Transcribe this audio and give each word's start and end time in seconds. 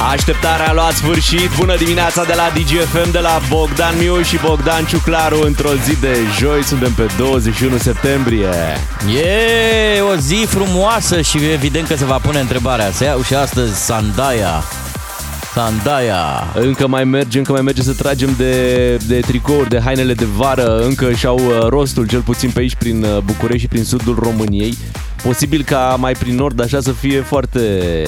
Așteptarea 0.00 0.68
a 0.68 0.72
luat 0.72 0.92
sfârșit. 0.92 1.50
Bună 1.58 1.76
dimineața 1.76 2.24
de 2.24 2.32
la 2.36 2.52
DGFM, 2.54 3.10
de 3.10 3.18
la 3.18 3.40
Bogdan 3.48 3.98
Miu 3.98 4.22
și 4.22 4.38
Bogdan 4.44 4.84
Ciuclaru. 4.84 5.42
Într-o 5.42 5.68
zi 5.84 6.00
de 6.00 6.16
joi, 6.38 6.62
suntem 6.62 6.92
pe 6.92 7.06
21 7.18 7.76
septembrie. 7.76 8.48
E 9.24 10.00
o 10.00 10.16
zi 10.16 10.44
frumoasă 10.48 11.20
și 11.20 11.38
evident 11.52 11.86
că 11.86 11.96
se 11.96 12.04
va 12.04 12.18
pune 12.18 12.40
întrebarea. 12.40 12.90
Se 12.90 13.04
iau 13.04 13.22
și 13.22 13.34
astăzi 13.34 13.84
Sandaia. 13.84 14.62
Sandaia. 15.54 16.46
Încă 16.54 16.86
mai 16.86 17.04
merge, 17.04 17.38
încă 17.38 17.52
mai 17.52 17.62
merge 17.62 17.82
să 17.82 17.92
tragem 17.92 18.34
de, 18.36 18.96
de 18.96 19.20
tricouri, 19.20 19.68
de 19.68 19.80
hainele 19.80 20.14
de 20.14 20.24
vară. 20.24 20.78
Încă 20.78 21.12
și-au 21.12 21.36
uh, 21.36 21.66
rostul, 21.68 22.06
cel 22.06 22.20
puțin 22.20 22.50
pe 22.50 22.60
aici, 22.60 22.74
prin 22.74 23.04
uh, 23.04 23.18
București 23.18 23.60
și 23.60 23.68
prin 23.68 23.84
sudul 23.84 24.18
României. 24.22 24.76
Posibil 25.22 25.62
ca 25.62 25.96
mai 25.98 26.12
prin 26.12 26.34
nord 26.34 26.60
așa 26.60 26.80
să 26.80 26.92
fie 26.92 27.20
foarte, 27.20 27.60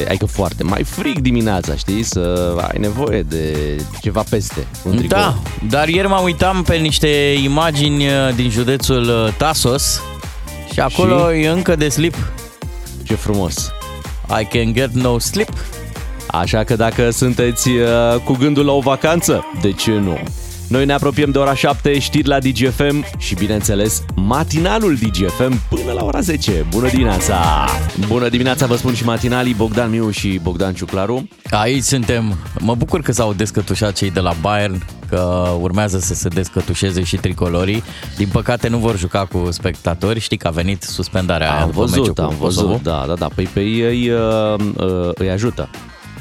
adică 0.09 0.27
foarte, 0.27 0.63
mai 0.63 0.83
frig 0.85 1.19
dimineața, 1.19 1.75
știi? 1.75 2.03
Să 2.03 2.55
ai 2.61 2.79
nevoie 2.81 3.23
de 3.23 3.57
ceva 4.01 4.25
peste 4.31 4.67
un 4.83 4.97
tricou. 4.97 5.19
Da, 5.19 5.37
dar 5.69 5.89
ieri 5.89 6.09
mă 6.09 6.21
uitam 6.25 6.63
pe 6.63 6.75
niște 6.75 7.09
imagini 7.43 8.07
uh, 8.07 8.13
din 8.35 8.51
județul 8.51 9.03
uh, 9.03 9.33
Tasos 9.37 10.03
și 10.73 10.81
acolo 10.81 11.31
Și? 11.33 11.41
e 11.43 11.49
încă 11.49 11.77
de 11.77 11.89
slip. 11.89 12.15
Ce 13.03 13.15
frumos! 13.15 13.73
I 14.41 14.45
can 14.45 14.73
get 14.73 14.91
no 14.91 15.19
slip. 15.19 15.49
Așa 16.27 16.65
că 16.65 16.77
dacă 16.77 17.11
sunteți 17.11 17.69
uh, 17.69 18.21
cu 18.25 18.33
gândul 18.33 18.65
la 18.65 18.73
o 18.73 18.81
vacanță, 18.81 19.45
de 19.61 19.73
ce 19.73 19.91
nu? 19.91 20.19
Noi 20.69 20.85
ne 20.85 20.93
apropiem 20.93 21.31
de 21.31 21.39
ora 21.39 21.55
7, 21.55 21.99
știri 21.99 22.29
la 22.29 22.39
DGFM 22.39 23.05
și, 23.19 23.35
bineînțeles, 23.35 24.05
matinalul 24.15 24.95
DGFM 24.95 25.61
până 25.69 25.93
la 25.95 26.05
ora 26.05 26.21
10. 26.21 26.67
Bună 26.71 26.89
dimineața! 26.89 27.67
Bună 28.07 28.29
dimineața, 28.29 28.67
vă 28.67 28.77
spun 28.77 28.95
și 28.95 29.05
matinalii 29.05 29.55
Bogdan 29.55 29.91
Miu 29.91 30.11
și 30.11 30.41
Bogdan 30.43 30.75
Ciuclaru. 30.75 31.29
Aici 31.51 31.83
suntem. 31.83 32.37
Mă 32.59 32.75
bucur 32.75 33.01
că 33.01 33.13
s-au 33.13 33.33
descătușat 33.33 33.93
cei 33.93 34.11
de 34.11 34.21
la 34.21 34.33
Bayern, 34.41 34.85
că 35.09 35.49
urmează 35.61 35.99
să 35.99 36.15
se 36.15 36.29
descătușeze 36.29 37.03
și 37.03 37.17
tricolorii. 37.17 37.83
Din 38.17 38.29
păcate 38.33 38.69
nu 38.69 38.79
vor 38.79 38.99
juca 38.99 39.25
cu 39.33 39.49
spectatori. 39.51 40.21
Știi 40.21 40.37
că 40.37 40.47
a 40.47 40.51
venit 40.51 40.83
suspendarea 40.83 41.53
aia 41.53 41.61
Am 41.63 41.71
după 41.71 41.81
meciul 41.85 41.99
văzut, 41.99 42.15
cu 42.15 42.23
am 42.23 42.35
Kosovo. 42.41 42.67
văzut, 42.67 42.83
da, 42.83 43.05
da, 43.07 43.15
da. 43.15 43.29
Păi 43.35 43.45
pe 43.53 43.61
ei 43.61 44.11
uh, 44.11 44.55
uh, 44.77 45.11
îi 45.15 45.31
ajută 45.31 45.69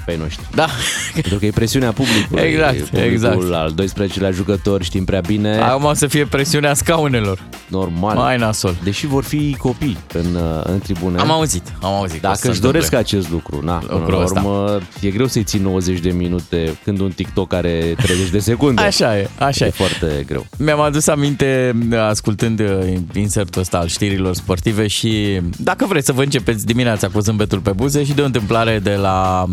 pe 0.08 0.14
ei 0.14 0.20
noștri. 0.20 0.46
Da. 0.56 0.68
Pentru 1.14 1.38
că 1.38 1.46
e 1.46 1.50
presiunea 1.50 1.92
publicului. 1.92 2.44
Exact, 2.44 2.80
Publicul 2.80 3.12
exact. 3.12 3.54
al 3.54 3.74
12-lea 3.82 4.34
jucător, 4.34 4.84
știm 4.84 5.06
prea 5.06 5.20
bine. 5.20 5.58
Acum 5.58 5.84
o 5.84 5.94
să 5.94 6.08
fie 6.08 6.26
presiunea 6.26 6.74
scaunelor. 6.74 7.40
Normal. 7.68 8.16
Mai 8.16 8.38
nasol. 8.38 8.76
Deși 8.84 9.08
vor 9.08 9.24
fi 9.24 9.56
copii 9.60 9.98
în, 10.14 10.36
uh, 10.36 10.62
în 10.64 10.80
tribune. 10.80 11.20
Am 11.20 11.32
auzit, 11.32 11.74
am 11.82 11.94
auzit. 11.94 12.22
că 12.22 12.28
o 12.28 12.34
să 12.34 12.36
Dacă 12.36 12.38
se 12.42 12.48
își 12.48 12.60
doresc 12.60 12.92
întâmple. 12.92 12.98
acest 13.18 13.32
lucru, 13.32 13.62
na, 13.66 13.74
până 13.74 13.94
Lucrul 13.94 14.18
la 14.18 14.24
ăsta. 14.24 14.40
urmă, 14.40 14.80
e 15.02 15.10
greu 15.10 15.28
să-i 15.28 15.44
ții 15.44 15.60
90 15.60 16.00
de 16.00 16.10
minute 16.10 16.78
când 16.84 17.00
un 17.00 17.12
TikTok 17.12 17.54
are 17.54 17.94
30 17.98 18.30
de 18.30 18.40
secunde. 18.40 18.82
Așa 18.92 19.18
e, 19.18 19.30
așa 19.40 19.66
e 19.66 19.68
e. 19.68 19.72
foarte 19.72 20.24
greu. 20.28 20.46
Mi-am 20.58 20.80
adus 20.80 21.08
aminte 21.08 21.76
ascultând 22.10 22.60
uh, 22.60 22.94
insertul 23.14 23.62
ăsta 23.62 23.78
al 23.78 23.88
știrilor 23.88 24.36
sportive 24.36 24.88
și 24.88 25.42
dacă 25.58 25.86
vreți 25.86 26.06
să 26.06 26.12
vă 26.12 26.24
începeți 26.24 26.66
dimineața 26.66 27.08
cu 27.08 27.20
zâmbetul 27.20 27.60
pe 27.60 27.72
buze 27.72 28.04
și 28.04 28.14
de 28.14 28.22
o 28.22 28.26
întâmplare 28.26 28.80
de 28.80 28.96
la 28.96 29.46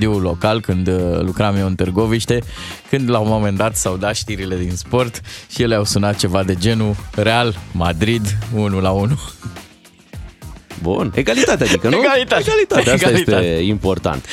radioul 0.00 0.22
local 0.22 0.60
când 0.60 0.86
uh, 0.88 1.20
lucram 1.20 1.56
eu 1.56 1.66
în 1.66 1.74
Târgoviște, 1.74 2.42
când 2.90 3.10
la 3.10 3.18
un 3.18 3.28
moment 3.28 3.56
dat 3.56 3.76
s-au 3.76 3.96
dat 3.96 4.14
știrile 4.14 4.56
din 4.56 4.76
sport 4.76 5.20
și 5.50 5.62
ele 5.62 5.74
au 5.74 5.84
sunat 5.84 6.16
ceva 6.16 6.42
de 6.42 6.54
genul 6.54 6.96
Real 7.14 7.54
Madrid 7.72 8.36
1 8.54 8.80
la 8.80 8.90
1. 8.90 9.18
Bun, 10.82 11.12
egalitate 11.14 11.64
adică, 11.64 11.88
nu? 11.88 11.96
Egalitate. 11.96 12.42
Egalitate, 12.46 12.90
asta 12.90 13.08
Egalitate. 13.08 13.46
este 13.46 13.62
important. 13.62 14.24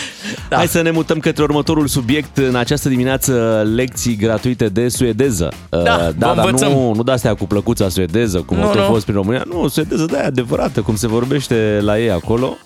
Da. 0.49 0.55
Hai 0.55 0.67
să 0.67 0.81
ne 0.81 0.91
mutăm 0.91 1.19
către 1.19 1.43
următorul 1.43 1.87
subiect. 1.87 2.37
În 2.37 2.55
această 2.55 2.89
dimineață, 2.89 3.63
lecții 3.75 4.15
gratuite 4.15 4.67
de 4.69 4.89
suedeză. 4.89 5.51
Uh, 5.69 5.83
Da, 5.83 5.95
vă 5.97 6.13
da, 6.17 6.33
dar 6.33 6.45
învățăm. 6.45 6.71
nu, 6.71 6.93
nu 6.93 7.03
de-astea 7.03 7.33
cu 7.33 7.47
plăcuța 7.47 7.89
suedeză, 7.89 8.39
cum 8.39 8.57
Nu, 8.57 8.63
au 8.63 8.71
tot 8.71 8.81
nu. 8.81 8.87
fost 8.87 9.03
prin 9.03 9.15
România. 9.15 9.43
Nu, 9.47 9.67
suedeză 9.67 10.05
de 10.05 10.17
aia 10.17 10.25
adevărată, 10.27 10.81
cum 10.81 10.95
se 10.95 11.07
vorbește 11.07 11.79
la 11.81 11.99
ei 11.99 12.11
acolo. 12.11 12.57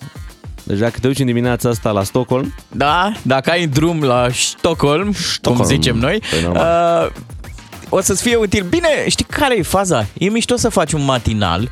Deci 0.64 0.78
dacă 0.78 0.98
te 1.00 1.06
duci 1.06 1.18
în 1.18 1.26
dimineața 1.26 1.68
asta 1.68 1.90
la 1.90 2.02
Stockholm, 2.02 2.54
Da, 2.70 3.12
dacă 3.22 3.50
ai 3.50 3.66
drum 3.66 4.02
la 4.02 4.26
Stockholm, 4.32 5.12
Stockholm. 5.12 5.56
cum 5.56 5.66
zicem 5.66 5.96
noi, 5.96 6.22
Păi, 6.30 6.40
normal. 6.42 7.10
uh, 7.14 7.22
o 7.88 8.00
să-ți 8.00 8.22
fie 8.22 8.36
util. 8.36 8.64
Bine, 8.68 8.88
știi 9.08 9.24
care 9.24 9.56
e 9.58 9.62
faza? 9.62 10.06
E 10.18 10.28
mișto 10.28 10.56
să 10.56 10.68
faci 10.68 10.92
un 10.92 11.04
matinal 11.04 11.70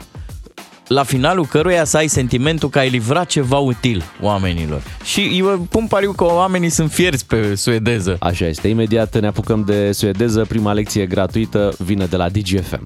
la 0.86 1.02
finalul 1.02 1.46
căruia 1.46 1.84
să 1.84 1.96
ai 1.96 2.08
sentimentul 2.08 2.68
că 2.68 2.78
ai 2.78 2.88
livrat 2.88 3.26
ceva 3.26 3.56
util 3.58 4.02
oamenilor. 4.20 4.82
Și 5.04 5.30
eu 5.38 5.66
pun 5.70 5.86
pariu 5.86 6.12
că 6.12 6.24
oamenii 6.24 6.68
sunt 6.68 6.92
fierți 6.92 7.26
pe 7.26 7.54
suedeză. 7.54 8.16
Așa 8.20 8.46
este. 8.46 8.68
Imediat 8.68 9.20
ne 9.20 9.26
apucăm 9.26 9.62
de 9.66 9.92
suedeză. 9.92 10.44
Prima 10.48 10.72
lecție 10.72 11.06
gratuită 11.06 11.72
vine 11.78 12.04
de 12.04 12.16
la 12.16 12.28
DGFM. 12.28 12.82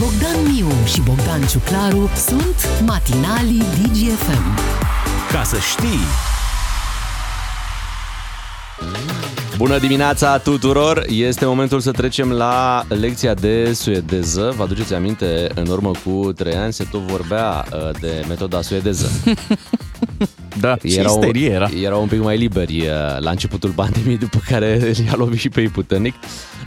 Bogdan 0.00 0.52
Miu 0.52 0.68
și 0.84 1.00
Bogdan 1.00 1.46
Ciuclaru 1.46 2.10
sunt 2.16 2.84
matinalii 2.86 3.58
DGFM. 3.58 4.58
Ca 5.32 5.42
să 5.42 5.56
știi, 5.58 6.00
Bună 9.56 9.78
dimineața 9.78 10.38
tuturor! 10.38 11.04
Este 11.08 11.44
momentul 11.44 11.80
să 11.80 11.90
trecem 11.90 12.32
la 12.32 12.84
lecția 12.88 13.34
de 13.34 13.72
suedeză. 13.72 14.54
Vă 14.56 14.62
aduceți 14.62 14.94
aminte, 14.94 15.50
în 15.54 15.66
urmă 15.66 15.90
cu 16.04 16.32
3 16.32 16.54
ani 16.54 16.72
se 16.72 16.84
tot 16.90 17.00
vorbea 17.00 17.64
uh, 17.72 17.90
de 18.00 18.24
metoda 18.28 18.62
suedeză. 18.62 19.10
Da, 20.60 20.76
și 20.84 20.98
Erau, 20.98 21.14
isterie 21.20 21.50
era. 21.50 21.68
erau 21.82 22.00
un 22.02 22.08
pic 22.08 22.22
mai 22.22 22.36
liberi 22.36 22.80
uh, 22.80 22.86
la 23.20 23.30
începutul 23.30 23.70
pandemiei, 23.70 24.16
după 24.26 24.40
care 24.48 24.80
i-a 25.06 25.14
lovit 25.16 25.38
și 25.40 25.48
pe 25.48 25.60
ei 25.60 25.68
puternic. 25.68 26.14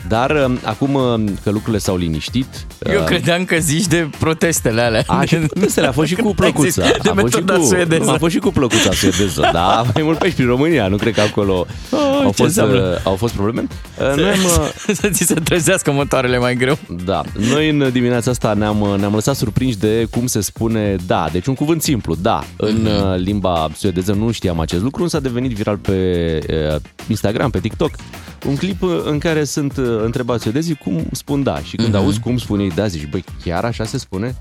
Dar 0.07 0.31
uh, 0.31 0.57
acum 0.63 0.93
uh, 0.93 1.23
că 1.43 1.49
lucrurile 1.49 1.77
s-au 1.77 1.95
liniștit... 1.97 2.45
Eu 2.91 2.99
uh, 2.99 3.05
credeam 3.05 3.45
că 3.45 3.55
zici 3.59 3.85
de 3.87 4.09
protestele 4.19 4.81
alea. 4.81 5.03
A, 5.07 5.23
și 5.25 5.35
protestele, 5.53 5.87
a 5.87 5.91
fost 5.91 6.07
și 6.07 6.15
cu 6.15 6.33
Când 6.33 6.55
ai 6.55 6.63
zis 6.63 6.73
plăcuța. 6.75 6.97
De 7.03 7.09
a 7.09 7.13
fost 7.13 7.33
și 7.33 7.39
metoda 7.39 7.53
cu, 7.59 7.63
suedeză. 7.65 8.03
Nu, 8.03 8.09
a 8.11 8.17
fost 8.17 8.33
și 8.33 8.39
cu 8.39 8.49
plăcuța 8.51 8.91
suedeză, 8.91 9.49
da, 9.53 9.83
mai 9.93 10.03
mult 10.03 10.17
pe 10.17 10.23
aici 10.25 10.33
prin 10.33 10.47
România, 10.47 10.87
nu 10.87 10.95
cred 10.95 11.13
că 11.13 11.21
acolo 11.21 11.65
Oh, 11.91 11.99
au, 11.99 12.17
ce 12.19 12.23
fost, 12.23 12.39
înseamnă? 12.39 12.91
uh, 12.93 12.99
au 13.03 13.15
fost 13.15 13.33
probleme. 13.33 13.67
Uh, 14.11 14.15
Noi 14.15 14.29
am, 14.29 14.39
uh, 14.43 14.93
să 14.93 15.09
ți 15.09 15.23
se 15.23 15.33
trezească 15.33 15.91
motoarele 15.91 16.37
mai 16.37 16.55
greu. 16.55 16.77
Da, 17.05 17.21
noi 17.49 17.69
în 17.69 17.89
dimineața 17.91 18.31
asta 18.31 18.53
ne-am, 18.53 18.95
ne-am 18.99 19.13
lăsat 19.13 19.35
surprinși 19.35 19.77
de 19.77 20.07
cum 20.11 20.27
se 20.27 20.41
spune 20.41 20.95
da, 21.07 21.27
deci 21.31 21.45
un 21.45 21.53
cuvânt 21.53 21.81
simplu, 21.81 22.15
da. 22.21 22.43
În 22.57 22.75
Mhm. 22.75 22.85
uh, 22.85 23.17
limba 23.17 23.67
suedeză 23.83 24.13
nu 24.13 24.31
știam 24.31 24.59
acest 24.59 24.83
lucru, 24.83 25.03
însă 25.03 25.17
a 25.17 25.19
devenit 25.19 25.51
viral 25.51 25.77
pe 25.77 25.93
uh, 26.73 26.81
Instagram, 27.07 27.49
pe 27.49 27.59
TikTok. 27.59 27.91
Un 28.47 28.55
clip 28.55 28.81
uh, 28.81 29.01
în 29.05 29.17
care 29.19 29.43
sunt 29.43 29.77
uh, 29.77 29.85
întrebați 30.03 30.43
suedezii 30.43 30.75
cum 30.75 31.05
spun 31.11 31.43
da 31.43 31.59
și 31.59 31.75
când 31.75 31.87
Mhm. 31.93 31.97
auzi 31.97 32.19
cum 32.19 32.37
spun 32.37 32.59
ei 32.59 32.71
da, 32.75 32.87
zici, 32.87 33.07
băi, 33.09 33.23
chiar 33.43 33.65
așa 33.65 33.83
se 33.85 33.97
spune? 33.97 34.37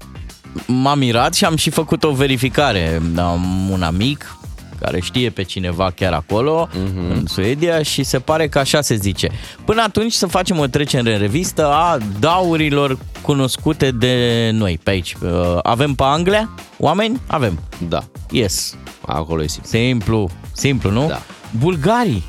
m-am 0.67 0.99
mirat 0.99 1.35
și 1.35 1.45
am 1.45 1.57
și 1.57 1.71
făcut 1.71 2.05
o 2.05 2.11
verificare. 2.13 3.01
Am 3.17 3.71
un 3.71 3.83
amic 3.83 4.37
care 4.83 5.01
știe 5.01 5.31
pe 5.31 5.43
cineva 5.43 5.91
chiar 5.97 6.13
acolo, 6.13 6.69
uh-huh. 6.71 7.15
în 7.15 7.27
Suedia, 7.27 7.83
și 7.83 8.03
se 8.03 8.19
pare 8.19 8.49
că 8.49 8.59
așa 8.59 8.81
se 8.81 8.95
zice. 8.95 9.29
Până 9.65 9.83
atunci 9.83 10.13
să 10.13 10.27
facem 10.27 10.59
o 10.59 10.67
trecere 10.67 11.13
în 11.13 11.19
revistă 11.19 11.67
a 11.67 11.99
daurilor 12.21 12.99
cunoscute 13.21 13.91
de 13.91 14.51
noi 14.53 14.81
pe 14.83 14.91
aici. 14.91 15.15
Uh, 15.23 15.59
Avem 15.63 15.95
pe 15.95 16.03
Anglia 16.07 16.51
oameni? 16.79 17.21
Avem. 17.27 17.59
Da, 17.89 18.03
Yes. 18.31 18.77
acolo 19.07 19.43
e 19.43 19.47
simplu. 19.47 19.69
Simplu. 19.71 20.31
Simplu, 20.53 20.91
nu? 20.91 21.07
Da. 21.09 21.23
Bulgarii. 21.59 22.23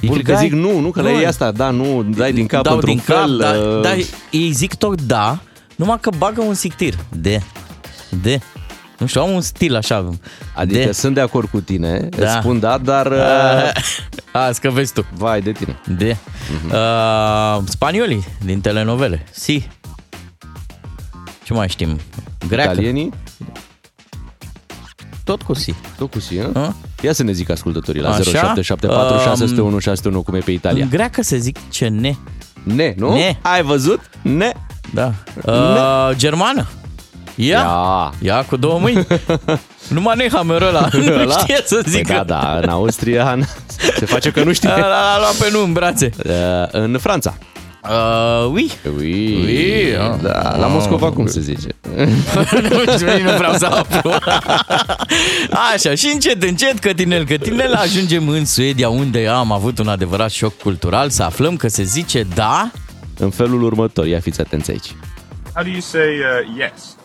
Ei 0.00 0.08
cred 0.08 0.24
că 0.24 0.34
zic 0.40 0.52
nu, 0.52 0.78
nu, 0.80 0.90
că 0.90 1.02
la 1.02 1.10
Nu. 1.10 1.18
ei 1.18 1.26
asta, 1.26 1.50
da, 1.50 1.70
nu, 1.70 2.02
dai 2.02 2.32
din 2.32 2.46
cap 2.46 2.62
Dau 2.62 2.74
într-un 2.74 2.94
din 2.94 3.02
cap, 3.06 3.16
fel. 3.16 3.36
da, 3.36 3.50
uh, 3.50 3.80
da, 3.82 3.90
ei 4.30 4.50
zic 4.50 4.74
tot 4.74 5.00
da, 5.02 5.38
numai 5.76 5.98
că 6.00 6.10
bagă 6.18 6.40
un 6.42 6.54
sictir. 6.54 6.94
De. 7.08 7.40
De. 8.22 8.40
Nu 8.98 9.06
știu, 9.06 9.20
au 9.20 9.34
un 9.34 9.40
stil 9.40 9.76
așa. 9.76 10.08
Adică 10.54 10.84
de. 10.84 10.92
sunt 10.92 11.14
de 11.14 11.20
acord 11.20 11.48
cu 11.48 11.60
tine, 11.60 12.08
Da. 12.16 12.24
îți 12.26 12.32
spun 12.40 12.60
da, 12.60 12.78
dar... 12.78 13.06
uh, 13.12 13.72
A, 14.32 14.50
că 14.60 14.70
vezi 14.70 14.92
tu. 14.92 15.06
Vai 15.14 15.40
de 15.40 15.52
tine. 15.52 15.78
De. 15.96 16.16
Mhm. 16.62 16.72
Uh, 16.74 17.62
spaniolii 17.68 18.24
din 18.44 18.60
telenovele. 18.60 19.24
Si. 19.30 19.68
Ce 21.44 21.52
mai 21.52 21.68
știm? 21.68 21.98
Greacă. 22.48 22.70
Italienii, 22.70 23.12
Tot 25.24 25.42
cu 25.42 25.54
si. 25.54 25.74
tot 25.98 26.10
cu 26.10 26.20
si, 26.20 26.38
hă? 26.38 26.50
A? 26.54 26.74
Ia 27.02 27.12
să 27.12 27.22
ne 27.22 27.32
zic 27.32 27.50
ascultătorii 27.50 28.00
la 28.00 28.08
Așa? 28.08 28.22
0774 28.22 29.14
Um, 29.14 29.20
601 29.20 29.78
601 29.78 30.22
cum 30.22 30.34
e 30.34 30.38
pe 30.38 30.50
Italia. 30.50 30.82
În 30.84 30.90
greacă 30.90 31.22
se 31.22 31.36
zic 31.38 31.56
ce 31.70 31.88
ne. 31.88 32.14
Ne, 32.62 32.94
nu? 32.96 33.12
Ne. 33.14 33.38
Ai 33.42 33.62
văzut? 33.62 34.00
Ne. 34.22 34.52
Da. 34.94 35.12
Uh, 35.44 36.16
germană. 36.16 36.66
Ia. 37.40 37.58
Ia. 37.58 38.12
Ia 38.20 38.44
cu 38.44 38.56
două 38.56 38.78
mâini. 38.78 39.06
Numai 39.88 40.16
Nehammer 40.16 40.62
ăla 40.68 40.88
nu 40.92 41.12
Ăla? 41.20 41.38
știe 41.38 41.60
să 41.64 41.74
Păi 41.82 41.90
zică. 41.92 42.12
da, 42.12 42.22
da, 42.22 42.58
în 42.62 42.68
Austria 42.68 43.38
se 43.96 44.04
face 44.06 44.30
că 44.30 44.42
nu 44.44 44.52
știe. 44.52 44.68
L-a, 44.68 44.76
l-a 44.76 45.18
luat 45.18 45.34
pe 45.34 45.48
nu 45.52 45.62
în 45.62 45.72
brațe. 45.72 46.10
Uh, 46.26 46.32
În 46.70 46.98
Franța. 47.00 47.34
Uh, 47.82 48.50
oui. 48.52 48.70
Oui, 48.98 49.34
Oui, 49.44 49.96
ah. 49.96 50.18
da, 50.22 50.56
la 50.56 50.66
Moscova 50.66 51.12
cum 51.12 51.26
se 51.26 51.40
zice? 51.40 51.68
nu 52.70 52.92
știu, 52.96 53.06
nici 53.06 53.22
nu 53.22 53.36
vreau 53.36 53.52
să 53.52 53.66
aflu. 53.66 54.12
Așa, 55.74 55.94
și 55.94 56.10
încet, 56.12 56.42
încet, 56.42 56.78
cătinel, 56.78 57.24
cătinel, 57.26 57.74
ajungem 57.74 58.28
în 58.28 58.44
Suedia, 58.46 58.88
unde 58.88 59.26
am 59.26 59.52
avut 59.52 59.78
un 59.78 59.88
adevărat 59.88 60.30
șoc 60.30 60.56
cultural, 60.58 61.10
să 61.10 61.22
aflăm 61.22 61.56
că 61.56 61.68
se 61.68 61.82
zice 61.82 62.26
da... 62.34 62.70
În 63.20 63.30
felul 63.30 63.62
următor, 63.62 64.06
ia 64.06 64.20
fiți 64.20 64.40
atenți 64.40 64.70
aici. 64.70 64.94
How 65.54 65.62
do 65.64 65.70
you 65.70 65.80
say 65.80 66.00
uh, 66.00 66.58
yes? 66.58 66.96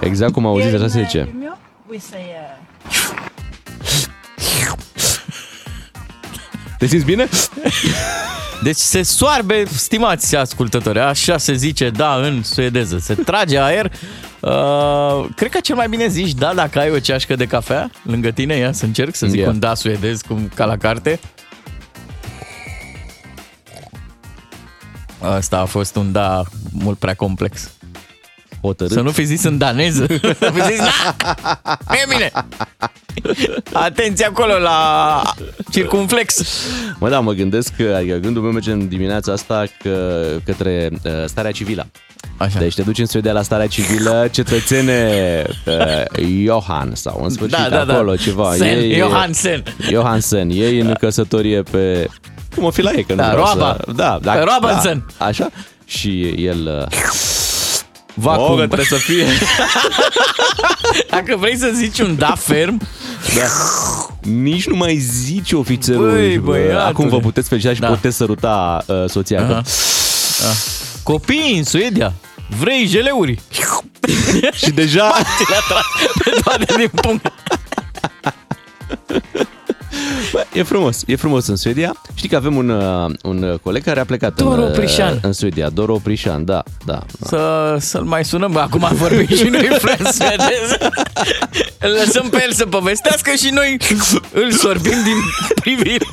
Exact 0.00 0.32
cum 0.32 0.46
auziți, 0.46 0.74
așa 0.74 0.88
se 0.88 1.02
zice. 1.02 1.28
We 1.88 1.98
say 1.98 2.20
uh, 2.20 2.70
Te 6.78 6.86
simți 6.86 7.04
bine? 7.04 7.28
Deci 8.62 8.76
se 8.76 9.02
soarbe, 9.02 9.64
stimați 9.64 10.36
ascultători, 10.36 10.98
așa 10.98 11.38
se 11.38 11.52
zice 11.54 11.90
da 11.90 12.14
în 12.14 12.42
suedeză. 12.42 12.98
Se 12.98 13.14
trage 13.14 13.58
aer. 13.58 13.92
Uh, 14.40 15.26
cred 15.36 15.50
că 15.50 15.60
cel 15.60 15.76
mai 15.76 15.88
bine 15.88 16.06
zici 16.06 16.32
da 16.32 16.54
dacă 16.54 16.78
ai 16.78 16.90
o 16.90 16.98
ceașcă 16.98 17.36
de 17.36 17.46
cafea 17.46 17.90
lângă 18.02 18.30
tine. 18.30 18.54
Ia 18.54 18.72
să 18.72 18.84
încerc 18.84 19.14
să 19.14 19.26
zic 19.26 19.40
Ia. 19.40 19.48
un 19.48 19.58
da 19.58 19.74
suedez 19.74 20.20
cum 20.20 20.50
ca 20.54 20.64
la 20.64 20.76
carte. 20.76 21.20
Asta 25.20 25.58
a 25.58 25.64
fost 25.64 25.96
un 25.96 26.12
da 26.12 26.42
mult 26.72 26.98
prea 26.98 27.14
complex. 27.14 27.70
Hotărât. 28.60 28.92
Să 28.92 29.00
nu 29.00 29.10
fi 29.10 29.24
zis 29.24 29.42
în 29.44 29.58
daneză. 29.58 30.06
Să 30.40 30.50
fi 30.54 30.62
zis 30.72 30.78
da! 30.78 31.16
E 31.90 32.06
bine! 32.08 32.30
Atenție 33.72 34.26
acolo 34.26 34.58
la 34.58 35.22
circumflex. 35.70 36.42
Mă, 36.98 37.08
da, 37.08 37.20
mă 37.20 37.32
gândesc 37.32 37.72
că, 37.76 37.94
adică 37.96 38.16
gândul 38.16 38.42
meu 38.42 38.52
merge 38.52 38.70
în 38.72 38.88
dimineața 38.88 39.32
asta 39.32 39.64
că, 39.82 40.24
către 40.44 40.90
uh, 41.04 41.10
starea 41.26 41.50
civilă. 41.50 41.86
Așa. 42.36 42.58
Deci 42.58 42.74
te 42.74 42.82
duci 42.82 42.98
în 42.98 43.06
Suedia 43.06 43.32
la 43.32 43.42
starea 43.42 43.66
civilă, 43.66 44.28
cetățene 44.30 45.42
uh, 45.66 46.26
Johan 46.44 46.90
sau 46.94 47.20
în 47.22 47.30
sfârșit 47.30 47.56
Da, 47.58 47.68
da, 47.68 47.84
da. 47.84 47.92
acolo 47.92 48.16
ceva. 48.16 48.52
Sen, 48.54 48.78
Ei- 48.78 48.96
Johansen. 48.98 49.62
Johansen, 49.90 50.50
ei 50.50 50.78
în 50.80 50.92
căsătorie 51.00 51.62
pe... 51.62 52.08
Cum 52.54 52.64
o 52.64 52.70
fi 52.70 52.82
la 52.82 52.90
ei, 52.90 53.04
că 53.04 53.14
nu 53.14 53.20
Da, 53.20 53.28
vreau 53.28 53.44
roaba. 53.44 53.76
Să, 53.84 53.92
da, 53.92 54.18
da, 54.22 54.32
Pe 54.32 54.44
Robinson. 54.52 55.06
Da, 55.18 55.24
așa. 55.24 55.50
Și 55.84 56.20
el... 56.44 56.86
Uh, 56.92 56.98
Vacum. 58.20 58.42
oh, 58.44 58.58
că 58.58 58.66
trebuie 58.66 58.86
să 58.86 58.96
fie... 58.96 59.24
Dacă 61.10 61.36
vrei 61.36 61.56
să 61.56 61.70
zici 61.74 61.98
un 61.98 62.16
da 62.16 62.34
ferm, 62.38 62.80
Da. 63.34 63.42
Nici 64.30 64.66
nu 64.66 64.76
mai 64.76 64.96
zice 64.96 65.56
ofițerul. 65.56 66.10
Băi, 66.10 66.38
Bă, 66.38 66.50
băiatule. 66.50 66.80
Acum 66.80 67.08
vă 67.08 67.18
puteți 67.18 67.48
felicita 67.48 67.74
și 67.74 67.80
Da. 67.80 67.88
puteți 67.88 68.16
săruta 68.16 68.84
uh, 68.86 69.04
soția. 69.08 69.42
Aha. 69.42 69.52
Că... 69.54 69.62
copiii 71.02 71.58
în 71.58 71.64
Suedia, 71.64 72.12
vrei 72.60 72.86
jeleuri? 72.86 73.38
Și 74.52 74.70
deja... 74.70 75.12
Ți 75.12 75.50
le 75.50 75.56
atrag 75.56 75.84
pe 76.24 76.40
toate 76.44 76.74
din 76.76 76.90
punct. 77.02 77.32
Bă, 80.40 80.58
e 80.58 80.62
frumos, 80.62 81.02
e 81.06 81.16
frumos 81.16 81.46
în 81.46 81.56
Suedia. 81.56 81.94
Știi 82.14 82.28
că 82.28 82.36
avem 82.36 82.56
un, 82.56 82.68
uh, 82.68 83.10
un 83.22 83.58
coleg 83.62 83.82
care 83.82 84.00
a 84.00 84.04
plecat 84.04 84.34
Doro 84.34 84.62
în, 84.62 84.68
uh, 84.68 84.70
Prișan. 84.72 85.18
în 85.22 85.32
Suedia. 85.32 85.68
Doro 85.68 85.94
Prișan, 85.94 86.44
da, 86.44 86.62
da. 86.84 86.92
da. 86.92 87.26
Să, 87.26 87.76
să-l 87.78 88.02
mai 88.02 88.24
sunăm, 88.24 88.52
bă, 88.52 88.58
acum 88.58 88.88
vorbim 88.92 89.26
și 89.36 89.44
noi 89.44 89.68
în 89.70 90.12
suedeză. 90.12 90.90
Îl 91.82 91.90
lăsăm 91.90 92.28
pe 92.28 92.42
el 92.46 92.52
să 92.52 92.66
povestească 92.66 93.30
și 93.30 93.50
noi 93.52 93.76
îl 94.32 94.50
sorbim 94.50 95.02
din 95.04 95.16
privire. 95.54 96.06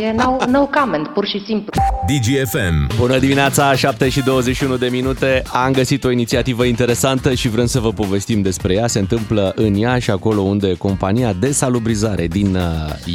E 0.00 0.12
no, 0.12 0.36
no 0.48 0.66
comment, 0.66 1.06
pur 1.08 1.26
și 1.26 1.42
simplu. 1.46 1.82
DGFM. 2.06 2.96
Bună 2.96 3.18
dimineața, 3.18 3.74
7 3.74 4.08
și 4.08 4.22
21 4.22 4.76
de 4.76 4.88
minute. 4.88 5.42
Am 5.52 5.72
găsit 5.72 6.04
o 6.04 6.10
inițiativă 6.10 6.64
interesantă 6.64 7.34
și 7.34 7.48
vrem 7.48 7.66
să 7.66 7.80
vă 7.80 7.92
povestim 7.92 8.42
despre 8.42 8.74
ea. 8.74 8.86
Se 8.86 8.98
întâmplă 8.98 9.52
în 9.56 9.74
Iași, 9.74 10.10
acolo 10.10 10.40
unde 10.40 10.74
compania 10.74 11.32
de 11.32 11.52
salubrizare 11.52 12.26
din 12.26 12.54
uh, 12.54 12.62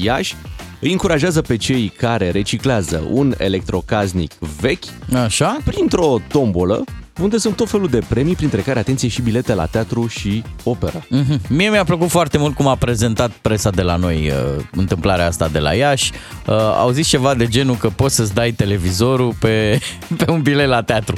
Iași 0.04 0.36
îi 0.80 0.92
încurajează 0.92 1.42
pe 1.42 1.58
cei 1.58 1.94
care 1.98 2.32
reciclează 2.32 3.08
un 3.12 3.34
electrocaznic 3.38 4.32
vechi 4.62 5.14
Așa? 5.24 5.58
printr-o 5.66 6.18
tombolă 6.28 6.84
unde 7.22 7.38
sunt 7.38 7.56
tot 7.56 7.70
felul 7.70 7.88
de 7.88 8.02
premii, 8.08 8.36
printre 8.36 8.62
care, 8.62 8.80
atenție, 8.80 9.08
și 9.08 9.22
bilete 9.22 9.54
la 9.54 9.66
teatru 9.66 10.08
și 10.08 10.44
operă. 10.64 11.06
Mhm. 11.10 11.40
Mie 11.50 11.70
mi-a 11.70 11.84
plăcut 11.84 12.10
foarte 12.10 12.38
mult 12.38 12.56
cum 12.56 12.68
a 12.68 12.76
prezentat 12.76 13.32
presa 13.32 13.70
de 13.70 13.82
la 13.82 13.96
noi 13.96 14.30
uh, 14.30 14.64
întâmplarea 14.72 15.26
asta 15.26 15.48
de 15.48 15.60
la 15.60 15.74
Iași. 15.74 16.12
Uh, 16.48 16.56
au 16.56 16.92
zis 16.92 17.08
ceva 17.08 17.34
de 17.34 17.48
genul 17.48 17.76
că 17.76 17.90
poți 17.90 18.16
să-ți 18.16 18.34
dai 18.34 18.52
televizorul 18.52 19.34
pe, 19.40 19.80
pe 20.18 20.32
un 20.32 20.42
bilet 20.42 20.68
la 20.68 20.82
teatru. 20.82 21.18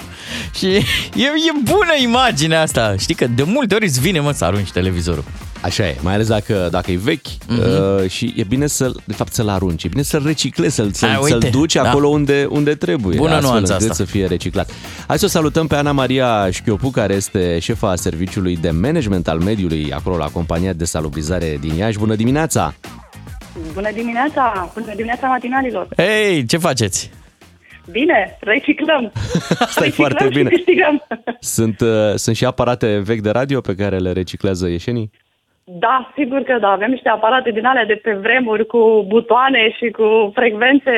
Și 0.54 0.68
e, 1.24 1.26
e 1.26 1.60
bună 1.64 1.94
imaginea 2.02 2.62
asta. 2.62 2.96
Știi 2.98 3.16
că 3.16 3.28
de 3.28 3.44
multe 3.44 3.76
ori 3.76 3.86
îți 3.86 4.00
vine, 4.00 4.20
mă, 4.20 4.32
să 4.32 4.46
arunci 4.46 4.72
televizorul. 4.72 5.24
Așa 5.62 5.88
e, 5.88 5.95
mai 6.01 6.13
ales 6.13 6.27
dacă, 6.27 6.68
dacă 6.71 6.92
e 6.92 6.98
vechi 6.98 7.27
uh-huh. 7.27 8.01
uh, 8.01 8.09
și 8.09 8.33
e 8.36 8.44
bine 8.44 8.68
să 8.68 8.92
de 9.04 9.13
fapt, 9.13 9.33
să-l 9.33 9.50
arunci, 9.50 9.83
e 9.83 9.88
bine 9.88 10.01
să-l 10.01 10.24
reciclezi, 10.25 10.75
să-l, 10.75 10.92
să-l, 10.92 11.09
Hai, 11.09 11.19
uite, 11.21 11.38
să-l 11.39 11.50
duci 11.51 11.74
da. 11.74 11.89
acolo 11.89 12.07
unde, 12.07 12.48
unde 12.50 12.75
trebuie, 12.75 13.18
Bună 13.18 13.31
astfel 13.31 13.50
nuanță 13.50 13.74
încât 13.74 13.89
asta. 13.89 14.04
să 14.04 14.09
fie 14.09 14.25
reciclat. 14.25 14.71
Hai 15.07 15.19
să 15.19 15.25
o 15.25 15.27
salutăm 15.27 15.68
pe 15.68 15.75
Ana 15.75 15.92
Maria 15.92 16.51
Șchiopu, 16.51 16.89
care 16.89 17.13
este 17.13 17.59
șefa 17.59 17.95
serviciului 17.95 18.57
de 18.57 18.69
management 18.69 19.27
al 19.27 19.39
mediului 19.39 19.94
acolo 19.94 20.18
la 20.18 20.27
compania 20.27 20.74
de 20.74 20.86
salubrizare 20.86 21.57
din 21.60 21.74
Iași. 21.75 21.98
Bună 21.98 22.15
dimineața! 22.15 22.74
Bună 23.74 23.92
dimineața! 23.94 24.71
Bună 24.74 24.94
dimineața 24.95 25.27
matinalilor! 25.27 25.88
Hei, 25.95 26.45
ce 26.45 26.57
faceți? 26.57 27.10
Bine, 27.92 28.38
reciclăm! 28.39 29.12
Asta 29.60 29.80
e 29.80 29.83
reciclăm 29.83 29.92
foarte 29.92 30.24
și 30.24 30.30
bine. 30.30 30.50
câștigăm! 30.50 31.07
Sunt, 31.39 31.80
uh, 31.80 32.13
sunt 32.15 32.36
și 32.36 32.45
aparate 32.45 32.98
vechi 32.98 33.21
de 33.21 33.30
radio 33.30 33.62
pe 33.62 33.75
care 33.75 33.98
le 33.98 34.12
reciclează 34.12 34.68
ieșenii? 34.68 35.12
Da, 35.69 36.12
sigur 36.16 36.42
că 36.42 36.58
da. 36.60 36.68
Avem 36.69 36.90
niște 36.90 37.10
aparate 37.10 37.52
din 37.52 37.66
alea 37.66 37.86
de 37.86 37.94
pe 38.04 38.14
vremuri 38.14 38.66
cu 38.66 39.06
butoane 39.08 39.72
și 39.78 39.90
cu 39.90 40.31
frecvențe 40.34 40.92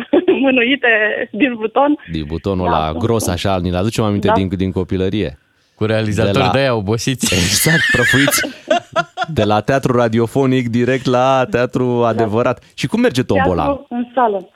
mânuite 0.44 0.88
din 1.30 1.54
buton. 1.54 1.98
Din 2.10 2.24
butonul 2.28 2.68
Da, 2.70 2.78
la 2.78 2.92
da, 2.92 2.98
gros, 2.98 3.26
da. 3.26 3.32
așa, 3.32 3.58
ni-l 3.62 3.74
aducem 3.76 4.04
aminte 4.04 4.26
Da. 4.26 4.32
din, 4.32 4.48
din 4.56 4.72
copilărie. 4.72 5.38
Cu 5.74 5.84
realizatori 5.84 6.32
De 6.32 6.38
de, 6.38 6.44
la- 6.44 6.52
de 6.52 6.58
aia 6.58 6.74
obosiți. 6.74 7.34
Exact, 7.34 7.82
prăfuiți. 7.92 8.40
De 9.38 9.44
la 9.44 9.60
teatru 9.60 9.92
radiofonic 9.96 10.68
direct 10.68 11.06
la 11.06 11.44
teatru 11.50 12.02
adevărat. 12.04 12.58
Și 12.76 12.86
cum 12.86 13.00
merge 13.00 13.22
tombola? 13.22 13.64
Teatru 13.64 13.86
în 13.88 14.06
sală. 14.14 14.48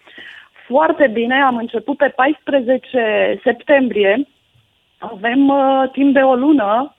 Foarte 0.69 1.11
bine, 1.13 1.35
am 1.43 1.57
început 1.57 1.97
pe 1.97 2.13
14 2.17 3.41
septembrie. 3.45 4.29
Avem 4.99 5.49
uh, 5.49 5.91
timp 5.93 6.13
de 6.15 6.21
o 6.21 6.35
lună 6.35 6.96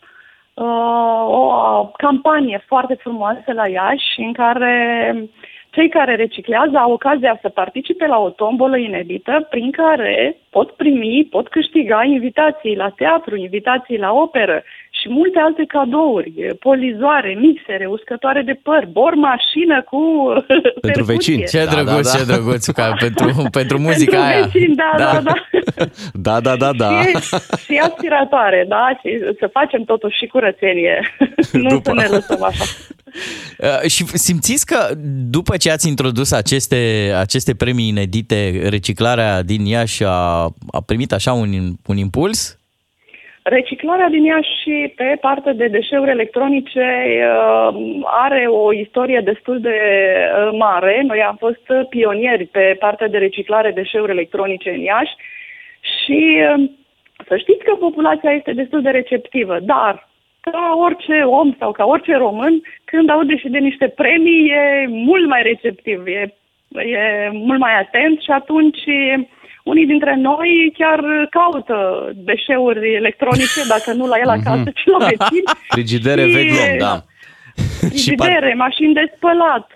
uh, 0.58 1.24
o 1.28 1.92
campanie 1.98 2.64
foarte 2.68 2.94
frumoasă 2.94 3.52
la 3.54 3.68
Iași 3.68 4.20
în 4.22 4.34
care 4.34 5.14
cei 5.70 5.90
care 5.90 6.16
reciclează 6.16 6.78
au 6.78 6.92
ocazia 6.92 7.40
să 7.42 7.50
participe 7.50 8.08
la 8.08 8.20
o 8.20 8.30
tombolă 8.30 8.78
inedită 8.78 9.48
prin 9.50 9.72
care 9.72 10.38
pot 10.50 10.72
primi, 10.72 11.28
pot 11.30 11.48
câștiga 11.48 12.04
invitații 12.04 12.76
la 12.76 12.90
teatru, 12.90 13.36
invitații 13.36 13.98
la 13.98 14.12
operă 14.14 14.64
și 15.08 15.14
multe 15.20 15.40
alte 15.40 15.64
cadouri, 15.68 16.34
polizoare, 16.60 17.38
mixere, 17.42 17.86
uscătoare 17.86 18.42
de 18.42 18.60
păr, 18.64 18.88
bor 18.92 19.14
mașină 19.16 19.78
cu 19.92 20.02
Pentru 20.82 21.04
percuție. 21.06 21.14
vecini. 21.14 21.44
Ce 21.52 21.64
Da, 21.66 21.72
drăguț, 21.72 22.12
da, 22.12 22.12
da. 22.12 22.18
ce 22.18 22.24
drăguț, 22.32 22.66
ca 22.80 22.94
pentru, 23.04 23.28
pentru 23.52 23.80
muzica 23.80 24.18
Pentru 24.18 24.34
aia. 24.36 24.50
vecini, 24.52 24.76
da, 24.76 24.92
da, 24.98 25.22
da. 25.28 25.34
Da, 26.14 26.40
da, 26.40 26.56
da, 26.56 26.72
da. 26.74 27.02
Și, 27.02 27.18
și 27.66 27.74
aspiratoare, 27.84 28.66
da, 28.68 28.86
și 29.00 29.10
să 29.40 29.50
facem 29.52 29.84
totuși 29.84 30.18
și 30.18 30.26
curățenie. 30.28 31.16
nu 31.52 31.70
După. 31.70 31.82
să 31.90 31.94
ne 31.94 32.06
lăsăm 32.16 32.44
așa. 32.44 32.64
Uh, 33.58 33.90
și 33.90 34.06
simțiți 34.08 34.66
că 34.66 34.78
după 35.30 35.58
ce 35.58 35.72
ați 35.72 35.88
introdus 35.88 36.32
aceste, 36.32 37.12
aceste 37.18 37.56
premii 37.56 37.88
inedite, 37.88 38.62
reciclarea 38.70 39.42
din 39.42 39.66
Iași 39.66 40.04
a, 40.04 40.10
a 40.72 40.82
primit 40.86 41.12
așa 41.14 41.34
un, 41.34 41.50
un 41.86 41.98
impuls? 41.98 42.57
Reciclarea 43.50 44.10
din 44.10 44.26
ea 44.26 44.42
și 44.42 44.94
pe 44.96 45.18
partea 45.22 45.54
de 45.54 45.68
deșeuri 45.68 46.10
electronice 46.10 46.88
uh, 47.06 48.00
are 48.04 48.46
o 48.48 48.74
istorie 48.74 49.22
destul 49.24 49.60
de 49.60 49.78
uh, 49.78 50.58
mare. 50.58 51.04
Noi 51.08 51.22
am 51.22 51.36
fost 51.36 51.88
pionieri 51.90 52.46
pe 52.46 52.76
partea 52.80 53.08
de 53.08 53.18
reciclare 53.18 53.72
deșeuri 53.72 54.12
electronice 54.12 54.70
în 54.70 54.80
Iași 54.80 55.16
și 55.80 56.38
uh, 56.58 56.70
să 57.28 57.38
știți 57.38 57.64
că 57.64 57.76
populația 57.76 58.32
este 58.32 58.54
destul 58.54 58.82
de 58.82 58.90
receptivă, 58.90 59.60
dar 59.62 60.08
ca 60.40 60.74
orice 60.78 61.22
om 61.22 61.56
sau 61.60 61.72
ca 61.72 61.86
orice 61.86 62.16
român, 62.16 62.62
când 62.86 63.10
aude 63.10 63.38
și 63.38 63.50
de 63.50 63.58
niște 63.58 63.88
premii, 63.88 64.50
e 64.50 64.88
mult 64.88 65.28
mai 65.28 65.42
receptiv, 65.44 66.08
e, 66.08 66.34
e 66.76 67.30
mult 67.32 67.60
mai 67.60 67.80
atent 67.80 68.22
și 68.22 68.32
atunci 68.32 68.84
unii 69.68 69.86
dintre 69.86 70.16
noi 70.16 70.74
chiar 70.78 71.00
caută 71.30 71.78
deșeuri 72.16 72.94
electronice, 72.94 73.62
dacă 73.68 73.94
nu 73.94 74.08
la 74.08 74.18
el 74.20 74.30
acasă, 74.30 74.70
ci 74.76 74.86
la 74.86 74.98
vecin. 74.98 75.44
Frigidere 75.76 76.26
Și- 76.28 76.34
vechi 76.34 76.52
luăm, 76.52 76.78
da. 76.78 76.96
Și 78.02 78.12
par- 78.16 78.28
Frigidere, 78.28 78.54
mașini 78.66 78.94
de 78.94 79.14
spălat, 79.16 79.72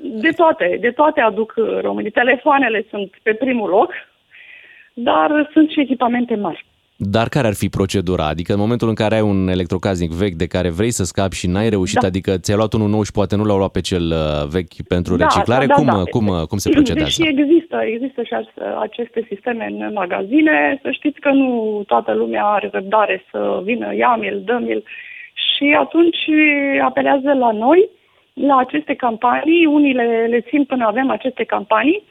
de 0.00 0.30
toate, 0.30 0.78
de 0.80 0.90
toate 0.90 1.20
aduc 1.20 1.54
românii. 1.80 2.10
Telefoanele 2.10 2.86
sunt 2.90 3.10
pe 3.22 3.32
primul 3.34 3.68
loc. 3.68 3.90
dar 4.92 5.50
sunt 5.52 5.70
și 5.70 5.80
echipamente 5.80 6.34
mari. 6.34 6.64
Dar 6.96 7.28
care 7.28 7.46
ar 7.46 7.54
fi 7.54 7.68
procedura? 7.68 8.26
Adică 8.26 8.52
în 8.52 8.58
momentul 8.58 8.88
în 8.88 8.94
care 8.94 9.14
ai 9.14 9.20
un 9.20 9.48
electrocasnic 9.48 10.10
vechi 10.10 10.34
de 10.34 10.46
care 10.46 10.70
vrei 10.70 10.90
să 10.90 11.04
scapi 11.04 11.36
și 11.36 11.46
n-ai 11.46 11.68
reușit, 11.68 12.00
Da. 12.00 12.06
adică 12.06 12.38
ți-ai 12.38 12.56
luat 12.56 12.72
unul 12.72 12.88
nou 12.88 13.02
și 13.02 13.12
poate 13.12 13.36
nu 13.36 13.44
l-au 13.44 13.56
luat 13.56 13.70
pe 13.70 13.80
cel 13.80 14.06
uh, 14.12 14.46
vechi 14.48 14.76
pentru 14.88 15.16
reciclare, 15.16 15.66
da, 15.66 15.74
cum, 15.74 15.84
da. 15.84 16.02
cum, 16.10 16.26
cum 16.48 16.58
se 16.58 16.70
procedează? 16.70 17.22
Deși 17.22 17.30
există, 17.30 17.76
există 17.94 18.22
și 18.22 18.34
as- 18.34 18.78
aceste 18.80 19.26
sisteme 19.28 19.66
în 19.70 19.92
magazine, 19.92 20.78
să 20.82 20.90
știți 20.90 21.20
că 21.20 21.30
nu 21.30 21.82
toată 21.86 22.12
lumea 22.12 22.44
are 22.44 22.68
răbdare 22.72 23.24
să 23.30 23.60
vină, 23.64 23.94
ia 23.94 24.16
mi-l, 24.20 24.42
dă 24.44 24.58
mi-l 24.60 24.82
și 25.34 25.76
atunci 25.78 26.22
apelează 26.84 27.32
la 27.32 27.52
noi, 27.52 27.88
la 28.34 28.56
aceste 28.56 28.94
campanii, 28.94 29.66
unii 29.66 29.94
le, 29.94 30.26
le 30.28 30.40
țin 30.40 30.64
până 30.64 30.84
avem 30.86 31.10
aceste 31.10 31.44
campanii 31.44 32.02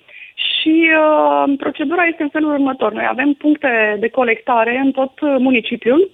și 0.64 0.90
uh, 0.92 1.54
procedura 1.58 2.04
este 2.04 2.24
în 2.24 2.30
felul 2.30 2.52
următor. 2.52 2.92
Noi 2.94 3.06
avem 3.10 3.34
puncte 3.34 3.98
de 4.00 4.10
colectare 4.10 4.82
în 4.84 4.92
tot 4.92 5.20
uh, 5.22 5.36
municipiul, 5.40 6.10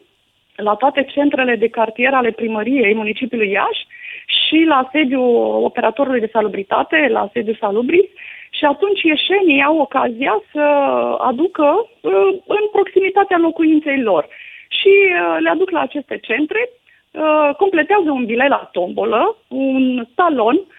la 0.55 0.73
toate 0.75 1.03
centrele 1.03 1.55
de 1.55 1.69
cartier 1.69 2.13
ale 2.13 2.31
primăriei 2.31 2.95
municipiului 2.95 3.51
Iași 3.51 3.87
și 4.39 4.63
la 4.67 4.89
sediul 4.91 5.63
operatorului 5.63 6.19
de 6.19 6.29
salubritate, 6.31 7.07
la 7.09 7.29
sediul 7.33 7.57
Salubris 7.59 8.09
și 8.49 8.65
atunci 8.65 9.01
ieșenii 9.01 9.63
au 9.63 9.77
ocazia 9.77 10.41
să 10.51 10.65
aducă 11.19 11.67
uh, 12.01 12.29
în 12.47 12.63
proximitatea 12.71 13.37
locuinței 13.37 14.01
lor 14.01 14.27
și 14.67 14.93
uh, 15.07 15.37
le 15.39 15.49
aduc 15.49 15.69
la 15.69 15.79
aceste 15.79 16.17
centre, 16.21 16.69
uh, 17.11 17.55
completează 17.57 18.11
un 18.11 18.25
bilet 18.25 18.49
la 18.49 18.69
tombolă, 18.71 19.37
un 19.47 20.07
talon 20.15 20.55
uh, 20.55 20.78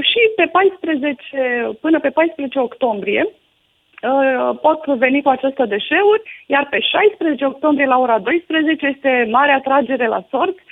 și 0.00 0.20
pe 0.36 0.46
14, 0.52 1.78
până 1.80 2.00
pe 2.00 2.10
14 2.10 2.58
octombrie 2.58 3.26
uh, 4.02 4.58
pot 4.60 4.98
veni 4.98 5.22
cu 5.22 5.28
aceste 5.28 5.64
deșeuri, 5.64 6.22
iar 6.46 6.66
pe 6.70 6.80
16 6.80 7.44
octombrie 7.44 7.86
la 7.86 7.98
ora 7.98 8.18
12 8.18 8.86
este 8.86 9.28
mare 9.30 9.52
atragere 9.52 10.06
la 10.06 10.24
sorți 10.30 10.62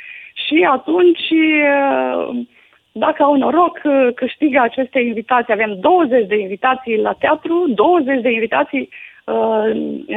și 0.46 0.66
atunci, 0.70 1.28
uh, 1.30 2.46
dacă 2.92 3.22
au 3.22 3.36
noroc, 3.36 3.80
uh, 3.84 4.08
câștigă 4.14 4.60
aceste 4.60 5.00
invitații. 5.00 5.52
Avem 5.52 5.76
20 5.80 6.26
de 6.26 6.36
invitații 6.36 6.96
la 6.96 7.12
teatru, 7.12 7.64
20 7.74 8.20
de 8.20 8.30
invitații 8.30 8.88
uh, 9.24 9.70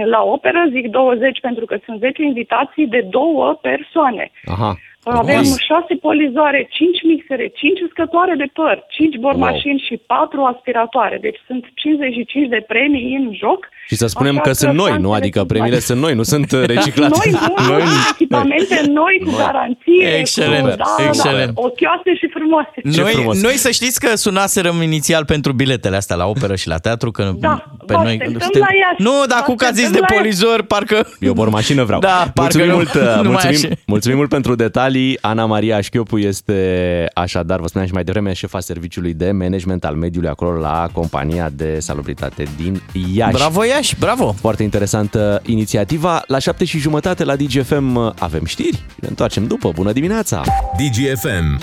la 0.06 0.22
operă, 0.22 0.66
zic 0.72 0.88
20 0.88 1.40
pentru 1.40 1.66
că 1.66 1.78
sunt 1.86 2.00
10 2.00 2.24
invitații 2.24 2.88
de 2.88 3.02
două 3.10 3.60
persoane. 3.62 4.32
Aha. 4.46 4.78
Avem 5.04 5.44
Frumos. 5.44 5.60
6 5.60 5.96
polizoare, 5.96 6.68
5 6.70 7.04
mixere, 7.04 7.48
5 7.48 7.82
uscătoare 7.82 8.36
de 8.36 8.48
păr, 8.54 8.86
5 8.90 9.16
bormașini 9.16 9.84
și 9.88 9.98
4 9.98 10.42
aspiratoare. 10.44 11.18
Deci 11.18 11.40
sunt 11.46 11.66
55 11.76 12.48
de 12.50 12.64
premii 12.68 13.16
în 13.16 13.34
joc. 13.34 13.70
Și 13.88 13.96
să 13.96 14.08
spunem 14.08 14.34
Așa 14.34 14.42
că 14.42 14.52
sunt 14.52 14.74
noi, 14.74 14.90
nu? 14.90 14.94
șansele 14.94 15.16
Adică 15.16 15.38
sunt 15.38 15.48
premiile 15.48 15.76
mari. 15.76 15.86
sunt 15.90 16.00
noi, 16.02 16.14
nu 16.14 16.24
sunt 16.24 16.52
uh, 16.52 16.64
reciclate. 16.74 17.18
Noi, 17.24 17.40
nu, 17.58 17.68
noi, 17.68 17.82
echipamente 18.12 18.82
noi, 18.88 19.22
cu 19.26 19.32
garanție, 19.38 20.08
Excelent, 20.20 20.70
cu, 20.70 20.76
da, 20.76 21.04
excelent. 21.08 21.52
Da, 21.56 21.62
ochioase 21.62 22.16
și 22.20 22.28
frumoase. 22.34 22.74
Noi, 22.84 23.12
frumos. 23.14 23.42
noi 23.42 23.54
să 23.54 23.72
știți 23.72 24.00
că 24.00 24.16
sunaserăm 24.16 24.82
inițial 24.82 25.26
pentru 25.26 25.52
biletele 25.52 25.96
astea 25.96 26.16
la 26.16 26.26
operă 26.26 26.56
și 26.56 26.68
la 26.68 26.78
teatru, 26.78 27.12
că 27.12 27.32
Da, 27.40 27.66
pe 27.86 27.94
vă 27.96 28.02
noi... 28.04 28.12
așteptăm 28.22 28.50
la 28.54 28.58
Iași. 28.60 29.02
Nu, 29.02 29.26
dar 29.28 29.38
Vă 29.40 29.44
cu 29.46 29.56
că 29.56 29.66
a 29.66 29.72
zis 29.72 29.84
așteptăm 29.86 29.92
de 29.92 30.00
la 30.00 30.06
Iași. 30.26 30.38
polizor, 30.40 30.62
parcă... 30.64 31.08
Eu 31.20 31.34
bormașină 31.34 31.84
vreau. 31.84 32.00
Da, 32.00 32.32
parcă 32.34 32.42
mulțumim, 32.42 32.68
nu- 32.68 32.76
mult, 32.76 32.94
uh, 32.94 33.02
nu 33.02 33.32
mai 33.32 33.32
mulțumim, 33.32 33.56
așa. 33.66 33.68
mulțumim 33.86 34.18
mult 34.18 34.30
pentru 34.30 34.56
detalii. 34.56 35.18
Ana 35.22 35.46
Maria 35.46 35.76
Așchiopu 35.78 36.18
este 36.18 37.08
așadar, 37.14 37.60
vă 37.60 37.68
spuneam 37.68 37.88
și 37.88 37.94
mai 37.94 38.04
devreme, 38.04 38.34
șefa 38.34 38.60
serviciului 38.60 39.14
de 39.14 39.32
management 39.32 39.86
al 39.86 39.96
mediului 39.96 40.30
acolo 40.30 40.60
la 40.60 40.90
compania 40.92 41.50
de 41.54 41.80
salubritate 41.80 42.44
din 42.58 42.82
Iași. 43.16 43.34
Bravo 43.34 43.64
Iași, 43.64 43.73
bravo! 44.00 44.32
Foarte 44.40 44.64
interesantă 44.64 45.42
inițiativa. 45.46 46.24
La 46.28 46.40
șapte 46.40 46.66
și 46.66 46.78
jumătate 46.80 47.24
la 47.24 47.36
DGFM 47.36 47.96
uh, 47.96 48.12
avem 48.20 48.46
știri. 48.46 48.84
Ne 48.96 49.08
întoarcem 49.08 49.48
după. 49.48 49.72
Bună 49.76 49.92
dimineața! 49.92 50.44
DGFM. 50.78 51.60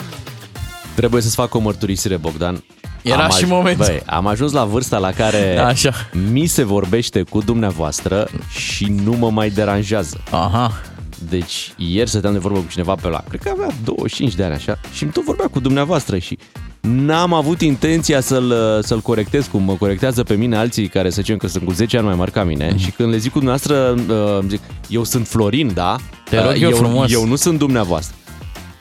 Trebuie 0.95 1.23
să-ți 1.23 1.35
fac 1.35 1.55
o 1.55 1.59
mărturisire, 1.59 2.17
Bogdan. 2.17 2.65
Era 3.03 3.29
și 3.29 3.45
aj- 3.45 3.49
momentul. 3.49 3.85
Băi, 3.85 4.03
am 4.07 4.27
ajuns 4.27 4.53
la 4.53 4.65
vârsta 4.65 4.99
la 4.99 5.11
care 5.13 5.53
Da, 5.57 5.67
așa. 5.67 5.93
mi 6.33 6.47
se 6.47 6.63
vorbește 6.65 7.23
cu 7.23 7.41
dumneavoastră 7.41 8.29
și 8.49 8.85
nu 9.05 9.13
mă 9.13 9.31
mai 9.31 9.51
deranjează. 9.51 10.21
Aha, 10.31 10.81
Deci 11.29 11.73
ieri 11.77 12.09
stăteam 12.09 12.33
de 12.33 12.39
vorbă 12.39 12.59
cu 12.59 12.67
cineva 12.71 12.95
pe 12.95 13.09
la, 13.09 13.25
cred 13.29 13.41
că 13.43 13.49
avea 13.53 13.67
25 13.85 14.35
de 14.35 14.45
ani 14.45 14.55
așa, 14.55 14.79
și 14.93 15.03
îmi 15.03 15.13
tot 15.13 15.25
vorbea 15.25 15.47
cu 15.47 15.61
dumneavoastră 15.61 16.19
și 16.19 16.39
n-am 16.81 17.33
avut 17.33 17.61
intenția 17.61 18.21
să-l, 18.21 18.53
să-l 18.83 19.01
corectez 19.01 19.47
cum 19.47 19.63
mă 19.63 19.75
corectează 19.75 20.23
pe 20.23 20.35
mine 20.35 20.57
alții 20.57 20.89
care 20.89 21.11
să 21.11 21.21
zicem 21.21 21.37
că 21.37 21.47
sunt 21.47 21.65
cu 21.65 21.73
10 21.73 21.97
ani 21.97 22.07
mai 22.07 22.15
mari 22.15 22.31
ca 22.31 22.45
mine 22.45 22.77
și 22.77 22.91
când 22.91 23.11
le 23.11 23.17
zic 23.17 23.33
cu 23.33 23.39
dumneavoastră, 23.39 23.95
uh, 24.15 24.39
îmi 24.41 24.49
zic, 24.49 24.61
eu 24.89 25.05
sunt 25.05 25.27
Florin, 25.27 25.71
da? 25.75 25.97
Te 26.31 26.37
rog 26.41 26.53
Uh, 26.55 26.61
eu 26.63 26.71
eu, 26.71 26.77
frumos. 26.77 27.13
eu 27.13 27.27
nu 27.27 27.37
sunt 27.37 27.59
dumneavoastră. 27.59 28.17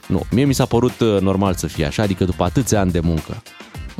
Nu, 0.07 0.21
mie 0.31 0.45
mi 0.45 0.53
s-a 0.53 0.65
părut 0.65 0.99
uh, 0.99 1.19
normal 1.21 1.53
să 1.53 1.67
fie 1.67 1.85
așa, 1.85 2.03
adică 2.03 2.23
după 2.25 2.43
atâția 2.43 2.79
ani 2.79 2.91
de 2.91 2.99
muncă. 2.99 3.41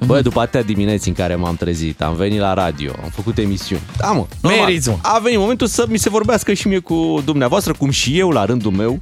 Bă, 0.06 0.22
după 0.22 0.40
atâtea 0.40 0.64
dimineți 0.64 1.08
în 1.08 1.14
care 1.14 1.36
m-am 1.36 1.56
trezit, 1.56 2.02
am 2.02 2.16
venit 2.16 2.40
la 2.40 2.54
radio, 2.54 2.92
am 3.04 3.10
făcut 3.10 3.38
emisiuni. 3.38 3.82
Da, 3.98 4.08
mă, 4.12 4.26
normal. 4.42 4.66
Meriți, 4.66 4.90
mă. 4.90 4.96
A 5.02 5.20
venit 5.24 5.40
momentul 5.40 5.68
să 5.68 5.86
mi 5.90 5.98
se 5.98 6.10
vorbească 6.10 6.54
și 6.54 6.68
mie 6.68 6.80
cu 6.80 7.22
dumneavoastră, 7.26 7.74
cum 7.78 7.90
și 7.90 8.20
eu 8.20 8.30
la 8.30 8.46
rândul 8.46 8.72
meu, 8.72 9.00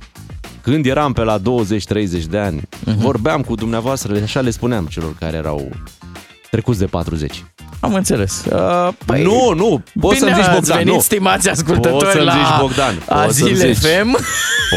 când 0.71 0.86
eram 0.86 1.13
pe 1.13 1.24
la 1.24 1.39
20-30 1.39 1.41
de 2.29 2.38
ani, 2.38 2.62
vorbeam 2.97 3.41
cu 3.41 3.55
dumneavoastră, 3.55 4.21
așa 4.21 4.41
le 4.41 4.50
spuneam 4.50 4.86
celor 4.86 5.15
care 5.19 5.38
erau 5.38 5.69
trecuți 6.51 6.79
de 6.79 6.86
40. 6.86 7.45
Am 7.88 7.94
înțeles. 7.94 8.44
Uh, 8.53 8.88
Păi, 9.06 9.24
nu, 9.24 9.53
nu, 9.56 9.82
poți 10.00 10.20
Bine 10.20 10.32
să-mi 10.32 10.41
zici 10.44 10.44
ați 10.50 10.53
Bogdan, 10.60 10.77
venit, 10.77 10.94
nu. 10.94 11.00
stimați 11.00 11.50
ascultători, 11.50 11.98
Poți 12.03 12.12
să-mi 12.12 12.25
la 12.25 12.32
zici 12.32 12.60
Bogdan, 12.60 12.94
poți 13.06 13.38
să-mi 13.38 13.50
Azile 13.51 13.72
zici. 13.72 13.77
FM. 13.86 14.12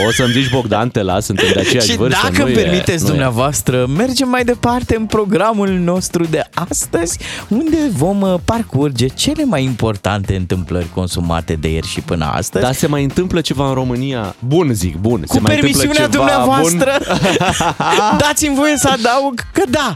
Poți 0.04 0.16
să-mi 0.16 0.32
zici 0.32 0.50
Bogdan, 0.50 0.88
te 0.88 1.02
las, 1.02 1.24
suntem 1.24 1.46
de 1.54 1.60
aceeași 1.66 1.90
Și 1.90 1.96
vârstă. 1.96 2.20
dacă 2.22 2.38
nu 2.38 2.44
îmi 2.44 2.52
e- 2.52 2.62
permiteți 2.62 3.02
nu 3.02 3.06
e. 3.08 3.10
dumneavoastră, 3.10 3.86
mergem 3.96 4.28
mai 4.28 4.44
departe 4.44 4.96
în 4.96 5.06
programul 5.06 5.68
nostru 5.68 6.24
de 6.24 6.42
astăzi, 6.68 7.18
unde 7.48 7.76
vom 7.96 8.20
uh, 8.20 8.34
parcurge 8.44 9.06
cele 9.06 9.44
mai 9.44 9.64
importante 9.64 10.36
întâmplări 10.36 10.86
consumate 10.94 11.52
de 11.54 11.68
ieri 11.72 11.86
și 11.86 12.00
până 12.00 12.24
astăzi. 12.34 12.64
Dar 12.64 12.74
se 12.74 12.86
mai 12.86 13.02
întâmplă 13.02 13.40
ceva 13.40 13.68
în 13.68 13.74
România? 13.74 14.34
Bun, 14.38 14.70
zic, 14.72 14.96
bun. 14.96 15.22
se 15.28 15.36
cu 15.36 15.42
mai 15.42 15.54
întâmplă 15.54 15.78
permisiunea 15.80 16.08
ceva 16.10 16.16
dumneavoastră, 16.16 16.92
Bun? 17.08 18.18
dați-mi 18.26 18.54
voie 18.54 18.76
să 18.76 18.88
adaug 18.88 19.40
că 19.52 19.62
da, 19.70 19.92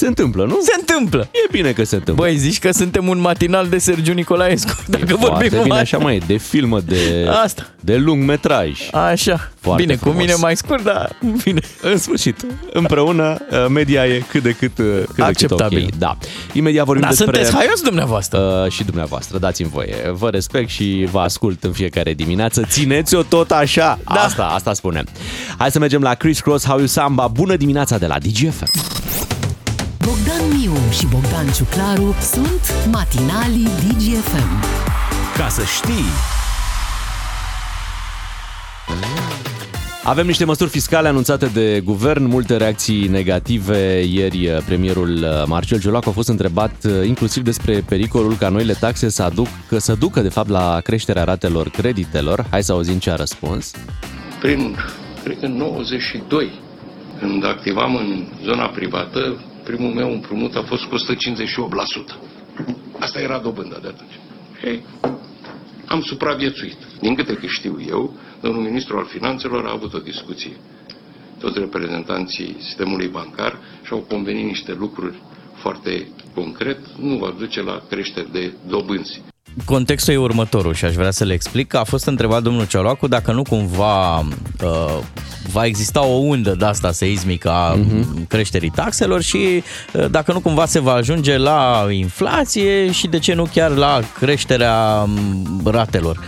Se 0.00 0.06
întâmplă, 0.06 0.44
nu? 0.44 0.58
se 0.62 0.72
întâmplă. 0.78 1.28
E 1.32 1.48
bine 1.50 1.72
că 1.72 1.84
se 1.84 1.94
întâmplă. 1.96 2.24
Băi, 2.24 2.36
zici 2.36 2.58
că 2.58 2.70
suntem 2.70 3.08
un 3.08 3.20
matinal 3.20 3.68
de 3.68 3.78
Sergiu 3.78 4.12
Nicolaescu, 4.12 4.70
dacă 4.86 5.04
E 5.04 5.06
vorbim 5.06 5.26
foarte 5.26 5.48
bine, 5.48 5.60
numai- 5.60 5.80
așa 5.80 5.98
mai 5.98 6.14
e, 6.16 6.20
de 6.26 6.36
filmă, 6.36 6.80
de, 6.80 7.26
Asta. 7.44 7.66
de 7.80 7.96
lung 7.96 8.24
metraj. 8.24 8.70
Așa, 8.92 9.50
Foarte 9.60 9.82
bine, 9.82 9.96
frumos. 9.96 10.14
cu 10.16 10.20
mine 10.22 10.34
mai 10.40 10.56
scurt, 10.56 10.82
dar 10.84 11.16
bine. 11.44 11.60
În 11.82 11.98
sfârșit, 11.98 12.46
împreună, 12.72 13.36
uh, 13.50 13.66
media 13.68 14.06
e 14.06 14.22
cât 14.30 14.42
de 14.42 14.50
cât, 14.52 14.78
uh, 14.78 14.84
cât, 14.86 15.06
de 15.06 15.12
cât 15.14 15.24
Acceptabil. 15.24 15.88
ok. 15.92 15.98
Da. 15.98 16.16
Imediat 16.52 16.84
vorbim 16.84 17.02
Dar 17.04 17.10
despre... 17.14 17.34
sunteți 17.34 17.56
haios 17.56 17.80
dumneavoastră. 17.80 18.62
Uh, 18.64 18.70
și 18.72 18.84
dumneavoastră, 18.84 19.38
dați-mi 19.38 19.68
voie. 19.68 19.94
Vă 20.12 20.28
respect 20.30 20.68
și 20.70 21.08
vă 21.10 21.20
ascult 21.20 21.64
în 21.64 21.72
fiecare 21.72 22.14
dimineață. 22.14 22.62
Țineți-o 22.68 23.22
tot 23.22 23.50
așa. 23.50 23.98
Da. 24.14 24.20
Asta, 24.20 24.44
asta 24.44 24.72
spunem. 24.72 25.04
Hai 25.58 25.70
să 25.70 25.78
mergem 25.78 26.02
la 26.02 26.14
Chris 26.14 26.40
Cross, 26.40 26.66
How 26.66 26.76
You 26.78 26.86
Samba. 26.86 27.26
Bună 27.26 27.56
dimineața 27.56 27.98
de 27.98 28.06
la 28.06 28.18
DGFM. 28.18 28.70
Bogdan 30.10 30.58
Miu 30.58 30.72
și 30.90 31.06
Bogdan 31.06 31.46
Ciuclaru 31.52 32.14
sunt 32.20 32.88
matinalii 32.92 33.64
DGFM. 33.64 34.64
Ca 35.36 35.48
să 35.48 35.62
știi. 35.64 36.04
Avem 40.04 40.26
niște 40.26 40.44
măsuri 40.44 40.70
fiscale 40.70 41.08
anunțate 41.08 41.46
de 41.46 41.80
guvern, 41.84 42.24
multe 42.24 42.56
reacții 42.56 43.08
negative. 43.08 44.02
Ieri 44.10 44.48
uh, 44.48 44.58
premierul 44.66 45.12
uh, 45.12 45.42
Marcel 45.46 45.80
Ciolacu 45.80 46.08
a 46.08 46.12
fost 46.12 46.28
întrebat 46.28 46.74
uh, 46.84 47.06
inclusiv 47.06 47.42
despre 47.42 47.84
pericolul 47.88 48.36
ca 48.36 48.48
noile 48.48 48.72
taxe 48.72 49.08
să, 49.08 49.22
aduc, 49.22 49.48
să 49.76 49.94
ducă 49.94 50.20
de 50.20 50.28
fapt 50.28 50.48
la 50.48 50.80
creșterea 50.80 51.24
ratelor 51.24 51.68
creditelor. 51.68 52.46
Hai 52.50 52.62
să 52.62 52.72
auzim 52.72 52.98
ce 52.98 53.10
a 53.10 53.14
răspuns. 53.14 53.72
prin, 54.40 54.76
cred 55.24 55.38
că 55.38 55.46
în 55.46 55.56
92, 55.56 56.50
când 57.20 57.44
activam 57.44 57.94
în 57.96 58.26
zona 58.44 58.66
privată, 58.66 59.44
primul 59.70 59.92
meu 59.92 60.12
împrumut 60.12 60.54
a 60.54 60.62
fost 60.62 60.84
cu 60.84 60.96
158%. 60.96 61.00
Asta 62.98 63.20
era 63.20 63.38
dobânda 63.38 63.78
de 63.82 63.88
atunci. 63.88 64.18
Ei, 64.64 64.82
am 65.86 66.00
supraviețuit. 66.02 66.76
Din 67.00 67.14
câte 67.14 67.34
că 67.34 67.46
știu 67.46 67.76
eu, 67.88 68.14
domnul 68.40 68.62
ministru 68.62 68.98
al 68.98 69.04
finanțelor 69.06 69.66
a 69.66 69.72
avut 69.72 69.94
o 69.94 69.98
discuție. 69.98 70.56
Toți 71.38 71.58
reprezentanții 71.58 72.56
sistemului 72.60 73.08
bancar 73.08 73.58
și-au 73.82 73.98
convenit 73.98 74.44
niște 74.44 74.72
lucruri 74.72 75.22
foarte 75.54 76.08
concret, 76.34 76.78
nu 76.98 77.16
va 77.16 77.34
duce 77.38 77.62
la 77.62 77.82
creșteri 77.88 78.32
de 78.32 78.52
dobânzi. 78.68 79.22
Contextul 79.64 80.14
e 80.14 80.16
următorul 80.16 80.74
și 80.74 80.84
aș 80.84 80.94
vrea 80.94 81.10
să 81.10 81.24
le 81.24 81.32
explic. 81.32 81.74
A 81.74 81.84
fost 81.84 82.06
întrebat 82.06 82.42
domnul 82.42 82.66
Ciolacu 82.66 83.06
dacă 83.08 83.32
nu 83.32 83.42
cumva 83.42 84.18
uh, 84.18 84.98
va 85.52 85.66
exista 85.66 86.04
o 86.04 86.14
undă 86.14 86.54
de 86.54 86.64
asta 86.64 86.92
seismică 86.92 87.50
a 87.50 87.76
uh-huh. 87.76 88.26
creșterii 88.28 88.70
taxelor 88.70 89.22
și 89.22 89.62
uh, 89.92 90.10
dacă 90.10 90.32
nu 90.32 90.40
cumva 90.40 90.66
se 90.66 90.80
va 90.80 90.92
ajunge 90.92 91.36
la 91.36 91.86
inflație 91.90 92.90
și 92.90 93.06
de 93.06 93.18
ce 93.18 93.34
nu 93.34 93.48
chiar 93.52 93.70
la 93.70 94.00
creșterea 94.18 95.06
um, 95.06 95.60
ratelor. 95.64 96.18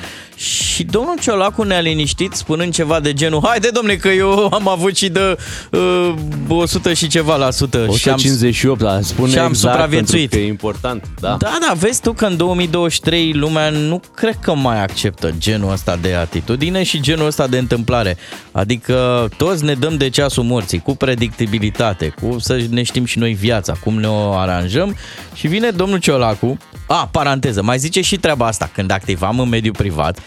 Și 0.43 0.85
domnul 0.85 1.19
Ciolacu 1.21 1.63
ne-a 1.63 1.81
liniștit 1.81 2.33
spunând 2.33 2.73
ceva 2.73 3.01
de 3.01 3.13
genul 3.13 3.41
Haide 3.45 3.69
domnule 3.69 3.97
că 3.97 4.09
eu 4.09 4.49
am 4.53 4.69
avut 4.69 4.97
și 4.97 5.09
de 5.09 5.37
uh, 5.71 6.15
100 6.49 6.95
și 6.95 7.07
ceva 7.07 7.37
la 7.37 7.51
sută 7.51 7.85
158, 7.89 8.81
da, 8.81 9.01
spune 9.01 9.31
și 9.31 9.39
am 9.39 9.49
exact 9.49 9.73
supraviețuit. 9.73 10.31
pentru 10.31 10.39
că 10.39 10.45
e 10.45 10.49
important. 10.49 11.09
Da. 11.21 11.37
Da, 11.39 11.59
da, 11.67 11.75
vezi 11.79 12.01
tu 12.01 12.13
că 12.13 12.25
în 12.25 12.37
2023 12.37 13.33
lumea 13.33 13.71
nu 13.71 14.01
cred 14.15 14.39
că 14.41 14.55
mai 14.55 14.83
acceptă 14.83 15.35
genul 15.39 15.73
ăsta 15.73 15.97
de 15.97 16.15
atitudine 16.15 16.83
și 16.83 17.01
genul 17.01 17.27
ăsta 17.27 17.47
de 17.47 17.59
întâmplare. 17.59 18.17
Adică 18.53 19.29
toți 19.37 19.65
ne 19.65 19.75
dăm 19.75 19.97
de 19.97 20.09
ceasul 20.09 20.43
morții, 20.43 20.79
cu 20.79 20.97
predictibilitate, 20.97 22.15
cu 22.21 22.39
să 22.39 22.61
ne 22.71 22.83
știm 22.83 23.05
și 23.05 23.19
noi 23.19 23.33
viața, 23.33 23.73
cum 23.73 24.01
ne 24.01 24.09
o 24.09 24.33
aranjăm 24.33 24.97
și 25.35 25.47
vine 25.47 25.71
domnul 25.71 25.99
Ciolacu, 25.99 26.59
a, 26.87 27.09
paranteză, 27.13 27.63
mai 27.63 27.79
zice 27.79 28.01
și 28.01 28.17
treaba 28.17 28.47
asta, 28.47 28.71
când 28.75 28.91
activam 28.91 29.41
în 29.41 29.49
mediul 29.49 29.75
privat, 29.75 30.19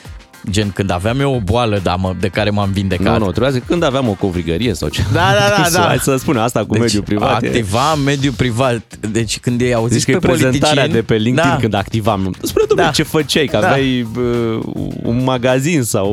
gen 0.50 0.72
când 0.72 0.92
aveam 0.92 1.20
eu 1.20 1.34
o 1.34 1.40
boală 1.40 1.80
da, 1.84 1.96
mă, 1.96 2.14
de 2.20 2.28
care 2.28 2.50
m-am 2.50 2.70
vindecat. 2.72 3.18
Nu, 3.20 3.26
nu, 3.26 3.32
trebuia 3.32 3.52
să 3.52 3.60
când 3.68 3.84
aveam 3.84 4.08
o 4.08 4.12
covrigărie 4.14 4.74
sau 4.74 4.90
ce. 4.90 5.04
Da, 5.14 5.20
da, 5.20 5.64
da, 5.64 5.70
da. 5.80 5.86
Hai 5.88 5.98
să 5.98 6.16
spunem 6.18 6.42
asta 6.42 6.60
cu 6.60 6.74
Deci, 6.74 6.82
mediul 6.82 7.04
privat. 7.04 7.44
e- 7.44 7.48
Activa 7.48 7.92
în 7.96 8.04
mediul 8.04 8.34
privat. 8.34 8.82
Deci 9.12 9.40
când 9.40 9.62
ei 9.62 9.74
auziți 9.74 9.98
Zici 10.00 10.06
că 10.06 10.12
e 10.12 10.18
pe 10.18 10.28
prezentarea 10.28 10.60
politicieni... 10.60 10.94
de 10.94 11.02
pe 11.02 11.16
LinkedIn 11.16 11.50
da. 11.50 11.58
când 11.60 11.74
activam. 11.74 12.36
Spune, 12.42 12.66
domnule, 12.68 12.88
Da. 12.90 12.94
ce 12.94 13.04
făceai? 13.04 13.46
Că 13.46 13.58
Da. 13.62 13.68
aveai 13.68 14.08
uh, 14.18 14.60
un 15.04 15.24
magazin 15.24 15.84
sau 15.84 16.08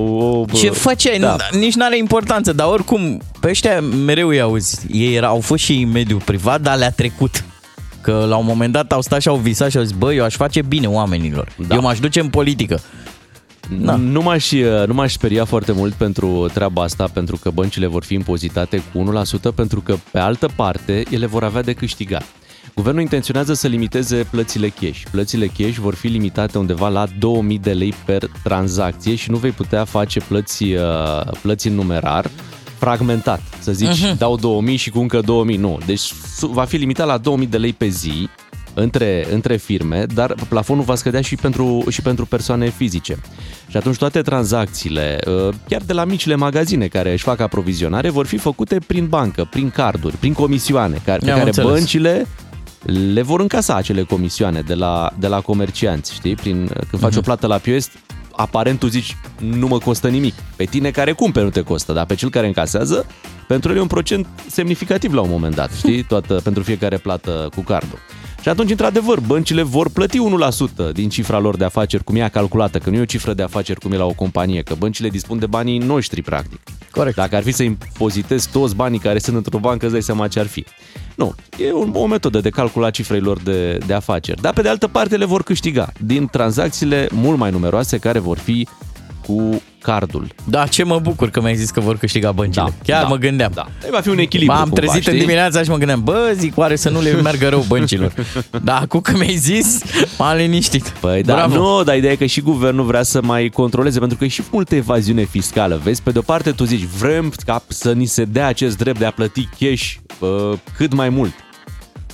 o... 0.51 0.57
Ce 0.57 0.71
făceai? 0.71 1.19
Da. 1.19 1.37
Da. 1.39 1.59
Nici 1.59 1.75
n-are 1.75 1.99
importanță, 1.99 2.53
dar 2.53 2.67
oricum, 2.67 3.21
pe 3.41 3.49
ăștia 3.49 3.81
mereu 3.81 4.29
îi 4.29 4.41
auzi. 4.41 4.79
Ei 4.93 5.15
erau, 5.15 5.31
au 5.35 5.41
fost 5.41 5.65
și 5.65 5.73
în 5.73 5.91
mediul 5.91 6.21
privat, 6.25 6.61
dar 6.61 6.77
le-a 6.77 6.91
trecut. 6.91 7.45
Că 8.01 8.25
la 8.29 8.37
un 8.37 8.45
moment 8.47 8.73
dat 8.73 8.93
au 8.93 9.01
stat 9.01 9.21
și 9.21 9.29
au 9.29 9.37
visat 9.37 9.71
și 9.71 9.77
au 9.77 9.83
zis, 9.83 9.93
bă, 9.97 10.13
eu 10.15 10.25
aș 10.25 10.35
face 10.35 10.63
bine 10.63 10.87
oamenilor. 10.87 11.49
Da. 11.57 11.65
Da. 11.69 11.75
Eu 11.75 11.81
m-aș 11.81 11.99
duce 11.99 12.21
în 12.21 12.29
politică. 12.29 12.81
Da. 13.71 13.97
Nu, 13.97 14.23
m-aș, 14.23 14.51
uh, 14.51 14.87
nu 14.87 14.95
m-aș 14.95 15.13
speria 15.13 15.45
foarte 15.45 15.73
mult 15.73 15.93
pentru 15.93 16.49
treaba 16.53 16.83
asta, 16.83 17.09
pentru 17.13 17.37
că 17.37 17.51
băncile 17.51 17.87
vor 17.87 18.05
fi 18.05 18.15
impozitate 18.15 18.83
cu 18.93 18.99
1%, 18.99 19.55
pentru 19.55 19.81
că, 19.81 19.97
pe 20.11 20.19
altă 20.19 20.49
parte, 20.57 21.05
ele 21.11 21.27
vor 21.27 21.45
avea 21.45 21.63
de 21.63 21.73
câștigat. 21.73 22.25
Guvernul 22.75 23.03
intenționează 23.03 23.55
să 23.55 23.67
limiteze 23.67 24.27
plățile 24.31 24.69
cash. 24.69 25.03
Plățile 25.11 25.47
cash 25.47 25.77
vor 25.77 25.95
fi 25.95 26.07
limitate 26.07 26.59
undeva 26.59 26.89
la 26.89 27.07
2000 27.19 27.59
de 27.59 27.73
lei 27.73 27.95
per 28.05 28.31
tranzacție 28.43 29.15
și 29.15 29.31
nu 29.31 29.37
vei 29.37 29.51
putea 29.51 29.85
face 29.85 30.21
plăți, 30.21 30.63
uh, 30.65 30.81
plăți 31.43 31.67
în 31.67 31.75
numerar 31.75 32.31
fragmentat. 32.79 33.41
Să 33.59 33.73
zici, 33.73 34.05
uh-huh. 34.05 34.19
dau 34.19 34.37
2000 34.37 34.77
și 34.77 34.91
cu 34.91 34.99
încă 34.99 35.21
2000. 35.21 35.57
Nu. 35.57 35.79
Deci 35.87 36.13
su- 36.37 36.47
va 36.47 36.65
fi 36.65 36.77
limitat 36.77 37.07
la 37.07 37.19
2000 37.19 37.47
de 37.47 37.57
lei 37.57 37.73
pe 37.73 37.87
zi 37.87 38.29
între, 38.75 39.27
între 39.33 39.57
firme, 39.57 40.07
dar 40.15 40.35
plafonul 40.49 40.85
va 40.85 40.95
scădea 40.95 41.21
și 41.21 41.37
pentru, 41.37 41.85
și 41.91 42.03
pentru 42.03 42.27
persoane 42.27 42.69
fizice. 42.69 43.19
Și 43.73 43.79
atunci 43.79 43.97
toate 43.97 44.21
tranzacțiile, 44.23 45.19
uh, 45.27 45.49
chiar 45.69 45.81
de 45.87 45.93
la 45.93 46.05
micile 46.05 46.35
magazine 46.35 46.87
care 46.87 47.13
își 47.13 47.23
fac 47.23 47.41
aprovizionare, 47.41 48.11
vor 48.11 48.27
fi 48.27 48.37
făcute 48.37 48.79
prin 48.87 49.07
bancă, 49.07 49.47
prin 49.51 49.71
carduri, 49.71 50.17
prin 50.17 50.33
comisioane, 50.33 51.01
care, 51.05 51.19
pe 51.19 51.31
Am 51.31 51.37
care 51.37 51.47
înțeles. 51.49 51.71
băncile 51.71 52.27
le 53.13 53.23
vor 53.23 53.41
încasa 53.41 53.75
acele 53.75 54.03
comisioane 54.03 54.61
de 54.61 54.75
la, 54.75 55.11
de 55.19 55.27
la 55.27 55.41
comercianți, 55.41 56.15
știi? 56.15 56.35
Prin, 56.35 56.67
când 56.91 57.03
faci 57.03 57.11
Mhm. 57.11 57.19
o 57.19 57.23
plată 57.23 57.47
la 57.47 57.59
POS, 57.59 57.89
aparent 58.33 58.79
tu 58.79 58.87
zici, 58.87 59.17
nu 59.39 59.67
mă 59.67 59.79
costă 59.79 60.09
nimic. 60.09 60.35
Pe 60.57 60.65
tine 60.65 60.91
care 60.91 61.13
cumperi 61.13 61.45
nu 61.45 61.51
te 61.51 61.61
costă, 61.63 61.93
dar 61.93 62.07
pe 62.07 62.15
cel 62.15 62.31
care 62.31 62.47
încasează, 62.47 63.07
pentru 63.49 63.71
el 63.71 63.77
e 63.77 63.81
un 63.81 63.87
procent 63.87 64.27
semnificativ 64.51 65.13
la 65.13 65.21
un 65.21 65.31
moment 65.31 65.55
dat, 65.55 65.73
știi? 65.73 66.03
Toată, 66.13 66.35
pentru 66.45 66.63
fiecare 66.63 66.97
plată 66.97 67.49
cu 67.55 67.61
cardul. 67.61 67.99
Și 68.43 68.49
atunci, 68.49 68.71
într-adevăr, 68.71 69.21
băncile 69.21 69.63
vor 69.63 69.91
plăti 69.91 70.19
1% 70.89 70.93
din 70.93 71.09
cifra 71.09 71.39
lor 71.39 71.57
de 71.57 71.65
afaceri, 71.65 72.05
cum 72.05 72.15
e 72.15 72.19
ea 72.19 72.29
calculată, 72.29 72.79
că 72.79 72.91
nu 72.91 72.97
e 72.97 73.01
o 73.01 73.05
cifră 73.05 73.35
de 73.35 73.43
afaceri 73.43 73.81
cum 73.81 73.93
e 73.93 73.97
la 73.97 74.05
o 74.05 74.13
companie, 74.13 74.63
că 74.63 74.75
băncile 74.75 75.09
dispun 75.09 75.39
de 75.39 75.47
banii 75.47 75.79
noștri, 75.79 76.23
practic. 76.23 76.61
Corect. 76.91 77.17
Dacă 77.17 77.37
ar 77.37 77.43
fi 77.43 77.53
să 77.53 77.63
impozitezi 77.63 78.49
toți 78.51 78.75
banii 78.75 78.99
care 78.99 79.19
sunt 79.19 79.37
într-o 79.37 79.59
bancă, 79.59 79.85
îți 79.85 79.93
dai 79.93 80.03
seama 80.03 80.29
ce 80.29 80.41
ar 80.41 80.47
fi. 80.47 80.65
Nu, 81.15 81.35
e 81.59 81.71
o, 81.71 82.01
o 82.01 82.07
metodă 82.07 82.41
de 82.41 82.51
calcul 82.51 82.85
a 82.85 82.91
cifrei 82.91 83.21
lor 83.21 83.39
de, 83.39 83.79
de 83.87 83.93
afaceri. 83.93 84.41
Dar 84.41 84.53
pe 84.53 84.63
de 84.63 84.69
altă 84.69 84.89
parte 84.89 85.17
le 85.17 85.25
vor 85.25 85.43
câștiga 85.43 85.93
din 86.01 86.27
tranzacțiile 86.27 87.09
mult 87.11 87.39
mai 87.39 87.51
numeroase 87.51 87.99
care 87.99 88.19
vor 88.19 88.39
fi 88.39 88.69
cu 89.27 89.63
cardul. 89.83 90.27
Da, 90.45 90.67
ce 90.67 90.85
mă 90.85 90.99
bucur 90.99 91.31
că 91.31 91.41
mi-ai 91.41 91.57
zis 91.57 91.71
că 91.71 91.81
vor 91.81 91.97
câștiga 91.97 92.33
băncile. 92.33 92.65
Da, 92.65 92.93
Chiar 92.93 93.03
da, 93.03 93.09
mă 93.09 93.17
gândeam. 93.17 93.51
Da. 93.55 93.67
Va 93.91 94.01
fi 94.01 94.09
un 94.09 94.19
echilibru 94.19 94.55
M-am 94.55 94.63
cumva, 94.63 94.81
trezit 94.81 95.01
știi? 95.03 95.13
în 95.13 95.19
dimineața 95.19 95.63
și 95.63 95.71
mă 95.71 95.77
gândeam, 95.77 96.03
bă, 96.05 96.33
zic, 96.37 96.59
oare 96.59 96.77
să 96.77 96.91
nu 96.91 97.01
le 97.01 97.13
meargă 97.13 97.49
rău 97.49 97.65
băncilor. 97.69 98.13
Da, 98.65 98.79
acum 98.81 99.01
că 99.01 99.13
mi-ai 99.17 99.37
zis, 99.37 99.81
m-am 100.19 100.37
liniștit. 100.37 100.89
Păi 100.89 101.23
da, 101.23 101.35
Bravo. 101.35 101.55
nu, 101.55 101.83
dar 101.83 101.97
ideea 101.97 102.13
e 102.13 102.17
că 102.17 102.27
și 102.27 102.41
guvernul 102.41 102.85
vrea 102.85 103.03
să 103.03 103.23
mai 103.23 103.49
controleze, 103.49 103.99
pentru 103.99 104.19
că 104.19 104.25
e 104.25 104.29
și 104.29 104.43
multă 104.51 104.75
evaziune 104.75 105.25
fiscală. 105.25 105.81
Vezi, 105.83 106.03
pe 106.03 106.11
de-o 106.11 106.23
parte 106.23 106.51
tu 106.51 106.65
zici, 106.65 106.85
vrem 106.99 107.33
ca 107.47 107.63
să 107.69 107.93
ni 107.93 108.07
se 108.07 108.25
dea 108.25 108.47
acest 108.47 108.77
drept 108.77 108.99
de 108.99 109.05
a 109.05 109.11
plăti 109.11 109.49
cash 109.59 109.95
uh, 110.19 110.59
cât 110.77 110.95
mai 110.95 111.09
mult. 111.09 111.33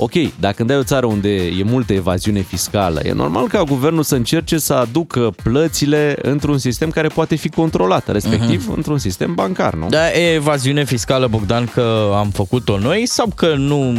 Ok, 0.00 0.12
dacă 0.40 0.54
când 0.56 0.70
ai 0.70 0.76
o 0.76 0.82
țară 0.82 1.06
unde 1.06 1.28
e 1.46 1.62
multă 1.64 1.92
evaziune 1.92 2.40
fiscală, 2.40 3.00
e 3.04 3.12
normal 3.12 3.48
ca 3.48 3.62
guvernul 3.62 4.02
să 4.02 4.14
încerce 4.14 4.58
să 4.58 4.72
aducă 4.74 5.30
plățile 5.42 6.16
într-un 6.22 6.58
sistem 6.58 6.90
care 6.90 7.08
poate 7.08 7.34
fi 7.34 7.48
controlat, 7.48 8.12
respectiv 8.12 8.64
Mhm. 8.66 8.76
într-un 8.76 8.98
sistem 8.98 9.34
bancar, 9.34 9.74
nu? 9.74 9.88
Da, 9.88 10.12
e 10.12 10.34
evaziune 10.34 10.84
fiscală, 10.84 11.26
Bogdan, 11.26 11.66
că 11.74 12.12
am 12.16 12.30
făcut-o 12.30 12.78
noi 12.78 13.06
sau 13.06 13.32
că 13.36 13.54
nu, 13.56 13.92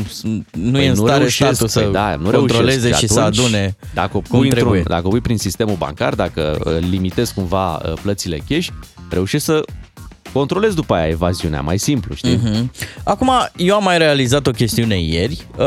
nu 0.52 0.72
Păi 0.72 0.86
e 0.86 0.90
în 0.90 0.96
stare 0.96 1.18
reușesc, 1.18 1.36
statul 1.54 1.68
să 1.68 1.80
păi 1.80 1.92
da, 1.92 2.16
nu 2.16 2.30
controleze 2.30 2.80
reușesc. 2.80 3.00
și 3.00 3.08
să 3.08 3.20
atunci, 3.20 3.38
adune 3.40 3.76
dacă 3.94 4.18
o 4.18 4.22
cum 4.30 4.40
pui, 4.40 4.50
trebuie? 4.50 4.78
într-un, 4.78 4.96
dacă 4.96 5.08
o 5.08 5.10
pui 5.10 5.22
prin 5.22 5.38
sistemul 5.38 5.76
bancar, 5.78 6.14
dacă 6.16 6.58
uh, 6.66 6.78
limitezi 6.90 7.34
cumva 7.34 7.76
uh, 7.76 7.94
plățile 8.02 8.40
cash, 8.50 8.68
reușești 9.10 9.46
să 9.46 9.64
controlezi 10.34 10.76
după 10.76 10.94
aia 10.94 11.08
evaziunea, 11.08 11.62
mai 11.62 11.78
simplu, 11.80 12.16
știi? 12.16 12.40
Mhm. 12.44 12.72
Acum, 13.04 13.32
eu 13.56 13.76
am 13.76 13.84
mai 13.84 13.98
realizat 13.98 14.48
o 14.48 14.52
chestiune 14.52 15.00
ieri. 15.02 15.48
Uh, 15.58 15.66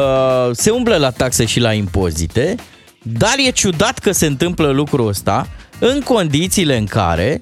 se 0.52 0.70
umblă 0.70 0.96
la 0.96 1.10
taxe 1.10 1.44
și 1.44 1.60
la 1.60 1.72
impozite, 1.72 2.54
dar 3.02 3.34
e 3.46 3.50
ciudat 3.50 3.98
că 3.98 4.12
se 4.12 4.26
întâmplă 4.26 4.70
lucrul 4.70 5.08
ăsta 5.08 5.48
în 5.78 6.00
condițiile 6.00 6.76
în 6.76 6.86
care, 6.86 7.40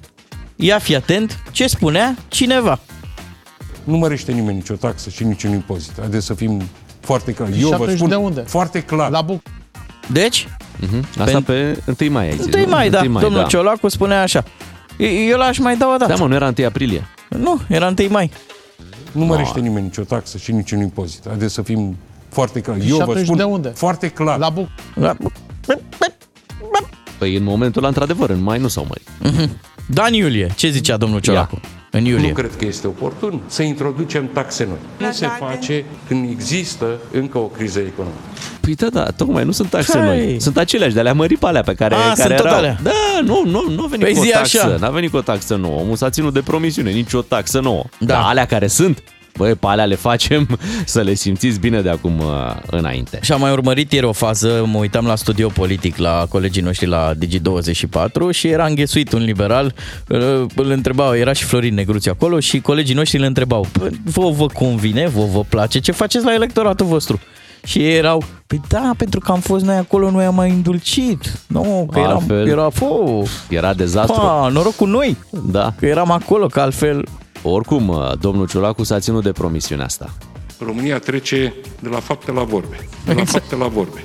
ia 0.55 0.79
fi 0.79 0.95
atent, 0.95 1.39
ce 1.51 1.67
spunea 1.67 2.15
cineva. 2.27 2.79
Nu 3.83 3.97
mărește 3.97 4.31
nimeni 4.31 4.57
nicio 4.57 4.73
taxă 4.75 5.09
și 5.09 5.23
niciun 5.23 5.51
impozit. 5.51 5.91
Haideți 5.99 6.25
să 6.25 6.33
fim 6.33 6.61
foarte 6.99 7.33
clari. 7.33 7.51
Eu 7.51 7.57
Și 7.57 7.63
vă 7.63 7.73
atunci 7.83 7.95
spun 7.97 8.09
de 8.09 8.15
unde? 8.15 8.39
foarte 8.47 8.81
clar. 8.81 9.09
La 9.09 9.21
Buc. 9.21 9.41
Deci, 10.07 10.47
Mhm. 10.79 11.05
Asta 11.19 11.41
pe 11.41 11.77
1 11.99 12.11
mai 12.11 12.25
ai 12.29 12.37
zis, 12.37 12.45
1 12.53 12.63
nu? 12.63 12.69
mai, 12.69 12.89
da, 12.89 13.01
1 13.05 13.19
domnul 13.19 13.41
da. 13.41 13.47
Ciolacu 13.47 13.87
spunea 13.87 14.21
așa. 14.21 14.43
Eu 15.05 15.37
l-aș 15.37 15.57
mai 15.57 15.77
da 15.77 15.87
o 15.87 15.97
dată. 15.97 16.13
Da, 16.13 16.19
mă, 16.19 16.27
nu 16.27 16.33
era 16.35 16.53
1 16.57 16.67
aprilie. 16.67 17.07
Nu, 17.29 17.61
era 17.67 17.93
1 17.99 18.09
mai. 18.09 18.31
Nu 19.11 19.25
mărește 19.25 19.59
nimeni 19.59 19.85
nicio 19.85 20.01
taxă 20.03 20.37
și 20.37 20.51
niciun 20.51 20.79
impozit. 20.79 21.27
Haideți 21.27 21.53
să 21.53 21.61
fim 21.61 21.97
foarte 22.29 22.59
clari. 22.61 22.81
Și 22.81 22.89
Eu 22.89 22.95
vă 22.97 23.01
atunci 23.01 23.23
spun 23.25 23.37
de 23.37 23.43
unde? 23.43 23.67
foarte 23.69 24.07
clar. 24.07 24.37
La 24.37 24.49
Buc. 24.49 24.67
La... 24.93 25.15
Păi 27.17 27.35
în 27.35 27.43
momentul 27.43 27.81
ăla, 27.81 27.87
într-adevăr, 27.87 28.29
în 28.29 28.41
mai 28.41 28.59
nu 28.59 28.67
s-au 28.67 28.85
mărit. 28.87 29.07
Mhm. 29.37 29.57
Dan 29.85 30.13
Iulie, 30.13 30.53
ce 30.55 30.69
zicea 30.69 30.97
domnul 30.97 31.19
Ciolacu? 31.19 31.59
În 31.93 32.01
Nu 32.03 32.09
iulie. 32.09 32.31
cred 32.31 32.55
că 32.57 32.65
este 32.65 32.87
oportun 32.87 33.41
să 33.47 33.61
introducem 33.63 34.29
taxe 34.33 34.65
noi. 34.67 34.77
Nu 35.07 35.11
se 35.13 35.27
face 35.39 35.85
când 36.07 36.29
există 36.29 36.85
încă 37.11 37.37
o 37.37 37.41
criză 37.45 37.79
economică. 37.79 38.19
Păi 38.59 38.75
da, 38.75 38.89
da, 38.89 39.03
tocmai 39.11 39.43
nu 39.43 39.51
sunt 39.51 39.69
taxe 39.69 39.97
Hai. 39.97 40.05
noi. 40.07 40.37
Sunt 40.39 40.57
aceleași, 40.57 40.93
de 40.93 40.99
alea 40.99 41.13
mări 41.13 41.37
pe 41.37 41.45
alea 41.45 41.61
pe 41.61 41.73
care, 41.73 41.95
A, 41.95 41.97
care 41.97 42.13
sunt 42.15 42.35
tot 42.35 42.45
erau. 42.45 42.57
alea. 42.57 42.77
Da, 42.83 42.91
nu, 43.23 43.43
nu, 43.45 43.65
nu 43.75 43.83
a 43.83 43.87
venit 43.87 44.05
Păi 44.05 44.13
cu 44.13 44.19
o 44.19 44.23
zi 44.23 44.29
taxă. 44.31 44.61
așa. 44.61 44.77
N-a 44.79 44.89
venit 44.89 45.11
cu 45.11 45.17
o 45.17 45.21
taxă 45.21 45.55
nouă. 45.55 45.79
Omul 45.79 45.95
s-a 45.95 46.09
ținut 46.09 46.33
de 46.33 46.41
promisiune, 46.41 46.91
nici 46.91 47.13
o 47.13 47.21
taxă 47.21 47.59
nouă. 47.59 47.83
Da. 47.97 48.05
Dar 48.05 48.21
alea 48.25 48.45
care 48.45 48.67
sunt, 48.67 49.03
băi, 49.41 49.55
pe 49.55 49.67
alea 49.67 49.85
le 49.85 49.95
facem 49.95 50.47
să 50.85 51.01
le 51.01 51.13
simțiți 51.13 51.59
bine 51.59 51.81
de 51.81 51.89
acum 51.89 52.19
uh, 52.19 52.55
înainte. 52.65 53.19
Și 53.21 53.31
am 53.31 53.39
mai 53.39 53.51
urmărit 53.51 53.91
ieri 53.91 54.05
o 54.05 54.11
fază, 54.11 54.63
mă 54.71 54.77
uitam 54.77 55.05
la 55.05 55.15
studio 55.15 55.47
politic 55.47 55.97
la 55.97 56.25
colegii 56.29 56.61
noștri 56.61 56.87
la 56.87 57.13
Digi24 57.13 58.29
și 58.29 58.47
era 58.47 58.65
înghesuit 58.65 59.11
un 59.13 59.23
liberal, 59.23 59.73
îl 60.07 60.47
îl 60.55 60.69
întrebau, 60.71 61.15
era 61.15 61.33
și 61.33 61.43
Florin 61.43 61.73
Negruț 61.73 62.05
acolo 62.05 62.39
și 62.39 62.59
colegii 62.61 62.95
noștri 62.95 63.17
îl 63.19 63.23
întrebau, 63.25 63.65
"Bă, 63.77 63.89
vă 64.03 64.29
vă 64.29 64.45
convine, 64.45 65.07
vă 65.07 65.23
vă 65.33 65.43
place, 65.49 65.79
ce 65.79 65.91
faceți 65.91 66.25
la 66.25 66.33
electoratul 66.33 66.85
vostru? 66.85 67.19
Și 67.63 67.79
ei 67.79 67.95
erau, 67.97 68.23
păi 68.47 68.61
da, 68.67 68.91
pentru 68.97 69.19
că 69.19 69.31
am 69.31 69.39
fost 69.39 69.65
noi 69.65 69.75
acolo, 69.75 70.11
noi 70.11 70.25
am 70.25 70.35
mai 70.35 70.49
îndulcit. 70.49 71.39
Nu, 71.47 71.87
că 71.91 71.99
eram, 71.99 72.15
Altfel- 72.17 72.47
era, 72.47 72.69
fo, 72.69 73.21
Era 73.49 73.73
dezastru. 73.73 74.19
pa, 74.21 74.49
noroc 74.51 74.75
cu 74.75 74.85
noi, 74.85 75.17
Da. 75.51 75.73
că 75.79 75.85
eram 75.85 76.11
acolo, 76.11 76.47
că 76.47 76.59
altfel... 76.59 77.05
Oricum, 77.43 77.87
uh, 77.87 78.11
domnul 78.19 78.47
Ciolacu 78.47 78.83
s-a 78.83 78.99
ținut 78.99 79.23
de 79.23 79.31
promisiunea 79.31 79.85
asta. 79.85 80.13
România 80.59 80.99
trece 80.99 81.53
de 81.79 81.89
la 81.89 81.99
fapte 81.99 82.31
la 82.31 82.43
vorbe. 82.43 82.87
De 83.05 83.13
la 83.13 83.21
Exact. 83.21 83.43
fapte 83.43 83.55
la 83.55 83.67
vorbe. 83.67 84.03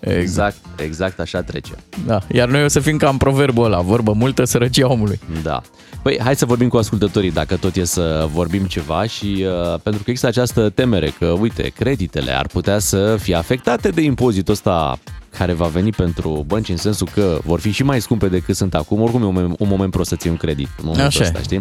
Exact, 0.00 0.56
exact 0.76 1.20
așa 1.20 1.42
trece. 1.42 1.72
Da. 2.06 2.20
Iar 2.32 2.48
noi 2.48 2.64
o 2.64 2.68
să 2.68 2.80
fim 2.80 2.96
ca 2.96 3.08
în 3.08 3.16
proverbul 3.16 3.64
ăla, 3.64 3.80
vorbă 3.80 4.12
multă 4.12 4.44
sărăcia 4.44 4.90
omului. 4.90 5.20
Da. 5.42 5.62
Păi, 6.02 6.20
hai 6.22 6.36
să 6.36 6.46
vorbim 6.46 6.68
cu 6.68 6.76
ascultătorii, 6.76 7.30
dacă 7.30 7.56
tot 7.56 7.76
e 7.76 7.84
să 7.84 8.28
vorbim 8.32 8.64
ceva 8.64 9.06
și 9.06 9.46
uh, 9.46 9.80
pentru 9.82 10.02
că 10.02 10.10
există 10.10 10.26
această 10.26 10.70
temere 10.70 11.12
că, 11.18 11.26
uite, 11.26 11.72
creditele 11.78 12.32
ar 12.32 12.46
putea 12.46 12.78
să 12.78 13.16
fie 13.20 13.34
afectate 13.34 13.88
de 13.88 14.00
impozitul 14.00 14.52
ăsta 14.52 14.98
care 15.38 15.52
va 15.52 15.66
veni 15.66 15.90
pentru 15.90 16.44
bănci 16.46 16.68
în 16.68 16.76
sensul 16.76 17.08
că 17.14 17.38
vor 17.44 17.60
fi 17.60 17.70
și 17.70 17.82
mai 17.82 18.00
scumpe 18.00 18.28
decât 18.28 18.56
sunt 18.56 18.74
acum. 18.74 19.00
Oricum 19.00 19.22
e 19.22 19.24
un 19.24 19.32
moment, 19.34 19.54
un 19.58 19.68
moment 19.68 19.90
prost 19.90 20.08
să 20.08 20.16
ții 20.16 20.30
un 20.30 20.36
credit 20.36 20.66
în 20.76 20.82
momentul 20.84 21.06
Așa 21.06 21.22
e. 21.22 21.26
ăsta, 21.26 21.40
știi? 21.40 21.60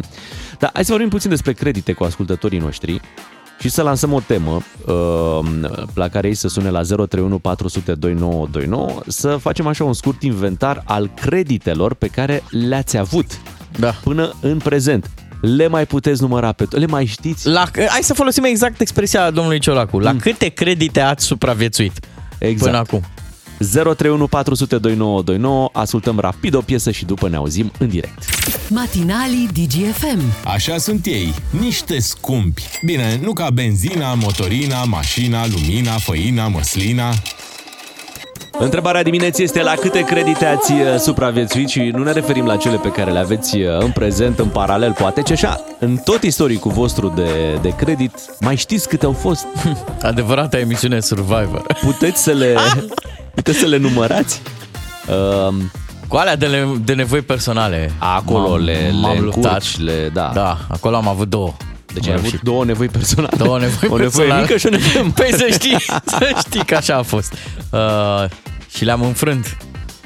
Dar 0.60 0.70
hai 0.74 0.84
să 0.86 0.92
vorbim 0.92 1.10
puțin 1.10 1.30
despre 1.30 1.54
credite 1.54 1.92
cu 1.94 2.04
ascultătorii 2.04 2.60
noștri 2.60 3.00
și 3.60 3.70
să 3.70 3.82
lansăm 3.82 4.14
o 4.14 4.20
temă 4.20 4.62
uh, 4.86 5.40
la 5.94 6.08
care 6.08 6.28
ei 6.28 6.34
să 6.34 6.48
sune 6.48 6.70
la 6.70 6.82
031 6.82 7.40
400 7.40 7.94
2929 7.96 9.02
să 9.08 9.38
facem 9.42 9.68
așa 9.68 9.84
un 9.84 9.94
scurt 9.94 10.22
inventar 10.24 10.82
al 10.86 11.10
creditelor 11.22 11.94
pe 11.94 12.08
care 12.08 12.44
le-ați 12.50 12.98
avut 12.98 13.26
Da. 13.80 13.90
până 14.04 14.34
în 14.42 14.58
prezent. 14.58 15.10
Le 15.42 15.68
mai 15.68 15.86
puteți 15.86 16.22
număra 16.22 16.52
pe 16.52 16.64
to- 16.66 16.78
le 16.80 16.86
mai 16.86 17.06
știți? 17.06 17.48
La, 17.48 17.66
hai 17.90 18.00
să 18.02 18.14
folosim 18.14 18.44
exact 18.44 18.82
expresia 18.82 19.32
domnului 19.32 19.60
Ciolacu. 19.60 20.00
La 20.00 20.16
câte 20.16 20.48
credite 20.48 21.00
ați 21.00 21.26
supraviețuit 21.26 22.00
Exact. 22.38 22.64
până 22.72 22.78
acum? 22.78 23.02
031 23.58 24.28
400 24.28 24.78
2929 24.78 25.70
Ascultăm 25.74 26.20
rapid 26.20 26.54
o 26.56 26.62
piesă 26.62 26.92
și 26.92 27.06
după 27.06 27.30
ne 27.30 27.36
auzim 27.36 27.72
în 27.80 27.88
direct. 27.88 28.24
Matinalii 28.70 29.50
DGFM. 29.54 30.22
Așa 30.46 30.78
sunt 30.78 31.06
ei, 31.06 31.34
niște 31.60 32.00
scumpi. 32.00 32.64
Bine, 32.86 33.20
nu 33.24 33.34
ca 33.34 33.50
benzina, 33.50 34.14
motorina, 34.14 34.84
mașina, 34.84 35.48
lumina, 35.48 35.92
făina, 35.92 36.48
măslina. 36.48 37.14
Întrebarea 38.60 39.04
dimineții 39.04 39.44
este 39.44 39.62
la 39.62 39.74
câte 39.74 40.04
credite 40.04 40.46
ați 40.46 40.72
uh, 40.72 40.80
supraviețuit 40.98 41.68
și 41.68 41.80
nu 41.80 42.04
ne 42.04 42.12
referim 42.12 42.46
la 42.46 42.58
cele 42.58 42.78
pe 42.78 42.90
care 42.90 43.12
le 43.12 43.20
aveți 43.20 43.58
uh, 43.58 43.78
în 43.80 43.92
prezent, 43.92 44.40
în 44.40 44.48
paralel, 44.48 44.94
poate, 44.94 45.22
ci 45.22 45.32
așa, 45.32 45.64
în 45.80 45.98
tot 45.98 46.24
istoricul 46.24 46.72
vostru 46.72 47.08
de, 47.16 47.60
de 47.62 47.70
credit, 47.70 48.16
mai 48.40 48.56
știți 48.56 48.88
câte 48.88 49.06
au 49.06 49.12
fost? 49.12 49.46
Adevărata 50.02 50.60
emisiune 50.60 51.00
Survivor. 51.00 51.66
Puteți 51.82 52.24
să 52.24 52.32
le, 52.32 52.56
puteți 53.36 53.58
să 53.58 53.66
le 53.66 53.78
numărați? 53.78 54.42
Uh, 55.08 55.54
Cu 56.08 56.16
alea 56.16 56.36
de, 56.36 56.46
le, 56.46 56.68
de 56.84 56.94
nevoi 56.94 57.22
personale. 57.22 57.92
acolo 57.98 58.50
M-am- 58.50 58.64
le, 58.64 58.92
m-am 58.94 59.14
le 59.14 59.20
luptat. 59.20 59.44
încurci, 59.44 59.78
le, 59.78 60.10
da. 60.14 60.32
Da, 60.34 60.58
acolo 60.70 60.96
am 60.96 61.08
avut 61.08 61.30
două. 61.30 61.54
Deci 61.94 62.08
ai 62.08 62.14
avut 62.14 62.42
două 62.42 62.66
nevoi 62.66 62.88
personale. 62.88 63.38
Două 63.38 63.60
nevoi 63.60 63.90
o 63.90 63.98
nevoie 63.98 64.02
personale. 64.02 64.42
mică 64.42 64.58
și 64.58 64.66
o 64.66 64.70
nevoie 64.70 65.12
Păi 65.16 65.30
să 65.38 65.48
știi, 65.52 65.78
să 66.06 66.32
știi 66.48 66.66
că 66.66 66.76
așa 66.76 66.96
a 66.96 67.02
fost. 67.02 67.34
Uh, 67.72 68.26
și 68.76 68.86
le-am 68.86 69.02
înfrânt. 69.02 69.58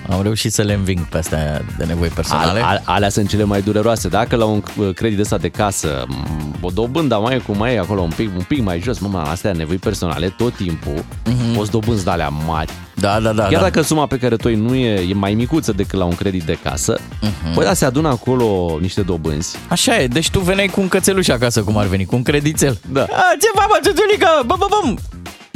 Am 0.10 0.22
reușit 0.22 0.54
să 0.54 0.62
le 0.62 0.74
înving 0.74 1.00
pe 1.00 1.18
astea 1.18 1.62
de 1.78 1.84
nevoi 1.84 2.08
personale. 2.08 2.60
Al, 2.60 2.66
al, 2.66 2.82
alea 2.86 3.10
sunt 3.10 3.30
cele 3.30 3.44
mai 3.44 3.62
dureroase. 3.62 4.08
Dacă 4.08 4.36
la 4.36 4.46
un 4.46 4.64
uh, 4.78 4.94
credit 4.94 5.20
ăsta 5.20 5.38
de 5.38 5.50
casă, 5.50 6.06
m, 6.08 6.56
o 6.62 6.70
dobândă 6.70 7.16
mai 7.16 7.36
e 7.36 7.38
cum 7.38 7.58
mai 7.58 7.74
e 7.74 7.80
acolo 7.80 8.02
un 8.02 8.12
pic, 8.16 8.30
un 8.38 8.44
pic 8.48 8.64
mai 8.64 8.80
jos, 8.80 9.00
mă, 9.00 9.18
astea 9.18 9.52
nevoi 9.52 9.78
personale, 9.78 10.30
tot 10.38 10.56
timpul, 10.56 10.94
mm-hmm. 10.94 11.56
poți 11.56 11.72
dobânzi 11.72 12.04
de 12.04 12.10
alea 12.10 12.28
mari. 12.28 12.72
Da, 12.96 13.20
da, 13.20 13.32
da. 13.34 13.44
Chiar 13.44 13.52
da. 13.52 13.70
dacă 13.70 13.82
suma 13.82 14.06
pe 14.06 14.18
care 14.18 14.36
tu 14.36 14.48
ai 14.48 14.56
nu 14.56 14.76
e, 14.76 15.10
e 15.10 15.14
mai 15.14 15.34
micuță 15.34 15.72
decât 15.72 16.00
la 16.00 16.06
un 16.06 16.16
credit 16.16 16.44
de 16.44 16.58
casă, 16.64 16.98
mm-hmm. 17.00 17.54
păi 17.54 17.64
da, 17.66 17.74
se 17.74 17.86
adună 17.86 18.08
acolo 18.08 18.78
niște 18.82 19.02
dobânzi. 19.02 19.58
Așa 19.68 20.02
e, 20.02 20.08
deci 20.08 20.30
tu 20.30 20.40
veneai 20.40 20.68
cu 20.68 20.82
un 20.82 20.88
cățeluș 20.88 21.28
acasă, 21.28 21.62
cum 21.62 21.78
ar 21.78 21.86
veni, 21.86 22.06
cu 22.06 22.16
un 22.16 22.24
credițel. 22.24 22.80
Da. 22.92 23.02
A, 23.02 23.36
ce 23.40 23.48
fac, 23.56 23.68
mă, 23.68 23.80
ciuciulică? 23.84 24.28
Bă, 24.46 24.56
bă, 24.60 24.66
bă. 24.70 24.94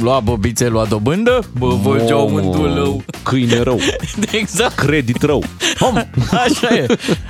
Lua 0.02 0.20
bobițe, 0.20 0.68
lua 0.68 0.84
dobândă, 0.84 1.38
bă, 1.58 1.66
vă 1.66 2.04
ceau 2.06 2.30
Mamă, 2.30 2.40
mândulău. 2.40 3.02
Câine 3.22 3.60
rău, 3.60 3.78
Exact, 4.40 4.74
credit 4.74 5.22
rău. 5.22 5.44
Hom! 5.78 5.96
așa 6.46 6.74
e, 6.74 6.86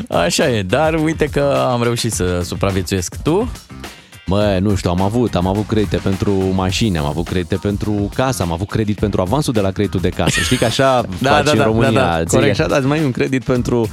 așa 0.08 0.48
e. 0.50 0.62
Dar 0.62 0.94
uite 0.94 1.26
că 1.26 1.66
am 1.70 1.82
reușit 1.82 2.12
să 2.12 2.40
supraviețuiesc. 2.44 3.16
Tu? 3.22 3.50
Mă, 4.26 4.58
nu 4.60 4.74
știu, 4.74 4.90
am 4.90 5.00
avut, 5.00 5.34
am 5.34 5.46
avut 5.46 5.66
credite 5.66 5.96
pentru 5.96 6.32
mașini, 6.32 6.98
am 6.98 7.04
avut 7.04 7.28
credite 7.28 7.56
pentru 7.56 8.10
casă, 8.14 8.42
am 8.42 8.52
avut 8.52 8.68
credit 8.68 8.98
pentru 8.98 9.20
avansul 9.20 9.52
de 9.52 9.60
la 9.60 9.70
creditul 9.70 10.00
de 10.00 10.08
casă. 10.08 10.40
Știi 10.40 10.56
că 10.56 10.64
așa 10.64 11.02
Da, 11.18 11.30
faci 11.30 11.44
da, 11.44 11.50
în 11.50 11.58
da, 11.58 11.64
România. 11.64 11.90
da, 11.90 12.16
da, 12.16 12.24
Ții 12.24 12.38
corect. 12.38 12.60
așa, 12.60 12.68
dați 12.68 12.86
mai 12.86 13.04
un 13.04 13.10
credit 13.10 13.44
pentru... 13.44 13.88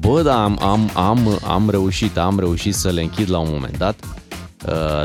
Bă, 0.00 0.22
da, 0.22 0.42
am, 0.42 0.58
am, 0.62 0.90
am, 0.94 1.40
am 1.48 1.70
reușit, 1.70 2.16
am 2.18 2.38
reușit 2.38 2.74
să 2.74 2.90
le 2.90 3.00
închid 3.00 3.30
la 3.30 3.38
un 3.38 3.48
moment 3.50 3.78
dat 3.78 3.94
uh, 4.02 4.23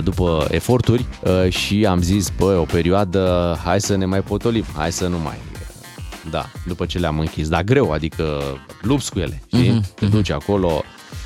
după 0.03 0.47
eforturi 0.51 1.05
uh, 1.23 1.51
și 1.53 1.85
am 1.89 2.01
zis, 2.01 2.31
bă, 2.37 2.57
o 2.59 2.63
perioadă, 2.63 3.57
hai 3.63 3.81
să 3.81 3.95
ne 3.95 4.05
mai 4.05 4.21
potolim, 4.21 4.65
hai 4.75 4.91
să 4.91 5.07
nu 5.07 5.17
mai... 5.23 5.35
Da, 6.29 6.45
după 6.67 6.85
ce 6.85 6.97
le-am 6.97 7.19
închis, 7.19 7.47
dar 7.47 7.61
greu, 7.63 7.91
adică 7.91 8.41
lupți 8.81 9.11
cu 9.11 9.19
ele, 9.19 9.41
știi? 9.47 9.69
Mhm, 9.69 9.81
Mm-hmm, 9.83 9.93
Te 9.99 10.05
duci 10.05 10.29
acolo. 10.31 10.83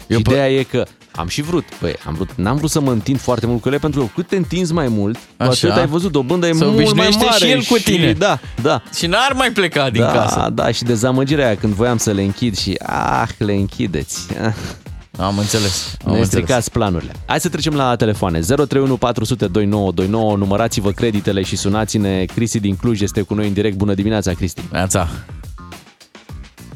Eu 0.07 0.17
și 0.17 0.23
pe- 0.23 0.29
ideea 0.31 0.49
e 0.51 0.63
că 0.63 0.83
am 1.15 1.27
și 1.27 1.41
vrut, 1.41 1.63
băi, 1.81 1.95
am 2.05 2.13
vrut, 2.13 2.29
n-am 2.35 2.55
vrut 2.57 2.69
să 2.69 2.79
mă 2.79 2.91
întind 2.91 3.19
foarte 3.19 3.45
mult 3.45 3.61
cu 3.61 3.67
ele 3.67 3.77
pentru 3.77 4.01
că 4.01 4.07
cât 4.15 4.27
te 4.27 4.35
întinzi 4.35 4.73
mai 4.73 4.87
mult, 4.87 5.15
cu 5.15 5.21
Așa. 5.43 5.67
atât 5.67 5.79
ai 5.79 5.87
văzut, 5.87 6.11
dobânda 6.11 6.47
e 6.47 6.51
Se 6.53 6.63
mult 6.65 6.75
mai 6.75 6.83
obișnuiește 6.85 7.23
mare. 7.25 7.45
și 7.45 7.51
el 7.51 7.63
cu 7.63 7.75
tine. 7.77 8.11
Da, 8.13 8.39
da. 8.61 8.81
Și 8.95 9.05
n-ar 9.07 9.33
mai 9.35 9.51
pleca 9.51 9.89
din 9.89 10.01
da, 10.01 10.11
casă. 10.11 10.49
da, 10.53 10.71
și 10.71 10.83
dezamăgirea 10.83 11.45
aia 11.45 11.55
când 11.55 11.73
voiam 11.73 11.97
să 11.97 12.11
le 12.11 12.21
închid 12.21 12.57
și 12.57 12.79
ah, 12.85 13.27
le 13.37 13.53
închideți. 13.53 14.19
Ah, 15.17 15.23
Am 15.25 15.37
înțeles. 15.37 15.97
Am 16.05 16.11
ne 16.11 16.17
înțeles. 16.19 16.27
stricați 16.27 16.71
planurile. 16.71 17.11
Hai 17.27 17.39
să 17.39 17.49
trecem 17.49 17.73
la 17.75 17.95
telefoane. 17.95 18.39
031 18.39 18.97
400 18.97 19.47
2929, 19.47 20.37
numărați-vă 20.37 20.91
creditele 20.91 21.41
și 21.41 21.55
sunați-ne. 21.55 22.25
Cristi 22.25 22.59
din 22.59 22.75
Cluj 22.75 23.01
este 23.01 23.21
cu 23.21 23.33
noi 23.33 23.47
în 23.47 23.53
direct. 23.53 23.77
Bună 23.77 23.93
dimineața, 23.93 24.33
Cristi. 24.33 24.61
Neața. 24.71 25.07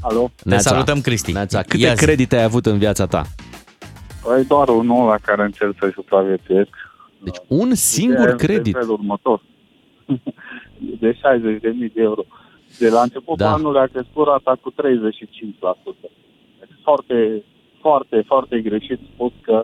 Alo? 0.01 0.31
Te 0.49 0.57
salutăm, 0.57 1.01
Cristi. 1.01 1.31
Neața. 1.31 1.61
Câte 1.61 1.83
Ia 1.83 1.93
zi. 1.93 2.05
credite 2.05 2.35
ai 2.37 2.43
avut 2.43 2.65
în 2.65 2.77
viața 2.77 3.05
ta? 3.05 3.25
Păi 4.23 4.43
doar 4.45 4.67
unul 4.69 5.07
la 5.07 5.17
care 5.21 5.43
încerc 5.43 5.75
să-i 5.79 5.91
supraviețuiesc. 5.93 6.69
Deci 7.23 7.37
un 7.47 7.75
singur 7.75 8.19
Ideea 8.19 8.35
credit. 8.35 8.65
Este 8.65 8.77
în 8.77 8.83
felul 8.83 8.93
următor. 8.99 9.41
de 11.01 11.11
60.000 11.13 11.19
de 11.93 12.01
euro. 12.01 12.23
De 12.79 12.89
la 12.89 13.01
început 13.01 13.37
Da. 13.37 13.45
da. 13.45 13.53
anului 13.53 13.79
a 13.79 13.87
crescut 13.93 14.25
rata 14.27 14.57
cu 14.61 14.71
35%. 14.71 14.75
Deci 16.59 16.77
foarte, 16.83 17.43
foarte, 17.87 18.17
foarte 18.31 18.55
greșit 18.67 18.99
spus 19.13 19.33
că 19.47 19.57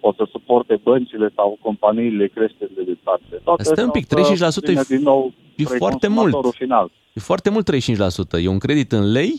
o 0.00 0.12
să 0.16 0.24
suporte 0.30 0.80
băncile 0.82 1.28
sau 1.36 1.58
companiile 1.62 2.26
creșterile 2.36 2.82
de 2.90 2.96
taxe. 3.04 3.34
Toate 3.44 3.62
Stai 3.62 3.74
un 3.84 3.88
astea 3.88 4.00
pic, 4.00 4.04
o 4.18 4.50
să 4.50 4.60
35% 4.60 4.64
vină 4.66 4.80
e- 4.80 4.94
din 4.96 5.02
nou 5.02 5.32
e 5.56 5.64
spre 5.64 5.76
foarte 5.76 6.06
consumatorul 6.06 6.40
mult. 6.42 6.54
Final. 6.64 6.86
E 7.12 7.20
foarte 7.20 7.50
mult 7.50 7.64
35%. 7.64 8.38
E 8.42 8.48
un 8.48 8.58
credit 8.58 8.92
în 8.92 9.12
lei? 9.12 9.32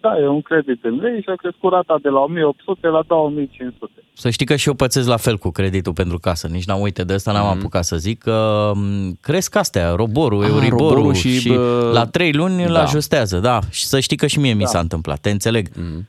Da, 0.00 0.18
e 0.18 0.26
un 0.28 0.42
credit 0.42 0.84
în 0.84 0.96
lei 0.96 1.20
și 1.22 1.28
a 1.28 1.34
crescut 1.34 1.72
rata 1.72 1.98
de 2.02 2.08
la 2.08 2.20
1800 2.20 2.86
la 2.86 3.02
2500. 3.06 3.92
Să 4.12 4.30
știi 4.30 4.46
că 4.46 4.56
și 4.56 4.68
eu 4.68 4.74
pățesc 4.74 5.08
la 5.08 5.16
fel 5.16 5.36
cu 5.36 5.50
creditul 5.50 5.92
pentru 5.92 6.18
casă. 6.18 6.46
Nici 6.48 6.64
n-am 6.64 6.80
uite 6.80 7.04
de 7.04 7.12
asta, 7.12 7.32
n-am 7.32 7.46
Mhm. 7.48 7.58
apucat 7.58 7.84
să 7.84 7.96
zic 7.96 8.18
că 8.18 8.72
m, 8.74 9.12
cresc 9.20 9.54
astea, 9.56 9.94
roborul, 9.94 10.42
Ah, 10.42 10.48
euriborul 10.48 10.88
roborul 10.88 11.14
și, 11.14 11.28
și, 11.32 11.38
și 11.40 11.48
bă, 11.48 11.90
la 11.92 12.06
trei 12.06 12.32
luni 12.32 12.64
îl 12.64 12.72
da. 12.72 12.82
ajustează, 12.82 13.38
da. 13.38 13.58
Și 13.70 13.84
să 13.84 14.00
știi 14.00 14.16
că 14.16 14.26
și 14.26 14.38
mie 14.38 14.52
mi 14.52 14.60
Da. 14.62 14.66
s-a 14.66 14.78
întâmplat, 14.78 15.18
te 15.18 15.30
înțeleg. 15.30 15.68
Mhm. 15.76 16.08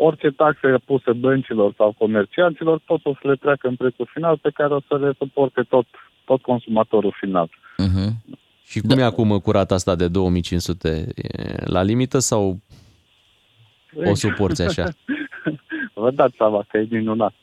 Orice 0.00 0.30
taxe 0.30 0.78
puse 0.84 1.12
băncilor 1.12 1.74
sau 1.76 1.94
comercianților, 1.98 2.80
tot 2.84 3.00
o 3.04 3.12
să 3.12 3.28
le 3.28 3.34
treacă 3.34 3.68
în 3.68 3.76
prețul 3.76 4.08
final 4.12 4.36
pe 4.36 4.50
care 4.54 4.74
o 4.74 4.80
să 4.88 4.98
le 4.98 5.12
suporte 5.18 5.62
tot, 5.62 5.86
tot 6.24 6.42
consumatorul 6.42 7.14
final. 7.20 7.50
Mhm. 7.76 8.36
Și 8.64 8.80
cum 8.80 8.96
da. 8.96 9.02
e 9.02 9.04
acum 9.04 9.38
cu 9.38 9.50
rata 9.50 9.74
asta 9.74 9.94
de 9.94 10.08
2500? 10.08 11.06
E 11.14 11.54
la 11.64 11.82
limită 11.82 12.18
sau 12.18 12.58
o 14.04 14.14
suporți 14.14 14.62
așa? 14.62 14.88
Vă 15.94 16.10
dați 16.10 16.34
seama 16.36 16.64
că 16.68 16.78
e 16.78 16.86
minunat. 16.90 17.34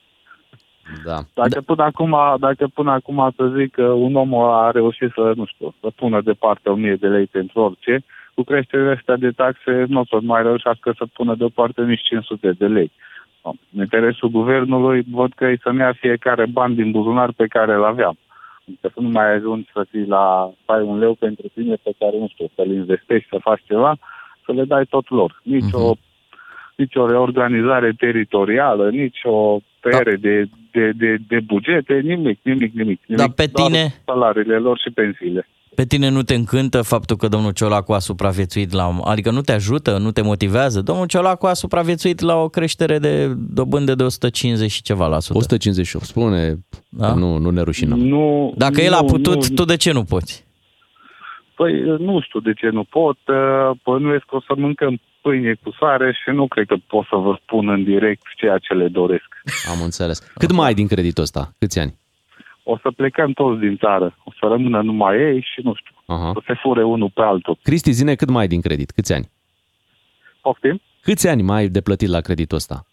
Da. 1.06 1.20
Dacă, 1.34 1.62
până 1.62 1.84
acum, 1.84 2.16
dacă 2.40 2.68
până 2.74 2.92
acum 2.92 3.34
să 3.36 3.54
zic 3.58 3.72
că 3.72 3.84
un 3.84 4.16
om 4.16 4.36
a 4.36 4.72
reușit 4.72 5.12
să, 5.16 5.34
nu 5.36 5.46
știu, 5.46 5.76
să 5.82 5.88
pună 5.96 6.22
departe 6.22 6.70
1000 6.70 6.96
de 6.96 7.08
lei 7.08 7.26
pentru 7.26 7.60
orice, 7.60 8.04
cu 8.36 8.44
creșterile 8.44 8.96
astea 8.98 9.16
de 9.16 9.32
taxe 9.32 9.86
nu 9.88 10.00
o 10.00 10.06
să 10.06 10.18
mai 10.22 10.42
reușească 10.44 10.94
să 10.98 11.06
pună 11.14 11.36
deoparte 11.36 11.82
nici 11.82 12.02
500 12.02 12.52
de 12.52 12.68
lei. 12.68 12.92
În 13.42 13.82
interesul 13.82 14.30
guvernului 14.30 15.04
văd 15.12 15.34
că 15.34 15.46
e 15.46 15.58
să-mi 15.62 15.80
ia 15.80 15.94
fiecare 15.94 16.46
ban 16.46 16.76
din 16.76 16.92
buzunar 16.92 17.32
pe 17.32 17.46
care 17.48 17.74
îl 17.74 17.84
aveam. 17.84 18.18
Adică 18.68 18.88
să 18.94 19.00
nu 19.02 19.10
mai 19.10 19.34
ajungi 19.34 19.70
să 19.74 19.86
fii 19.90 20.06
la, 20.06 20.52
să 20.66 20.72
ai 20.72 20.82
un 20.82 20.98
leu 21.00 21.14
pentru 21.14 21.48
tine 21.54 21.76
pe 21.84 21.92
care, 22.00 22.18
nu 22.18 22.28
știu, 22.28 22.48
să-l 22.56 22.72
investești, 22.72 23.30
să 23.30 23.38
faci 23.42 23.62
ceva, 23.68 23.98
să 24.46 24.52
le 24.52 24.64
dai 24.64 24.86
tot 24.86 25.10
lor. 25.10 25.42
Nici 25.44 25.72
o 25.72 25.94
nici 26.76 26.96
o 26.96 27.08
reorganizare 27.08 27.92
teritorială, 27.98 28.90
nici 28.90 29.20
o 29.24 29.60
tăiere 29.80 30.16
da. 30.16 30.28
de, 30.28 30.46
de, 30.72 30.92
de, 30.92 31.16
de 31.28 31.40
bugete, 31.40 31.94
nimic, 31.94 32.40
nimic, 32.42 32.74
nimic. 32.74 33.02
nimic. 33.06 33.22
Dar 33.24 33.30
pe 33.36 33.46
Doar 33.54 33.68
tine- 33.68 33.94
salariile 34.06 34.58
lor 34.58 34.80
și 34.80 34.90
pensiile. 34.94 35.48
Pe 35.76 35.86
tine 35.86 36.10
nu 36.10 36.22
te 36.22 36.34
încântă 36.34 36.82
faptul 36.82 37.16
că 37.16 37.28
domnul 37.28 37.52
Ciolacu 37.52 37.94
a 37.94 38.00
supraviețuit 38.00 38.72
la... 38.72 38.98
Adică 39.04 39.32
nu 39.32 39.42
te 39.42 39.52
ajută, 39.52 39.98
nu 39.98 40.12
te 40.12 40.22
motivează? 40.22 40.82
Domnul 40.82 41.06
Ciolacu 41.06 41.46
a 41.46 41.54
supraviețuit 41.54 42.20
la 42.20 42.36
o 42.36 42.50
creștere 42.50 43.00
de 43.00 43.34
dobândă 43.38 43.96
de 43.96 44.04
150 44.04 44.72
și 44.72 44.82
ceva 44.82 45.08
la 45.08 45.20
sută. 45.20 45.38
158, 45.38 46.06
spune, 46.06 46.60
Da? 46.90 47.08
da? 47.08 47.14
nu, 47.14 47.38
nu 47.38 47.50
ne 47.50 47.62
rușinăm. 47.62 48.00
Nu, 48.00 48.54
Dacă 48.58 48.74
nu, 48.78 48.84
el 48.84 48.94
a 48.94 49.04
putut, 49.04 49.48
nu, 49.50 49.56
tu 49.56 49.66
de 49.66 49.76
ce 49.76 49.92
nu 49.92 50.04
poți? 50.04 50.46
Păi 51.56 51.74
nu 52.00 52.22
știu 52.22 52.40
de 52.40 52.54
ce 52.54 52.70
nu 52.70 52.84
pot, 52.84 53.18
uh, 53.28 53.78
bănuiesc 53.84 54.26
că 54.26 54.36
o 54.36 54.42
să 54.42 54.54
mâncăm 54.58 55.00
pâine 55.22 55.54
cu 55.64 55.76
sare 55.80 56.12
și 56.12 56.36
nu 56.36 56.48
cred 56.48 56.66
că 56.68 56.76
pot 56.88 57.06
să 57.06 57.16
vă 57.16 57.40
spun 57.42 57.70
în 57.70 57.84
direct 57.84 58.22
ceea 58.38 58.58
ce 58.58 58.74
le 58.74 58.88
doresc. 58.88 59.28
Am 59.72 59.84
înțeles. 59.84 60.20
Cât 60.34 60.52
mai 60.52 60.68
ai 60.68 60.74
din 60.74 60.88
creditul 60.88 61.24
ăsta? 61.24 61.52
Câți 61.60 61.80
ani? 61.80 61.94
O 62.68 62.78
să 62.82 62.92
plecăm 62.96 63.32
toți 63.32 63.60
din 63.60 63.78
țară, 63.78 64.18
o 64.24 64.32
să 64.40 64.46
rămână 64.48 64.82
numai 64.82 65.18
ei 65.20 65.40
și 65.54 65.62
nu 65.64 65.74
știu, 65.76 65.96
Aha. 66.06 66.30
o 66.30 66.34
să 66.34 66.44
se 66.48 66.54
fure 66.62 66.84
unul 66.84 67.12
pe 67.14 67.22
altul. 67.22 67.58
Cristi, 67.62 67.92
zine 67.92 68.16
cât 68.16 68.30
mai 68.30 68.42
ai 68.42 68.48
din 68.48 68.62
credit? 68.62 68.92
Câți 68.92 69.14
ani? 69.14 69.30
Poftim? 70.42 70.82
Câți 71.02 71.28
ani 71.28 71.42
mai 71.42 71.58
ai 71.58 71.68
de 71.68 71.82
plătit 71.82 72.10
la 72.10 72.20
creditul 72.20 72.58
ăsta? 72.58 72.86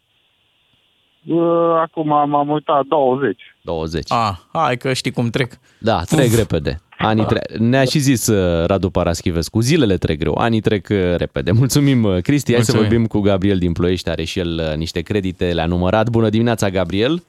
Uh, 1.27 1.75
Acum 1.81 2.07
m-am 2.07 2.49
uitat 2.49 2.85
20. 2.85 3.37
20. 3.61 4.11
Ah, 4.13 4.33
hai 4.53 4.77
că 4.77 4.93
știi 4.93 5.11
cum 5.11 5.29
trec. 5.31 5.53
Da, 5.79 6.03
trec 6.03 6.27
Uf. 6.31 6.37
repede. 6.37 6.81
Anii 6.99 7.25
tre- 7.25 7.41
Ne-a 7.59 7.85
și 7.85 7.99
zis 7.99 8.27
uh, 8.27 8.67
Radu 8.67 8.91
Paraschivescu, 8.91 9.61
zilele 9.61 9.97
trec 9.97 10.19
greu, 10.19 10.35
anii 10.35 10.61
trec 10.61 10.89
uh, 10.91 11.15
repede. 11.17 11.51
Mulțumim, 11.53 12.05
uh, 12.05 12.21
Cristi. 12.23 12.53
Hai 12.53 12.63
să 12.63 12.73
Mulțumim. 12.75 12.89
vorbim 12.89 13.07
cu 13.07 13.21
Gabriel 13.21 13.59
din 13.59 13.73
Ploiești, 13.73 14.09
are 14.09 14.25
și 14.25 14.39
el 14.39 14.59
uh, 14.71 14.77
niște 14.77 15.01
credite, 15.01 15.53
le-a 15.53 15.67
numărat. 15.67 16.09
Bună 16.09 16.29
dimineața, 16.29 16.69
Gabriel. 16.69 17.23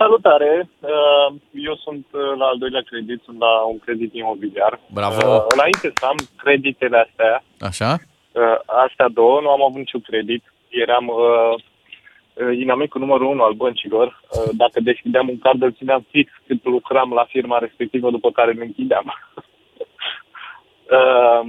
Salutare! 0.00 0.68
Uh, 0.80 1.34
Eu 1.52 1.76
sunt 1.76 2.06
uh, 2.12 2.20
la 2.38 2.44
al 2.46 2.58
doilea 2.58 2.80
credit, 2.90 3.20
sunt 3.24 3.38
la 3.38 3.52
un 3.72 3.78
credit 3.78 4.14
imobiliar. 4.14 4.80
Bravo! 4.92 5.26
Uh, 5.34 5.44
Înainte 5.54 5.92
să 5.98 6.04
am 6.06 6.16
creditele 6.36 6.96
astea, 7.06 7.42
Așa? 7.68 7.90
uh, 8.32 8.56
astea 8.86 9.08
două, 9.08 9.40
nu 9.40 9.50
am 9.50 9.62
avut 9.62 9.76
niciun 9.78 10.00
credit. 10.00 10.42
Eram 10.68 11.06
uh, 11.08 11.54
uh, 12.34 12.58
inamicul 12.58 13.00
numărul 13.00 13.26
unu 13.26 13.42
al 13.42 13.52
băncilor. 13.52 14.06
Uh, 14.30 14.50
Dacă 14.62 14.80
deschideam 14.80 15.28
un 15.28 15.38
card, 15.38 15.62
îl 15.62 15.72
țineam 15.72 16.06
fix 16.10 16.30
cât 16.46 16.64
lucram 16.64 17.12
la 17.12 17.24
firma 17.24 17.58
respectivă, 17.58 18.10
după 18.10 18.30
care 18.30 18.50
îl 18.50 18.60
închideam. 18.60 19.06
Uh, 20.98 21.42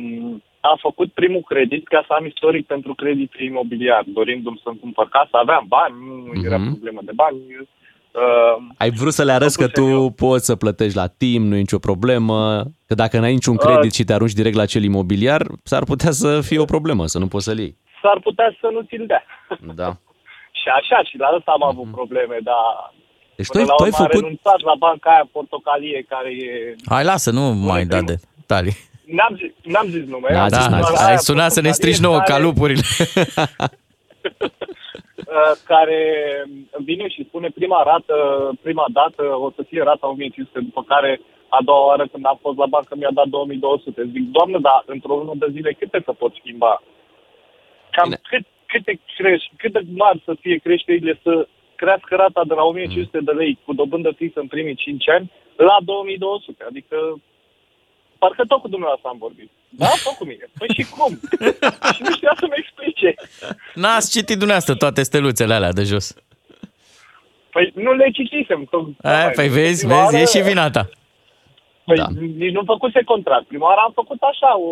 Am 0.60 0.78
făcut 0.80 1.12
primul 1.12 1.42
credit 1.42 1.88
ca 1.88 2.04
să 2.08 2.14
am 2.14 2.26
istoric 2.26 2.66
pentru 2.66 2.94
credit 2.94 3.32
imobiliar, 3.40 4.04
dorindu-mi 4.08 4.60
să-mi 4.64 4.80
cumpăr 4.80 5.08
casă. 5.10 5.30
Aveam 5.32 5.66
bani, 5.68 5.96
nu 6.36 6.42
era 6.46 6.58
Mhm. 6.58 6.70
problemă 6.70 7.00
de 7.04 7.12
bani. 7.16 7.38
Uh, 8.12 8.64
Ai 8.78 8.90
vrut 8.90 9.14
să 9.14 9.24
le 9.24 9.32
arăți 9.32 9.58
că 9.58 9.68
tu 9.68 10.14
poți 10.16 10.46
să 10.46 10.56
plătești 10.56 10.96
la 10.96 11.08
timp, 11.08 11.46
nu 11.46 11.56
e 11.56 11.60
nicio 11.60 11.80
problemă, 11.80 12.64
că 12.86 12.96
dacă 12.96 13.20
n-ai 13.20 13.34
niciun 13.34 13.56
credit 13.56 13.94
și 13.94 14.04
te 14.04 14.14
arunci 14.14 14.34
direct 14.34 14.56
la 14.56 14.66
cel 14.66 14.84
imobiliar, 14.84 15.46
s-ar 15.64 15.84
putea 15.84 16.12
să 16.12 16.42
fie 16.42 16.60
o 16.60 16.66
problemă, 16.66 17.06
să 17.06 17.20
nu 17.20 17.28
poți 17.28 17.46
să-l 17.46 17.60
iei. 17.60 17.78
s-ar 18.02 18.20
putea 18.24 18.58
să 18.60 18.68
nu 18.72 18.82
ți-l 18.82 19.06
dea. 19.08 19.24
Da. 19.76 19.90
și 20.62 20.68
așa, 20.80 21.04
și 21.04 21.18
la 21.18 21.28
asta 21.28 21.52
am 21.52 21.64
avut 21.64 21.92
probleme, 21.92 22.38
dar 22.44 22.94
Deci 23.36 23.48
tu 23.48 23.52
până 23.52 23.64
ai, 23.64 23.70
la 23.70 23.76
tu 23.76 23.84
ai 23.84 23.90
urmă 23.90 24.04
am 24.04 24.08
făcut... 24.08 24.22
renunțat 24.22 24.62
la 24.62 24.76
banca 24.80 25.10
aia 25.10 25.30
portocalie 25.32 26.06
care 26.10 26.30
e... 26.30 26.76
Hai, 26.86 27.04
lasă, 27.04 27.32
nu 27.32 27.42
mai 27.42 27.86
da 27.86 28.02
detalii. 28.02 28.78
N-am 29.06 29.36
zis, 29.36 29.52
n-am 29.74 29.88
zis 29.90 30.06
nume. 30.06 30.30
Da, 30.32 30.44
am 30.44 30.50
da, 30.50 30.58
zis 30.58 30.68
doar 30.68 30.94
ai 30.96 31.08
aia 31.08 31.18
sunat 31.18 31.52
să 31.52 31.62
ne 31.62 31.68
portocalie 31.68 31.72
strici 31.72 32.06
nouă 32.08 32.18
care- 32.18 32.32
calupurile. 32.32 32.82
uh, 35.28 35.52
care 35.66 36.02
vine 36.84 37.08
și 37.08 37.26
spune 37.28 37.50
prima 37.50 37.84
rată, 37.84 38.16
prima 38.62 38.86
dată 38.94 39.24
o 39.46 39.52
să 39.56 39.62
fie 39.70 39.84
rata 39.84 40.08
1500, 40.08 40.60
după 40.60 40.84
care 40.84 41.22
a 41.48 41.60
doua 41.64 41.86
oară 41.86 42.08
când 42.12 42.26
am 42.26 42.38
fost 42.42 42.58
la 42.58 42.66
bancă 42.66 42.96
mi-a 42.96 43.14
dat 43.14 43.28
2200. 43.28 44.10
Zic, 44.14 44.26
doamnă, 44.38 44.60
dar 44.60 44.84
într-o 44.86 45.16
lună 45.16 45.34
de 45.36 45.48
zile 45.52 45.72
câte 45.74 46.02
să 46.06 46.12
pot 46.14 46.34
schimba? 46.34 46.82
Cam 47.92 48.10
cât, 48.30 48.46
câte, 48.66 49.00
creș, 49.18 49.44
cât 49.58 49.72
de 49.72 49.82
mari 50.04 50.22
să 50.26 50.34
fie 50.42 50.58
creșterile 50.58 51.20
să 51.24 51.48
crească 51.76 52.16
rata 52.16 52.44
de 52.48 52.54
la 52.54 52.64
1500 52.64 53.20
de 53.20 53.32
lei 53.32 53.60
cu 53.66 53.74
dobândă 53.74 54.12
fixă 54.12 54.40
în 54.40 54.48
primii 54.48 54.76
5 54.76 55.10
ani 55.10 55.32
la 55.56 55.78
2200. 55.84 56.64
Adică 56.68 56.98
parcă 58.22 58.44
tot 58.52 58.60
cu 58.62 58.68
dumneavoastră 58.68 59.08
am 59.10 59.18
vorbit. 59.26 59.50
Da, 59.82 59.90
tot 60.06 60.16
cu 60.20 60.26
mine. 60.32 60.46
Păi 60.60 60.70
și 60.78 60.84
cum? 60.96 61.12
și 61.96 62.02
nu 62.06 62.12
știa 62.18 62.34
să-mi 62.42 62.58
explice. 62.62 63.10
N-ați 63.82 64.12
citit 64.16 64.38
dumneavoastră 64.42 64.74
toate 64.76 65.02
steluțele 65.04 65.54
alea 65.54 65.72
de 65.80 65.84
jos. 65.92 66.06
Păi 67.54 67.72
nu 67.76 67.92
le 67.94 68.08
citisem. 68.18 68.62
Tot, 68.70 68.86
Aia, 69.02 69.30
păi 69.36 69.48
vezi, 69.48 69.86
Prima 69.86 70.02
vezi, 70.02 70.16
e 70.16 70.18
oară- 70.18 70.30
și 70.34 70.42
vina 70.50 70.70
ta. 70.70 70.84
Păi 71.86 71.98
da. 71.98 72.08
nici 72.44 72.52
nu 72.58 72.62
făcuse 72.66 73.00
contract. 73.04 73.46
Prima 73.48 73.68
oară 73.68 73.82
am 73.86 73.92
făcut 73.96 74.18
așa, 74.32 74.58
o, 74.58 74.72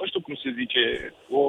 nu 0.00 0.06
știu 0.06 0.20
cum 0.20 0.34
se 0.42 0.54
zice, 0.58 1.14
o 1.30 1.40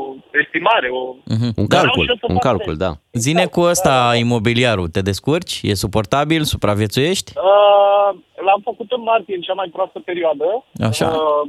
estimare, 0.44 0.88
o... 0.90 1.02
Mhm. 1.36 1.52
Un 1.56 1.68
Dar 1.68 1.80
calcul, 1.82 1.98
nu 1.98 2.04
știu 2.04 2.16
să 2.20 2.26
un 2.28 2.34
fac 2.34 2.44
calcul, 2.44 2.76
da. 2.78 2.92
Zine 3.12 3.46
cu 3.46 3.62
ăsta 3.62 4.14
imobiliarul, 4.18 4.88
te 4.88 5.02
descurci? 5.02 5.60
E 5.64 5.74
suportabil? 5.74 6.44
Supraviețuiești? 6.44 7.32
Uh, 7.36 8.20
l-am 8.52 8.64
făcut 8.70 8.90
în 8.98 9.04
martie, 9.12 9.36
în 9.36 9.46
cea 9.48 9.60
mai 9.62 9.70
proastă 9.76 10.00
perioadă. 10.10 10.48
Așa. 10.90 11.08
Uh, 11.10 11.44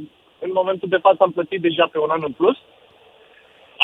în 0.45 0.51
momentul 0.59 0.89
de 0.93 1.03
față 1.05 1.19
am 1.23 1.31
plătit 1.37 1.61
deja 1.67 1.85
pe 1.91 1.99
un 2.05 2.11
an 2.15 2.23
în 2.29 2.33
plus. 2.39 2.57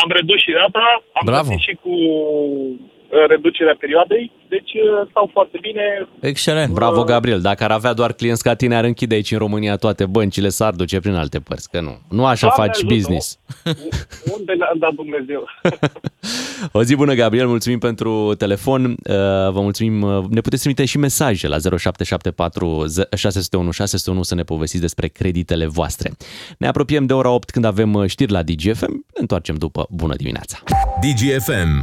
Am 0.01 0.09
redus 0.17 0.39
și 0.45 0.51
rata, 0.61 0.85
am 1.19 1.25
Bravo. 1.29 1.47
plătit 1.47 1.65
și 1.67 1.73
cu 1.83 1.89
uh, 1.89 2.73
reducerea 3.29 3.75
perioadei, 3.79 4.31
deci 4.49 4.71
uh, 4.73 5.07
stau 5.09 5.29
foarte 5.33 5.57
bine. 5.61 5.81
Excelent. 6.19 6.73
Bravo, 6.73 7.03
Gabriel. 7.03 7.41
Dacă 7.41 7.63
ar 7.63 7.71
avea 7.71 7.93
doar 7.93 8.13
clienți 8.13 8.43
ca 8.43 8.53
tine, 8.55 8.75
ar 8.75 8.83
închide 8.83 9.15
aici 9.15 9.31
în 9.31 9.37
România 9.37 9.75
toate 9.75 10.05
băncile, 10.05 10.49
s-ar 10.49 10.73
duce 10.73 10.99
prin 10.99 11.13
alte 11.13 11.39
părți, 11.39 11.69
că 11.69 11.81
nu. 11.81 11.97
Nu 12.09 12.25
așa 12.25 12.47
Doamne 12.47 12.63
faci 12.65 12.75
ajută, 12.83 12.93
business. 12.93 13.39
Unde 14.37 14.53
ne-a 14.53 14.71
dat 14.79 14.93
Dumnezeu? 14.93 15.47
O 16.71 16.83
zi 16.83 16.95
bună, 16.95 17.13
Gabriel, 17.13 17.47
mulțumim 17.47 17.79
pentru 17.79 18.33
telefon. 18.37 18.83
Uh, 18.85 18.95
Vă 19.51 19.59
mulțumim. 19.61 20.01
uh, 20.01 20.23
Ne 20.29 20.41
puteți 20.41 20.61
trimite 20.61 20.85
și 20.85 20.97
mesaje 20.97 21.47
la 21.47 21.57
0774 21.57 22.85
601 23.15 23.71
601 23.71 24.23
să 24.23 24.35
ne 24.35 24.43
povestiți 24.43 24.81
despre 24.81 25.07
creditele 25.07 25.65
voastre. 25.65 26.11
Ne 26.57 26.67
apropiem 26.67 27.05
de 27.05 27.13
ora 27.13 27.29
8 27.29 27.49
când 27.49 27.65
avem 27.65 27.93
uh, 27.93 28.09
știri 28.09 28.31
la 28.31 28.43
DGFM. 28.43 28.91
Ne 28.91 29.19
întoarcem 29.19 29.55
după. 29.55 29.87
Bună 29.89 30.15
dimineața! 30.15 30.57
DGFM. 31.01 31.81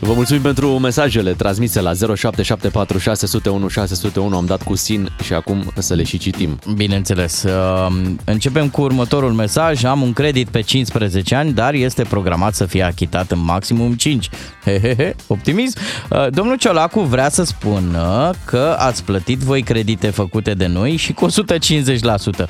Vă 0.00 0.12
mulțumim 0.12 0.42
pentru 0.42 0.78
mesajele 0.78 1.32
transmise 1.32 1.80
la 1.80 1.92
0774 1.92 2.98
601 2.98 3.68
601. 3.68 4.36
Am 4.36 4.46
dat 4.46 4.62
cu 4.62 4.74
sin 4.74 5.10
și 5.22 5.32
acum 5.32 5.72
să 5.78 5.94
le 5.94 6.02
și 6.02 6.18
citim. 6.18 6.58
Bineînțeles. 6.74 7.42
Uh, 7.42 7.86
Începem 8.24 8.68
cu 8.68 8.80
următorul 8.80 9.32
mesaj. 9.32 9.84
Am 9.84 10.02
un 10.02 10.12
credit 10.12 10.48
pe 10.48 10.60
15 10.60 11.34
ani, 11.34 11.52
dar 11.52 11.74
este 11.74 12.02
programat 12.02 12.54
să 12.54 12.64
fie 12.64 12.82
achitat 12.82 13.30
în 13.30 13.44
maximum 13.44 13.94
5. 13.94 14.28
Hehehe, 14.64 15.14
optimism. 15.26 15.78
Uh, 16.10 16.26
Domnul 16.30 16.56
Ciolacu 16.56 17.00
vrea 17.00 17.28
să 17.28 17.42
spună 17.42 18.30
că 18.44 18.76
ați 18.78 19.04
plătit 19.04 19.38
voi 19.38 19.62
credite 19.62 20.10
făcute 20.10 20.52
de 20.54 20.66
noi 20.66 20.96
și 20.96 21.12
cu 21.12 21.26
150%. 21.30 22.48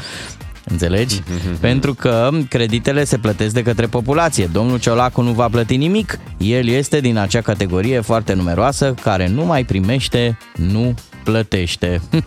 Înțelegi? 0.70 1.22
Pentru 1.60 1.94
că 1.94 2.30
creditele 2.48 3.04
se 3.04 3.18
plătesc 3.18 3.54
de 3.54 3.62
către 3.62 3.86
populație. 3.86 4.48
Domnul 4.52 4.78
Ciolacu 4.78 5.20
nu 5.20 5.32
va 5.32 5.48
plăti 5.48 5.76
nimic. 5.76 6.18
El 6.38 6.68
este 6.68 7.00
din 7.00 7.16
acea 7.16 7.40
categorie 7.40 8.00
foarte 8.00 8.32
numeroasă 8.32 8.94
care 9.02 9.28
nu 9.28 9.44
mai 9.44 9.64
primește, 9.64 10.38
nu 10.52 10.94
plătește. 11.24 12.00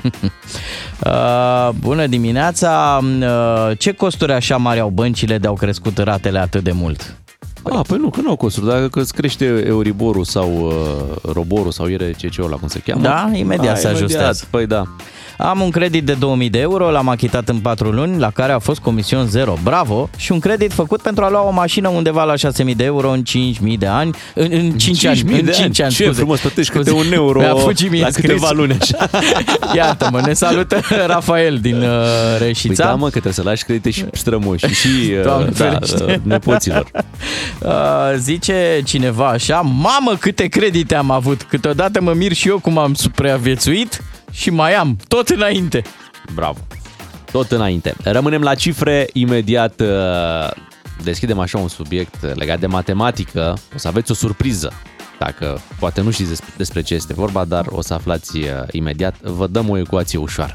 Uh, 1.05 1.69
Bună 1.79 2.07
dimineața! 2.07 2.99
Uh, 3.19 3.77
Ce 3.77 3.91
costuri 3.91 4.31
așa 4.31 4.57
mari 4.57 4.79
au 4.79 4.89
băncile 4.89 5.37
de 5.37 5.47
au 5.47 5.53
crescut 5.53 5.97
ratele 5.97 6.39
atât 6.39 6.63
de 6.63 6.71
mult? 6.71 7.15
Ah, 7.63 7.79
păi 7.87 7.97
nu, 7.97 8.09
că 8.09 8.21
nu 8.21 8.29
au 8.29 8.35
costuri. 8.35 8.65
Dacă 8.65 8.99
îți 8.99 9.13
crește 9.13 9.45
Euriborul 9.45 10.23
sau 10.23 10.65
uh, 10.65 11.31
Roborul 11.33 11.71
sau 11.71 11.87
IRCC-ul 11.87 12.45
ăla, 12.45 12.55
cum 12.55 12.67
se 12.67 12.79
cheamă. 12.79 13.01
Da, 13.01 13.29
imediat 13.33 13.79
se 13.79 13.87
ajustează. 13.87 14.45
Păi 14.49 14.67
da. 14.67 14.83
Am 15.37 15.61
un 15.61 15.69
credit 15.69 16.03
de 16.05 16.13
2000 16.13 16.49
de 16.49 16.59
euro, 16.59 16.89
l-am 16.91 17.09
achitat 17.09 17.49
în 17.49 17.57
4 17.59 17.89
luni, 17.89 18.19
la 18.19 18.29
care 18.29 18.51
a 18.51 18.59
fost 18.59 18.79
comision 18.79 19.25
zero. 19.27 19.57
Bravo! 19.63 20.09
Și 20.17 20.31
un 20.31 20.39
credit 20.39 20.71
făcut 20.73 21.01
pentru 21.01 21.23
a 21.23 21.29
lua 21.29 21.41
o 21.47 21.51
mașină 21.51 21.87
undeva 21.89 22.23
la 22.23 22.35
6000 22.35 22.75
de 22.75 22.83
euro 22.83 23.09
în 23.11 23.23
5000 23.23 23.77
de 23.77 23.85
ani. 23.87 24.15
În, 24.35 24.47
în 24.51 24.71
5 24.71 25.05
ani. 25.05 25.17
5.000 25.17 25.23
În 25.25 25.45
de 25.45 25.51
5 25.51 25.57
ani. 25.59 25.63
ani, 25.63 25.93
Ce 25.93 26.03
scuze. 26.03 26.17
frumos, 26.19 26.39
plătești 26.39 26.71
câte 26.71 26.89
Scuze. 26.89 27.05
un 27.07 27.13
euro 27.13 27.39
Mi-a 27.39 27.55
fugit 27.55 27.89
mie 27.91 28.01
la 28.01 28.09
scris. 28.09 28.25
câteva 28.25 28.51
luni, 28.51 28.77
așa. 28.81 29.09
Iată 29.75 30.09
mă, 30.11 30.21
ne 30.25 30.33
salută 30.33 30.79
Rafael 31.05 31.57
din 31.61 31.81
uh, 31.81 31.87
Păi 32.37 32.47
Reșița. 32.47 32.85
da, 32.85 32.95
mă, 32.95 33.03
că 33.03 33.09
trebuie 33.09 33.33
să 33.33 33.41
lași 33.43 33.63
credite 33.63 33.89
și 33.89 34.05
strămoși 34.13 34.65
și 34.65 34.87
uh, 35.17 35.21
Doamne 35.27 35.49
da, 35.57 35.63
ferește. 35.69 36.03
uh, 36.03 36.15
nepoților. 36.23 36.85
Uh, 37.65 37.71
zice 38.17 38.81
cineva 38.85 39.27
așa, 39.27 39.59
mamă 39.59 40.15
câte 40.19 40.45
credite 40.47 40.95
am 40.95 41.11
avut, 41.11 41.41
câteodată 41.43 42.01
mă 42.01 42.13
mir 42.13 42.33
și 42.33 42.47
eu 42.47 42.59
cum 42.59 42.77
am 42.77 42.93
supraviețuit 42.93 44.01
și 44.31 44.49
mai 44.49 44.73
am, 44.73 44.97
tot 45.07 45.29
înainte. 45.29 45.81
Bravo. 46.33 46.59
Tot 47.31 47.51
înainte. 47.51 47.95
Rămânem 48.03 48.41
la 48.41 48.55
cifre 48.55 49.07
imediat. 49.13 49.79
uh, 49.79 50.51
Deschidem 51.03 51.39
așa 51.39 51.57
un 51.57 51.67
subiect 51.67 52.35
legat 52.35 52.59
de 52.59 52.67
matematică. 52.67 53.57
O 53.75 53.77
să 53.77 53.87
aveți 53.87 54.11
o 54.11 54.13
surpriză. 54.13 54.73
Dacă 55.19 55.61
poate 55.79 56.01
nu 56.01 56.11
știți 56.11 56.29
despre- 56.29 56.53
despre 56.57 56.81
ce 56.81 56.93
este 56.93 57.13
vorba, 57.13 57.45
dar 57.45 57.65
o 57.69 57.81
să 57.81 57.93
aflați 57.93 58.37
uh, 58.37 58.45
imediat. 58.71 59.15
Vă 59.21 59.47
dăm 59.47 59.69
o 59.69 59.77
ecuație 59.77 60.19
ușoară. 60.19 60.53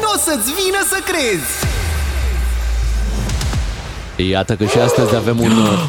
Nu 0.00 0.08
o 0.14 0.18
să-ți 0.18 0.52
vină 0.52 0.82
să 0.88 0.98
crezi! 1.04 1.75
Iată 4.16 4.56
că 4.56 4.64
și 4.64 4.78
astăzi 4.78 5.14
avem 5.14 5.38
un 5.40 5.50
uh, 5.50 5.82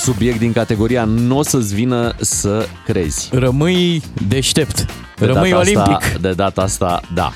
subiect 0.00 0.38
din 0.38 0.52
categoria 0.52 1.04
Nu 1.04 1.38
o 1.38 1.42
să-ți 1.42 1.74
vină 1.74 2.14
să 2.20 2.66
crezi. 2.84 3.28
Rămâi 3.32 4.02
deștept. 4.28 4.86
De 5.18 5.26
Rămâi 5.26 5.50
data 5.50 5.60
olimpic. 5.60 5.96
Asta, 5.96 6.18
de 6.20 6.32
data 6.32 6.62
asta, 6.62 7.00
da. 7.14 7.32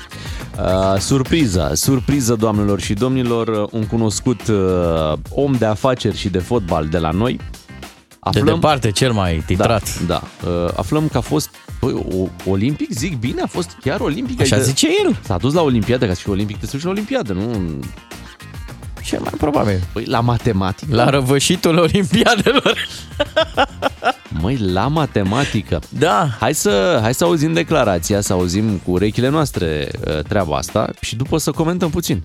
Uh, 0.57 0.99
surpriză, 0.99 1.71
surpriză, 1.73 2.35
doamnelor 2.35 2.79
și 2.79 2.93
domnilor, 2.93 3.67
un 3.71 3.85
cunoscut 3.85 4.47
uh, 4.47 5.13
om 5.29 5.53
de 5.53 5.65
afaceri 5.65 6.17
și 6.17 6.29
de 6.29 6.39
fotbal 6.39 6.87
de 6.87 6.97
la 6.97 7.09
noi. 7.09 7.39
De 8.31 8.39
departe, 8.39 8.91
cel 8.91 9.11
mai 9.11 9.43
titrat. 9.45 9.99
Da, 9.99 10.21
da. 10.43 10.49
Uh, 10.49 10.69
aflăm 10.75 11.07
că 11.07 11.17
a 11.17 11.21
fost 11.21 11.49
băi, 11.79 11.93
o, 11.93 12.49
olimpic, 12.51 12.91
zic 12.91 13.19
bine, 13.19 13.41
a 13.41 13.47
fost 13.47 13.77
chiar 13.81 13.99
olimpic. 13.99 14.41
Așa 14.41 14.55
adică 14.55 14.69
zice 14.69 14.87
el. 15.03 15.17
S-a 15.23 15.37
dus 15.37 15.53
la 15.53 15.61
olimpiadă, 15.61 16.05
ca 16.07 16.13
să 16.13 16.19
fie 16.19 16.31
olimpic, 16.31 16.57
trebuie 16.57 16.81
să 16.81 16.87
fie 16.87 16.93
la 16.93 16.93
olimpiadă, 16.93 17.33
nu? 17.33 17.79
Cel 19.03 19.19
mai 19.19 19.31
probabil. 19.37 19.79
Păi, 19.93 20.05
la 20.05 20.19
matematică. 20.19 20.95
La 20.95 21.09
răvășitul 21.09 21.77
olimpiadelor. 21.77 22.77
Măi, 24.41 24.57
la 24.57 24.87
matematică. 24.87 25.79
Da. 25.89 26.27
Hai 26.39 26.53
să, 26.53 26.99
hai 27.01 27.13
să 27.13 27.23
auzim 27.23 27.53
declarația, 27.53 28.21
să 28.21 28.33
auzim 28.33 28.77
cu 28.77 28.91
urechile 28.91 29.29
noastre 29.29 29.87
uh, 30.07 30.19
treaba 30.19 30.55
asta 30.57 30.89
și 31.01 31.15
după 31.15 31.37
să 31.37 31.51
comentăm 31.51 31.89
puțin. 31.89 32.21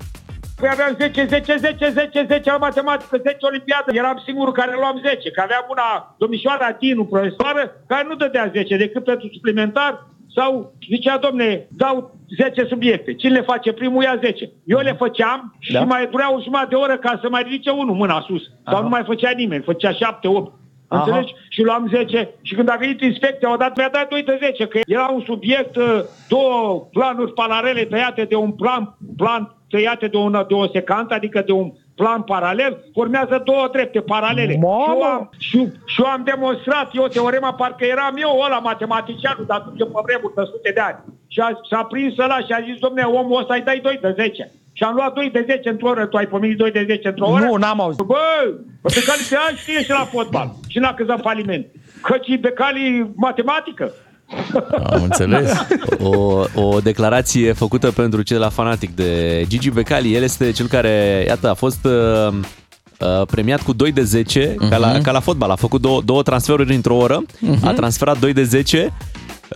Păi 0.61 0.69
aveam 0.73 0.95
10, 0.99 1.27
10, 1.29 1.57
10, 1.57 1.91
10, 1.93 2.27
10 2.29 2.51
la 2.51 2.57
matematică, 2.57 3.17
10 3.23 3.37
olimpiadă. 3.41 3.91
Eram 3.93 4.23
singurul 4.25 4.53
care 4.53 4.73
luam 4.75 4.97
10, 5.05 5.31
că 5.31 5.41
aveam 5.45 5.64
una, 5.75 6.14
domnișoara 6.19 6.73
Tinu, 6.73 7.05
profesoară, 7.05 7.62
care 7.87 8.05
nu 8.09 8.14
dădea 8.14 8.51
10 8.53 8.77
decât 8.77 9.05
pentru 9.05 9.29
suplimentar 9.33 10.07
sau 10.38 10.72
zicea, 10.88 11.16
domne, 11.18 11.66
dau 11.77 12.16
10 12.37 12.64
subiecte. 12.68 13.14
Cine 13.14 13.33
le 13.33 13.40
face 13.40 13.72
primul 13.72 14.03
ia 14.03 14.18
10. 14.22 14.51
Eu 14.64 14.79
le 14.79 14.92
făceam 14.92 15.57
și 15.59 15.72
Da. 15.72 15.83
mai 15.85 16.07
durea 16.11 16.35
o 16.35 16.40
jumătate 16.42 16.68
de 16.68 16.74
oră 16.74 16.96
ca 16.96 17.18
să 17.22 17.29
mai 17.31 17.42
ridice 17.42 17.70
unul 17.70 17.94
mâna 17.94 18.20
sus. 18.27 18.42
Sau 18.64 18.74
Aha. 18.74 18.83
nu 18.83 18.88
mai 18.88 19.03
făcea 19.07 19.31
nimeni, 19.31 19.62
făcea 19.62 19.92
7, 19.92 20.29
8. 20.29 20.53
Aha. 20.88 21.03
Înțelegi? 21.05 21.35
Și 21.48 21.62
luam 21.62 21.88
10 21.94 22.31
și 22.42 22.55
când 22.55 22.70
a 22.70 22.77
venit 22.79 23.01
inspecția, 23.01 23.53
odată 23.53 23.72
mi-a 23.77 23.88
dat 23.92 24.09
2 24.09 24.22
de 24.22 24.38
10, 24.42 24.66
că 24.66 24.81
era 24.87 25.09
un 25.14 25.22
subiect, 25.27 25.77
uh, 25.77 26.01
două 26.29 26.88
planuri 26.92 27.33
paralele 27.33 27.85
tăiate 27.85 28.24
de 28.24 28.35
un 28.35 28.53
plan, 28.53 28.96
plan 29.16 29.57
tăiate 29.68 30.07
de, 30.07 30.16
una, 30.16 30.44
de 30.44 30.55
o 30.55 30.66
secantă, 30.68 31.14
adică 31.14 31.42
de 31.46 31.53
un 31.53 31.72
plan 32.00 32.22
paralel, 32.22 32.72
formează 32.96 33.42
două 33.44 33.68
drepte 33.72 34.00
paralele. 34.00 34.52
Și 34.52 34.58
eu, 34.92 35.02
am, 35.02 35.30
și, 35.38 35.58
și 35.92 35.98
eu 36.02 36.08
am 36.16 36.22
demonstrat, 36.32 36.88
eu 36.92 37.06
teorema, 37.06 37.52
parcă 37.54 37.84
eram 37.84 38.14
eu 38.26 38.42
ăla 38.44 38.58
matematicianul 38.70 39.44
de 39.46 39.52
atunci 39.52 39.78
pe 39.78 40.00
vremuri 40.06 40.34
de 40.34 40.42
sute 40.52 40.70
de 40.74 40.80
ani. 40.80 40.98
Și 41.34 41.40
a, 41.40 41.48
s-a 41.70 41.82
prins 41.92 42.18
ăla 42.18 42.38
și 42.46 42.52
a 42.52 42.61
zis, 42.68 42.78
domne, 42.84 43.02
omul 43.02 43.40
ăsta 43.40 43.54
îi 43.54 43.68
dai 43.68 43.80
2 43.82 43.98
de 44.02 44.12
10. 44.16 44.50
Și 44.78 44.84
am 44.84 44.94
luat 44.94 45.12
2 45.12 45.30
de 45.30 45.44
10 45.48 45.68
într-o 45.68 45.88
oră. 45.88 46.06
Tu 46.06 46.16
ai 46.16 46.26
pomenit 46.26 46.56
2 46.56 46.70
de 46.70 46.84
10 46.88 47.08
într-o 47.08 47.28
oră? 47.30 47.44
Nu, 47.44 47.56
n-am 47.56 47.80
auzit. 47.80 48.04
Bă, 48.04 48.16
pe 48.82 49.02
cali 49.06 49.26
pe 49.30 49.37
ani 49.48 49.56
știe 49.56 49.82
și 49.82 49.90
la 49.90 50.04
fotbal. 50.14 50.48
Și 50.68 50.78
n-a 50.78 50.94
căzat 50.94 51.20
faliment. 51.20 51.66
Căci 52.02 52.40
pe 52.40 52.50
cali 52.50 53.11
matematică. 53.14 53.92
Am 54.91 55.03
înțeles. 55.03 55.51
O, 56.03 56.45
o 56.55 56.81
declarație 56.81 57.53
făcută 57.53 57.91
pentru 57.91 58.23
cel 58.23 58.38
la 58.41 58.49
fanatic 58.49 58.95
de 58.95 59.45
Gigi 59.49 59.71
Becali. 59.71 60.14
El 60.14 60.23
este 60.23 60.51
cel 60.51 60.67
care, 60.67 61.25
iată, 61.27 61.51
a 61.51 61.55
fost 61.55 61.85
uh, 61.85 62.35
uh, 62.99 63.27
premiat 63.31 63.62
cu 63.62 63.73
2 63.73 63.93
de 63.93 64.03
10, 64.03 64.53
uh-huh. 64.55 64.69
ca, 64.71 64.77
la, 64.77 64.93
Mhm. 64.93 65.03
ca 65.03 65.11
la 65.11 65.21
fotbal. 65.21 65.51
A 65.51 65.55
făcut 65.57 65.81
două, 65.81 66.01
două 66.05 66.23
transferuri 66.23 66.75
într-o 66.75 66.97
oră, 66.97 67.23
Mhm. 67.41 67.67
a 67.67 67.73
transferat 67.73 68.19
2 68.19 68.33
de 68.33 68.43
10, 68.43 68.93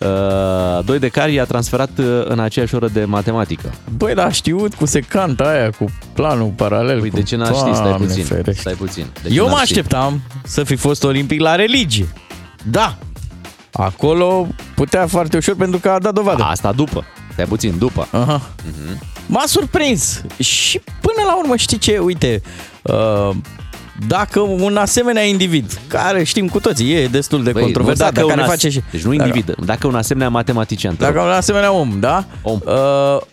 uh, 0.01 0.85
2 0.85 0.99
de 0.99 1.09
care 1.09 1.31
i-a 1.33 1.45
transferat 1.45 1.91
uh, 1.99 2.05
în 2.25 2.39
aceeași 2.39 2.75
oră 2.75 2.89
de 2.89 3.05
matematică. 3.05 3.73
Băi, 3.97 4.15
dar 4.15 4.27
a 4.27 4.31
știut 4.31 4.75
cu 4.75 4.87
secanta 4.87 5.45
aia, 5.45 5.71
cu 5.71 5.85
planul 6.13 6.53
paralel. 6.57 7.01
Păi 7.01 7.09
cu... 7.11 7.17
de 7.17 7.23
ce 7.23 7.37
n-a 7.37 7.45
ști? 7.45 7.57
Stai 7.59 7.73
Doamne 7.89 8.07
puțin. 8.07 8.25
ferește. 8.25 8.53
Stai 8.61 8.73
puțin. 8.75 9.07
De 9.23 9.29
ce 9.29 9.35
Eu 9.35 9.45
n-a 9.45 9.51
mă 9.51 9.57
ști? 9.57 9.63
așteptam 9.79 10.21
să 10.45 10.65
fi 10.65 10.77
fost 10.77 11.05
olimpic 11.05 11.41
la 11.41 11.55
religie. 11.55 12.09
Da. 12.71 12.97
Acolo 13.73 14.47
putea 14.75 15.07
foarte 15.07 15.37
ușor 15.37 15.55
pentru 15.57 15.79
că 15.81 15.89
a 15.91 15.99
dat 15.99 16.15
dovadă. 16.15 16.43
Asta 16.43 16.73
după. 16.73 17.05
Stai 17.33 17.45
puțin, 17.45 17.79
după. 17.79 18.09
Aha. 18.11 18.41
M-a 19.27 19.43
surprins. 19.47 20.23
Și 20.39 20.81
până 21.01 21.27
la 21.27 21.37
urmă, 21.39 21.57
știi 21.57 21.79
ce? 21.79 21.99
Uite, 21.99 22.43
uh, 22.83 23.31
dacă 24.07 24.41
un 24.41 24.77
asemenea 24.77 25.23
individ, 25.23 25.81
care 25.89 26.23
știm 26.25 26.49
cu 26.49 26.61
toții, 26.61 26.93
e 26.95 27.07
destul 27.07 27.43
de 27.43 27.53
Băi, 27.53 27.63
controversat, 27.63 28.07
nu 28.07 28.13
dar 28.15 28.25
care 28.25 28.37
un 28.41 28.45
as- 28.45 28.51
face 28.51 28.69
și... 28.71 28.83
Deci 28.91 29.03
nu 29.03 29.15
Dacă- 29.15 29.29
individ, 29.29 29.55
dacă 29.65 29.87
un 29.87 29.95
asemenea 29.95 30.29
matematician. 30.29 30.97
te 30.97 31.03
Dacă 31.05 31.17
rog. 31.17 31.25
un 31.27 31.31
asemenea 31.33 31.73
om, 31.73 32.01
da? 32.01 32.25
Om. 32.43 32.61
Uh, 32.65 32.75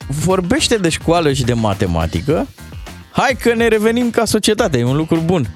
vorbește 0.07 0.75
de 0.75 0.89
școală 0.89 1.33
și 1.33 1.43
de 1.43 1.53
matematică, 1.53 2.47
hai 3.11 3.37
că 3.41 3.53
ne 3.53 3.67
revenim 3.67 4.09
ca 4.09 4.25
societate, 4.25 4.77
e 4.77 4.83
un 4.83 4.95
lucru 4.95 5.21
bun. 5.25 5.53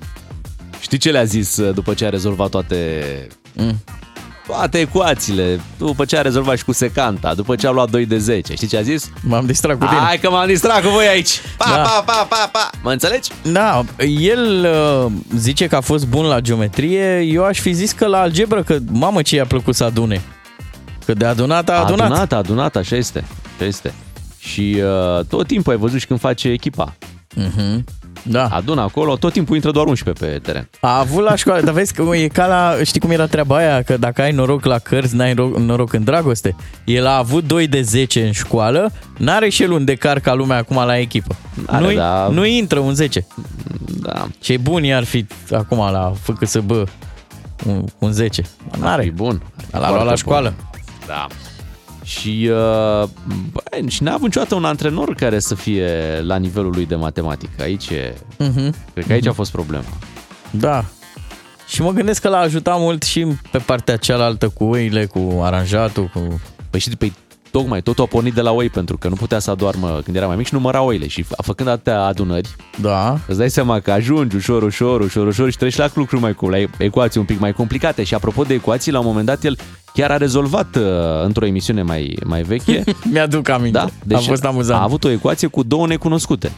Știi 0.79 0.97
ce 0.97 1.11
le-a 1.11 1.23
zis 1.23 1.57
uh, 1.57 1.73
după 1.73 1.93
ce 1.93 2.05
a 2.05 2.09
rezolvat 2.09 2.49
toate 2.49 3.03
Mm. 3.55 3.79
Toate 4.47 4.79
ecuațiile, 4.79 5.59
după 5.77 6.05
ce 6.05 6.17
a 6.17 6.21
rezolvat 6.21 6.57
și 6.57 6.63
cu 6.63 6.71
secanta, 6.71 7.33
după 7.33 7.55
ce 7.55 7.67
a 7.67 7.71
luat 7.71 7.89
2 7.89 8.05
de 8.05 8.17
10. 8.17 8.53
Știi 8.53 8.67
ce 8.67 8.77
a 8.77 8.81
zis? 8.81 9.09
M-am 9.21 9.45
distrat 9.45 9.77
cu 9.77 9.85
tine. 9.85 9.99
Hai 9.99 10.17
că 10.19 10.29
m-am 10.29 10.47
distrat 10.47 10.81
cu 10.83 10.89
voi 10.89 11.05
aici. 11.07 11.39
Pa, 11.57 11.65
Da. 11.69 11.75
pa, 11.81 12.03
pa, 12.05 12.25
pa, 12.29 12.49
pa. 12.51 12.69
Mă 12.83 12.91
înțelegi? 12.91 13.29
Da, 13.51 13.83
el 14.19 14.67
uh, 15.05 15.11
zice 15.37 15.67
că 15.67 15.75
a 15.75 15.81
fost 15.81 16.07
bun 16.07 16.25
la 16.25 16.39
geometrie, 16.39 17.19
eu 17.19 17.43
aș 17.45 17.59
fi 17.59 17.71
zis 17.73 17.91
că 17.91 18.05
la 18.05 18.19
algebră, 18.19 18.63
că 18.63 18.77
mamă 18.91 19.21
ce 19.21 19.35
i-a 19.35 19.45
plăcut 19.45 19.75
să 19.75 19.83
adune. 19.83 20.21
Că 21.05 21.13
de 21.13 21.25
adunat 21.25 21.69
a 21.69 21.73
A 21.73 21.79
adunat. 21.83 22.05
adunat, 22.05 22.31
a 22.33 22.35
adunat, 22.35 22.75
așa 22.75 22.95
este. 22.95 23.23
Așa 23.55 23.65
este. 23.65 23.93
Și 24.39 24.81
uh, 25.17 25.25
tot 25.25 25.47
timpul 25.47 25.71
ai 25.71 25.77
văzut 25.79 25.99
și 25.99 26.07
când 26.07 26.19
face 26.19 26.47
echipa. 26.47 26.95
Mhm. 27.35 27.83
Da. 28.23 28.45
Adună 28.47 28.81
acolo, 28.81 29.15
tot 29.15 29.31
timpul 29.33 29.55
intră 29.55 29.71
doar 29.71 29.85
11 29.87 30.25
pe 30.25 30.39
teren. 30.39 30.69
A 30.79 30.99
avut 30.99 31.23
la 31.23 31.35
școală, 31.35 31.61
dar 31.61 31.73
vezi 31.73 31.93
că 31.93 32.15
e 32.15 32.27
ca 32.27 32.45
la, 32.47 32.75
știi 32.83 32.99
cum 32.99 33.11
era 33.11 33.25
treaba 33.25 33.55
aia, 33.57 33.81
că 33.81 33.97
dacă 33.97 34.21
ai 34.21 34.31
noroc 34.31 34.65
la 34.65 34.77
cărți, 34.77 35.15
n-ai 35.15 35.33
noroc, 35.33 35.57
noroc 35.57 35.93
în 35.93 36.03
dragoste. 36.03 36.55
El 36.85 37.05
a 37.07 37.17
avut 37.17 37.43
2 37.47 37.67
de 37.67 37.81
10 37.81 38.25
în 38.25 38.31
școală, 38.31 38.91
n-are 39.17 39.49
și 39.49 39.63
el 39.63 39.71
un 39.71 39.85
decar 39.85 40.19
ca 40.19 40.33
lumea 40.33 40.57
acum 40.57 40.75
la 40.75 40.97
echipă. 40.97 41.35
Are, 41.65 41.83
Nu, 41.85 41.93
da. 41.93 42.27
nu 42.31 42.45
intră 42.45 42.79
un 42.79 42.93
10. 42.93 43.25
Da. 44.01 44.27
Ce 44.39 44.57
bun 44.57 44.83
i-ar 44.83 45.03
fi 45.03 45.25
acum 45.51 45.77
la 45.77 46.13
FCSB 46.21 46.71
un, 47.65 47.83
un 47.99 48.11
10. 48.11 48.41
N-are. 48.79 49.03
E 49.03 49.09
bun. 49.09 49.41
L-a 49.71 49.77
luat 49.77 49.89
Foarte 49.89 50.09
la 50.09 50.15
școală. 50.15 50.53
bun. 50.57 50.81
Da. 51.07 51.27
Și, 52.03 52.49
uh, 52.51 53.07
bă, 53.51 53.61
și 53.87 54.03
n-a 54.03 54.11
avut 54.13 54.23
niciodată 54.25 54.55
un 54.55 54.65
antrenor 54.65 55.15
care 55.15 55.39
să 55.39 55.55
fie 55.55 55.89
la 56.21 56.35
nivelul 56.37 56.71
lui 56.73 56.85
de 56.85 56.95
matematică. 56.95 57.61
Aici 57.61 57.89
e, 57.89 58.13
Mhm. 58.37 58.73
cred 58.93 59.05
că 59.05 59.13
aici 59.13 59.27
a 59.27 59.31
fost 59.33 59.51
problema. 59.51 59.83
Da. 60.51 60.85
Și 61.67 61.81
mă 61.81 61.91
gândesc 61.91 62.21
că 62.21 62.29
l-a 62.29 62.37
ajutat 62.39 62.79
mult 62.79 63.03
și 63.03 63.27
pe 63.51 63.57
partea 63.57 63.97
cealaltă 63.97 64.47
cu 64.49 64.63
oile, 64.63 65.05
cu 65.05 65.39
aranjatul, 65.41 66.09
cu... 66.13 66.41
Păi 66.69 66.79
și 66.79 66.89
păi, 66.89 67.13
tocmai 67.51 67.81
totul 67.81 68.03
a 68.03 68.07
pornit 68.07 68.33
de 68.33 68.41
la 68.41 68.51
oi 68.51 68.69
pentru 68.69 68.97
că 68.97 69.07
nu 69.07 69.15
putea 69.15 69.39
să 69.39 69.51
adoarmă 69.51 69.99
când 70.03 70.15
era 70.15 70.27
mai 70.27 70.35
mic 70.35 70.45
și 70.47 70.53
număra 70.53 70.81
oile 70.81 71.07
și 71.07 71.23
f- 71.23 71.27
făcând 71.43 71.69
atâtea 71.69 72.01
adunări, 72.03 72.55
Da. 72.81 73.17
îți 73.27 73.37
dai 73.37 73.49
seama 73.49 73.79
că 73.79 73.91
ajungi 73.91 74.35
ușor, 74.35 74.63
ușor, 74.63 75.01
ușor, 75.01 75.27
ușor 75.27 75.51
și 75.51 75.57
treci 75.57 75.75
la 75.75 75.89
lucruri 75.93 76.21
mai 76.21 76.33
cu 76.33 76.49
la 76.49 76.57
ecuații 76.77 77.19
un 77.19 77.25
pic 77.25 77.39
mai 77.39 77.53
complicate 77.53 78.03
și 78.03 78.13
apropo 78.13 78.43
de 78.43 78.53
ecuații, 78.53 78.91
la 78.91 78.99
un 78.99 79.05
moment 79.05 79.25
dat 79.25 79.43
el 79.43 79.57
chiar 79.93 80.11
a 80.11 80.17
rezolvat 80.17 80.75
uh, 80.75 80.83
într-o 81.23 81.45
emisiune 81.45 81.81
mai, 81.81 82.17
mai 82.25 82.41
veche. 82.41 82.83
Mi-aduc 83.11 83.49
aminte. 83.49 83.77
Da? 83.77 83.87
Deci 84.03 84.17
a 84.17 84.21
fost 84.21 84.43
amuzant. 84.45 84.79
A 84.79 84.83
avut 84.83 85.03
o 85.03 85.09
ecuație 85.09 85.47
cu 85.47 85.63
două 85.63 85.87
necunoscute. 85.87 86.51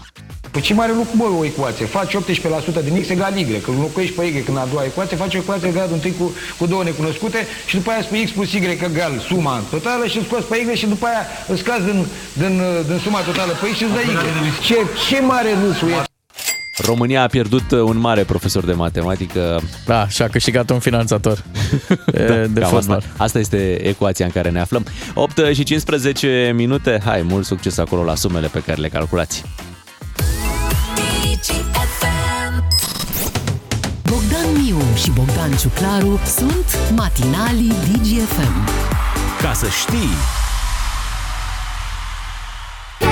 Păi 0.52 0.63
ce 0.63 0.74
mare 0.74 0.93
lucru, 0.95 1.15
bă, 1.17 1.28
o 1.39 1.45
ecuație? 1.45 1.86
Faci 1.86 2.15
18% 2.15 2.84
din 2.84 3.02
x 3.02 3.10
egal 3.10 3.38
y. 3.38 3.43
Când 3.43 3.78
înlocuiești 3.78 4.15
pe 4.15 4.24
y 4.26 4.41
când 4.41 4.58
a 4.58 4.67
doua 4.71 4.84
ecuație, 4.84 5.17
faci 5.17 5.36
o 5.36 5.38
ecuație 5.38 5.67
de 5.67 5.74
gradul 5.74 5.93
întâi 5.93 6.13
cu, 6.19 6.32
cu 6.60 6.65
două 6.65 6.84
necunoscute 6.84 7.39
și 7.65 7.76
după 7.76 7.89
aia 7.91 8.02
spui 8.02 8.24
x 8.24 8.32
plus 8.32 8.52
y 8.52 8.58
egal 8.58 9.13
suma 9.28 9.62
totală 9.69 10.06
și 10.06 10.17
îl 10.17 10.24
scoți 10.24 10.48
pe 10.48 10.56
y 10.58 10.76
și 10.76 10.86
după 10.86 11.06
aia 11.06 11.24
îl 11.48 11.56
scazi 11.56 11.86
din, 11.86 12.06
din, 12.34 12.62
din 12.88 12.98
suma 13.04 13.19
totală 13.19 13.52
pe 13.62 13.67
x 13.71 13.76
și 13.78 13.84
îți 13.84 13.93
dai 13.93 14.04
y. 14.04 14.63
Ce, 14.67 14.76
ce 15.08 15.21
mare 15.21 15.50
râsul 15.63 15.89
e? 15.89 16.05
România 16.78 17.24
a 17.24 17.28
pierdut 17.28 17.72
uh, 17.72 17.80
un 17.80 17.98
mare 17.98 18.24
profesor 18.24 18.66
de 18.66 18.74
matematică. 18.74 19.62
Da, 19.86 20.08
și 20.08 20.22
a 20.22 20.28
câștigat 20.28 20.70
un 20.70 20.80
finanțator 20.80 21.44
de, 22.06 22.48
de 22.54 22.60
Cam 22.60 22.70
fotbal. 22.70 22.98
Asta, 22.98 23.24
asta 23.24 23.40
este 23.40 23.88
ecuația 23.88 24.26
în 24.26 24.32
care 24.32 24.50
ne 24.50 24.60
aflăm. 24.60 24.86
8 25.14 25.40
și 25.54 25.64
15 25.64 26.52
minute. 26.56 27.02
Hai, 27.06 27.22
mult 27.22 27.46
succes 27.46 27.78
acolo 27.78 28.04
la 28.04 28.16
sumele 28.16 28.48
pe 28.48 28.60
care 28.60 28.82
le 28.82 28.90
calculați. 28.90 29.44
Bogdan 34.10 34.64
Miu 34.64 34.78
și 34.96 35.12
Bogdan 35.12 35.52
Ciuclaru 35.58 36.20
sunt 36.26 36.78
matinalii 36.96 37.74
DGFM. 37.92 38.70
Ca 39.42 39.54
să 39.54 39.68
știi, 39.82 40.10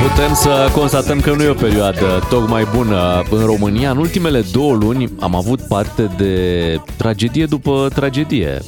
Putem 0.10 0.34
să 0.34 0.72
constatăm 0.74 1.20
că 1.20 1.34
nu 1.34 1.44
e 1.44 1.50
o 1.50 1.54
perioadă 1.54 2.28
tocmai 2.30 2.68
bună 2.76 3.24
în 3.30 3.46
România. 3.46 3.92
În 3.92 3.98
ultimele 3.98 4.44
două 4.52 4.74
luni 4.74 5.10
am 5.20 5.36
avut 5.36 5.62
parte 5.62 6.10
de 6.18 6.78
tragedie 6.98 7.46
după 7.46 7.88
tragedie. 7.94 8.60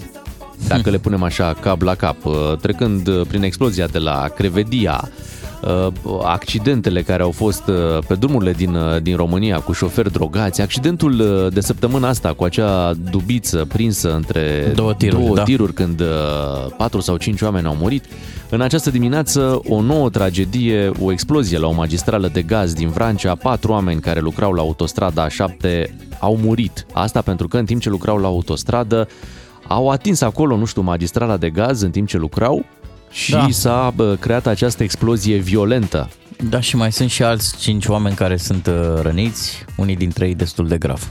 Dacă 0.68 0.89
le 0.89 0.97
punem 0.97 1.24
așa 1.24 1.53
cap 1.53 1.82
la 1.82 1.95
cap, 1.95 2.18
trecând 2.62 3.24
prin 3.24 3.43
explozia 3.43 3.88
de 3.88 3.97
la 3.97 4.28
Crevedia, 4.36 5.01
uh, 5.03 5.35
accidentele 6.24 7.01
care 7.01 7.24
au 7.24 7.32
fost 7.32 7.68
uh, 7.68 8.03
pe 8.07 8.16
drumurile 8.16 8.51
din, 8.51 8.76
uh, 8.76 9.01
din 9.01 9.16
România 9.16 9.59
cu 9.59 9.72
șoferi 9.72 10.11
drogați, 10.11 10.61
accidentul 10.61 11.20
uh, 11.20 11.53
de 11.53 11.61
săptămâna 11.61 12.07
asta 12.07 12.34
cu 12.34 12.43
acea 12.43 12.93
dubiță 13.11 13.66
prinsă 13.68 14.13
între 14.13 14.72
Două 14.76 14.93
tiruri, 14.93 15.24
două 15.24 15.36
da. 15.36 15.43
tiruri 15.43 15.74
când 15.74 15.99
uh, 15.99 16.07
patru 16.78 16.99
sau 16.99 17.18
cinci 17.18 17.41
oameni 17.41 17.68
au 17.68 17.76
murit. 17.76 18.05
În 18.49 18.61
această 18.61 18.89
dimineață, 18.91 19.61
o 19.68 19.82
nouă 19.82 20.09
tragedie, 20.09 20.91
o 21.01 21.11
explozie 21.11 21.57
la 21.57 21.68
o 21.68 21.74
magistrală 21.74 22.28
de 22.28 22.41
gaz 22.41 22.74
din 22.74 22.89
Vrancea, 22.89 23.36
patru 23.36 23.72
oameni 23.72 24.01
care 24.01 24.20
lucrau 24.20 24.53
la 24.53 24.61
autostrada 24.61 25.28
A7 25.28 25.84
au 26.20 26.38
murit. 26.38 26.86
Asta 26.93 27.22
pentru 27.22 27.47
că 27.47 27.57
în 27.57 27.66
timp 27.66 27.82
ce 27.82 27.89
lucrau 27.89 28.18
la 28.18 28.28
autostradă, 28.28 29.07
au 29.68 29.89
atins 29.89 30.22
acolo, 30.22 30.57
nu 30.57 30.66
știu, 30.66 30.82
magistrala 30.82 31.38
de 31.38 31.49
gaz 31.49 31.82
în 31.82 31.91
timp 31.91 32.07
ce 32.07 32.18
lucrau 32.18 32.66
și 33.16 33.32
Da. 33.32 33.47
s-a 33.49 33.93
bă, 33.95 34.16
creat 34.20 34.47
această 34.47 34.84
explozie 34.84 35.38
violentă. 35.38 36.09
Da, 36.49 36.59
și 36.59 36.76
mai 36.76 36.91
sunt 36.91 37.09
și 37.09 37.24
alți 37.24 37.57
cinci 37.57 37.86
oameni 37.86 38.16
care 38.16 38.38
sunt 38.38 38.68
uh, 38.68 38.74
răniți, 39.01 39.66
unii 39.78 39.95
dintre 39.95 40.28
ei 40.28 40.36
destul 40.36 40.68
de 40.68 40.78
grav. 40.78 41.09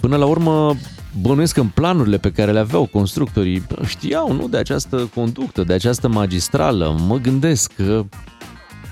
Până 0.00 0.16
la 0.16 0.24
urmă, 0.26 0.74
bănuiesc 1.20 1.54
că 1.54 1.60
în 1.60 1.68
planurile 1.68 2.18
pe 2.18 2.32
care 2.32 2.52
le 2.52 2.58
aveau 2.58 2.86
constructorii 2.86 3.62
știau, 3.86 4.32
nu, 4.32 4.48
de 4.48 4.56
această 4.56 5.10
conductă, 5.14 5.62
de 5.64 5.72
această 5.72 6.08
magistrală. 6.08 6.96
Mă 7.06 7.16
gândesc 7.16 7.72
că, 7.76 8.04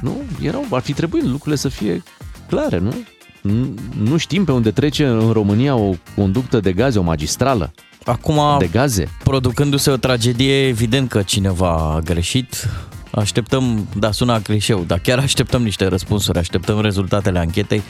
nu, 0.00 0.16
erau, 0.42 0.64
ar 0.70 0.80
fi 0.80 0.92
trebuit 0.92 1.24
lucrurile 1.24 1.56
să 1.56 1.68
fie 1.68 2.02
clare, 2.48 2.78
nu? 2.78 2.94
Nu- 3.42 3.74
Nu 4.02 4.16
știm 4.16 4.44
pe 4.44 4.52
unde 4.52 4.70
trece 4.70 5.06
în 5.06 5.30
România 5.32 5.74
o 5.76 5.94
conductă 6.16 6.60
de 6.60 6.72
gaze, 6.72 6.98
o 6.98 7.02
magistrală. 7.02 7.72
Acum, 8.06 8.40
de 8.58 8.66
gaze. 8.66 9.08
producându-se 9.22 9.90
o 9.90 9.96
tragedie, 9.96 10.66
evident 10.66 11.08
că 11.08 11.22
cineva 11.22 11.94
a 11.94 12.00
greșit. 12.00 12.68
Așteptăm, 13.10 13.88
da, 13.98 14.10
sună 14.12 14.40
clișeu, 14.40 14.84
dar 14.86 14.98
chiar 14.98 15.18
așteptăm 15.18 15.62
niște 15.62 15.86
răspunsuri, 15.86 16.38
așteptăm 16.38 16.80
rezultatele 16.80 17.38
anchetei, 17.38 17.82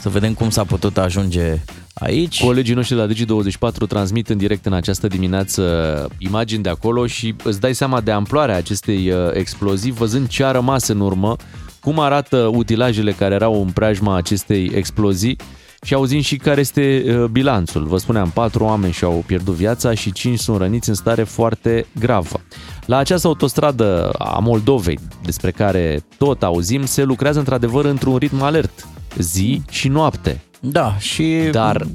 să 0.00 0.08
vedem 0.08 0.34
cum 0.34 0.50
s-a 0.50 0.64
putut 0.64 0.98
ajunge 0.98 1.60
aici. 1.94 2.42
Colegii 2.42 2.74
noștri 2.74 2.96
la 2.96 3.06
Digi24 3.06 3.88
transmit 3.88 4.28
în 4.28 4.36
direct 4.36 4.66
în 4.66 4.72
această 4.72 5.06
dimineață 5.06 6.08
imagini 6.18 6.62
de 6.62 6.68
acolo 6.68 7.06
și 7.06 7.34
îți 7.44 7.60
dai 7.60 7.74
seama 7.74 8.00
de 8.00 8.10
amploarea 8.10 8.56
acestei 8.56 9.10
uh, 9.10 9.30
explozii, 9.32 9.92
văzând 9.92 10.28
ce 10.28 10.44
a 10.44 10.50
rămas 10.50 10.88
în 10.88 11.00
urmă, 11.00 11.36
cum 11.80 11.98
arată 11.98 12.36
utilajele 12.36 13.12
care 13.12 13.34
erau 13.34 13.62
în 13.62 13.70
preajma 13.70 14.16
acestei 14.16 14.70
explozii 14.74 15.36
și 15.82 15.94
auzim 15.94 16.20
și 16.20 16.36
care 16.36 16.60
este 16.60 17.04
uh, 17.06 17.24
bilanțul. 17.24 17.84
Vă 17.84 17.96
spuneam, 17.96 18.30
patru 18.30 18.64
oameni 18.64 18.92
și-au 18.92 19.24
pierdut 19.26 19.54
viața 19.54 19.94
și 19.94 20.12
cinci 20.12 20.38
sunt 20.38 20.58
răniți 20.58 20.88
în 20.88 20.94
stare 20.94 21.22
foarte 21.22 21.86
gravă. 22.00 22.40
La 22.86 22.96
această 22.96 23.26
autostradă 23.26 24.10
a 24.10 24.38
Moldovei, 24.38 24.98
despre 25.22 25.50
care 25.50 26.04
tot 26.18 26.42
auzim, 26.42 26.84
se 26.84 27.02
lucrează 27.02 27.38
într-adevăr 27.38 27.84
într-un 27.84 28.16
ritm 28.16 28.42
alert, 28.42 28.86
zi 29.18 29.62
și 29.70 29.88
noapte. 29.88 30.42
Da, 30.60 30.96
și 30.98 31.48
Dar- 31.50 31.86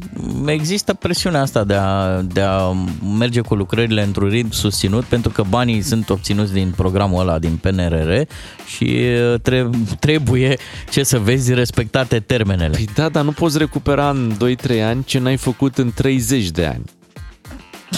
există 0.46 0.94
presiunea 0.94 1.42
asta 1.42 1.64
de 1.64 1.74
a, 1.74 2.22
de 2.22 2.42
a 2.42 2.72
merge 3.18 3.42
cu 3.42 3.56
lucrările 3.56 4.04
într-un 4.04 4.30
ritm 4.30 4.52
susținut, 4.52 5.04
pentru 5.04 5.32
că 5.32 5.44
banii 5.50 5.82
sunt 5.82 6.10
obținuți 6.10 6.54
din 6.54 6.74
programul 6.76 7.20
ăla, 7.22 7.40
din 7.40 7.56
PNRR 7.56 8.22
și 8.66 9.00
tre- 9.42 9.70
trebuie, 10.00 10.58
ce 10.92 11.04
să 11.04 11.20
vezi, 11.20 11.54
respectate 11.54 12.20
termenele. 12.20 12.76
Păi 12.76 12.88
da, 12.96 13.10
dar 13.10 13.24
nu 13.24 13.32
poți 13.32 13.58
recupera 13.58 14.10
în 14.10 14.34
2-3 14.78 14.82
ani 14.84 15.04
ce 15.04 15.20
n-ai 15.20 15.38
făcut 15.38 15.78
în 15.78 15.92
30 15.96 16.50
de 16.50 16.66
ani. 16.66 16.84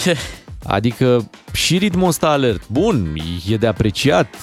Adică 0.66 1.30
și 1.52 1.78
ritmul 1.78 2.08
ăsta 2.08 2.28
alert, 2.28 2.68
bun, 2.68 3.14
e 3.48 3.56
de 3.56 3.66
apreciat, 3.66 4.34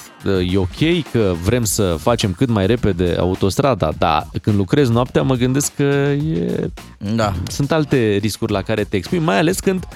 e 0.52 0.56
ok 0.56 1.10
că 1.12 1.32
vrem 1.44 1.64
să 1.64 1.96
facem 2.00 2.32
cât 2.32 2.48
mai 2.48 2.66
repede 2.66 3.16
autostrada, 3.18 3.92
dar 3.98 4.26
când 4.42 4.56
lucrezi 4.56 4.92
noaptea 4.92 5.22
mă 5.22 5.34
gândesc 5.34 5.74
că 5.74 5.82
e... 5.82 6.70
Da. 7.14 7.32
sunt 7.48 7.72
alte 7.72 8.18
riscuri 8.20 8.52
la 8.52 8.62
care 8.62 8.84
te 8.84 8.96
expui, 8.96 9.18
mai 9.18 9.38
ales 9.38 9.60
când 9.60 9.86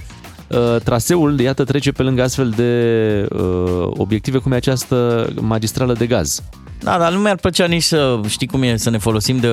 uh, 0.49 0.77
traseul, 0.85 1.41
iată, 1.41 1.65
trece 1.65 1.93
pe 1.93 2.03
lângă 2.03 2.23
astfel 2.23 2.51
de 2.57 3.27
uh, 3.33 3.91
obiective 3.91 4.39
cum 4.39 4.53
e 4.53 4.57
această 4.57 5.29
magistrală 5.41 5.93
de 5.93 6.07
gaz. 6.07 6.43
Da, 6.81 6.99
dar 6.99 7.13
nu 7.13 7.19
mi-ar 7.19 7.37
plăcea 7.37 7.67
nici 7.67 7.83
să, 7.83 8.21
știi 8.29 8.47
cum 8.47 8.63
e, 8.63 8.77
să 8.77 8.91
ne 8.91 8.99
folosim 8.99 9.37
de, 9.37 9.49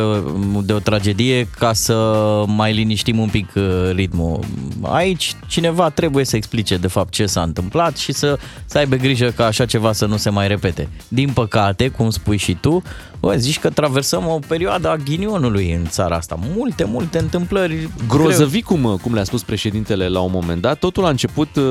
de 0.63 0.73
o 0.73 0.80
tragedie 0.80 1.47
ca 1.57 1.73
să 1.73 2.43
mai 2.47 2.73
liniștim 2.73 3.19
un 3.19 3.28
pic 3.28 3.51
uh, 3.55 3.63
ritmul. 3.91 4.39
Aici 4.82 5.34
cineva 5.47 5.89
trebuie 5.89 6.26
să 6.26 6.36
explice 6.36 6.78
de 6.78 6.88
fapt 6.88 7.13
ce 7.13 7.26
s-a 7.26 7.41
întâmplat 7.41 7.97
și 7.97 8.11
să, 8.11 8.38
să 8.65 8.78
aibă 8.78 8.95
grijă 8.95 9.34
ca 9.36 9.45
așa 9.45 9.65
ceva 9.65 9.91
să 9.91 10.05
nu 10.05 10.17
se 10.17 10.30
mai 10.30 10.47
repete. 10.47 10.89
Din 11.07 11.30
păcate, 11.34 11.88
cum 11.88 12.09
spui 12.09 12.38
și 12.38 12.57
tu, 12.61 12.84
bă, 13.19 13.36
zici 13.38 13.59
că 13.59 13.69
traversăm 13.69 14.28
o 14.28 14.39
perioadă 14.47 14.89
a 14.89 14.95
ghinionului 14.95 15.73
în 15.73 15.86
țara 15.89 16.15
asta. 16.15 16.39
Multe, 16.55 16.84
multe 16.84 17.17
întâmplări. 17.17 17.89
Grozăvii, 18.07 18.61
cum, 18.61 18.99
cum 19.01 19.13
le-a 19.13 19.23
spus 19.23 19.43
președintele 19.43 20.07
la 20.07 20.19
un 20.19 20.32
moment 20.34 20.61
dat, 20.61 20.80
totul 20.80 21.05
a 21.05 21.09
început 21.09 21.55
uh, 21.55 21.63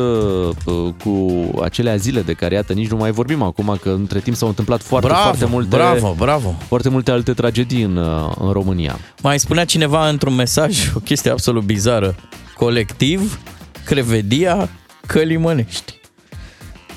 uh, 0.65 0.93
cu 1.05 1.45
acelea 1.63 1.97
zile 1.97 2.21
de 2.21 2.33
care, 2.33 2.55
iată, 2.55 2.73
nici 2.73 2.91
nu 2.91 2.97
mai 2.97 3.11
vorbim 3.11 3.43
acum, 3.43 3.79
că 3.83 3.89
între 3.89 4.21
timp 4.21 4.37
s-au 4.37 4.49
întâmplat 4.49 4.83
foarte, 4.83 5.07
Bravo, 5.07 5.23
foarte 5.23 5.44
multe, 5.45 5.77
bravo, 5.77 6.15
bravo. 6.19 6.55
foarte 6.69 6.89
multe 6.89 7.11
alte 7.11 7.33
tragedii 7.33 7.83
în, 7.83 7.97
uh, 7.97 8.33
în 8.39 8.53
România. 8.53 8.99
Mai 9.23 9.39
spunea 9.39 9.65
cineva 9.65 10.09
într-un 10.09 10.35
mesaj 10.35 10.93
o 10.95 10.99
chestie 10.99 11.31
absolut 11.31 11.63
bizară. 11.63 12.15
Colectiv, 12.57 13.39
crevedia, 13.85 14.69
călimănești. 15.07 15.95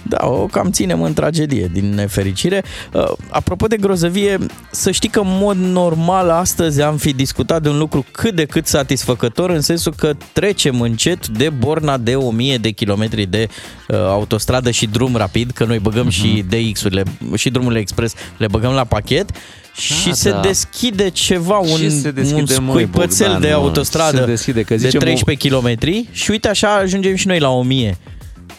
Da, 0.09 0.27
o 0.27 0.45
cam 0.45 0.71
ținem 0.71 1.01
în 1.01 1.13
tragedie, 1.13 1.69
din 1.73 1.93
nefericire. 1.93 2.63
Uh, 2.93 3.03
Apropo 3.29 3.67
de 3.67 3.77
grozăvie, 3.77 4.37
să 4.71 4.91
știi 4.91 5.09
că 5.09 5.19
în 5.19 5.27
mod 5.29 5.57
normal 5.57 6.29
astăzi 6.29 6.81
am 6.81 6.97
fi 6.97 7.13
discutat 7.13 7.61
de 7.61 7.69
un 7.69 7.77
lucru 7.77 8.05
cât 8.11 8.35
de 8.35 8.45
cât 8.45 8.67
satisfăcător, 8.67 9.49
în 9.49 9.61
sensul 9.61 9.93
că 9.97 10.13
trecem 10.33 10.81
încet 10.81 11.27
de 11.27 11.49
borna 11.49 11.97
de 11.97 12.15
1000 12.15 12.57
de 12.57 12.69
kilometri 12.69 13.25
de 13.25 13.47
uh, 13.87 13.97
autostradă 13.97 14.71
și 14.71 14.85
drum 14.85 15.15
rapid, 15.15 15.51
că 15.51 15.65
noi 15.65 15.79
băgăm 15.79 16.07
uh-huh. 16.07 16.11
și 16.13 16.45
DX-urile 16.49 17.03
și 17.35 17.49
drumurile 17.49 17.79
expres, 17.79 18.13
le 18.37 18.47
băgăm 18.47 18.71
la 18.71 18.83
pachet 18.83 19.29
și 19.75 20.07
Da, 20.07 20.13
se 20.13 20.29
da. 20.31 20.39
deschide 20.39 21.09
ceva, 21.09 21.59
Ce 21.65 21.83
un, 21.85 21.89
se 21.89 22.11
deschide, 22.11 22.55
un 22.57 22.63
măi, 22.63 22.73
scuipățel 22.73 23.25
Bogdan, 23.31 23.41
de 23.41 23.55
mă? 23.55 23.61
autostradă 23.61 24.17
Se 24.17 24.25
deschide, 24.25 24.61
că 24.61 24.73
de 24.73 24.79
zicem 24.79 24.99
o- 24.99 25.03
13 25.03 25.47
km 25.47 25.77
și 26.11 26.31
uite 26.31 26.47
așa 26.47 26.75
ajungem 26.75 27.15
și 27.15 27.27
noi 27.27 27.39
la 27.39 27.49
1000. 27.49 27.97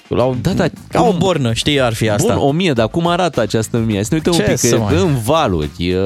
La 0.08 0.24
o, 0.24 0.34
Da, 0.40 0.50
da, 0.52 0.66
ca 0.88 1.02
o 1.02 1.12
bornă, 1.12 1.52
știi, 1.52 1.80
ar 1.80 1.94
fi 1.94 2.08
asta. 2.08 2.34
Bun, 2.34 2.42
1000, 2.48 2.72
dar 2.72 2.88
cum 2.88 3.06
arată 3.06 3.40
această 3.40 3.76
1000? 3.76 4.02
Să 4.02 4.08
ne 4.10 4.16
uităm 4.16 4.32
Ce 4.32 4.40
un 4.42 4.46
pic, 4.48 4.56
să 4.58 4.74
că 4.76 4.80
mai- 4.82 4.94
e 4.94 4.98
în 4.98 5.16
valuri, 5.24 5.70
e, 5.78 5.96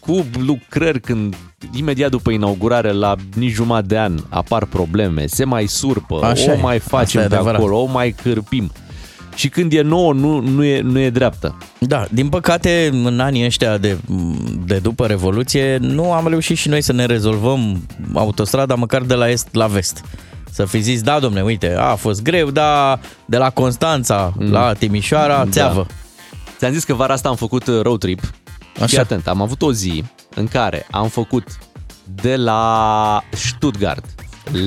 cu 0.00 0.24
lucrări 0.38 1.00
când 1.00 1.34
imediat 1.74 2.10
după 2.10 2.30
inaugurare, 2.30 2.92
la 2.92 3.14
nici 3.36 3.52
jumătate 3.52 3.86
de 3.86 3.98
an, 3.98 4.14
apar 4.28 4.64
probleme, 4.64 5.26
se 5.26 5.44
mai 5.44 5.66
surpă, 5.66 6.20
Așa 6.22 6.50
o 6.50 6.54
e, 6.54 6.58
mai 6.60 6.76
asta 6.76 6.96
facem 6.96 7.20
e 7.20 7.26
de 7.26 7.34
adevărat. 7.34 7.60
acolo, 7.60 7.76
o 7.80 7.84
mai 7.86 8.10
cârpim. 8.22 8.70
Și 9.34 9.48
când 9.48 9.72
e 9.72 9.80
nouă, 9.80 10.12
nu, 10.12 10.40
nu, 10.40 10.64
e, 10.64 10.80
nu 10.80 10.98
e 10.98 11.10
dreaptă. 11.10 11.56
Da, 11.78 12.06
din 12.10 12.28
păcate, 12.28 12.90
în 13.04 13.20
anii 13.20 13.44
ăștia 13.44 13.78
de, 13.78 13.96
de 14.66 14.78
după 14.78 15.06
Revoluție, 15.06 15.76
nu 15.80 16.12
am 16.12 16.28
reușit 16.28 16.56
și 16.56 16.68
noi 16.68 16.80
să 16.82 16.92
ne 16.92 17.04
rezolvăm 17.06 17.86
autostrada 18.14 18.74
măcar 18.74 19.02
de 19.02 19.14
la 19.14 19.28
est 19.30 19.48
la 19.52 19.66
vest. 19.66 20.04
Să 20.52 20.64
fi 20.64 20.80
zis, 20.80 21.02
da, 21.02 21.18
domne, 21.18 21.42
uite, 21.42 21.74
a 21.78 21.94
fost 21.94 22.22
greu, 22.22 22.50
dar 22.50 23.00
de 23.24 23.36
la 23.36 23.50
Constanța 23.50 24.32
mm. 24.36 24.50
la 24.52 24.72
Timișoara, 24.72 25.44
Da. 25.44 25.50
țeavă. 25.50 25.86
Ți-am 26.58 26.72
zis 26.72 26.84
că 26.84 26.94
vara 26.94 27.12
asta 27.12 27.28
am 27.28 27.36
făcut 27.36 27.66
uh, 27.66 27.80
road 27.82 27.98
trip. 27.98 28.20
Așa. 28.76 28.86
Și 28.86 28.98
atent, 28.98 29.26
am 29.28 29.42
avut 29.42 29.62
o 29.62 29.72
zi 29.72 30.04
în 30.34 30.46
care 30.48 30.86
am 30.90 31.08
făcut 31.08 31.58
de 32.14 32.36
la 32.36 33.22
Stuttgart 33.32 34.04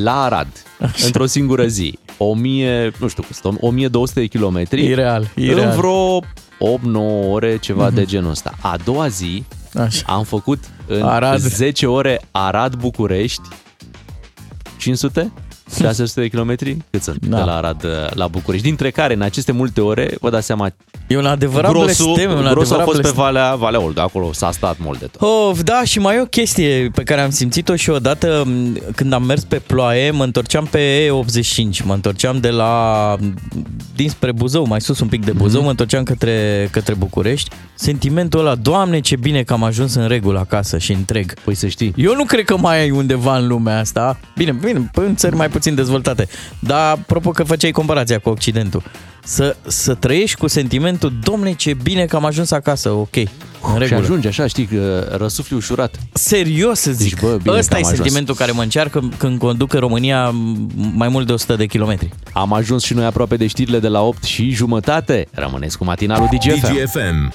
la 0.03 0.23
Arad 0.23 0.47
Așa. 0.81 1.05
într-o 1.05 1.25
singură 1.25 1.65
zi. 1.65 1.99
1000, 2.17 2.91
nu 2.99 3.07
știu, 3.07 3.23
cât 3.23 3.35
sunt, 3.35 3.57
1200 3.61 4.19
de 4.19 4.25
kilometri. 4.25 4.85
Ireal, 4.85 5.27
În 5.35 5.43
ireal. 5.43 5.75
vreo 5.77 6.19
8-9 6.19 7.29
ore, 7.31 7.57
ceva 7.57 7.85
Mhm. 7.85 7.95
de 7.95 8.05
genul 8.05 8.29
ăsta. 8.29 8.53
A 8.61 8.77
doua 8.83 9.07
zi 9.07 9.43
Așa. 9.79 10.03
am 10.07 10.23
făcut 10.23 10.59
în 10.87 11.01
Arad. 11.01 11.39
10 11.39 11.85
ore 11.85 12.21
Arad-București 12.31 13.41
500? 14.77 15.31
600 15.79 16.21
de 16.21 16.27
kilometri? 16.27 16.77
Cât 16.91 17.01
sunt 17.03 17.25
Da. 17.25 17.37
de 17.37 17.43
la 17.43 17.55
Arad 17.55 17.83
uh, 17.83 17.89
la 18.13 18.27
București? 18.27 18.65
Dintre 18.65 18.89
care, 18.91 19.13
în 19.13 19.21
aceste 19.21 19.51
multe 19.51 19.81
ore, 19.81 20.15
vă 20.21 20.29
dați 20.29 20.45
seama, 20.45 20.69
E 21.07 21.17
un 21.17 21.25
adevărat 21.25 21.71
grosul, 21.71 22.13
blestem, 22.13 22.31
un 22.31 22.37
grosul 22.37 22.55
a 22.55 22.59
adevărat 22.59 22.83
fost 22.85 22.95
pe 22.95 23.01
blestem. 23.01 23.23
Valea, 23.23 23.55
Valea 23.55 23.81
Olga, 23.81 24.01
acolo 24.01 24.33
s-a 24.33 24.51
stat 24.51 24.75
mult 24.79 24.99
de 24.99 25.05
tot. 25.05 25.21
Of, 25.49 25.61
da, 25.61 25.81
și 25.83 25.99
mai 25.99 26.15
e 26.15 26.21
o 26.21 26.25
chestie 26.25 26.89
pe 26.93 27.03
care 27.03 27.21
am 27.21 27.29
simțit-o 27.29 27.75
și 27.75 27.89
odată 27.89 28.43
m, 28.45 28.77
când 28.95 29.13
am 29.13 29.23
mers 29.23 29.43
pe 29.43 29.55
ploaie, 29.55 30.11
mă 30.11 30.23
întorceam 30.23 30.65
pe 30.65 31.07
E85, 31.07 31.83
mă 31.83 31.93
întorceam 31.93 32.37
de 32.39 32.49
la 32.49 33.15
dinspre 33.95 34.31
Buzău, 34.31 34.65
mai 34.67 34.81
sus 34.81 34.99
un 34.99 35.07
pic 35.07 35.25
de 35.25 35.31
Buzău, 35.31 35.55
Mhm. 35.55 35.63
mă 35.63 35.69
întorceam 35.69 36.03
către, 36.03 36.67
către 36.71 36.93
București. 36.93 37.49
Sentimentul 37.75 38.39
ăla, 38.39 38.55
Doamne, 38.55 38.99
ce 38.99 39.15
bine 39.15 39.43
că 39.43 39.53
am 39.53 39.63
ajuns 39.63 39.93
în 39.93 40.07
regulă 40.07 40.39
acasă 40.39 40.77
și 40.77 40.91
întreg. 40.91 41.33
Păi 41.43 41.55
să 41.55 41.67
știi. 41.67 41.93
Eu 41.95 42.15
nu 42.15 42.23
cred 42.23 42.45
că 42.45 42.57
mai 42.57 42.79
ai 42.79 42.89
undeva 42.91 43.37
în 43.37 43.47
lumea 43.47 43.79
asta. 43.79 44.19
Bine, 44.37 44.51
bine, 44.51 44.91
în 44.93 45.15
țări 45.15 45.35
mai 45.35 45.49
puțin 45.53 45.75
dezvoltate. 45.75 46.27
Dar 46.59 46.91
apropo 46.91 47.29
că 47.29 47.43
făceai 47.43 47.71
comparația 47.71 48.19
cu 48.19 48.29
Occidentul. 48.29 48.83
să, 49.23 49.55
să 49.67 49.93
trăiești 49.93 50.37
cu 50.37 50.47
sentimentul, 50.47 51.13
domne, 51.23 51.53
ce 51.53 51.73
bine 51.83 52.05
că 52.05 52.15
am 52.15 52.25
ajuns 52.25 52.51
acasă, 52.51 52.89
ok, 52.89 53.15
în 53.15 53.25
Și 53.73 53.77
regulă. 53.77 53.99
ajunge 53.99 54.27
așa, 54.27 54.47
știi, 54.47 54.65
că 54.65 55.07
răsufli 55.17 55.55
ușurat. 55.55 55.95
Serios 56.13 56.79
să 56.79 56.91
zic, 56.91 57.19
bă, 57.19 57.37
bine 57.43 57.57
ăsta 57.57 57.75
că 57.75 57.81
e 57.81 57.83
am 57.83 57.83
ajuns. 57.83 57.97
sentimentul 58.03 58.35
care 58.35 58.51
mă 58.51 58.61
încearcă 58.61 59.09
când 59.17 59.39
conduc 59.39 59.73
în 59.73 59.79
România 59.79 60.29
mai 60.95 61.07
mult 61.07 61.27
de 61.27 61.33
100 61.33 61.55
de 61.55 61.65
kilometri. 61.65 62.09
Am 62.33 62.53
ajuns 62.53 62.83
și 62.83 62.93
noi 62.93 63.05
aproape 63.05 63.35
de 63.35 63.47
știrile 63.47 63.79
de 63.79 63.87
la 63.87 64.01
8 64.01 64.23
și 64.23 64.49
jumătate. 64.49 65.27
Rămâneți 65.31 65.77
cu 65.77 65.83
matinalul 65.83 66.27
DGFM. 66.31 66.73
DGFM. 66.73 67.33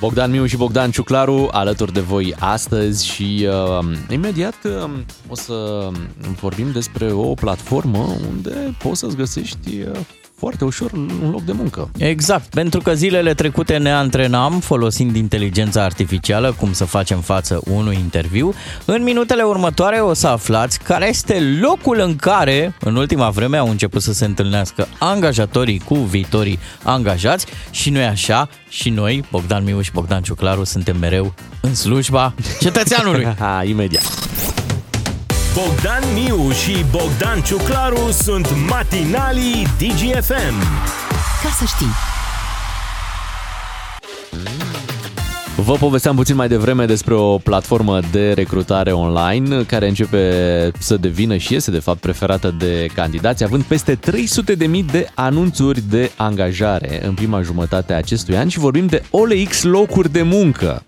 Bogdan 0.00 0.30
Miu 0.30 0.46
și 0.46 0.56
Bogdan 0.56 0.90
Ciuclaru 0.90 1.48
alături 1.52 1.92
de 1.92 2.00
voi 2.00 2.34
astăzi 2.38 3.06
și 3.06 3.48
uh, 3.48 3.96
imediat 4.10 4.54
uh, 4.64 4.90
o 5.28 5.34
să 5.34 5.88
vorbim 6.40 6.70
despre 6.72 7.12
o 7.12 7.34
platformă 7.34 8.16
unde 8.28 8.76
poți 8.82 8.98
să-ți 8.98 9.16
găsești 9.16 9.80
uh, 9.80 9.98
foarte 10.38 10.64
ușor 10.64 10.92
un 10.92 11.30
loc 11.30 11.42
de 11.42 11.52
muncă. 11.52 11.90
Exact, 11.98 12.46
pentru 12.54 12.80
că 12.80 12.94
zilele 12.94 13.34
trecute 13.34 13.76
ne 13.76 13.92
antrenam 13.92 14.60
folosind 14.60 15.16
inteligența 15.16 15.82
artificială 15.82 16.54
cum 16.58 16.72
să 16.72 16.84
facem 16.84 17.20
față 17.20 17.60
unui 17.64 17.94
interviu. 17.94 18.54
În 18.84 19.02
minutele 19.02 19.42
următoare 19.42 19.96
o 19.96 20.12
să 20.14 20.26
aflați 20.26 20.78
care 20.78 21.08
este 21.08 21.58
locul 21.60 22.00
în 22.00 22.16
care 22.16 22.74
în 22.80 22.96
ultima 22.96 23.30
vreme 23.30 23.56
au 23.56 23.70
început 23.70 24.02
să 24.02 24.12
se 24.12 24.24
întâlnească 24.24 24.88
angajatorii 24.98 25.78
cu 25.78 25.94
viitorii 25.94 26.58
angajați 26.82 27.46
și 27.70 27.90
noi 27.90 28.04
așa, 28.04 28.48
și 28.68 28.90
noi, 28.90 29.24
Bogdan 29.30 29.64
Miu 29.64 29.80
și 29.80 29.92
Bogdan 29.92 30.22
Ciuclaru, 30.22 30.64
suntem 30.64 30.98
mereu 30.98 31.34
în 31.60 31.74
slujba 31.74 32.34
cetățeanului. 32.60 33.24
Ha, 33.38 33.62
imediat. 33.68 34.02
Bogdan 35.66 36.02
Miu 36.14 36.50
și 36.50 36.84
Bogdan 36.90 37.40
Ciuclaru 37.40 38.10
sunt 38.10 38.48
matinalii 38.68 39.66
DGFM. 39.78 40.58
Ca 41.42 41.48
să 41.58 41.64
știi. 41.66 41.86
Vă 45.56 45.74
povesteam 45.74 46.16
puțin 46.16 46.36
mai 46.36 46.48
devreme 46.48 46.84
despre 46.86 47.14
o 47.14 47.38
platformă 47.38 48.00
de 48.10 48.32
recrutare 48.32 48.92
online 48.92 49.62
care 49.62 49.88
începe 49.88 50.70
să 50.78 50.96
devină 50.96 51.36
și 51.36 51.54
este 51.54 51.70
de 51.70 51.78
fapt 51.78 52.00
preferată 52.00 52.54
de 52.58 52.88
candidați, 52.94 53.44
având 53.44 53.62
peste 53.62 53.96
300.000 53.96 54.84
de 54.90 55.06
anunțuri 55.14 55.80
de 55.80 56.10
angajare 56.16 57.06
în 57.06 57.14
prima 57.14 57.42
jumătate 57.42 57.92
a 57.92 57.96
acestui 57.96 58.36
an 58.36 58.48
și 58.48 58.58
vorbim 58.58 58.86
de 58.86 59.02
OLX 59.10 59.62
locuri 59.62 60.12
de 60.12 60.22
muncă. 60.22 60.84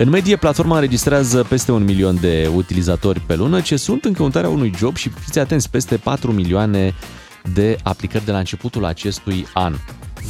În 0.00 0.08
medie, 0.08 0.36
platforma 0.36 0.74
înregistrează 0.74 1.46
peste 1.48 1.72
un 1.72 1.84
milion 1.84 2.20
de 2.20 2.50
utilizatori 2.54 3.20
pe 3.20 3.34
lună, 3.34 3.60
ce 3.60 3.76
sunt 3.76 4.04
în 4.04 4.12
căutarea 4.12 4.48
unui 4.48 4.72
job 4.76 4.96
și 4.96 5.08
fiți 5.08 5.38
atenți, 5.38 5.70
peste 5.70 5.96
4 5.96 6.32
milioane 6.32 6.94
de 7.52 7.76
aplicări 7.82 8.24
de 8.24 8.30
la 8.30 8.38
începutul 8.38 8.84
acestui 8.84 9.46
an. 9.54 9.74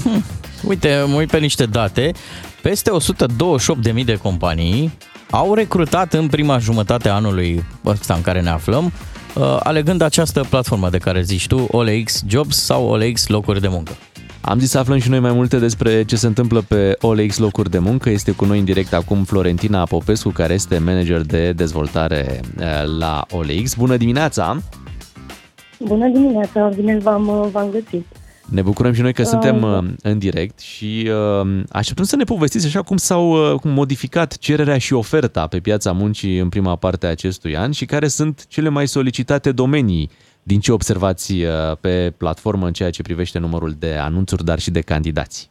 Hm, 0.02 0.24
uite, 0.64 1.04
mă 1.06 1.14
uit 1.14 1.30
pe 1.30 1.38
niște 1.38 1.66
date. 1.66 2.12
Peste 2.62 2.90
128.000 3.94 4.04
de 4.04 4.16
companii 4.16 4.92
au 5.30 5.54
recrutat 5.54 6.12
în 6.12 6.28
prima 6.28 6.58
jumătate 6.58 7.08
a 7.08 7.14
anului 7.14 7.64
ăsta 7.84 8.14
în 8.14 8.22
care 8.22 8.40
ne 8.40 8.50
aflăm, 8.50 8.92
uh, 9.34 9.56
alegând 9.62 10.00
această 10.00 10.46
platformă 10.48 10.90
de 10.90 10.98
care 10.98 11.22
zici 11.22 11.46
tu, 11.46 11.66
OLX 11.70 12.22
Jobs 12.26 12.56
sau 12.56 12.86
OLX 12.86 13.26
Locuri 13.26 13.60
de 13.60 13.68
Muncă. 13.68 13.92
Am 14.41 14.59
zis 14.59 14.70
să 14.70 14.78
aflăm 14.78 14.99
și 14.99 15.09
noi 15.09 15.20
mai 15.20 15.32
multe 15.32 15.59
despre 15.59 16.03
ce 16.05 16.16
se 16.16 16.26
întâmplă 16.26 16.61
pe 16.68 16.97
OLX 17.01 17.38
locuri 17.38 17.70
de 17.70 17.78
muncă. 17.78 18.11
Este 18.11 18.30
cu 18.32 18.45
noi 18.45 18.59
în 18.59 18.64
direct 18.64 18.93
acum 18.93 19.24
Florentina 19.24 19.84
Popescu, 19.84 20.28
care 20.28 20.55
este 20.55 20.78
manager 20.78 21.20
de 21.20 21.53
dezvoltare 21.53 22.41
eh, 22.59 22.66
la 22.99 23.24
OLX. 23.30 23.74
Bună 23.74 23.97
dimineața! 23.97 24.62
Bună 25.78 26.09
dimineața, 26.09 26.70
bine 26.74 26.99
v-am, 26.99 27.49
v-am 27.53 27.70
găsit. 27.70 28.07
Ne 28.51 28.62
bucurăm 28.62 28.93
și 28.93 29.01
noi 29.01 29.12
că 29.12 29.20
Ah, 29.20 29.26
suntem 29.26 29.61
da. 29.61 29.66
uh, 29.66 29.84
în 30.03 30.18
direct 30.18 30.59
și 30.61 31.11
uh, 31.43 31.62
așteptăm 31.68 32.05
să 32.05 32.16
ne 32.16 32.24
povestiți 32.24 32.66
așa 32.66 32.82
cum 32.82 32.97
s-au 32.97 33.53
uh, 33.53 33.61
cum 33.61 33.70
modificat 33.70 34.36
cererea 34.36 34.78
și 34.78 34.93
oferta 34.93 35.47
pe 35.47 35.59
piața 35.59 35.93
muncii 35.93 36.38
în 36.38 36.49
prima 36.49 36.76
parte 36.76 37.07
a 37.07 37.11
acestui 37.11 37.57
an 37.57 37.70
și 37.70 37.84
care 37.84 38.09
sunt 38.09 38.47
cele 38.49 38.68
mai 38.68 38.88
solicitate 38.88 39.53
domenii 39.53 40.11
din 40.43 40.61
ce 40.61 40.72
observați 40.72 41.32
uh, 41.32 41.76
pe 41.80 42.12
platformă 42.18 42.66
în 42.66 42.72
ceea 42.72 42.91
ce 42.91 43.03
privește 43.03 43.38
numărul 43.38 43.72
de 43.78 43.95
anunțuri, 43.95 44.45
dar 44.45 44.59
și 44.59 44.70
de 44.70 44.80
candidați. 44.80 45.51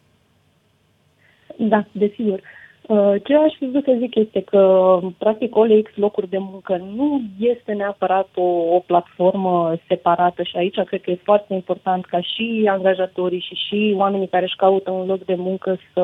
Da, 1.58 1.86
desigur. 1.92 2.42
Uh, 2.90 3.16
Ce 3.24 3.36
aș 3.36 3.54
fi 3.58 3.66
vrut 3.66 3.84
să 3.84 3.96
zic 4.00 4.16
este 4.16 4.42
că, 4.42 5.00
practic, 5.18 5.56
OLX 5.56 5.96
locuri 5.96 6.30
de 6.30 6.38
muncă 6.38 6.78
nu 6.96 7.22
este 7.38 7.72
neapărat 7.72 8.28
o, 8.36 8.76
o 8.76 8.80
platformă 8.80 9.76
separată 9.88 10.44
și 10.44 10.58
aici 10.58 10.84
cred 10.86 11.02
că 11.02 11.12
e 11.12 11.20
foarte 11.24 11.54
important 11.54 12.06
ca 12.06 12.22
și 12.22 12.68
angajatorii 12.70 13.40
și 13.40 13.56
și 13.56 13.94
oamenii 13.98 14.28
care 14.28 14.44
își 14.44 14.56
caută 14.56 14.92
un 14.92 15.06
loc 15.06 15.26
de 15.26 15.36
muncă 15.36 15.80
să, 15.94 16.02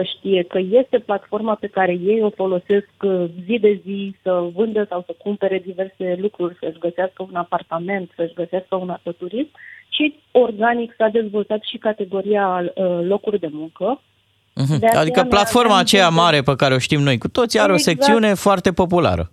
să 0.00 0.06
știe 0.16 0.42
că 0.42 0.58
este 0.58 0.98
platforma 0.98 1.54
pe 1.54 1.66
care 1.66 1.92
ei 1.92 2.22
o 2.22 2.30
folosesc 2.30 2.88
uh, 3.02 3.24
zi 3.46 3.58
de 3.58 3.80
zi 3.84 4.14
să 4.22 4.32
vândă 4.54 4.86
sau 4.88 5.02
să 5.06 5.14
cumpere 5.22 5.62
diverse 5.66 6.16
lucruri, 6.20 6.56
să-și 6.60 6.78
găsească 6.78 7.22
un 7.30 7.34
apartament, 7.34 8.10
să-și 8.16 8.34
găsească 8.34 8.74
un 8.76 8.90
autoturism 8.90 9.48
și 9.88 10.14
organic 10.30 10.94
s-a 10.96 11.08
dezvoltat 11.08 11.60
și 11.62 11.76
categoria 11.78 12.46
uh, 12.74 13.00
locuri 13.02 13.38
de 13.40 13.48
muncă. 13.52 14.00
Mhm. 14.54 14.78
De 14.78 14.86
aceea 14.86 15.00
Adică 15.00 15.20
noi 15.20 15.28
platforma 15.28 15.70
avem 15.72 15.82
aceea 15.84 16.08
multe- 16.08 16.20
mare 16.22 16.42
pe 16.42 16.54
care 16.56 16.74
o 16.74 16.78
știm 16.78 17.00
noi 17.00 17.18
cu 17.18 17.28
toți 17.28 17.58
are 17.58 17.72
o 17.72 17.74
Exact. 17.74 17.96
secțiune 18.02 18.34
foarte 18.34 18.72
populară. 18.72 19.30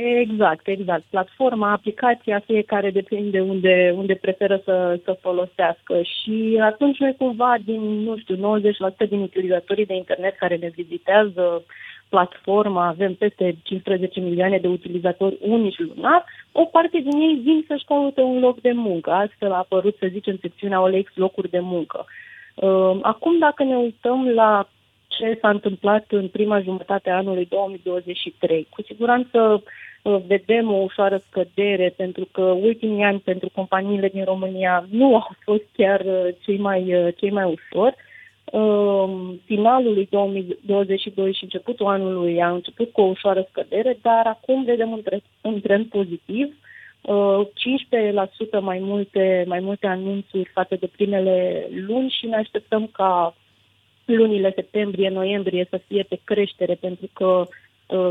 Exact, 0.00 0.66
exact. 0.66 1.02
Platforma, 1.10 1.70
aplicația, 1.72 2.38
fiecare 2.38 2.90
depinde 2.90 3.40
unde, 3.40 3.94
unde 3.96 4.14
preferă 4.14 4.60
să, 4.64 5.00
să 5.04 5.18
folosească 5.20 6.02
și 6.02 6.58
atunci 6.62 6.98
noi 6.98 7.14
cumva 7.18 7.54
din, 7.64 7.80
nu 7.80 8.18
știu, 8.18 8.60
90% 9.06 9.08
din 9.08 9.20
utilizatorii 9.20 9.86
de 9.86 9.94
internet 9.94 10.36
care 10.36 10.56
ne 10.56 10.70
vizitează 10.74 11.62
platforma, 12.08 12.86
avem 12.86 13.14
peste 13.14 13.56
15 13.62 14.20
milioane 14.20 14.58
de 14.58 14.68
utilizatori 14.68 15.38
unici 15.40 15.78
lunar, 15.78 16.24
o 16.52 16.64
parte 16.64 16.98
din 16.98 17.20
ei 17.20 17.40
vin 17.42 17.64
să-și 17.68 17.84
caute 17.84 18.20
un 18.20 18.38
loc 18.38 18.60
de 18.60 18.72
muncă. 18.72 19.10
Astfel 19.10 19.52
a 19.52 19.56
apărut, 19.56 19.96
să 19.98 20.06
zicem, 20.10 20.38
secțiunea 20.40 20.80
OLX 20.80 21.10
locuri 21.14 21.50
de 21.50 21.60
muncă. 21.60 22.04
Uh, 22.54 22.98
Acum, 23.02 23.38
dacă 23.38 23.64
ne 23.64 23.76
uităm 23.76 24.28
la 24.28 24.68
ce 25.06 25.38
s-a 25.40 25.48
întâmplat 25.48 26.04
în 26.08 26.28
prima 26.28 26.60
jumătate 26.60 27.10
a 27.10 27.16
anului 27.16 27.46
2023. 27.50 28.66
Cu 28.70 28.82
siguranță 28.82 29.38
uh, 29.40 29.62
vedem 30.02 30.70
o 30.72 30.76
ușoară 30.76 31.22
scădere 31.28 31.94
pentru 31.96 32.28
că 32.32 32.42
ultimii 32.42 33.04
ani 33.04 33.18
pentru 33.18 33.50
companiile 33.54 34.08
din 34.08 34.24
România 34.24 34.86
nu 34.90 35.14
au 35.14 35.36
fost 35.44 35.62
chiar 35.76 36.00
uh, 36.00 36.28
cei 36.40 36.58
mai, 36.58 36.94
uh, 36.94 37.14
cei 37.16 37.30
mai 37.30 37.44
ușor. 37.44 37.94
Uh, 38.44 39.34
Finalul 39.44 39.94
lui 39.94 40.06
2022 40.10 41.32
și 41.32 41.42
începutul 41.42 41.86
anului 41.86 42.42
a 42.42 42.50
început 42.50 42.92
cu 42.92 43.00
o 43.00 43.04
ușoară 43.04 43.46
scădere, 43.50 43.98
dar 44.02 44.26
acum 44.26 44.64
vedem 44.64 44.90
un 44.90 45.02
trend, 45.02 45.22
un 45.40 45.60
trend 45.60 45.86
pozitiv. 45.86 46.56
Uh, 47.00 47.46
15% 48.58 48.60
mai 48.60 48.78
multe, 48.78 49.44
mai 49.46 49.60
multe 49.60 49.86
anunțuri 49.86 50.50
față 50.52 50.76
de 50.80 50.86
primele 50.86 51.66
luni 51.86 52.14
și 52.18 52.26
ne 52.26 52.36
așteptăm 52.36 52.86
ca 52.92 53.34
lunile 54.04 54.52
septembrie-noiembrie 54.54 55.66
să 55.70 55.80
fie 55.86 56.02
pe 56.02 56.20
creștere, 56.24 56.74
pentru 56.74 57.08
că 57.12 57.24
uh, 57.24 57.46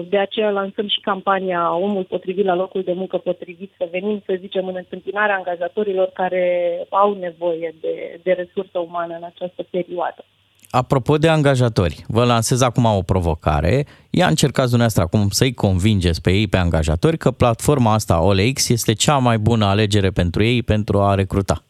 de 0.10 0.18
aceea 0.18 0.50
lansăm 0.50 0.88
și 0.88 1.00
campania 1.00 1.76
Omul 1.76 2.04
potrivit 2.04 2.46
la 2.46 2.56
locul 2.56 2.84
de 2.84 2.94
muncă 2.94 3.18
potrivit, 3.18 3.72
să 3.78 3.88
venim, 3.92 4.24
să 4.26 4.38
zicem, 4.40 4.68
în 4.68 4.76
întâmpinarea 4.76 5.36
angajatorilor 5.36 6.10
care 6.14 6.46
au 6.90 7.14
nevoie 7.14 7.76
de, 7.82 8.20
de 8.24 8.32
resursă 8.32 8.80
umană 8.80 9.14
în 9.16 9.24
această 9.24 9.66
perioadă. 9.70 10.26
Apropo 10.70 11.18
de 11.18 11.28
angajatori, 11.28 12.06
vă 12.08 12.24
lansez 12.24 12.62
acum 12.62 12.86
o 12.86 13.02
provocare. 13.02 13.86
Ia 14.10 14.28
încercați 14.28 14.70
dumneavoastră 14.70 15.04
acum 15.04 15.30
să-i 15.30 15.54
convingeți 15.54 16.22
pe 16.22 16.32
ei, 16.32 16.48
pe 16.48 16.58
angajatori, 16.58 17.18
că 17.18 17.32
platforma 17.32 17.94
asta 17.94 18.22
OLX 18.22 18.70
este 18.70 18.94
cea 18.94 19.18
mai 19.18 19.38
bună 19.38 19.66
alegere 19.66 20.10
pentru 20.10 20.44
ei 20.44 20.64
pentru 20.64 21.00
a 21.00 21.16
recruta. 21.16 21.64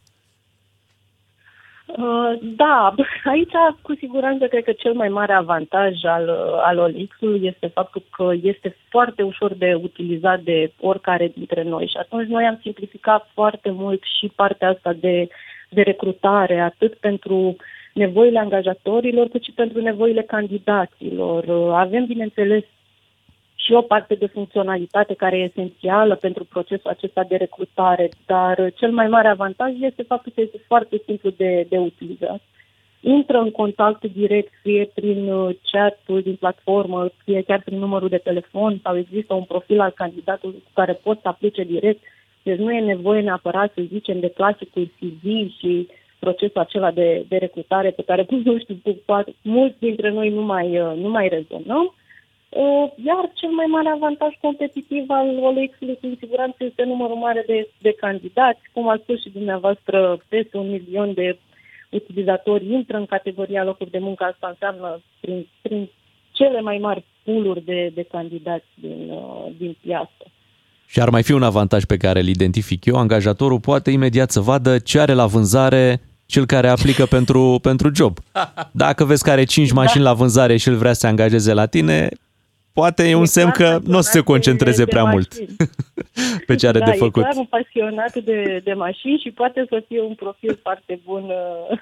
Uh, 1.98 2.38
Da, 2.42 2.94
aici 3.34 3.52
cu 3.82 3.96
siguranță 3.96 4.48
cred 4.48 4.64
că 4.64 4.72
cel 4.72 4.94
mai 4.94 5.10
mare 5.10 5.34
avantaj 5.34 6.04
al, 6.04 6.28
uh, 6.28 6.60
al 6.64 6.78
OLX-ului 6.78 7.42
este 7.44 7.68
faptul 7.68 8.04
că 8.12 8.34
este 8.42 8.76
foarte 8.90 9.24
ușor 9.24 9.54
de 9.54 9.74
utilizat 9.74 10.40
de 10.40 10.72
oricare 10.80 11.32
dintre 11.36 11.64
noi 11.64 11.88
și 11.88 11.98
atunci 11.98 12.28
noi 12.28 12.46
am 12.46 12.60
simplificat 12.62 13.30
foarte 13.34 13.70
mult 13.70 14.04
și 14.20 14.32
partea 14.36 14.70
asta 14.70 14.94
de, 14.94 15.28
de 15.70 15.82
recrutare, 15.82 16.60
atât 16.60 16.94
pentru 16.94 17.56
nevoile 17.94 18.40
angajatorilor, 18.40 19.28
cât 19.28 19.44
și 19.44 19.52
pentru 19.52 19.82
nevoile 19.82 20.22
candidaților. 20.22 21.44
Uh, 21.44 21.74
Avem, 21.74 22.06
bineînțeles, 22.06 22.64
și 23.68 23.74
o 23.74 23.82
parte 23.82 24.16
de 24.16 24.26
funcționalitate 24.26 25.14
care 25.14 25.38
e 25.38 25.44
esențială 25.44 26.16
pentru 26.16 26.44
procesul 26.44 26.90
acesta 26.90 27.24
de 27.24 27.36
recrutare, 27.36 28.10
dar 28.26 28.72
cel 28.76 28.92
mai 28.92 29.08
mare 29.08 29.28
avantaj 29.28 29.74
este 29.80 30.04
faptul 30.04 30.32
că 30.36 30.42
este 30.42 30.60
foarte 30.68 31.02
simplu 31.06 31.30
de, 31.30 31.66
de 31.70 31.78
utilizat. 31.78 32.42
Intră 33.00 33.38
în 33.38 33.52
contact 33.52 34.04
direct, 34.04 34.54
fie 34.62 34.92
prin 34.94 35.32
uh, 35.32 35.56
chat-ul 35.72 36.22
din 36.22 36.36
platformă, 36.36 37.10
fie 37.24 37.42
chiar 37.42 37.62
prin 37.66 37.80
numărul 37.80 38.10
de 38.10 38.18
telefon 38.18 38.80
sau 38.84 38.98
există 38.98 39.34
un 39.34 39.44
profil 39.44 39.80
al 39.80 39.92
candidatului 39.92 40.64
cu 40.64 40.72
care 40.74 40.94
poți 40.94 41.22
să 41.22 41.28
aplice 41.28 41.64
direct. 41.64 42.02
Deci 42.44 42.58
nu 42.58 42.72
e 42.72 42.80
nevoie 42.80 43.22
neapărat 43.22 43.72
să 43.74 43.82
zicem 43.88 44.20
de 44.20 44.30
clasicul 44.30 44.92
CV 45.00 45.24
și 45.60 45.88
procesul 46.20 46.62
acela 46.62 46.92
de, 46.92 47.26
de 47.28 47.38
recrutare 47.38 47.90
pe 47.90 48.04
care, 48.04 48.26
nu 48.44 48.60
știu, 48.60 48.80
poate, 49.06 49.36
mulți 49.42 49.80
dintre 49.80 50.10
noi 50.10 50.30
nu 50.30 50.42
mai, 50.42 50.80
uh, 50.80 50.94
nu 50.96 51.10
mai 51.10 51.28
rezonăm. 51.28 51.94
Uh, 52.50 52.88
Iar 53.06 53.32
cel 53.34 53.50
mai 53.50 53.66
mare 53.66 53.90
avantaj 53.90 54.34
competitiv 54.42 55.04
al 55.08 55.28
OLX-ului, 55.48 55.98
cu 56.02 56.08
siguranță, 56.20 56.58
este 56.60 56.84
numărul 56.84 57.16
mare 57.16 57.44
de, 57.48 57.70
de 57.82 57.94
candidați. 58.00 58.62
Cum 58.74 58.90
ați 58.90 59.02
spus 59.04 59.22
și 59.22 59.30
dumneavoastră, 59.30 60.18
peste 60.28 60.58
un 60.58 60.70
milion 60.70 61.14
de 61.14 61.38
utilizatori 61.90 62.74
intră 62.74 62.98
în 62.98 63.06
categoria 63.06 63.64
locuri 63.64 63.92
de 63.92 64.00
muncă. 64.00 64.24
Asta 64.24 64.48
înseamnă 64.48 65.02
prin, 65.20 65.48
prin 65.62 65.90
cele 66.32 66.62
mai 66.62 66.78
mari 66.78 67.04
pooluri 67.24 67.66
de, 67.66 67.92
de 67.94 68.04
candidați 68.12 68.66
din, 68.74 69.10
uh, 69.10 69.46
din 69.58 69.78
piață. 69.82 70.24
Și 70.86 71.00
ar 71.00 71.10
mai 71.10 71.24
fi 71.24 71.32
un 71.32 71.44
avantaj 71.44 71.84
pe 71.84 71.98
care 71.98 72.20
îl 72.20 72.28
identific 72.28 72.86
eu, 72.86 72.96
angajatorul 72.96 73.60
poate 73.60 73.92
imediat 73.92 74.32
să 74.32 74.40
vadă 74.40 74.80
ce 74.80 75.00
are 75.00 75.14
la 75.14 75.26
vânzare 75.26 76.02
cel 76.26 76.46
care 76.46 76.68
aplică 76.68 77.06
pentru, 77.06 77.58
pentru 77.70 77.92
job. 77.96 78.18
Dacă 78.72 79.06
vezi 79.06 79.24
că 79.24 79.32
are 79.32 79.44
5 79.44 79.72
mașini 79.72 80.04
la 80.04 80.14
vânzare 80.14 80.58
și 80.58 80.70
el 80.70 80.76
vrea 80.76 80.94
să 80.94 81.00
se 81.00 81.08
angajeze 81.08 81.54
la 81.54 81.66
tine, 81.66 82.10
poate 82.80 83.10
e 83.10 83.16
un 83.16 83.26
semn 83.26 83.52
că 83.52 83.80
nu 83.84 83.98
o 83.98 84.02
să 84.02 84.12
se 84.12 84.22
concentreze 84.32 84.86
prea 84.86 85.04
mult 85.04 85.30
pe 86.48 86.56
ce 86.56 86.68
are 86.68 86.80
da, 86.80 86.86
de 86.86 86.92
făcut. 86.92 87.24
e 87.24 87.28
clar 87.28 87.36
un 87.36 87.52
pasionat 87.58 88.16
de, 88.16 88.62
de 88.64 88.74
mașini 88.74 89.22
și 89.24 89.32
poate 89.32 89.66
să 89.70 89.84
fie 89.88 90.02
un 90.02 90.16
profil 90.16 90.60
foarte 90.62 91.00
bun. 91.06 91.24
uh, 91.24 91.80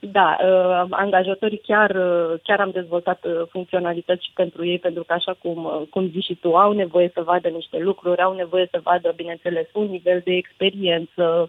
Da, 0.00 0.36
uh, 0.40 0.86
angajatorii 0.90 1.60
chiar, 1.70 1.90
uh, 1.90 2.38
chiar 2.42 2.60
am 2.60 2.70
dezvoltat 2.70 3.24
uh, 3.24 3.42
funcționalități 3.50 4.24
și 4.24 4.30
pentru 4.34 4.66
ei, 4.66 4.78
pentru 4.78 5.02
că 5.04 5.12
așa 5.12 5.34
cum, 5.42 5.64
uh, 5.64 5.82
cum 5.90 6.10
zici 6.10 6.24
și 6.24 6.34
tu, 6.34 6.54
au 6.54 6.72
nevoie 6.72 7.10
să 7.14 7.22
vadă 7.22 7.48
niște 7.48 7.78
lucruri, 7.78 8.22
au 8.22 8.34
nevoie 8.34 8.68
să 8.70 8.80
vadă, 8.82 9.12
bineînțeles, 9.16 9.66
un 9.72 9.86
nivel 9.86 10.20
de 10.24 10.32
experiență, 10.32 11.22
uh, 11.42 11.48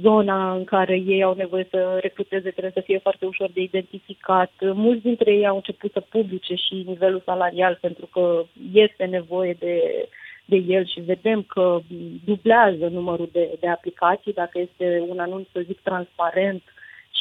zona 0.00 0.52
în 0.54 0.64
care 0.64 0.96
ei 0.96 1.22
au 1.22 1.34
nevoie 1.34 1.66
să 1.70 1.98
recruteze 2.00 2.50
trebuie 2.50 2.72
să 2.74 2.80
fie 2.80 2.98
foarte 2.98 3.26
ușor 3.26 3.50
de 3.52 3.60
identificat. 3.60 4.52
Mulți 4.60 5.02
dintre 5.02 5.32
ei 5.32 5.46
au 5.46 5.54
început 5.54 5.92
să 5.92 6.00
publice 6.00 6.54
și 6.54 6.84
nivelul 6.86 7.22
salarial 7.24 7.78
pentru 7.80 8.06
că 8.06 8.44
este 8.72 9.04
nevoie 9.04 9.56
de, 9.58 10.08
de 10.44 10.56
el 10.56 10.86
și 10.86 11.00
vedem 11.00 11.42
că 11.42 11.80
dublează 12.24 12.86
numărul 12.86 13.28
de, 13.32 13.56
de 13.60 13.68
aplicații 13.68 14.32
dacă 14.32 14.58
este 14.58 15.04
un 15.08 15.18
anunț, 15.18 15.46
să 15.52 15.60
zic, 15.66 15.80
transparent 15.80 16.62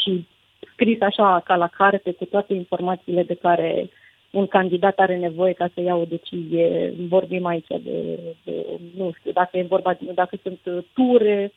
și 0.03 0.27
scris 0.73 1.01
așa 1.01 1.41
ca 1.45 1.55
la 1.55 1.67
carte 1.67 2.11
cu 2.11 2.25
toate 2.25 2.53
informațiile 2.53 3.23
de 3.23 3.33
care 3.35 3.89
un 4.31 4.47
candidat 4.47 4.99
are 4.99 5.17
nevoie 5.17 5.53
ca 5.53 5.69
să 5.73 5.81
ia 5.81 5.95
o 5.95 6.05
decizie. 6.05 6.93
Vorbim 7.07 7.45
aici 7.45 7.67
de, 7.67 8.19
de 8.43 8.65
nu 8.95 9.11
știu, 9.19 9.31
dacă 9.31 9.57
e 9.57 9.63
vorba, 9.63 9.97
dacă 10.13 10.38
sunt 10.41 10.59
ture, 10.93 11.51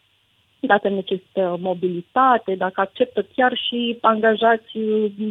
dacă 0.66 0.88
necesită 0.88 1.56
mobilitate, 1.60 2.54
dacă 2.54 2.80
acceptă 2.80 3.26
chiar 3.34 3.52
și 3.68 3.98
angajați 4.00 4.78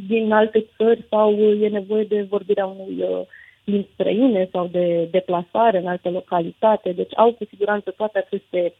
din 0.07 0.31
alte 0.31 0.65
țări 0.77 1.05
sau 1.09 1.31
e 1.33 1.67
nevoie 1.67 2.03
de 2.03 2.21
vorbirea 2.21 2.65
unui 2.65 3.03
uh, 3.03 3.21
limbi 3.63 3.87
străine 3.93 4.49
sau 4.51 4.67
de 4.67 5.07
deplasare 5.11 5.77
în 5.77 5.87
alte 5.87 6.09
localitate. 6.09 6.91
Deci 6.91 7.17
au 7.17 7.33
cu 7.33 7.45
siguranță 7.49 7.91
toate 7.91 8.17
aceste 8.17 8.73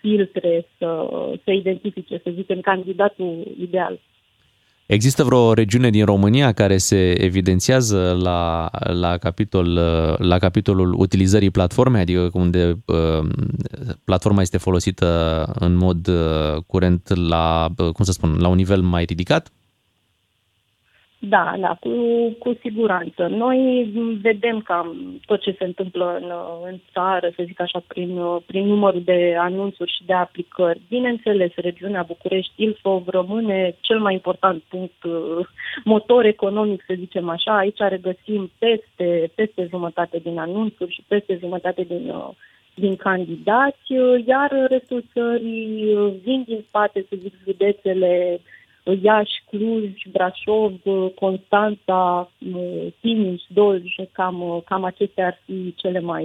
filtre 0.00 0.66
să, 0.78 1.08
să 1.44 1.50
identifice, 1.50 2.20
să 2.22 2.30
zicem, 2.30 2.60
candidatul 2.60 3.44
ideal. 3.60 3.98
Există 4.86 5.24
vreo 5.24 5.52
regiune 5.52 5.90
din 5.90 6.04
România 6.04 6.52
care 6.52 6.76
se 6.78 7.22
evidențiază 7.22 8.18
la, 8.22 8.70
la, 8.80 9.16
capitol, 9.16 9.72
la 10.18 10.38
capitolul 10.38 10.94
utilizării 10.98 11.50
platformei, 11.50 12.00
adică 12.00 12.30
unde 12.32 12.82
uh, 12.84 13.28
platforma 14.04 14.40
este 14.40 14.58
folosită 14.58 15.44
în 15.58 15.74
mod 15.74 16.06
uh, 16.06 16.62
curent 16.66 17.28
la, 17.28 17.68
uh, 17.76 17.92
cum 17.92 18.04
să 18.04 18.12
spun, 18.12 18.36
la 18.40 18.48
un 18.48 18.56
nivel 18.56 18.80
mai 18.80 19.04
ridicat? 19.04 19.52
Da, 21.28 21.54
da, 21.58 21.76
cu, 21.80 21.90
cu 22.38 22.56
siguranță. 22.60 23.26
Noi 23.26 23.90
vedem 24.22 24.60
cam 24.60 25.20
tot 25.26 25.40
ce 25.40 25.54
se 25.58 25.64
întâmplă 25.64 26.18
în, 26.20 26.32
în 26.70 26.80
țară, 26.92 27.32
să 27.36 27.42
zic 27.46 27.60
așa, 27.60 27.82
prin, 27.86 28.20
prin 28.46 28.66
numărul 28.66 29.02
de 29.04 29.36
anunțuri 29.38 29.92
și 29.92 30.04
de 30.06 30.12
aplicări. 30.12 30.80
Bineînțeles, 30.88 31.50
regiunea 31.54 32.02
București, 32.02 32.52
Ilfov 32.56 33.08
rămâne 33.08 33.74
cel 33.80 33.98
mai 33.98 34.12
important 34.12 34.62
punct, 34.62 35.02
motor 35.84 36.24
economic, 36.24 36.82
să 36.86 36.94
zicem 36.98 37.28
așa. 37.28 37.56
Aici 37.56 37.78
regăsim 37.78 38.50
peste, 38.58 39.30
peste 39.34 39.66
jumătate 39.70 40.18
din 40.18 40.38
anunțuri 40.38 40.92
și 40.92 41.04
peste 41.08 41.36
jumătate 41.40 41.82
din, 41.82 42.12
din 42.74 42.96
candidați, 42.96 43.92
iar 44.26 44.66
restul 44.68 45.04
țării 45.12 45.96
vin 46.24 46.42
din 46.46 46.64
spate, 46.68 47.06
să 47.08 47.16
zic, 47.20 47.32
județele 47.44 48.40
Iași, 49.02 49.42
Cluj, 49.50 49.90
Brașov, 50.12 50.72
Constanța, 51.14 52.30
Timiș, 53.00 53.42
Dolj, 53.48 53.94
cam, 54.12 54.62
cam 54.64 54.84
acestea 54.84 55.26
ar 55.26 55.38
fi 55.44 55.74
cele 55.76 56.00
mai, 56.00 56.24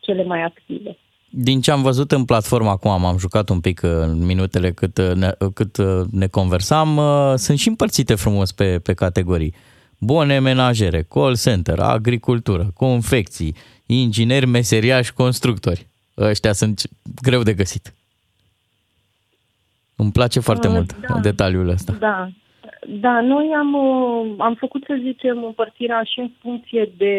cele 0.00 0.24
mai 0.24 0.42
active. 0.42 0.96
Din 1.32 1.60
ce 1.60 1.70
am 1.70 1.82
văzut 1.82 2.12
în 2.12 2.24
platformă 2.24 2.68
acum, 2.68 2.90
am 2.90 3.18
jucat 3.18 3.48
un 3.48 3.60
pic 3.60 3.82
în 3.82 4.26
minutele 4.26 4.72
cât 4.72 4.98
ne, 5.14 5.30
cât 5.54 5.76
ne 6.10 6.26
conversam, 6.26 7.00
sunt 7.36 7.58
și 7.58 7.68
împărțite 7.68 8.14
frumos 8.14 8.52
pe, 8.52 8.78
pe 8.78 8.94
categorii. 8.94 9.54
Bune 9.98 10.38
menajere, 10.38 11.02
call 11.02 11.36
center, 11.36 11.78
agricultură, 11.78 12.70
confecții, 12.74 13.54
ingineri, 13.86 14.46
meseriași, 14.46 15.12
constructori. 15.12 15.86
Ăștia 16.18 16.52
sunt 16.52 16.82
greu 17.22 17.42
de 17.42 17.54
găsit. 17.54 17.94
Îmi 20.02 20.12
place 20.12 20.40
foarte 20.40 20.66
Uh, 20.68 20.72
mult 20.74 21.00
da. 21.08 21.18
detaliul 21.22 21.68
ăsta. 21.68 21.92
Da. 21.98 22.28
Da, 22.86 23.20
noi 23.20 23.52
am, 23.58 23.74
uh, 23.74 24.34
am 24.38 24.54
făcut, 24.54 24.84
să 24.86 24.98
zicem, 25.02 25.44
împărțirea 25.44 26.02
și 26.02 26.20
în 26.20 26.30
funcție 26.40 26.90
de, 26.96 27.16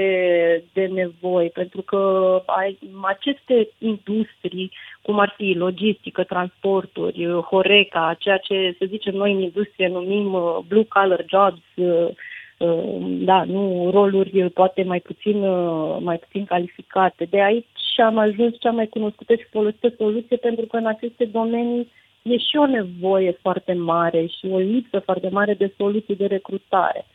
de 0.73 0.85
nevoi, 0.85 1.49
pentru 1.53 1.81
că 1.81 1.99
ai, 2.45 2.79
aceste 3.01 3.69
industrii, 3.77 4.71
cum 5.01 5.19
ar 5.19 5.33
fi 5.37 5.53
logistică, 5.57 6.23
transporturi, 6.23 7.25
uh, 7.25 7.43
Horeca, 7.43 8.15
ceea 8.19 8.37
ce, 8.37 8.75
să 8.79 8.85
zicem, 8.87 9.15
noi 9.15 9.31
în 9.31 9.39
industrie 9.39 9.87
numim 9.87 10.33
uh, 10.33 10.57
blue-collar 10.67 11.25
jobs, 11.27 11.61
uh, 11.75 12.09
uh, 12.57 12.97
da, 13.29 13.43
nu 13.43 13.89
roluri 13.93 14.49
poate 14.49 14.83
mai 14.83 14.99
puțin, 14.99 15.43
uh, 15.43 15.97
mai 15.99 16.17
puțin 16.17 16.45
calificate. 16.45 17.27
De 17.29 17.41
aici 17.41 17.65
am 17.97 18.17
ajuns 18.17 18.53
cea 18.59 18.71
mai 18.71 18.87
cunoscută 18.87 19.33
și 19.35 19.45
folosită 19.51 19.93
soluție, 19.97 20.37
pentru 20.37 20.65
că 20.65 20.77
în 20.77 20.85
aceste 20.85 21.25
domenii 21.25 21.87
e 22.21 22.37
și 22.37 22.57
o 22.57 22.65
nevoie 22.65 23.31
foarte 23.41 23.73
mare 23.73 24.25
și 24.25 24.45
o 24.51 24.57
lipsă 24.57 24.99
foarte 24.99 25.29
mare 25.29 25.53
de 25.53 25.73
soluții 25.77 26.15
de 26.15 26.25
recrutare. 26.25 27.05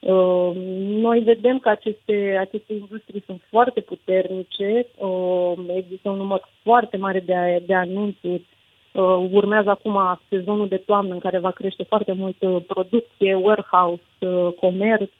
Uh, 0.00 0.50
Noi 0.78 1.18
vedem 1.20 1.58
că 1.58 1.68
aceste, 1.68 2.36
aceste 2.40 2.72
industrii 2.72 3.22
sunt 3.26 3.42
foarte 3.50 3.80
puternice, 3.80 4.86
uh, 4.96 5.52
există 5.76 6.08
un 6.10 6.16
număr 6.16 6.48
foarte 6.62 6.96
mare 6.96 7.20
de, 7.20 7.62
de 7.66 7.74
anunțuri. 7.74 8.46
Uh, 8.92 9.28
Urmează 9.30 9.70
acum 9.70 10.20
sezonul 10.28 10.68
de 10.68 10.76
toamnă 10.76 11.12
în 11.12 11.18
care 11.18 11.38
va 11.38 11.50
crește 11.50 11.82
foarte 11.82 12.12
mult 12.12 12.42
uh, 12.42 12.56
producție, 12.66 13.34
warehouse, 13.34 14.02
uh, 14.18 14.52
comerț 14.60 15.10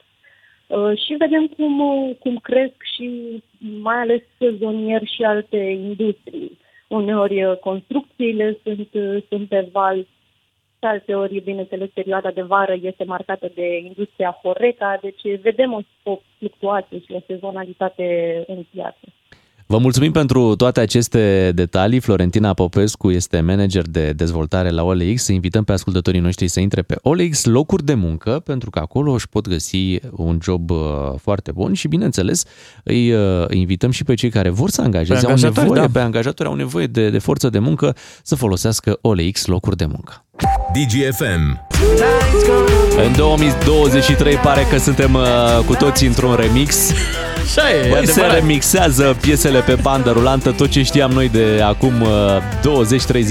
Uh, 0.69 0.97
și 1.05 1.13
vedem 1.13 1.47
cum, 1.47 1.79
uh, 1.79 2.15
cum 2.19 2.37
cresc 2.37 2.75
și 2.95 3.09
mai 3.81 3.95
ales 3.95 4.21
sezonier 4.37 5.01
și 5.05 5.23
alte 5.23 5.57
industrii. 5.57 6.57
Uneori 6.89 7.43
uh, 7.43 7.57
construcțiile 7.57 8.57
sunt, 8.63 8.89
uh, 8.93 9.23
sunt 9.29 9.47
pe 9.47 9.69
val, 9.71 10.07
și 10.79 10.85
alte 10.85 11.15
ori, 11.15 11.39
bineînțeles, 11.39 11.89
perioada 11.93 12.31
de 12.31 12.41
vară 12.41 12.75
este 12.81 13.03
marcată 13.03 13.51
de 13.55 13.77
industria 13.77 14.39
Horeca, 14.41 14.97
deci 15.01 15.39
vedem 15.41 15.73
o, 15.73 15.81
o 16.03 16.19
fluctuație 16.37 16.99
și 16.99 17.11
o 17.11 17.19
sezonalitate 17.27 18.43
în 18.47 18.65
piață. 18.71 19.05
Vă 19.71 19.77
mulțumim 19.77 20.11
pentru 20.11 20.55
toate 20.55 20.79
aceste 20.79 21.51
detalii. 21.55 21.99
Florentina 21.99 22.53
Popescu 22.53 23.11
este 23.11 23.39
manager 23.39 23.87
de 23.87 24.11
dezvoltare 24.11 24.69
la 24.69 24.83
OLX. 24.83 25.23
Să 25.23 25.31
invităm 25.31 25.63
pe 25.63 25.71
ascultătorii 25.71 26.19
noștri 26.19 26.47
să 26.47 26.59
intre 26.59 26.81
pe 26.81 26.95
OLX 27.01 27.45
locuri 27.45 27.85
de 27.85 27.93
muncă, 27.93 28.41
pentru 28.45 28.69
că 28.69 28.79
acolo 28.79 29.11
își 29.11 29.27
pot 29.29 29.47
găsi 29.47 29.99
un 30.11 30.39
job 30.41 30.69
uh, 30.69 30.79
foarte 31.21 31.51
bun 31.51 31.73
și, 31.73 31.87
bineînțeles, 31.87 32.43
îi 32.83 33.11
uh, 33.11 33.45
invităm 33.49 33.91
și 33.91 34.03
pe 34.03 34.13
cei 34.13 34.29
care 34.29 34.49
vor 34.49 34.69
să 34.69 34.81
angajeze, 34.81 35.19
Pe 35.19 35.25
au 35.25 35.31
angajatori, 35.31 35.67
nevoie, 35.67 35.81
da. 35.81 35.91
pe 35.91 35.99
angajatori 35.99 36.49
au 36.49 36.55
nevoie 36.55 36.87
de, 36.87 37.09
de 37.09 37.19
forță 37.19 37.49
de 37.49 37.59
muncă 37.59 37.95
să 38.23 38.35
folosească 38.35 38.97
OLX 39.01 39.45
locuri 39.45 39.77
de 39.77 39.85
muncă. 39.85 40.25
DGFM. 40.73 41.68
În 43.05 43.13
2023 43.17 44.35
pare 44.35 44.67
că 44.69 44.77
suntem 44.77 45.13
uh, 45.13 45.21
cu 45.65 45.75
toții 45.75 46.07
într-un 46.07 46.35
remix. 46.35 46.91
Așa 47.43 47.69
e, 47.69 47.89
Băi, 47.89 48.05
se 48.05 48.11
adevărat. 48.11 48.33
remixează 48.39 49.17
piesele 49.21 49.59
pe 49.59 49.77
bandă 49.81 50.11
rulantă, 50.11 50.51
tot 50.51 50.69
ce 50.69 50.83
știam 50.83 51.11
noi 51.11 51.29
de 51.29 51.61
acum 51.65 51.93
uh, 52.01 52.87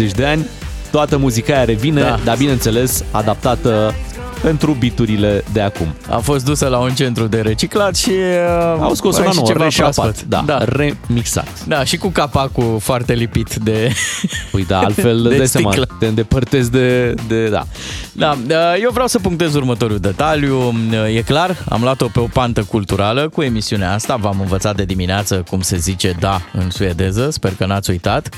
20-30 0.08 0.10
de 0.14 0.24
ani. 0.24 0.46
Toată 0.90 1.16
muzica 1.16 1.54
aia 1.54 1.64
revine, 1.64 2.00
da. 2.00 2.18
dar 2.24 2.36
bineînțeles 2.36 3.04
adaptată 3.10 3.94
pe 4.14 4.17
pentru 4.42 4.72
biturile 4.78 5.44
de 5.52 5.60
acum. 5.60 5.94
A 6.10 6.16
fost 6.16 6.44
dusă 6.44 6.66
la 6.66 6.78
un 6.78 6.94
centru 6.94 7.26
de 7.26 7.40
reciclat 7.40 7.96
și... 7.96 8.10
uh, 8.10 8.80
Au 8.80 8.94
scos 8.94 9.14
mai 9.14 9.22
una 9.22 9.30
și 9.30 9.36
nouă, 9.36 9.48
ceva 9.48 9.64
reșapat, 9.64 9.94
proaspăt. 9.94 10.24
da, 10.28 10.42
da. 10.46 10.58
remixat. 10.64 11.64
Da, 11.66 11.84
și 11.84 11.96
cu 11.96 12.08
capacul 12.08 12.78
foarte 12.80 13.12
lipit 13.12 13.54
de... 13.54 13.92
Păi 14.52 14.64
da, 14.64 14.78
altfel 14.78 15.22
de 15.22 15.28
îți 15.28 15.36
dai 15.36 15.46
seama, 15.46 15.70
sticlă. 15.70 15.96
te 15.98 16.06
îndepărtezi 16.06 16.70
de, 16.70 17.14
de 17.28 17.48
da. 17.48 17.66
Da, 18.12 18.36
uh, 18.48 18.56
eu 18.82 18.90
vreau 18.92 19.06
să 19.06 19.18
punctez 19.18 19.54
următorul 19.54 19.98
detaliu. 19.98 20.56
Uh, 20.68 21.14
E 21.16 21.22
clar, 21.22 21.56
am 21.68 21.80
luat-o 21.82 22.06
pe 22.12 22.20
o 22.20 22.26
pantă 22.32 22.62
culturală 22.62 23.28
cu 23.28 23.42
emisiunea 23.42 23.92
asta. 23.94 24.16
V-am 24.16 24.36
învățat 24.40 24.76
de 24.76 24.84
dimineață 24.84 25.44
cum 25.50 25.60
se 25.60 25.76
zice 25.76 26.16
da 26.20 26.40
în 26.52 26.70
suedeză. 26.70 27.30
Sper 27.30 27.52
că 27.58 27.66
n-ați 27.66 27.90
uitat. 27.90 28.28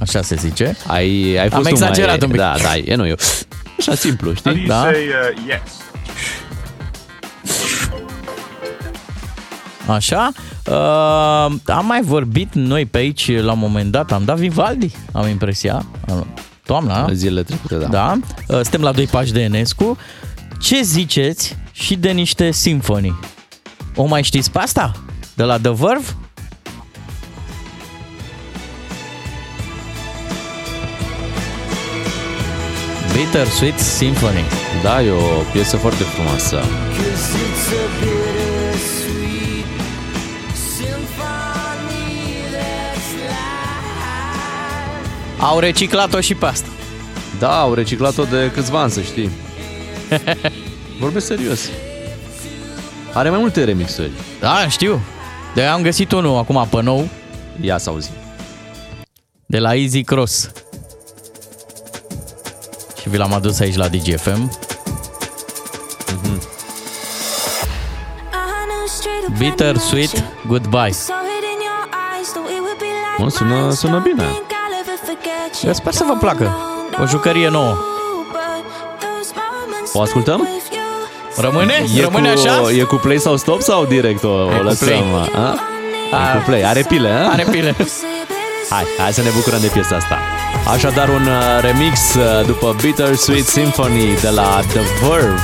Așa 0.00 0.22
se 0.22 0.34
zice. 0.34 0.76
Ai, 0.86 1.36
ai 1.40 1.48
fost 1.48 1.54
Am 1.54 1.62
tu 1.62 1.68
exagerat 1.68 2.18
mai, 2.18 2.26
un 2.26 2.30
pic. 2.30 2.40
Da, 2.40 2.54
da, 2.62 2.76
e 2.76 2.94
nu 2.94 3.06
eu. 3.06 3.14
Așa 3.80 3.94
simplu, 3.94 4.32
How 4.32 4.42
do 4.42 4.50
știi? 4.50 4.66
you 4.66 4.68
Da. 4.68 4.80
say 4.82 5.06
uh, 5.06 5.46
yes? 5.46 5.60
Așa. 9.86 10.30
Uh, 10.66 11.74
am 11.74 11.86
mai 11.86 12.02
vorbit 12.02 12.54
noi 12.54 12.86
pe 12.86 12.98
aici 12.98 13.30
la 13.42 13.52
un 13.52 13.58
moment 13.58 13.90
dat. 13.90 14.12
Am 14.12 14.24
dat 14.24 14.36
Vivaldi, 14.38 14.90
am 15.12 15.28
impresia. 15.28 15.84
Toamna. 16.64 17.08
Zilele 17.12 17.42
trecute, 17.42 17.74
da. 17.76 17.86
Da. 17.86 18.12
Uh, 18.48 18.54
Suntem 18.54 18.80
la 18.82 18.92
doi 18.92 19.06
pași 19.06 19.32
de 19.32 19.40
Enescu. 19.40 19.98
Ce 20.60 20.80
ziceți 20.82 21.56
și 21.72 21.94
de 21.96 22.10
niște 22.10 22.50
simfonii? 22.50 23.18
O 23.94 24.04
mai 24.04 24.22
știți 24.22 24.50
pe 24.50 24.58
asta? 24.58 24.92
De 25.34 25.42
la 25.42 25.58
The 25.58 25.70
Verve? 25.72 26.06
Bittersweet 33.14 33.78
Symphony. 33.78 34.44
Da, 34.82 35.02
e 35.02 35.10
o 35.10 35.42
piesă 35.52 35.76
foarte 35.76 36.02
frumoasă. 36.02 36.60
Au 45.38 45.58
reciclat-o 45.58 46.20
și 46.20 46.34
pe 46.34 46.46
asta. 46.46 46.68
Da, 47.38 47.60
au 47.60 47.74
reciclat-o 47.74 48.24
de 48.24 48.50
câțiva 48.54 48.80
ani, 48.80 48.90
să 48.90 49.00
știi. 49.00 49.30
Vorbesc 51.00 51.26
serios. 51.26 51.68
Are 53.12 53.30
mai 53.30 53.38
multe 53.38 53.64
remixuri. 53.64 54.10
Da, 54.40 54.68
știu. 54.68 55.00
De 55.54 55.62
am 55.62 55.82
găsit 55.82 56.12
unul 56.12 56.36
acum 56.36 56.66
pe 56.70 56.82
nou. 56.82 57.08
Ia 57.60 57.78
să 57.78 57.90
auzim. 57.90 58.12
De 59.46 59.58
la 59.58 59.74
Easy 59.74 60.02
Cross. 60.02 60.50
Și 63.00 63.08
vi 63.08 63.16
l-am 63.16 63.32
adus 63.32 63.60
aici 63.60 63.76
la 63.76 63.88
DGFM. 63.88 64.50
Bitter 69.38 69.76
Sweet 69.76 70.24
Goodbye. 70.46 70.94
Mă, 73.18 73.28
sună, 73.28 73.70
sună 73.70 73.98
bine. 73.98 74.24
Eu 75.62 75.72
sper 75.72 75.92
să 75.92 76.04
vă 76.06 76.16
placă. 76.20 76.56
O 77.02 77.06
jucărie 77.06 77.48
nouă. 77.48 77.76
O 79.92 80.00
ascultăm? 80.00 80.48
Rămâne? 81.36 81.84
E 81.96 82.00
Rămâne 82.00 82.32
cu, 82.32 82.40
așa? 82.40 82.70
E 82.70 82.82
cu 82.82 82.94
play 82.94 83.18
sau 83.18 83.36
stop 83.36 83.60
sau 83.60 83.84
direct 83.84 84.22
o, 84.22 84.28
o 84.28 84.46
cu 84.46 84.62
lăsăm? 84.62 84.88
play. 84.88 85.30
A? 85.34 85.54
A. 86.10 86.34
E 86.34 86.38
cu 86.38 86.44
play. 86.44 86.62
Are 86.62 86.82
pile, 86.88 87.08
a? 87.08 87.30
Are 87.30 87.46
pile. 87.50 87.76
Hai, 88.70 88.84
hai 88.98 89.12
să 89.12 89.22
ne 89.22 89.30
bucurăm 89.36 89.60
de 89.60 89.66
piesa 89.66 89.96
asta. 89.96 90.18
Așadar, 90.68 91.08
un 91.08 91.22
uh, 91.26 91.58
remix 91.60 92.14
uh, 92.14 92.46
după 92.46 92.76
Bittersweet 92.82 93.44
Symphony 93.46 94.14
de 94.20 94.28
la 94.28 94.60
The 94.68 94.80
Verve. 95.08 95.40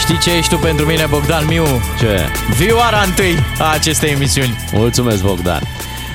Știi 0.00 0.18
ce 0.18 0.36
ești 0.36 0.54
tu 0.54 0.58
pentru 0.60 0.86
mine, 0.86 1.06
Bogdan 1.10 1.46
Miu? 1.46 1.64
Ce? 1.98 2.20
Vioara 2.56 3.02
întâi 3.06 3.34
a 3.58 3.72
acestei 3.72 4.10
emisiuni. 4.10 4.56
Mulțumesc, 4.72 5.22
Bogdan. 5.22 5.62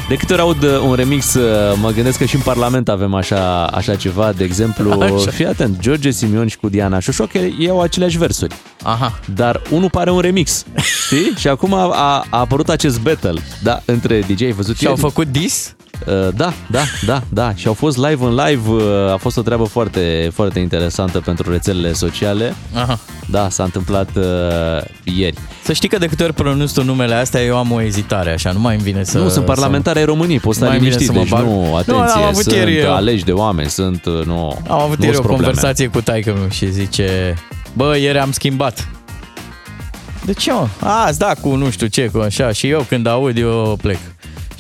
De 0.09 0.15
câte 0.17 0.33
ori 0.33 0.41
aud 0.41 0.63
uh, 0.63 0.79
un 0.79 0.93
remix, 0.93 1.33
uh, 1.33 1.77
mă 1.81 1.89
gândesc 1.91 2.17
că 2.17 2.25
și 2.25 2.35
în 2.35 2.41
Parlament 2.41 2.89
avem 2.89 3.13
așa, 3.13 3.65
așa 3.65 3.95
ceva. 3.95 4.31
De 4.31 4.43
exemplu, 4.43 4.91
Așa. 5.01 5.31
fii 5.31 5.45
atent, 5.45 5.79
George 5.79 6.11
Simion 6.11 6.47
și 6.47 6.57
cu 6.57 6.69
Diana 6.69 6.99
Șoșoc 6.99 7.33
ei 7.33 7.67
au 7.69 7.81
aceleași 7.81 8.17
versuri. 8.17 8.55
Aha. 8.83 9.19
Dar 9.35 9.61
unul 9.69 9.89
pare 9.89 10.11
un 10.11 10.19
remix, 10.19 10.65
știi? 11.05 11.33
Și 11.37 11.47
acum 11.47 11.73
a, 11.73 11.95
a 11.95 12.25
apărut 12.29 12.69
acest 12.69 12.99
battle, 12.99 13.41
da, 13.63 13.81
între 13.85 14.19
DJ, 14.27 14.41
ai 14.41 14.51
văzut 14.51 14.77
Și 14.77 14.85
au 14.85 14.91
ieri? 14.91 15.01
făcut 15.03 15.27
dis? 15.27 15.75
Uh, 16.07 16.27
Da, 16.35 16.53
da, 16.69 16.81
da, 17.05 17.21
da. 17.29 17.53
Și 17.55 17.67
au 17.67 17.73
fost 17.73 17.97
live 17.97 18.23
în 18.25 18.33
live. 18.45 18.69
uh, 18.69 19.11
A 19.13 19.17
fost 19.17 19.37
o 19.37 19.41
treabă 19.41 19.63
foarte, 19.63 20.29
foarte 20.33 20.59
interesantă 20.59 21.19
pentru 21.19 21.51
rețelele 21.51 21.93
sociale. 21.93 22.55
Aha. 22.73 22.99
Da, 23.29 23.49
s-a 23.49 23.63
întâmplat 23.63 24.09
uh, 24.15 24.23
ieri. 25.03 25.35
Să 25.63 25.73
știi 25.73 25.89
că 25.89 25.97
de 25.97 26.05
câte 26.07 26.23
ori 26.23 26.33
pronunț 26.33 26.71
tu 26.71 26.83
numele 26.83 27.13
astea, 27.15 27.41
eu 27.41 27.57
am 27.57 27.71
o 27.71 27.81
ezitare, 27.81 28.31
așa, 28.33 28.51
nu 28.51 28.59
mai 28.59 28.73
îmi 28.73 28.83
vine 28.83 29.03
să... 29.03 29.17
nu, 29.17 29.29
sunt 29.29 29.45
parlamentari 29.45 29.99
ai 29.99 30.05
României, 30.05 30.39
poți 30.39 30.57
sta 30.57 30.65
mai 30.67 30.77
bine 30.77 30.89
liniștit. 30.89 31.13
să 31.13 31.19
mă 31.19 31.23
Deci 31.23 31.29
bag. 31.31 31.43
nu, 31.45 31.65
Nu, 31.67 31.75
atenție, 31.75 32.15
am 32.15 32.23
avut 32.23 32.43
sunt 32.43 32.55
ieri 32.55 32.77
eu. 32.77 32.93
aleși 32.93 33.23
de 33.23 33.31
oameni, 33.31 33.69
sunt, 33.69 34.05
uh, 34.05 34.25
nu 34.25 34.59
Am 34.69 34.79
avut 34.79 34.97
nu 34.97 35.03
ieri 35.03 35.09
o 35.17 35.21
sunt 35.21 35.25
probleme. 35.25 35.43
conversație 35.43 35.87
cu 35.87 36.01
taică 36.01 36.33
meu 36.37 36.49
și 36.49 36.71
zice 36.71 37.35
Bă, 37.73 37.97
ieri 37.97 38.17
am 38.19 38.31
schimbat 38.31 38.87
De 40.25 40.33
ce 40.33 40.51
mă? 40.51 40.67
Azi 40.79 41.19
da, 41.19 41.33
cu 41.41 41.55
nu 41.55 41.69
știu 41.69 41.87
ce, 41.87 42.07
cu 42.07 42.17
așa 42.19 42.51
Și 42.51 42.67
eu 42.67 42.85
când 42.89 43.07
aud, 43.07 43.37
eu 43.37 43.77
plec 43.81 43.97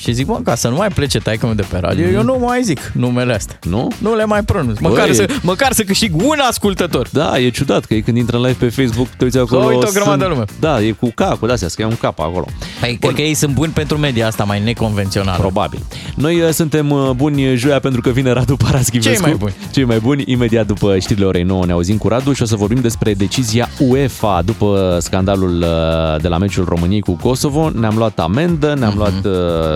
și 0.01 0.11
zic, 0.11 0.27
mă, 0.27 0.39
ca 0.43 0.55
să 0.55 0.67
nu 0.67 0.75
mai 0.75 0.87
plece 0.87 1.19
taică 1.19 1.45
meu 1.45 1.55
de 1.55 1.65
pe 1.69 1.77
radio, 1.81 2.05
Mhm. 2.05 2.13
eu 2.15 2.23
nu 2.23 2.37
mai 2.45 2.63
zic 2.63 2.91
numele 2.93 3.33
astea. 3.33 3.59
Nu? 3.63 3.87
Nu 3.97 4.15
le 4.15 4.25
mai 4.25 4.43
pronunț. 4.43 4.79
Băi, 4.79 4.91
Măcar, 4.91 5.09
e- 5.09 5.13
să, 5.13 5.25
măcar 5.41 5.71
să 5.73 5.83
câștig 5.83 6.15
un 6.15 6.39
ascultător. 6.49 7.07
Da, 7.11 7.39
e 7.39 7.49
ciudat 7.49 7.85
că 7.85 7.93
e 7.93 7.99
când 7.99 8.17
intră 8.17 8.37
în 8.37 8.43
live 8.43 8.55
pe 8.59 8.69
Facebook, 8.81 9.07
te 9.07 9.23
uiți 9.23 9.37
acolo. 9.37 9.65
uită 9.65 9.87
o 9.87 9.91
grămadă 9.93 10.17
de 10.23 10.29
lume. 10.29 10.43
Da, 10.59 10.81
e 10.81 10.91
cu 10.91 11.11
K, 11.15 11.37
cu 11.39 11.45
de-astea, 11.45 11.67
scrie 11.67 11.85
un 11.85 11.95
K 11.95 12.03
acolo. 12.03 12.45
Păi, 12.79 12.97
cred 13.01 13.13
că 13.13 13.21
ei 13.21 13.33
sunt 13.33 13.53
buni 13.53 13.71
pentru 13.71 13.97
media 13.97 14.27
asta 14.27 14.43
mai 14.43 14.61
neconvențională. 14.63 15.37
Probabil. 15.39 15.79
Noi 16.15 16.41
uh, 16.41 16.49
suntem 16.49 16.89
uh, 16.91 17.09
buni 17.15 17.55
joia 17.55 17.79
pentru 17.79 18.01
că 18.01 18.09
vine 18.09 18.31
Radu 18.31 18.55
Paraschivescu. 18.55 19.13
Cei 19.13 19.21
mai 19.21 19.33
buni. 19.39 19.53
Cei 19.71 19.83
mai 19.83 19.99
buni. 19.99 20.23
Imediat 20.27 20.65
după 20.65 20.97
știrile 20.99 21.25
orei 21.25 21.43
9 21.43 21.65
ne 21.65 21.71
auzim 21.71 21.97
cu 21.97 22.07
Radu 22.07 22.33
și 22.33 22.41
o 22.41 22.45
să 22.45 22.55
vorbim 22.55 22.81
despre 22.81 23.13
decizia 23.13 23.69
UEFA 23.79 24.41
după 24.45 24.97
scandalul 25.01 25.57
uh, 25.61 26.21
de 26.21 26.27
la 26.27 26.37
meciul 26.37 26.65
României 26.65 27.01
cu 27.01 27.11
Kosovo. 27.11 27.69
Ne-am 27.79 27.97
luat 27.97 28.19
amendă, 28.19 28.73
ne-am 28.79 28.89
Mhm. 28.89 28.97
luat 28.97 29.25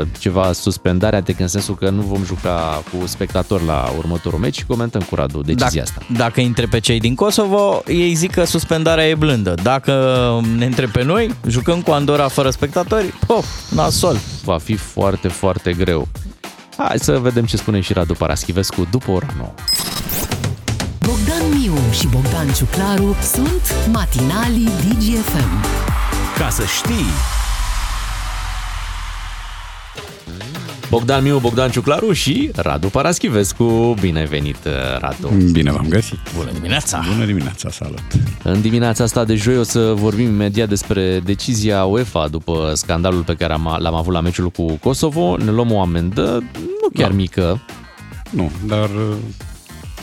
uh, 0.02 0.08
ceva 0.18 0.52
suspendare, 0.52 1.16
adică 1.16 1.42
în 1.42 1.48
sensul 1.48 1.76
că 1.76 1.90
nu 1.90 2.02
vom 2.02 2.24
juca 2.26 2.84
cu 2.92 3.08
spectatori 3.08 3.66
la 3.66 3.94
următorul 3.98 4.40
meci 4.40 4.58
și 4.58 4.66
comentăm 4.66 5.02
cu 5.02 5.16
Radu 5.16 5.42
decizia 5.42 5.84
dacă, 5.84 6.00
asta. 6.00 6.14
Dacă 6.18 6.40
îi 6.40 6.46
întreb 6.46 6.70
pe 6.70 6.80
cei 6.80 7.00
din 7.00 7.16
Kosovo, 7.16 7.84
ei 7.88 8.14
zic 8.14 8.32
că 8.32 8.44
suspendarea 8.44 9.08
e 9.08 9.16
blândă. 9.16 9.54
Dacă 9.64 9.94
ne 10.58 10.66
întreb 10.66 10.90
pe 10.90 11.04
noi, 11.04 11.36
jucăm 11.48 11.82
cu 11.82 11.92
Andorra 11.92 12.28
fără 12.28 12.50
spectatori, 12.50 13.14
pof, 13.28 13.46
nasol. 13.70 14.18
Va 14.44 14.58
fi 14.58 14.76
foarte, 14.76 15.28
foarte 15.28 15.74
greu. 15.74 16.08
Hai 16.78 17.00
să 17.00 17.20
vedem 17.20 17.46
ce 17.46 17.58
spune 17.58 17.80
și 17.80 17.94
Radu 17.94 18.14
Paraschivescu 18.14 18.88
după 18.92 19.12
ora 19.12 19.28
9. 19.38 19.54
Bogdan 21.00 21.60
Miu 21.60 21.74
și 21.92 22.08
Bogdan 22.08 22.54
Ciuclaru 22.54 23.16
sunt 23.22 23.76
matinalii 23.92 24.66
DGFM. 24.66 25.66
Ca 26.38 26.50
să 26.50 26.64
știi, 26.66 27.35
Bogdan 30.96 31.24
Miu, 31.24 31.38
Bogdan 31.40 31.70
Ciuclaru 31.72 32.12
și 32.14 32.52
Radu 32.56 32.88
Paraschivescu. 32.88 33.96
Bine 34.02 34.20
ai 34.20 34.26
venit, 34.26 34.58
Radu! 35.00 35.28
Bine 35.52 35.72
v-am 35.72 35.86
găsit! 35.90 36.18
Bună 36.38 36.52
dimineața! 36.54 37.04
Bună 37.14 37.26
dimineața, 37.26 37.70
salut! 37.70 38.02
În 38.44 38.62
dimineața 38.62 39.04
asta 39.04 39.26
de 39.26 39.36
joi 39.36 39.58
o 39.58 39.64
să 39.64 39.94
vorbim 39.96 40.26
imediat 40.26 40.70
despre 40.70 41.20
decizia 41.20 41.84
UEFA 41.86 42.28
după 42.28 42.72
scandalul 42.76 43.24
pe 43.24 43.34
care 43.34 43.54
am, 43.54 43.76
l-am 43.80 43.94
avut 43.94 44.14
la 44.14 44.20
meciul 44.22 44.50
cu 44.50 44.66
Kosovo. 44.74 45.38
Ne 45.38 45.52
luăm 45.52 45.72
o 45.72 45.82
amendă, 45.82 46.44
nu 46.54 46.88
chiar 46.94 47.10
Da. 47.10 47.16
mică. 47.16 47.62
Nu, 48.30 48.52
dar 48.68 48.90
uh, 48.90 49.16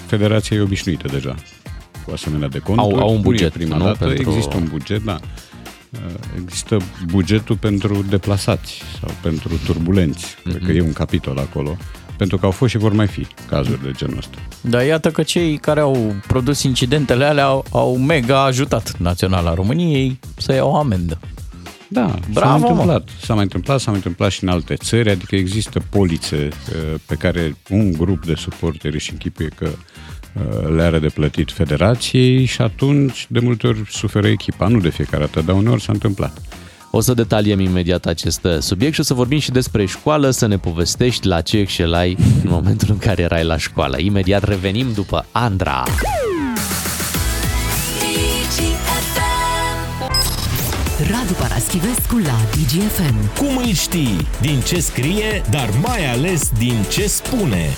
federația 0.06 0.56
e 0.56 0.60
obișnuită 0.60 1.08
deja 1.12 1.34
cu 2.06 2.10
asemenea 2.12 2.48
de 2.48 2.58
conturi. 2.58 2.94
Au- 2.94 3.00
au 3.00 3.08
un 3.08 3.14
Nu 3.14 3.18
e 3.20 3.22
buget, 3.22 3.52
prima 3.52 3.76
nu? 3.76 3.84
dată, 3.84 4.04
Pentru- 4.06 4.30
există 4.30 4.56
un 4.56 4.66
buget, 4.70 5.02
da. 5.04 5.18
Uh, 5.92 5.98
Există 6.42 6.76
bugetul 7.06 7.56
pentru 7.56 8.04
deplasați 8.08 8.82
sau 9.00 9.10
pentru 9.22 9.50
turbulenți. 9.64 10.36
Cred 10.42 10.54
Mhm. 10.56 10.64
că 10.66 10.72
e 10.72 10.80
un 10.82 10.92
capitol 10.92 11.38
acolo. 11.38 11.76
Pentru 12.16 12.38
că 12.38 12.44
au 12.46 12.50
fost 12.50 12.70
și 12.70 12.78
vor 12.78 12.92
mai 12.92 13.06
fi 13.06 13.26
cazuri 13.48 13.82
de 13.82 13.90
genul 13.96 14.16
ăsta. 14.18 14.36
Dar 14.60 14.84
iată 14.84 15.10
că 15.10 15.22
cei 15.22 15.56
care 15.58 15.80
au 15.80 16.14
produs 16.26 16.62
incidentele 16.62 17.24
alea 17.24 17.44
au, 17.44 17.64
au 17.70 17.96
mega 17.96 18.44
ajutat 18.44 18.98
Naționala 18.98 19.54
României 19.54 20.20
să 20.36 20.52
iau 20.54 20.70
o 20.70 20.76
amendă. 20.76 21.18
Da, 21.88 22.06
s-a 22.08 22.18
Bravo, 22.32 22.50
mai 22.50 22.60
mă. 22.60 22.68
întâmplat. 22.68 23.08
S-a 23.22 23.34
mai 23.34 23.42
întâmplat, 23.42 23.80
s-a 23.80 23.86
mai 23.90 23.96
întâmplat 23.96 24.30
și 24.30 24.42
în 24.42 24.48
alte 24.48 24.74
țări, 24.74 25.10
adică 25.10 25.36
există 25.36 25.80
polițe 25.90 26.48
uh, 26.48 26.94
pe 27.06 27.14
care 27.14 27.56
un 27.70 27.92
grup 27.92 28.26
de 28.26 28.34
suporteri 28.34 28.94
își 28.94 29.10
închipuie 29.12 29.48
că 29.48 29.64
uh, 29.68 29.72
le 30.74 30.82
are 30.82 30.98
de 30.98 31.08
plătit 31.08 31.52
federației 31.52 32.44
și 32.44 32.62
atunci 32.62 33.26
de 33.28 33.40
multe 33.40 33.66
ori 33.66 33.82
suferă 33.88 34.26
echipa, 34.28 34.68
nu 34.68 34.80
de 34.80 34.88
fiecare 34.88 35.24
dată, 35.24 35.40
dar 35.46 35.56
uneori 35.56 35.82
s-a 35.82 35.92
întâmplat. 35.92 36.40
O 36.90 37.00
să 37.00 37.14
detaliem 37.14 37.60
imediat 37.60 38.06
acest 38.06 38.44
uh, 38.44 38.58
subiect 38.58 38.94
și 38.94 39.00
o 39.00 39.02
să 39.02 39.14
vorbim 39.14 39.38
și 39.38 39.50
despre 39.50 39.84
școală, 39.86 40.30
să 40.30 40.46
ne 40.46 40.58
povestești 40.58 41.26
la 41.26 41.40
ce 41.40 41.58
excel 41.58 41.94
ai 41.94 42.16
în 42.44 42.50
momentul 42.56 42.88
în 42.90 42.98
care 42.98 43.22
erai 43.22 43.44
la 43.44 43.56
școală. 43.56 43.98
Imediat 43.98 44.44
revenim 44.44 44.92
după 44.94 45.26
Andra. 45.30 45.84
Radu 51.10 51.32
Paraschivescu 51.32 52.16
la 52.16 52.38
DGFM. 52.50 53.36
Cum 53.38 53.56
îl 53.56 53.72
știi? 53.72 54.26
Din 54.40 54.60
ce 54.60 54.80
scrie, 54.80 55.42
dar 55.50 55.68
mai 55.82 56.12
ales 56.12 56.50
din 56.58 56.76
ce 56.90 57.06
spune. 57.06 57.68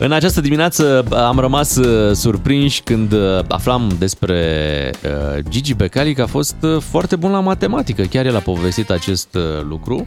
În 0.00 0.12
această 0.12 0.40
dimineață 0.40 1.04
am 1.10 1.38
rămas 1.38 1.76
uh, 1.76 2.16
surprinși 2.16 2.82
când 2.82 3.12
uh, 3.12 3.38
aflam 3.48 3.96
despre 3.98 4.90
uh, 5.04 5.44
Gigi 5.48 5.74
Becali 5.74 6.14
că 6.14 6.22
a 6.22 6.26
fost 6.26 6.56
uh, 6.60 6.80
foarte 6.82 7.16
bun 7.16 7.30
la 7.30 7.40
matematică. 7.40 8.02
Chiar 8.02 8.26
el 8.26 8.36
a 8.36 8.40
povestit 8.40 8.90
acest 8.90 9.34
uh, 9.34 9.42
lucru. 9.62 10.06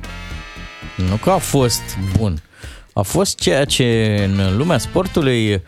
Nu 1.09 1.15
că 1.15 1.29
a 1.29 1.37
fost 1.37 1.81
bun. 2.17 2.41
A 2.93 3.01
fost 3.01 3.39
ceea 3.39 3.65
ce 3.65 4.17
în 4.29 4.57
lumea 4.57 4.77
sportului 4.77 5.61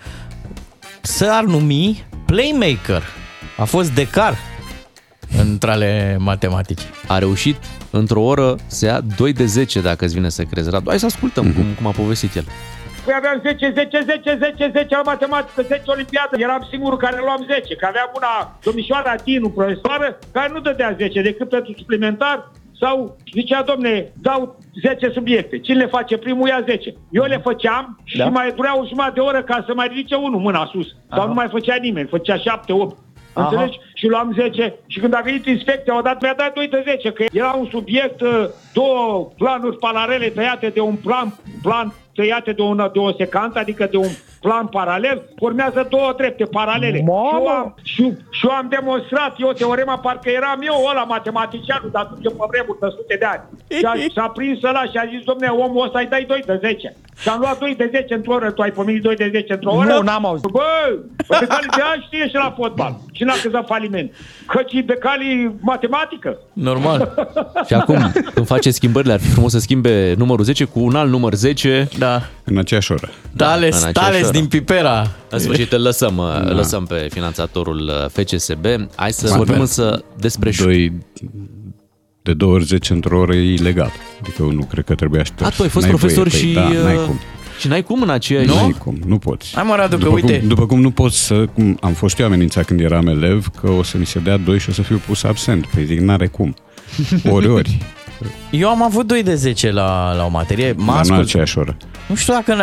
s-ar 1.02 1.44
numi 1.44 2.06
playmaker. 2.26 3.04
A 3.58 3.64
fost 3.64 3.92
decar 3.92 4.38
între 5.38 5.72
ale 5.72 6.18
matematicii. 6.20 6.90
A 7.08 7.18
reușit 7.18 7.56
într-o 7.90 8.22
oră 8.22 8.56
să 8.68 8.86
ia 8.86 9.02
2 9.18 9.34
de 9.34 9.46
10, 9.46 9.82
dacă 9.82 10.06
îți 10.06 10.14
vine 10.14 10.30
să 10.30 10.44
crezi. 10.44 10.70
Radu, 10.70 10.90
hai 10.90 11.00
să 11.00 11.06
ascultăm 11.06 11.54
cum, 11.54 11.66
cum 11.78 11.88
a 11.88 11.92
povestit 11.92 12.36
el. 12.36 12.46
Păi 13.06 13.14
aveam 13.18 13.40
10, 13.44 13.72
10, 13.76 14.00
10, 14.06 14.38
10, 14.42 14.72
10 14.74 14.96
la 14.96 15.02
matematică, 15.06 15.62
10 15.62 15.82
olimpiadă. 15.86 16.36
Eram 16.38 16.68
singurul 16.70 16.98
care 16.98 17.18
luam 17.20 17.46
10, 17.48 17.76
că 17.76 17.86
aveam 17.90 18.12
una 18.16 18.58
domnișoara 18.64 19.16
Tinu, 19.16 19.50
profesoară, 19.50 20.20
care 20.32 20.50
nu 20.54 20.60
dădea 20.60 20.96
10 20.98 21.22
decât 21.22 21.50
pentru 21.50 21.74
suplimentar 21.78 22.52
sau 22.80 23.18
zicea, 23.34 23.62
domne, 23.62 24.12
dau 24.22 24.58
10 24.82 25.10
subiecte. 25.14 25.60
Cine 25.60 25.78
le 25.78 25.86
face 25.86 26.18
primul 26.18 26.48
ia 26.48 26.62
10. 26.66 26.94
Eu 27.12 27.24
le 27.24 27.38
făceam 27.38 28.00
și 28.04 28.18
Da. 28.18 28.28
mai 28.28 28.52
durea 28.56 28.80
o 28.80 28.86
jumătate 28.88 29.14
de 29.14 29.20
oră 29.20 29.44
ca 29.44 29.64
să 29.68 29.74
mai 29.74 29.88
ridice 29.88 30.16
unul 30.16 30.40
mâna 30.40 30.70
sus. 30.72 30.88
Sau 31.10 31.20
Aha. 31.20 31.26
nu 31.28 31.34
mai 31.34 31.48
făcea 31.52 31.76
nimeni, 31.76 32.08
făcea 32.08 32.38
7, 32.38 32.74
8. 32.74 32.98
Aha. 33.34 33.48
Înțelegi? 33.50 33.80
Și 33.94 34.08
luam 34.08 34.34
10 34.36 34.76
și 34.88 35.00
când 35.00 35.14
a 35.16 35.22
venit 35.24 35.46
inspecția, 35.46 35.98
odată 35.98 36.18
mi-a 36.22 36.34
dat 36.38 36.54
2 36.54 36.68
de 36.68 36.84
10, 36.86 37.12
că 37.12 37.26
era 37.32 37.52
un 37.52 37.68
subiect, 37.72 38.22
uh, 38.22 38.46
două 38.74 39.30
planuri 39.38 39.78
paralele 39.78 40.28
tăiate 40.28 40.68
de 40.68 40.80
un 40.80 40.96
plan, 40.96 41.34
plan 41.62 41.94
tăiate 42.16 42.52
de, 42.52 42.62
una, 42.62 42.90
de 42.90 43.00
o 43.00 43.12
secanță, 43.12 43.60
adică 43.60 43.88
de 43.92 43.98
un 43.98 44.10
plan 44.46 44.66
paralel, 44.78 45.18
urmează 45.40 45.88
două 45.90 46.12
trepte 46.20 46.46
paralele. 46.58 46.98
Și 46.98 47.04
eu, 47.38 47.48
am, 47.48 47.76
și, 47.84 48.04
și 48.38 48.44
eu 48.48 48.54
am 48.62 48.68
demonstrat, 48.76 49.34
eu 49.38 49.52
teorema, 49.52 49.98
parcă 50.06 50.30
eram 50.30 50.60
eu 50.70 50.78
ăla 50.90 51.04
matematicianul, 51.16 51.90
dar 51.92 52.02
atunci 52.04 52.28
pe 52.40 52.46
vremuri 52.52 52.80
de 52.80 52.88
sute 52.98 53.16
de 53.22 53.28
ani. 53.34 53.44
Și 53.78 53.86
a, 53.92 53.94
s-a 54.16 54.28
prins 54.38 54.60
ăla 54.64 54.84
și 54.92 54.98
a 55.04 55.06
zis, 55.14 55.22
domne, 55.30 55.48
omul 55.48 55.86
ăsta 55.86 56.00
îi 56.00 56.12
dai 56.14 56.26
2 56.28 56.44
de 56.46 56.58
10. 56.62 56.96
Și 57.22 57.30
am 57.30 57.40
luat 57.40 57.58
2 57.60 57.76
de 57.82 57.88
10 57.92 58.14
într-o 58.14 58.34
oră, 58.34 58.52
tu 58.52 58.62
ai 58.62 58.72
pomenit 58.72 59.02
2 59.02 59.16
de 59.16 59.30
10 59.32 59.54
într-o 59.54 59.74
oră? 59.74 59.94
Nu, 59.94 60.02
n-am 60.02 60.26
auzit. 60.26 60.52
Bă, 60.52 60.62
bă 61.28 61.38
Becali 61.40 61.68
de 61.76 61.82
aia 61.82 62.04
știe 62.06 62.28
și 62.28 62.36
la 62.36 62.54
fotbal. 62.58 62.94
Și 63.12 63.24
n-a 63.24 63.34
căzat 63.44 63.66
faliment. 63.66 64.12
Căci 64.48 64.82
Becali 64.86 65.52
matematică. 65.60 66.38
Normal. 66.54 67.00
Și 67.68 67.74
acum, 67.74 68.12
când 68.34 68.46
face 68.46 68.72
schimbările, 68.72 69.14
ar 69.14 69.20
fi 69.20 69.30
frumos 69.30 69.52
să 69.52 69.60
schimbe 69.60 70.14
numărul 70.18 70.44
10 70.46 70.64
cu 70.64 70.80
un 70.80 70.96
alt 70.96 71.10
număr 71.10 71.34
10. 71.34 71.88
Da. 71.98 72.22
În 72.44 72.58
aceeași 72.58 72.92
oră. 72.92 73.10
Tales, 73.38 73.82
în 73.82 73.88
aceeași 73.88 74.12
Tales 74.12 74.28
oră. 74.28 74.33
Din 74.34 74.46
Pipera. 74.48 75.12
În 75.30 75.40
sfârșit 75.40 75.72
îl 75.72 75.82
lăsăm, 75.82 76.16
da. 76.16 76.52
lăsăm 76.52 76.86
pe 76.86 77.08
finanțatorul 77.12 77.92
uh, 78.04 78.10
FCSB. 78.24 78.66
Hai 78.96 79.12
să 79.12 79.26
Super. 79.28 79.38
vorbim 79.38 79.60
însă 79.60 80.04
despre 80.18 80.52
Doi, 80.58 80.92
de 82.22 82.34
două 82.34 82.54
ori 82.54 82.64
10 82.64 82.94
într-o 82.94 83.20
oră 83.20 83.36
e 83.36 83.54
ilegal. 83.54 83.92
Adică 84.22 84.42
eu 84.42 84.52
nu 84.52 84.64
cred 84.64 84.86
că 84.86 84.96
trebuia 84.96 85.24
șters. 85.24 85.50
A, 85.50 85.56
tu 85.56 85.62
ai 85.64 85.70
fost 85.70 85.86
N-ai 85.86 85.96
profesor 85.96 86.28
voie, 86.28 86.42
și... 86.44 86.54
păi, 86.54 86.64
Da, 86.64 86.82
n-ai 86.84 86.96
uh, 86.96 87.04
cum. 87.06 87.20
Și 87.60 87.68
n-ai 87.68 87.84
cum 87.84 88.02
în 88.02 88.10
aceeași... 88.10 88.48
Nu? 88.48 88.54
N-ai 88.54 88.76
cum, 88.80 89.00
nu 89.06 89.18
poți. 89.18 89.52
Hai 89.56 89.64
mă, 89.64 89.76
Radu, 89.76 89.98
că 89.98 90.04
după 90.04 90.16
uite- 90.16 90.40
Cum, 90.40 90.48
după 90.48 90.66
cum 90.66 90.82
nu 90.82 90.92
poți 90.92 91.26
să... 91.26 91.46
Cum 91.46 91.78
am 91.82 91.94
fost 91.94 92.20
eu 92.20 92.26
amenințat 92.26 92.66
când 92.66 92.80
eram 92.80 93.08
elev 93.08 93.48
că 93.62 93.70
o 93.72 93.84
să 93.84 93.98
mi 93.98 94.06
se 94.06 94.20
dea 94.20 94.38
2 94.38 94.60
și 94.60 94.70
o 94.70 94.72
să 94.74 94.82
fiu 94.82 95.02
pus 95.08 95.24
absent. 95.24 95.66
Păi 95.66 95.86
zic, 95.86 96.00
n-are 96.00 96.28
cum. 96.28 96.56
Ori, 97.36 97.48
ori. 97.48 97.78
Eu 98.52 98.70
am 98.70 98.84
avut 98.84 99.08
2 99.08 99.24
de 99.24 99.36
10 99.36 99.72
la, 99.72 100.14
la 100.16 100.26
o 100.26 100.30
materie. 100.30 100.74
M-a 100.78 100.86
Dar 100.86 100.94
nu 100.94 101.00
ascult... 101.00 101.20
aceeași 101.20 101.58
oră. 101.58 101.78
Nu 102.08 102.16
știu 102.16 102.34
dacă... 102.34 102.56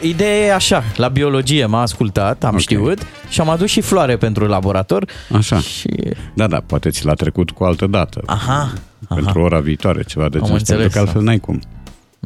Ideea 0.00 0.46
e 0.46 0.54
așa, 0.54 0.84
la 0.96 1.08
biologie 1.08 1.66
m-a 1.66 1.80
ascultat, 1.80 2.44
am 2.44 2.48
okay. 2.48 2.60
știut 2.60 2.98
și 3.28 3.40
am 3.40 3.48
adus 3.48 3.70
și 3.70 3.80
floare 3.80 4.16
pentru 4.16 4.46
laborator. 4.46 5.08
Așa. 5.32 5.58
Și... 5.58 5.88
Da, 6.34 6.46
da, 6.46 6.62
poate 6.66 6.90
ți 6.90 7.04
l-a 7.04 7.14
trecut 7.14 7.50
cu 7.50 7.64
altă 7.64 7.86
dată. 7.86 8.20
Aha. 8.26 8.72
Pentru 9.08 9.40
ora 9.40 9.60
viitoare, 9.60 10.02
ceva 10.02 10.28
de 10.28 10.36
Am 10.36 10.42
genul 10.42 10.56
ăsta, 10.56 10.72
înțeles, 10.72 10.92
că 10.92 10.98
altfel 10.98 11.20
da. 11.20 11.26
n-ai 11.26 11.38
cum. 11.38 11.60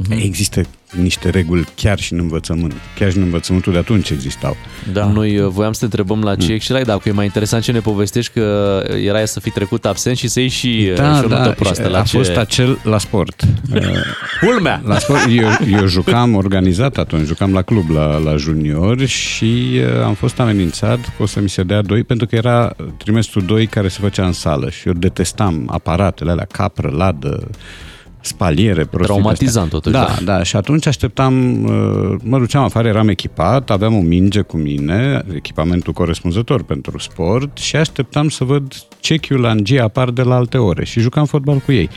Există 0.08 0.62
niște 1.00 1.30
reguli 1.30 1.64
chiar 1.74 1.98
și 1.98 2.12
în 2.12 2.18
învățământ. 2.18 2.72
Chiar 2.98 3.10
și 3.10 3.16
în 3.16 3.22
învățământul 3.22 3.72
de 3.72 3.78
atunci 3.78 4.10
existau. 4.10 4.56
Da. 4.92 5.06
Noi 5.06 5.38
uh, 5.38 5.48
voiam 5.48 5.72
să 5.72 5.78
te 5.78 5.84
întrebăm 5.84 6.22
la 6.22 6.36
ce 6.36 6.52
Excel 6.52 6.76
ai, 6.76 6.84
dar 6.84 6.98
că 6.98 7.08
e 7.08 7.12
mai 7.12 7.24
interesant 7.24 7.62
ce 7.62 7.72
ne 7.72 7.80
povestești 7.80 8.32
că 8.32 8.82
era 9.04 9.24
să 9.24 9.40
fi 9.40 9.50
trecut 9.50 9.84
absent 9.84 10.16
și 10.16 10.28
să 10.28 10.40
iei 10.40 10.48
și, 10.48 10.92
Da, 10.96 11.16
și 11.16 11.24
o 11.24 11.28
notă 11.28 11.42
da, 11.42 11.50
proastă. 11.50 11.88
La 11.88 11.98
a 11.98 12.02
ce... 12.02 12.16
fost 12.16 12.36
acel 12.36 12.78
la 12.82 12.98
sport. 12.98 13.42
Culmea! 14.40 14.82
La 14.84 14.98
sport, 14.98 15.20
eu, 15.30 15.78
eu 15.78 15.86
jucam 15.86 16.34
organizat 16.34 16.96
atunci, 16.96 17.26
jucam 17.26 17.52
la 17.52 17.62
club 17.62 17.90
la, 17.90 18.18
la 18.18 18.36
juniori 18.36 19.06
și 19.06 19.70
uh, 19.74 20.04
am 20.04 20.14
fost 20.14 20.40
amenințat 20.40 20.98
că 20.98 21.22
o 21.22 21.26
să 21.26 21.40
mi 21.40 21.48
se 21.48 21.62
dea 21.62 21.82
doi 21.82 22.04
pentru 22.04 22.26
că 22.26 22.36
era 22.36 22.76
trimestrul 22.96 23.42
2 23.44 23.66
care 23.66 23.88
se 23.88 23.98
făcea 24.00 24.26
în 24.26 24.32
sală 24.32 24.70
și 24.70 24.88
eu 24.88 24.92
detestam 24.92 25.68
aparatele 25.72 26.30
alea, 26.30 26.46
capră, 26.52 26.90
ladă, 26.96 27.48
spaliere, 28.26 28.84
prostii 28.84 29.14
Traumatizant 29.14 29.70
de-astea. 29.70 29.90
totuși, 30.02 30.24
Da, 30.24 30.32
da, 30.36 30.42
și 30.42 30.56
atunci 30.56 30.86
așteptam, 30.86 31.64
uh, 31.64 32.14
mă 32.22 32.38
duceam 32.38 32.62
afară, 32.64 32.88
eram 32.88 33.08
echipat, 33.08 33.70
aveam 33.70 33.94
o 33.94 34.00
minge 34.00 34.40
cu 34.40 34.56
mine, 34.56 35.24
echipamentul 35.34 35.92
corespunzător 35.92 36.62
pentru 36.62 36.98
sport 36.98 37.58
și 37.58 37.76
așteptam 37.76 38.28
să 38.28 38.44
văd 38.44 38.74
ce 39.00 39.16
chiulangie 39.16 39.80
apar 39.80 40.10
de 40.10 40.22
la 40.22 40.34
alte 40.34 40.58
ore 40.58 40.84
și 40.84 41.00
jucam 41.00 41.24
fotbal 41.24 41.58
cu 41.58 41.72
ei. 41.72 41.88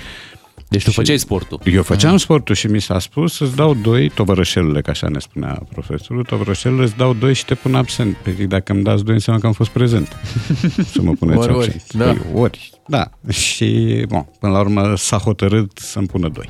Deci 0.70 0.84
tu 0.84 0.92
făceai 0.92 1.18
sportul. 1.18 1.60
Eu 1.74 1.84
făceam 1.84 2.18
sportul 2.18 2.56
și 2.56 2.68
mi 2.68 2.82
s-a 2.82 3.00
spus 3.00 3.40
îți 3.40 3.56
dau 3.56 3.74
doi, 3.74 4.10
tovărășelule, 4.10 4.82
că 4.82 4.90
așa 4.90 5.08
ne 5.10 5.20
spunea 5.20 5.60
profesorul, 5.74 6.24
tovărășelule, 6.24 6.84
îți 6.84 6.96
dau 6.98 7.14
doi 7.14 7.34
și 7.34 7.46
te 7.46 7.56
pun 7.56 7.76
absent. 7.76 8.16
Păi 8.16 8.34
zic, 8.34 8.48
dacă 8.48 8.72
îmi 8.74 8.84
dați 8.84 9.04
doi 9.04 9.14
înseamnă 9.14 9.42
că 9.42 9.48
am 9.48 9.54
fost 9.54 9.70
prezent. 9.70 10.16
să 10.94 11.02
mă 11.02 11.12
puneți 11.20 11.40
Ori, 11.40 11.54
ori, 11.54 11.66
absent. 11.66 11.94
da. 11.94 12.06
Păi, 12.06 12.18
ori, 12.34 12.70
da. 12.90 13.10
Și, 13.30 14.04
bun, 14.08 14.26
până 14.40 14.52
la 14.52 14.60
urmă 14.60 14.94
s-a 14.96 15.18
hotărât 15.18 15.72
să-mi 15.76 16.08
pună 16.08 16.30
doi. 16.34 16.50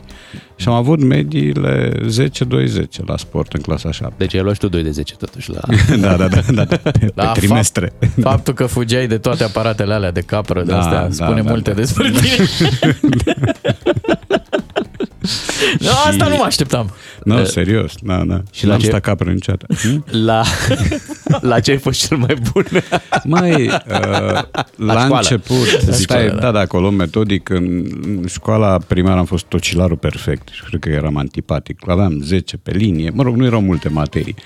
Și 0.55 0.67
am 0.67 0.73
avut 0.73 1.03
mediile 1.03 1.91
10-2-10 1.91 1.95
la 3.05 3.17
sport 3.17 3.53
în 3.53 3.61
clasa 3.61 3.91
7. 3.91 4.13
Deci 4.17 4.35
ai 4.35 4.41
luat 4.41 4.53
și 4.53 4.59
tu 4.59 4.67
2 4.67 4.83
de 4.83 4.91
10 4.91 5.15
totuși 5.15 5.51
la... 5.51 5.59
da, 6.01 6.15
da, 6.15 6.27
da, 6.27 6.41
da, 6.51 6.63
da, 6.63 6.77
pe, 6.91 7.11
Da, 7.15 7.25
pe 7.25 7.39
trimestre. 7.39 7.93
Fapt, 7.99 8.21
faptul 8.21 8.53
că 8.53 8.65
fugeai 8.65 9.07
de 9.07 9.17
toate 9.17 9.43
aparatele 9.43 9.93
alea 9.93 10.11
de 10.11 10.21
capră, 10.21 10.63
de 10.63 10.71
Da, 10.71 10.79
astea, 10.79 11.01
da, 11.01 11.09
spune 11.11 11.41
da, 11.41 11.49
multe 11.49 11.69
da. 11.69 11.75
despre 11.75 12.11
tine. 12.11 12.45
no, 15.79 15.89
asta 16.09 16.27
nu 16.27 16.35
mă 16.35 16.43
așteptam. 16.43 16.91
Nu, 17.23 17.43
serios, 17.43 17.93
da, 18.01 18.23
da. 18.25 18.41
Și 18.51 18.59
Și 18.59 18.65
la 18.65 18.71
N-am 18.71 18.79
ce- 18.79 18.87
stat 18.87 19.01
capră 19.01 19.31
niciodată. 19.31 19.73
Hm? 19.81 20.05
La, 20.25 20.43
la 21.41 21.59
ce 21.59 21.71
ai 21.71 21.77
fost 21.77 22.07
cel 22.07 22.17
mai 22.17 22.35
bun? 22.53 22.65
Mai, 23.23 23.65
uh, 23.67 23.71
la, 23.85 24.43
școală. 24.75 25.15
început, 25.15 25.71
La 25.87 25.93
stai, 25.93 26.21
școală, 26.23 26.39
da, 26.41 26.51
da, 26.51 26.59
acolo 26.59 26.89
metodic, 26.89 27.49
în, 27.49 27.85
în 28.03 28.23
școala 28.27 28.77
primară 28.87 29.19
am 29.19 29.25
fost 29.25 29.45
tocilarul 29.45 29.97
perfect 29.97 30.47
și 30.51 30.63
cred 30.63 30.79
că 30.79 30.89
eram 30.89 31.17
antipatic. 31.17 31.89
Aveam 31.89 32.19
10 32.23 32.57
pe 32.57 32.71
linie, 32.71 33.09
mă 33.13 33.23
rog, 33.23 33.35
nu 33.35 33.45
erau 33.45 33.61
multe 33.61 33.89
materii 33.89 34.35
uh, 34.37 34.43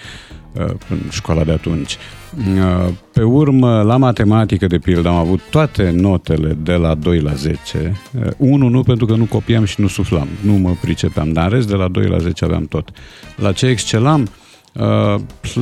în 0.89 0.99
școala 1.10 1.43
de 1.43 1.51
atunci. 1.51 1.97
Uh, 2.38 2.93
Pe 3.14 3.24
urmă, 3.24 3.82
la 3.82 3.97
matematică, 3.97 4.68
de 4.68 4.78
pildă, 4.78 5.08
am 5.10 5.16
avut 5.16 5.39
toate 5.49 5.93
notele 5.95 6.58
de 6.64 6.74
la 6.74 6.95
2 6.95 7.20
la 7.20 7.34
10. 7.34 8.01
Uh, 8.20 8.28
Unul 8.38 8.70
nu, 8.70 8.84
pentru 8.84 9.06
că 9.06 9.16
nu 9.16 9.26
copiam 9.26 9.64
și 9.64 9.82
nu 9.82 9.88
suflam. 9.88 10.28
Nu 10.41 10.54
mă 10.54 10.72
pricepeam, 10.82 11.32
dar 11.32 11.43
în 11.43 11.49
rest, 11.49 11.68
de 11.68 11.76
la 11.76 11.88
2 11.88 12.06
la 12.06 12.18
10 12.18 12.45
aveam 12.45 12.66
tot. 12.66 12.89
La 13.36 13.51
ce 13.51 13.66
excelam? 13.66 14.28
Uh, 14.74 15.16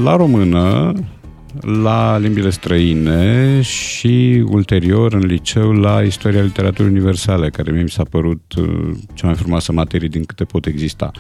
La 0.04 0.16
română, 0.16 0.94
la 1.60 2.18
limbile 2.18 2.50
străine 2.50 3.62
și 3.62 4.44
ulterior 4.50 5.14
în 5.14 5.26
liceu 5.26 5.72
la 5.72 6.02
istoria 6.02 6.42
literaturii 6.42 6.92
universale, 6.92 7.50
care 7.50 7.72
mie 7.72 7.82
mi 7.82 7.90
s-a 7.90 8.04
părut 8.04 8.54
uh, 8.58 8.92
cea 9.14 9.28
mai 9.28 9.36
frumoasă 9.36 9.72
materie 9.72 10.08
din 10.08 10.24
câte 10.24 10.44
pot 10.44 10.66
exista. 10.66 11.12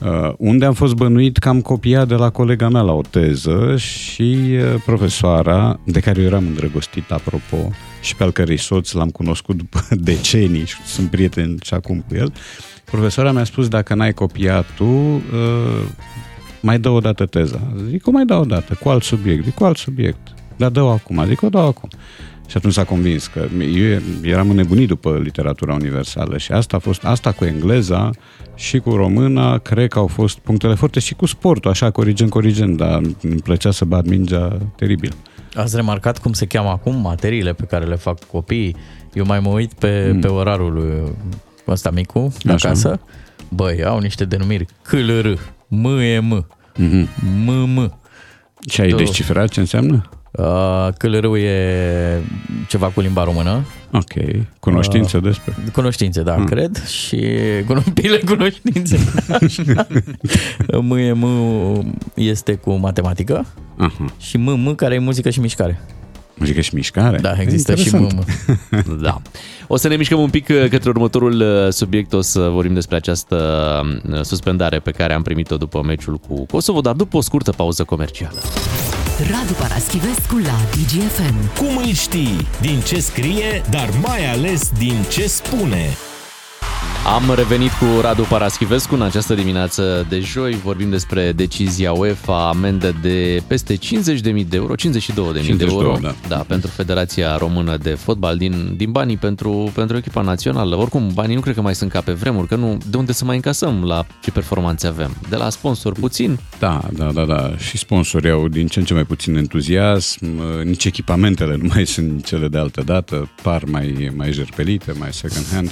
Uh, 0.00 0.32
unde 0.38 0.64
am 0.64 0.72
fost 0.72 0.94
bănuit 0.94 1.36
că 1.36 1.48
am 1.48 1.60
copiat 1.60 2.08
de 2.08 2.14
la 2.14 2.30
colega 2.30 2.68
mea 2.68 2.80
la 2.80 2.92
o 2.92 3.00
teză 3.10 3.76
și 3.76 4.38
uh, 4.50 4.82
profesoara, 4.84 5.80
de 5.84 6.00
care 6.00 6.20
eu 6.20 6.26
eram 6.26 6.46
îndrăgostit, 6.46 7.10
apropo, 7.10 7.70
și 8.00 8.16
pe 8.16 8.22
al 8.22 8.32
cărei 8.32 8.56
soț 8.56 8.92
l-am 8.92 9.10
cunoscut 9.10 9.56
după 9.56 9.86
decenii 10.10 10.66
și 10.66 10.76
sunt 10.86 11.10
prieten 11.10 11.56
și 11.62 11.74
acum 11.74 12.04
cu 12.08 12.14
el, 12.14 12.32
profesoara 12.84 13.32
mi-a 13.32 13.44
spus, 13.44 13.68
dacă 13.68 13.94
n-ai 13.94 14.12
copiat 14.12 14.66
tu, 14.76 14.84
uh, 14.84 15.20
mai 16.60 16.78
dă 16.78 16.88
o 16.88 17.00
dată 17.00 17.26
teza. 17.26 17.60
Zic, 17.88 18.06
o 18.06 18.10
mai 18.10 18.24
dau 18.24 18.40
o 18.40 18.44
dată, 18.44 18.78
cu 18.82 18.88
alt 18.88 19.02
subiect. 19.02 19.44
Zic, 19.44 19.54
cu 19.54 19.64
alt 19.64 19.76
subiect. 19.76 20.34
Dar 20.56 20.70
dă-o 20.70 20.88
acum. 20.88 21.24
Zic, 21.26 21.42
o 21.42 21.48
dau 21.48 21.66
acum. 21.66 21.88
Și 22.48 22.56
atunci 22.56 22.72
s-a 22.72 22.84
convins 22.84 23.26
că 23.26 23.46
eu 23.60 24.00
eram 24.22 24.50
înnebunit 24.50 24.88
după 24.88 25.20
literatura 25.22 25.74
universală 25.74 26.38
și 26.38 26.52
asta 26.52 26.76
a 26.76 26.78
fost, 26.78 27.04
asta 27.04 27.32
cu 27.32 27.44
engleza 27.44 28.10
și 28.54 28.78
cu 28.78 28.94
româna, 28.94 29.58
cred 29.58 29.88
că 29.88 29.98
au 29.98 30.06
fost 30.06 30.38
punctele 30.38 30.74
forte 30.74 31.00
și 31.00 31.14
cu 31.14 31.26
sportul, 31.26 31.70
așa, 31.70 31.90
corigent, 31.90 32.30
corigent, 32.30 32.76
dar 32.76 33.00
îmi 33.22 33.40
plăcea 33.44 33.70
să 33.70 33.84
bat 33.84 34.06
mingea 34.06 34.58
teribil. 34.76 35.14
Ați 35.54 35.76
remarcat 35.76 36.18
cum 36.18 36.32
se 36.32 36.46
cheamă 36.46 36.68
acum 36.68 37.00
materiile 37.00 37.52
pe 37.52 37.64
care 37.64 37.84
le 37.84 37.96
fac 37.96 38.24
copiii? 38.24 38.76
Eu 39.12 39.24
mai 39.26 39.40
mă 39.40 39.48
uit 39.48 39.72
pe, 39.72 40.10
mm. 40.12 40.20
pe 40.20 40.26
orarul 40.26 40.72
lui 40.72 41.12
ăsta 41.66 41.90
micu 41.90 42.32
de 42.42 42.52
Așa. 42.52 42.68
acasă. 42.68 43.00
Băi, 43.48 43.84
au 43.84 43.98
niște 43.98 44.24
denumiri. 44.24 44.66
CLR, 44.82 45.38
M-E-M, 45.68 46.46
Mhm. 46.76 47.08
M-M. 47.44 47.98
Și 48.70 48.80
ai 48.80 48.88
Două. 48.88 49.00
descifrat 49.00 49.48
ce 49.48 49.60
înseamnă? 49.60 50.08
Uh, 50.30 50.88
CLR-ul 50.98 51.38
e 51.38 52.22
ceva 52.68 52.86
cu 52.86 53.00
limba 53.00 53.24
română. 53.24 53.64
Ok. 53.92 54.12
Cunoștință 54.60 55.16
Uh, 55.16 55.22
despre? 55.22 55.54
Cunoștințe, 55.72 56.22
da, 56.22 56.36
Mm. 56.36 56.44
cred. 56.44 56.84
Și 56.86 57.16
cuno- 57.64 57.92
pile 57.94 58.18
cunoștințe. 58.18 58.98
Așa. 59.42 59.86
M-E-M 60.82 61.24
este 62.14 62.54
cu 62.54 62.72
matematică. 62.72 63.46
Aha. 63.76 64.04
Și 64.20 64.36
M-M 64.36 64.74
care 64.74 64.94
e 64.94 64.98
muzică 64.98 65.30
și 65.30 65.40
mișcare. 65.40 65.80
Muzică 66.38 66.60
și 66.60 66.74
mișcare? 66.74 67.18
Da, 67.18 67.34
există 67.40 67.74
și 67.74 67.84
Interesant. 67.94 68.26
M-M. 68.70 69.00
Da. 69.02 69.22
O 69.66 69.76
să 69.76 69.88
ne 69.88 69.96
mișcăm 69.96 70.20
un 70.20 70.30
pic 70.30 70.48
uh, 70.48 70.68
către 70.70 70.88
următorul 70.88 71.40
uh, 71.40 71.72
subiect, 71.72 72.12
o 72.12 72.20
să 72.20 72.40
vorbim 72.40 72.74
despre 72.74 72.96
această 72.96 73.36
uh, 74.10 74.20
suspendare 74.22 74.78
pe 74.78 74.90
care 74.90 75.12
am 75.12 75.22
primit-o 75.22 75.56
după 75.56 75.82
meciul 75.82 76.16
cu 76.28 76.46
Kosovo, 76.46 76.80
dar 76.80 76.94
după 76.94 77.16
o 77.16 77.20
scurtă 77.20 77.50
pauză 77.50 77.84
comercială. 77.84 78.38
Radu 79.18 79.52
Paraschivescu 79.58 80.36
la 80.36 80.58
DGFM. 80.70 81.34
Cum 81.56 81.76
îl 81.76 81.92
știi? 81.92 82.46
Din 82.60 82.80
ce 82.86 83.00
scrie, 83.00 83.62
dar 83.70 83.88
mai 84.02 84.32
ales 84.32 84.70
din 84.78 85.04
ce 85.10 85.26
spune. 85.26 85.96
Am 87.06 87.34
revenit 87.34 87.70
cu 87.70 88.00
Radu 88.00 88.22
Paraschivescu 88.22 88.94
în 88.94 89.02
această 89.02 89.34
dimineață 89.34 90.06
de 90.08 90.20
joi. 90.20 90.54
Vorbim 90.54 90.90
despre 90.90 91.32
decizia 91.32 91.92
UEFA, 91.92 92.48
amendă 92.48 92.94
de 93.02 93.42
peste 93.46 93.76
50.000 93.76 93.80
de 94.22 94.56
euro, 94.56 94.74
52.000 94.74 94.84
de 95.32 95.40
52, 95.40 95.68
euro 95.68 95.98
da. 96.00 96.14
Da, 96.28 96.36
pentru 96.36 96.70
Federația 96.70 97.36
Română 97.36 97.76
de 97.76 97.90
Fotbal 97.90 98.36
din, 98.36 98.74
din 98.76 98.90
banii 98.90 99.16
pentru, 99.16 99.70
pentru 99.74 99.96
echipa 99.96 100.20
națională. 100.20 100.76
Oricum, 100.76 101.10
banii 101.14 101.34
nu 101.34 101.40
cred 101.40 101.54
că 101.54 101.60
mai 101.60 101.74
sunt 101.74 101.90
ca 101.90 102.00
pe 102.00 102.12
vremuri, 102.12 102.48
că 102.48 102.54
nu, 102.54 102.78
de 102.90 102.96
unde 102.96 103.12
să 103.12 103.24
mai 103.24 103.36
încasăm 103.36 103.84
la 103.84 104.06
ce 104.22 104.30
performanțe 104.30 104.86
avem? 104.86 105.16
De 105.28 105.36
la 105.36 105.50
sponsor 105.50 105.92
puțin? 105.92 106.38
Da, 106.58 106.80
da, 106.92 107.12
da, 107.12 107.24
da. 107.24 107.56
Și 107.56 107.78
sponsorii 107.78 108.30
au 108.30 108.48
din 108.48 108.66
ce 108.66 108.78
în 108.78 108.84
ce 108.84 108.94
mai 108.94 109.04
puțin 109.04 109.36
entuziasm, 109.36 110.26
nici 110.64 110.84
echipamentele 110.84 111.56
nu 111.56 111.68
mai 111.74 111.86
sunt 111.86 112.24
cele 112.24 112.48
de 112.48 112.58
altă 112.58 112.82
dată, 112.84 113.30
par 113.42 113.64
mai, 113.64 114.12
mai 114.16 114.32
jerpelite, 114.32 114.92
mai 114.98 115.12
second 115.12 115.46
hand. 115.52 115.70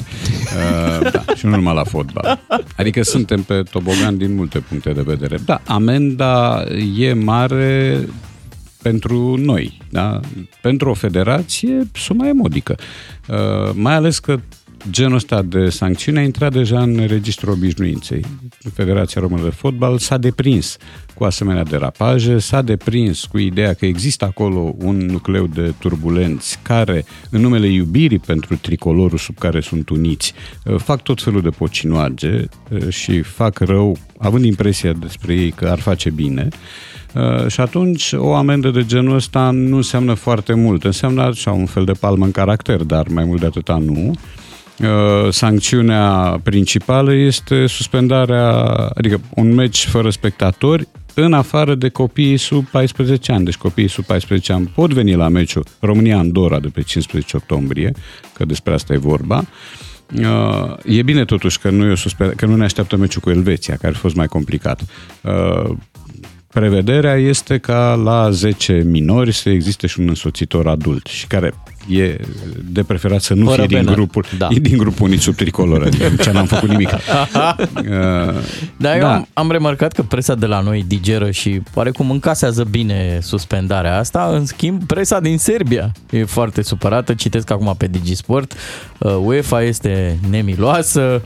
Uh, 1.18 1.24
da, 1.26 1.34
și 1.34 1.46
nu 1.46 1.56
numai 1.56 1.74
la 1.74 1.84
fotbal. 1.84 2.40
Adică 2.76 3.02
suntem 3.02 3.42
pe 3.42 3.62
tobogan 3.70 4.16
din 4.16 4.34
multe 4.34 4.58
puncte 4.58 4.92
de 4.92 5.02
vedere. 5.02 5.38
Da, 5.44 5.60
amenda 5.66 6.64
e 6.98 7.12
mare 7.12 7.98
pentru 8.82 9.36
noi, 9.36 9.78
da? 9.90 10.20
Pentru 10.60 10.90
o 10.90 10.94
federație, 10.94 11.88
suma 11.92 12.26
e 12.26 12.32
modică. 12.32 12.76
Uh, 13.28 13.70
mai 13.74 13.94
ales 13.94 14.18
că 14.18 14.40
genul 14.90 15.14
ăsta 15.14 15.42
de 15.42 15.68
sancțiune 15.68 16.18
a 16.18 16.22
intrat 16.22 16.52
deja 16.52 16.82
în 16.82 17.04
registrul 17.06 17.52
obișnuinței. 17.52 18.24
Federația 18.74 19.20
Română 19.20 19.42
de 19.42 19.50
Fotbal 19.50 19.98
s-a 19.98 20.18
deprins 20.18 20.76
cu 21.14 21.24
asemenea 21.24 21.62
derapaje, 21.62 22.38
s-a 22.38 22.62
deprins 22.62 23.24
cu 23.24 23.38
ideea 23.38 23.72
că 23.74 23.86
există 23.86 24.24
acolo 24.24 24.74
un 24.78 24.96
nucleu 24.96 25.46
de 25.46 25.74
turbulenți 25.78 26.58
care, 26.62 27.04
în 27.30 27.40
numele 27.40 27.66
iubirii 27.66 28.18
pentru 28.18 28.56
tricolorul 28.56 29.18
sub 29.18 29.38
care 29.38 29.60
sunt 29.60 29.88
uniți, 29.88 30.32
uh, 30.64 30.76
fac 30.78 31.02
tot 31.02 31.22
felul 31.22 31.40
de 31.40 31.48
pocinoage 31.48 32.44
uh, 32.70 32.88
și 32.88 33.22
fac 33.22 33.58
rău, 33.58 33.96
având 34.18 34.44
impresia 34.44 34.92
despre 34.92 35.34
ei 35.34 35.50
că 35.50 35.68
ar 35.68 35.78
face 35.78 36.10
bine. 36.10 36.48
Uh, 37.14 37.46
și 37.48 37.60
atunci 37.60 38.12
o 38.12 38.34
amendă 38.34 38.70
de 38.70 38.84
genul 38.84 39.14
ăsta 39.14 39.50
nu 39.50 39.76
înseamnă 39.76 40.14
foarte 40.14 40.54
mult. 40.54 40.84
Înseamnă 40.84 41.22
așa 41.22 41.52
un 41.52 41.66
fel 41.66 41.84
de 41.84 41.92
palmă 41.92 42.24
în 42.24 42.30
caracter, 42.30 42.82
dar 42.82 43.08
mai 43.08 43.24
mult 43.24 43.40
de 43.40 43.46
atâta 43.46 43.76
nu. 43.76 44.14
Uh, 44.80 45.32
Sancțiunea 45.32 46.40
principală 46.42 47.14
este 47.14 47.66
suspendarea, 47.66 48.50
adică 48.94 49.20
un 49.34 49.54
meci 49.54 49.86
fără 49.86 50.10
spectatori 50.10 50.88
în 51.14 51.32
afară 51.32 51.74
de 51.74 51.88
copiii 51.88 52.36
sub 52.36 52.66
14 52.66 53.32
ani. 53.32 53.44
Deci 53.44 53.56
copiii 53.56 53.88
sub 53.88 54.04
14 54.04 54.52
ani 54.52 54.72
pot 54.74 54.92
veni 54.92 55.14
la 55.14 55.28
meciul 55.28 55.64
România-Andorra 55.80 56.60
de 56.60 56.68
pe 56.68 56.82
15 56.82 57.36
octombrie, 57.36 57.92
că 58.32 58.44
despre 58.44 58.72
asta 58.72 58.92
e 58.92 58.96
vorba. 58.96 59.44
Uh, 60.18 60.74
e 60.84 61.02
bine 61.02 61.24
totuși 61.24 61.58
că 61.58 61.70
nu, 61.70 61.84
e 61.84 61.90
o 61.90 61.94
suspe- 61.94 62.32
că 62.36 62.46
nu 62.46 62.56
ne 62.56 62.64
așteaptă 62.64 62.96
meciul 62.96 63.20
cu 63.20 63.30
Elveția, 63.30 63.76
care 63.76 63.94
a 63.94 63.98
fost 63.98 64.14
mai 64.14 64.26
complicat. 64.26 64.80
Uh, 65.20 65.76
Prevederea 66.60 67.14
este 67.14 67.58
ca 67.58 67.94
la 68.04 68.30
10 68.30 68.82
minori 68.86 69.32
să 69.32 69.48
existe 69.48 69.86
și 69.86 70.00
un 70.00 70.08
însoțitor 70.08 70.66
adult 70.68 71.06
și 71.06 71.26
care 71.26 71.54
e 71.88 72.16
de 72.70 72.82
preferat 72.82 73.20
să 73.20 73.34
nu 73.34 73.44
Fără 73.44 73.56
fie 73.56 73.66
din 73.66 73.76
penal. 73.76 73.94
grupul, 73.94 74.24
Da. 74.38 74.48
e 74.50 74.58
din 74.58 74.76
grupul 74.76 75.06
unit 75.06 75.20
sub 75.20 75.34
tricolor, 75.34 75.82
adică 75.82 76.04
ce 76.22 76.30
n-am 76.30 76.46
făcut 76.46 76.68
nimic. 76.68 76.88
Uh, 77.76 78.34
Da, 78.76 78.94
eu 78.94 79.00
Da. 79.00 79.14
Am, 79.14 79.28
am 79.32 79.50
remarcat 79.50 79.92
că 79.92 80.02
presa 80.02 80.34
de 80.34 80.46
la 80.46 80.60
noi 80.60 80.84
digeră 80.86 81.30
și 81.30 81.60
oarecum 81.74 82.10
încasează 82.10 82.64
bine 82.64 83.18
suspendarea 83.22 83.98
asta. 83.98 84.28
În 84.32 84.46
schimb, 84.46 84.84
presa 84.84 85.20
din 85.20 85.38
Serbia 85.38 85.92
e 86.10 86.24
foarte 86.24 86.62
supărată. 86.62 87.14
Citesc 87.14 87.50
acum 87.50 87.74
pe 87.78 87.86
Digisport. 87.86 88.54
Uh, 88.98 89.16
UEFA 89.24 89.62
este 89.62 90.18
nemiloasă, 90.30 91.22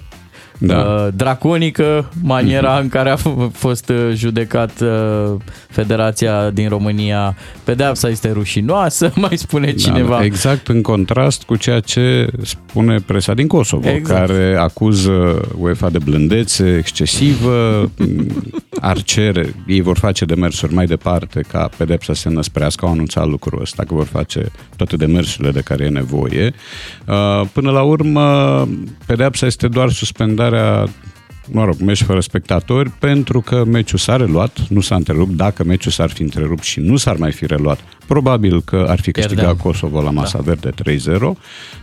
Da. 0.63 0.77
uh, 0.79 1.09
draconică, 1.15 2.11
maniera 2.23 2.79
în 2.79 2.89
care 2.89 3.11
a 3.11 3.17
f- 3.17 3.51
fost 3.53 3.89
uh, 3.89 3.97
judecat 4.15 4.81
uh, 4.81 5.35
Federația 5.69 6.51
din 6.51 6.69
România. 6.69 7.37
Pedeapsa 7.65 8.09
este 8.09 8.31
rușinoasă, 8.31 9.13
mai 9.29 9.37
spune 9.37 9.73
cineva. 9.75 10.17
Da, 10.17 10.25
exact 10.25 10.69
în 10.69 10.83
contrast 10.83 11.43
cu 11.43 11.57
ceea 11.57 11.81
ce 11.81 12.29
spune 12.43 12.97
presa 13.07 13.35
din 13.35 13.47
Kosovo, 13.47 13.89
Exact. 13.89 14.27
care 14.27 14.57
acuză 14.59 15.41
UEFA 15.59 15.91
de 15.91 15.99
blândețe 15.99 16.77
excesivă, 16.77 17.91
ar 18.81 19.03
cere, 19.03 19.55
ei 19.67 19.81
vor 19.81 19.99
face 19.99 20.25
demersuri 20.25 20.75
mai 20.75 20.87
departe 20.87 21.41
ca 21.49 21.69
pedepsa 21.77 22.13
să 22.15 22.21
se 22.21 22.29
năsprească, 22.29 22.85
au 22.87 22.93
anunțat 22.93 23.27
lucrul 23.27 23.61
ăsta, 23.61 23.83
că 23.85 23.95
vor 23.95 24.07
face 24.07 24.47
toate 24.77 24.97
demersurile 24.97 25.51
de 25.51 25.61
care 25.61 25.85
e 25.85 25.89
nevoie. 25.89 26.53
Uh, 27.07 27.47
Până 27.53 27.71
la 27.71 27.83
urmă, 27.83 28.69
pedepsa 29.07 29.47
este 29.47 29.69
doar 29.69 29.91
suspendarea 29.91 30.50
mă 31.53 31.65
rog, 31.65 31.81
meci 31.81 32.03
fără 32.03 32.21
spectatori, 32.21 32.91
pentru 32.91 33.41
că 33.41 33.65
meciul 33.65 33.99
s-a 33.99 34.17
reluat, 34.17 34.59
nu 34.69 34.81
s-a 34.81 34.95
întrerupt. 34.95 35.33
Dacă 35.33 35.65
meciul 35.65 35.91
s-ar 35.91 36.11
fi 36.11 36.23
întrerupt 36.23 36.63
și 36.63 36.81
nu 36.81 36.97
s-ar 36.97 37.17
mai 37.17 37.33
fi 37.33 37.47
reluat, 37.47 37.81
probabil 38.07 38.63
că 38.63 38.87
ar 38.89 39.01
fi 39.01 39.11
câștigat 39.11 39.45
Pierdeam. 39.45 39.57
Kosovo 39.57 40.03
la 40.03 40.11
masa 40.11 40.39
da. 40.39 40.45
verde 40.45 40.99
3-0 41.09 41.19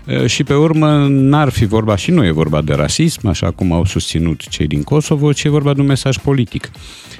E, 0.07 0.27
și 0.27 0.43
pe 0.43 0.53
urmă 0.53 1.07
n-ar 1.09 1.49
fi 1.49 1.65
vorba 1.65 1.95
și 1.95 2.11
nu 2.11 2.25
e 2.25 2.31
vorba 2.31 2.61
de 2.61 2.73
rasism, 2.73 3.27
așa 3.27 3.51
cum 3.51 3.71
au 3.71 3.85
susținut 3.85 4.47
cei 4.47 4.67
din 4.67 4.83
Kosovo, 4.83 5.33
ci 5.33 5.43
e 5.43 5.49
vorba 5.49 5.73
de 5.73 5.81
un 5.81 5.87
mesaj 5.87 6.17
politic. 6.17 6.71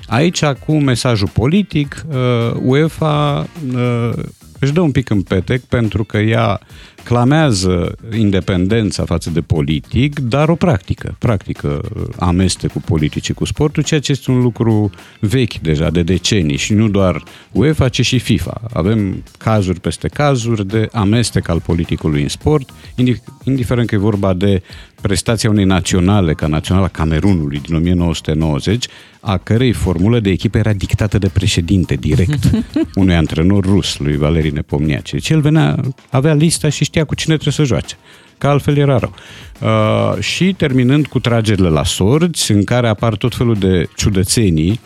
Aici, 0.08 0.44
cu 0.44 0.80
mesajul 0.80 1.30
politic, 1.34 2.06
uh, 2.10 2.16
UEFA 2.62 3.48
uh, 3.74 4.14
își 4.60 4.74
dă 4.74 4.82
un 4.82 4.92
pic 4.92 5.10
în 5.10 5.22
petec 5.22 5.62
pentru 5.62 6.04
că 6.04 6.18
ea 6.18 6.60
clamează 7.04 7.96
independența 8.18 9.06
față 9.06 9.30
de 9.30 9.42
politic, 9.42 10.20
dar 10.20 10.50
o 10.50 10.56
practică. 10.56 11.16
Practică 11.20 11.82
amestecul 12.20 12.82
politicii 12.86 13.34
cu 13.34 13.46
sportul, 13.46 13.84
ceea 13.84 14.00
ce 14.00 14.12
este 14.12 14.32
un 14.32 14.42
lucru 14.42 14.90
vechi 15.20 15.58
deja, 15.58 15.90
de 15.90 16.04
decenii 16.04 16.58
și 16.58 16.74
nu 16.74 16.88
doar 16.88 17.24
UEFA, 17.52 17.90
ci 17.90 18.06
și 18.06 18.20
FIFA. 18.20 18.62
Avem 18.74 19.24
cazuri 19.38 19.80
peste 19.80 20.08
cazuri 20.08 20.68
de 20.68 20.90
amestec 20.92 21.48
al 21.48 21.62
politicului 21.62 22.22
în 22.22 22.30
sport, 22.30 22.70
indi- 22.72 23.24
indiferent 23.44 23.88
că 23.88 23.96
e 23.96 23.98
vorba 23.98 24.34
de 24.34 24.62
prestația 25.02 25.50
unei 25.50 25.64
naționale, 25.64 26.34
ca 26.34 26.48
naționala 26.48 26.88
Camerunului 26.88 27.60
din 27.60 27.76
1990, 27.76 28.86
a 29.20 29.38
cărei 29.38 29.72
formulă 29.72 30.20
de 30.20 30.30
echipă 30.30 30.58
era 30.58 30.74
dictată 30.74 31.18
de 31.18 31.28
președinte 31.28 31.96
direct 31.96 32.50
unui 32.96 33.16
antrenor 33.16 33.66
rus, 33.66 33.98
lui 33.98 34.18
Valeri 34.18 34.52
Nepomniace. 34.52 35.16
Deci 35.16 35.30
el 35.30 35.42
venea, 35.42 35.80
avea 36.10 36.34
lista 36.34 36.70
și 36.70 36.84
știa 36.84 37.06
cu 37.06 37.16
cine 37.16 37.34
trebuie 37.34 37.54
să 37.54 37.64
joace 37.64 37.96
că 38.38 38.48
altfel 38.48 38.78
era 38.78 38.98
rău. 38.98 39.14
Uh, 39.62 40.22
și 40.22 40.54
terminând 40.54 41.08
cu 41.08 41.20
tragerile 41.20 41.70
la 41.70 41.84
sorți, 41.84 42.52
în 42.52 42.64
care 42.64 42.88
apar 42.88 43.16
tot 43.16 43.36
felul 43.36 43.56
de 43.56 43.90
ciudățenii, 43.96 44.80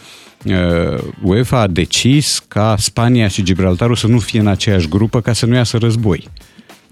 uh, 0.46 1.04
UEFA 1.24 1.60
a 1.60 1.68
decis 1.68 2.44
ca 2.48 2.76
Spania 2.78 3.28
și 3.28 3.44
Gibraltarul 3.44 3.96
să 3.96 4.08
nu 4.08 4.20
fie 4.20 4.40
în 4.40 4.48
aceeași 4.48 4.88
grupă 4.88 5.22
ca 5.22 5.34
să 5.34 5.46
nu 5.46 5.56
iasă 5.56 5.78
război. 5.78 6.28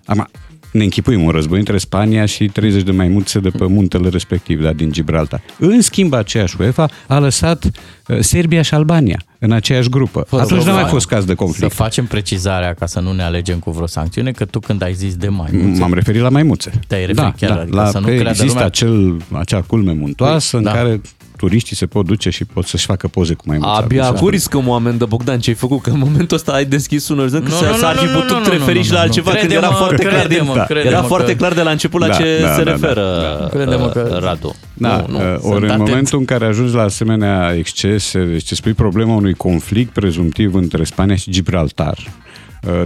Am, 0.05 0.29
ne 0.71 0.83
închipuim 0.83 1.23
un 1.23 1.29
război 1.31 1.59
între 1.59 1.77
Spania 1.77 2.25
și 2.25 2.45
30 2.47 2.81
de 2.83 2.91
maimuțe 2.91 3.39
de 3.39 3.49
pe 3.49 3.65
muntele 3.65 4.09
respectiv, 4.09 4.61
da, 4.61 4.73
din 4.73 4.91
Gibraltar. 4.91 5.41
În 5.59 5.81
schimb, 5.81 6.13
aceeași 6.13 6.55
UEFA 6.59 6.89
a 7.07 7.19
lăsat 7.19 7.63
uh, 8.07 8.17
Serbia 8.19 8.61
și 8.61 8.73
Albania 8.73 9.21
în 9.39 9.51
aceeași 9.51 9.89
grupă. 9.89 10.25
Fără 10.27 10.41
Atunci 10.41 10.59
n-a 10.59 10.65
mai 10.65 10.73
probleme. 10.73 10.89
fost 10.91 11.07
caz 11.07 11.25
de 11.25 11.33
conflict. 11.33 11.71
Să 11.71 11.77
facem 11.81 12.05
precizarea 12.05 12.73
ca 12.73 12.85
să 12.85 12.99
nu 12.99 13.11
ne 13.11 13.23
alegem 13.23 13.59
cu 13.59 13.71
vreo 13.71 13.87
sancțiune, 13.87 14.31
că 14.31 14.45
tu 14.45 14.59
când 14.59 14.81
ai 14.83 14.93
zis 14.93 15.15
de 15.15 15.27
maimuțe... 15.27 15.79
M-am 15.79 15.93
referit 15.93 16.21
la 16.21 16.29
maimuțe. 16.29 16.71
Te-ai 16.87 17.05
referit 17.05 17.35
chiar, 17.35 17.57
adică 17.57 17.75
la, 17.75 17.89
să 17.89 17.99
nu 17.99 18.05
că 18.05 18.11
creadă 18.11 18.29
există 18.29 18.47
lumea- 18.47 18.65
acel, 18.65 19.17
acea 19.31 19.61
culme 19.61 19.93
muntoasă 19.93 20.57
în 20.57 20.63
Da. 20.63 20.71
care 20.71 21.01
turiștii 21.39 21.75
se 21.75 21.85
pot 21.85 22.05
duce 22.05 22.29
și 22.29 22.45
pot 22.45 22.65
să-și 22.65 22.85
facă 22.85 23.07
poze 23.07 23.33
cu 23.33 23.43
mai 23.45 23.57
mulți 23.57 23.81
Abia 23.81 24.05
acum 24.05 24.29
riscăm 24.29 24.67
oameni 24.67 24.97
de 24.97 25.05
Bogdan 25.05 25.39
ce 25.39 25.49
ai 25.49 25.55
făcut, 25.55 25.81
că 25.81 25.89
în 25.89 25.99
momentul 25.99 26.37
ăsta 26.37 26.51
ai 26.51 26.65
deschis 26.65 27.09
un 27.09 27.19
orizont, 27.19 27.43
că 27.43 27.49
Nu, 27.49 27.55
s-ar 27.57 27.69
nu, 27.71 27.75
s-ar 27.77 27.93
nu, 27.95 27.99
fi 28.01 28.05
nu, 28.07 28.19
putut 28.19 28.37
nu, 28.37 28.43
nu, 28.43 28.49
referi 28.49 28.77
nu, 28.77 28.83
și 28.83 28.89
la 28.91 28.95
nu, 28.95 29.01
altceva, 29.01 29.31
nu. 29.31 29.37
când 29.39 29.51
era 29.51 29.59
Crede-mă, 29.61 29.77
foarte 29.85 30.03
clar, 30.03 30.19
crede-mă, 30.25 30.53
din, 30.53 30.63
crede-mă 30.67 30.89
era 30.89 30.99
că- 30.99 31.05
foarte 31.07 31.35
clar 31.35 31.53
de 31.53 31.61
la 31.61 31.69
început 31.71 31.99
la 31.99 32.07
Da, 32.07 32.13
ce 32.13 32.39
da, 32.41 32.53
se 32.53 32.63
da, 32.63 32.71
referă 32.71 33.37
da, 33.41 33.47
Crede-mă 33.47 33.87
că- 33.89 34.09
uh, 34.13 34.19
Radu. 34.23 34.55
Da, 34.73 35.05
Nu, 35.07 35.17
nu, 35.17 35.17
uh, 35.33 35.37
sunt 35.39 35.53
ori 35.53 35.63
în 35.65 35.69
atent. 35.71 35.87
momentul 35.87 36.19
în 36.19 36.25
care 36.25 36.45
ajungi 36.45 36.73
la 36.73 36.81
asemenea 36.81 37.53
excese, 37.57 38.19
deci 38.23 38.43
ce 38.43 38.55
spui 38.55 38.73
problema 38.73 39.15
unui 39.15 39.33
conflict 39.33 39.93
prezumtiv 39.93 40.53
între 40.55 40.83
Spania 40.83 41.15
și 41.15 41.31
Gibraltar, 41.31 41.97
uh, 41.97 42.27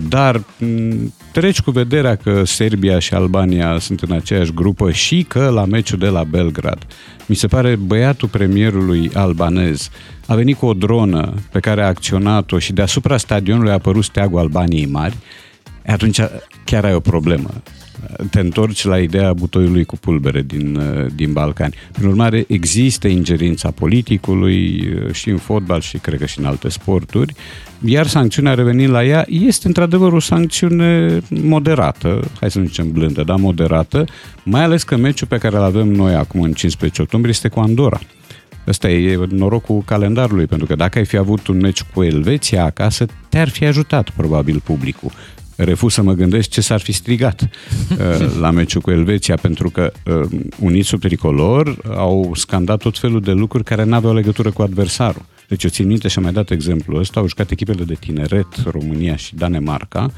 dar 0.08 0.44
m, 0.60 1.14
treci 1.32 1.62
cu 1.62 1.72
vederea 1.72 2.16
că 2.16 2.44
Serbia 2.46 3.00
și 3.00 3.14
Albania 3.14 3.80
sunt 3.80 4.02
în 4.02 4.12
aceeași 4.12 4.54
grupă 4.54 4.92
și 4.92 5.26
că 5.28 5.50
la 5.50 5.66
meciul 5.66 5.98
de 5.98 6.08
la 6.08 6.24
Belgrad, 6.24 6.88
mi 7.26 7.36
se 7.36 7.48
pare 7.48 7.76
băiatul 7.76 8.28
premierului 8.28 9.12
albanez 9.14 9.90
a 10.28 10.36
venit 10.36 10.58
cu 10.58 10.66
o 10.66 10.74
dronă 10.74 11.34
pe 11.52 11.60
care 11.60 11.84
a 11.84 11.88
acționat-o 11.88 12.60
și 12.60 12.74
deasupra 12.74 13.18
stadionului 13.18 13.70
a 13.70 13.74
apărut 13.74 14.04
steagul 14.04 14.40
Albaniei 14.40 14.86
mari, 14.86 15.18
atunci 15.86 16.20
chiar 16.66 16.86
ai 16.86 16.94
o 16.94 17.00
problemă. 17.00 17.50
Te 18.30 18.40
întorci 18.40 18.84
la 18.84 19.00
ideea 19.00 19.34
butoiului 19.34 19.84
cu 19.84 19.98
pulbere 19.98 20.42
din, 20.42 20.76
uh, 20.76 21.06
din 21.16 21.34
Balcani. 21.34 21.74
Prin 21.92 22.08
urmare, 22.08 22.46
există 22.48 23.08
ingerința 23.08 23.72
politicului 23.72 24.88
uh, 24.88 25.14
și 25.14 25.30
în 25.30 25.38
fotbal 25.38 25.82
și 25.82 25.98
cred 25.98 26.20
că 26.20 26.26
și 26.26 26.40
în 26.40 26.46
alte 26.46 26.70
sporturi, 26.70 27.34
iar 27.86 28.08
sancțiunea 28.08 28.54
revenind 28.54 28.90
la 28.90 29.04
ea 29.04 29.26
este 29.30 29.68
într-adevăr 29.68 30.14
o 30.14 30.20
sancțiune 30.20 31.20
moderată, 31.30 32.32
hai 32.40 32.52
să 32.52 32.60
nu 32.60 32.66
zicem 32.66 32.92
blândă, 32.92 33.24
dar 33.24 33.38
moderată, 33.38 34.06
mai 34.44 34.64
ales 34.64 34.84
că 34.84 34.98
meciul 34.98 35.28
pe 35.28 35.38
care 35.38 35.56
îl 35.56 35.64
avem 35.64 35.88
noi 35.88 36.14
acum 36.14 36.42
în 36.42 36.52
15 36.52 37.02
octombrie 37.02 37.34
este 37.34 37.48
cu 37.48 37.60
Andorra. 37.60 38.00
Ăsta 38.68 38.90
e 38.90 39.26
norocul 39.30 39.84
calendarului, 39.86 40.46
pentru 40.46 40.68
că 40.68 40.76
dacă 40.76 40.98
ai 40.98 41.06
fi 41.06 41.18
avut 41.18 41.48
un 41.48 41.58
meci 41.58 41.84
cu 41.84 42.04
Elveția 42.04 42.64
acasă, 42.64 43.06
te-ar 43.30 43.50
fi 43.50 43.66
ajutat 43.66 44.10
probabil 44.10 44.62
publicul. 44.64 45.12
Refuz 45.56 45.94
să 45.94 46.02
mă 46.02 46.14
gândesc 46.14 46.50
ce 46.50 46.62
s-ar 46.62 46.80
fi 46.80 46.92
strigat 46.92 47.42
uh, 47.48 48.36
la 48.40 48.52
meciul 48.52 48.82
cu 48.82 48.92
Elveția, 48.92 49.36
pentru 49.36 49.70
că 49.70 49.92
uh, 50.06 50.40
unii 50.60 50.84
sub 50.84 51.00
tricolor 51.00 51.78
au 51.96 52.32
scandat 52.36 52.80
tot 52.80 52.98
felul 52.98 53.22
de 53.22 53.32
lucruri 53.32 53.64
care 53.64 53.84
nu 53.84 53.96
aveau 53.96 54.14
legătură 54.14 54.52
cu 54.52 54.62
adversarul. 54.62 55.26
Deci 55.48 55.64
eu 55.64 55.70
țin 55.70 55.88
minte 55.88 56.08
și 56.08 56.18
am 56.18 56.24
mai 56.24 56.34
dat 56.34 56.50
exemplu 56.50 57.00
ăsta, 57.00 57.20
au 57.20 57.28
jucat 57.28 57.52
echipele 57.52 57.84
de 57.84 57.94
tineret, 57.94 58.48
România 58.66 59.16
și 59.16 59.36
Danemarca, 59.36 60.12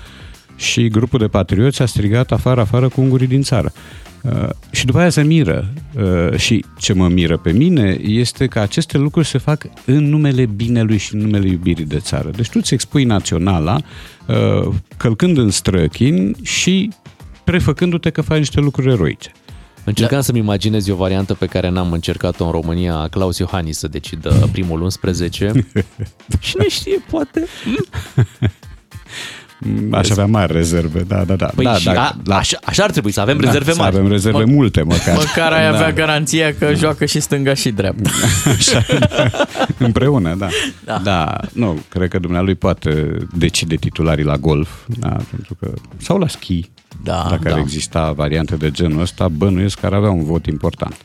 și 0.56 0.88
grupul 0.88 1.20
de 1.20 1.28
patrioți 1.28 1.82
a 1.82 1.86
strigat 1.86 2.32
afară, 2.32 2.62
afară 2.62 2.88
cu 2.88 3.02
ungurii 3.02 3.28
din 3.28 3.42
țară. 3.42 3.74
Uh, 4.22 4.50
și 4.72 4.86
după 4.86 5.00
aia 5.00 5.10
se 5.10 5.24
miră. 5.24 5.74
Uh, 5.94 6.38
și 6.38 6.66
ce 6.80 6.94
mă 6.94 7.08
miră 7.08 7.38
pe 7.38 7.52
mine 7.52 7.98
este 8.02 8.48
că 8.48 8.60
aceste 8.60 8.98
lucruri 8.98 9.28
se 9.28 9.38
fac 9.38 9.66
în 9.86 10.10
numele 10.10 10.46
binelui 10.46 10.98
și 10.98 11.14
în 11.14 11.22
numele 11.22 11.48
iubirii 11.48 11.86
de 11.86 12.00
țară. 12.00 12.30
Deci 12.30 12.50
tu 12.50 12.58
îți 12.62 12.74
expui 12.74 13.04
naționala 13.04 13.76
uh, 13.76 13.84
călcând 14.98 15.38
în 15.38 15.50
străchin 15.50 16.36
și 16.44 16.90
prefăcându-te 17.44 18.10
că 18.10 18.22
faci 18.22 18.38
niște 18.38 18.60
lucruri 18.60 18.92
eroice. 18.92 19.32
Încercam 19.84 20.22
să-mi 20.22 20.40
imaginez 20.40 20.88
eu 20.88 20.96
o 20.96 20.98
variantă 20.98 21.34
pe 21.34 21.46
care 21.46 21.70
n-am 21.70 21.92
încercat-o 21.92 22.46
în 22.46 22.52
România, 22.52 23.08
Claus 23.08 23.38
Iohannis 23.38 23.78
să 23.78 23.88
decidă 23.88 24.50
primul 24.52 24.82
11. 24.90 25.52
Cine 26.40 26.68
știe, 26.70 27.04
poate. 27.10 27.46
Aș 29.92 30.10
avea 30.10 30.26
mari 30.26 30.54
rezerve, 30.54 31.00
da, 31.02 31.24
da, 31.24 31.36
da. 31.36 31.46
Păi 31.56 31.66
da, 31.66 31.74
și 31.76 31.86
da, 31.86 32.16
a, 32.28 32.36
așa, 32.36 32.58
așa 32.66 32.84
ar 32.84 32.92
trebui, 32.92 33.12
să 33.12 33.22
avem 33.22 33.38
da, 33.38 33.46
rezerve 33.46 33.72
să 33.72 33.78
mari. 33.82 33.96
avem 33.96 34.10
rezerve 34.10 34.44
Mă- 34.44 34.52
multe, 34.54 34.82
măcar. 34.82 35.16
Măcar 35.16 35.52
ai 35.52 35.70
Da. 35.72 35.76
avea 35.78 35.92
garanția 35.92 36.54
că 36.54 36.74
joacă 36.74 37.06
și 37.06 37.20
stânga 37.20 37.54
și 37.54 37.70
dreapta. 37.72 38.10
Așa, 38.58 38.86
împreună, 39.78 40.36
da. 40.36 40.48
Da. 40.86 40.94
da. 40.94 41.02
Da, 41.04 41.38
nu, 41.54 41.80
cred 41.90 42.10
că 42.10 42.20
dumnealui 42.20 42.56
poate 42.56 43.18
decide 43.34 43.76
titularii 43.76 44.24
la 44.26 44.38
golf, 44.38 44.70
da, 45.00 45.18
pentru 45.30 45.56
că, 45.60 45.72
sau 45.98 46.18
la 46.18 46.28
schi, 46.28 46.70
Da, 47.04 47.26
dacă 47.30 47.50
da. 47.50 47.54
ar 47.54 47.58
exista 47.60 48.12
variante 48.12 48.56
de 48.56 48.72
genul 48.72 49.02
ăsta, 49.02 49.28
bănuiesc 49.28 49.80
că 49.80 49.86
ar 49.86 49.94
avea 49.94 50.10
un 50.10 50.24
vot 50.24 50.46
important. 50.46 50.96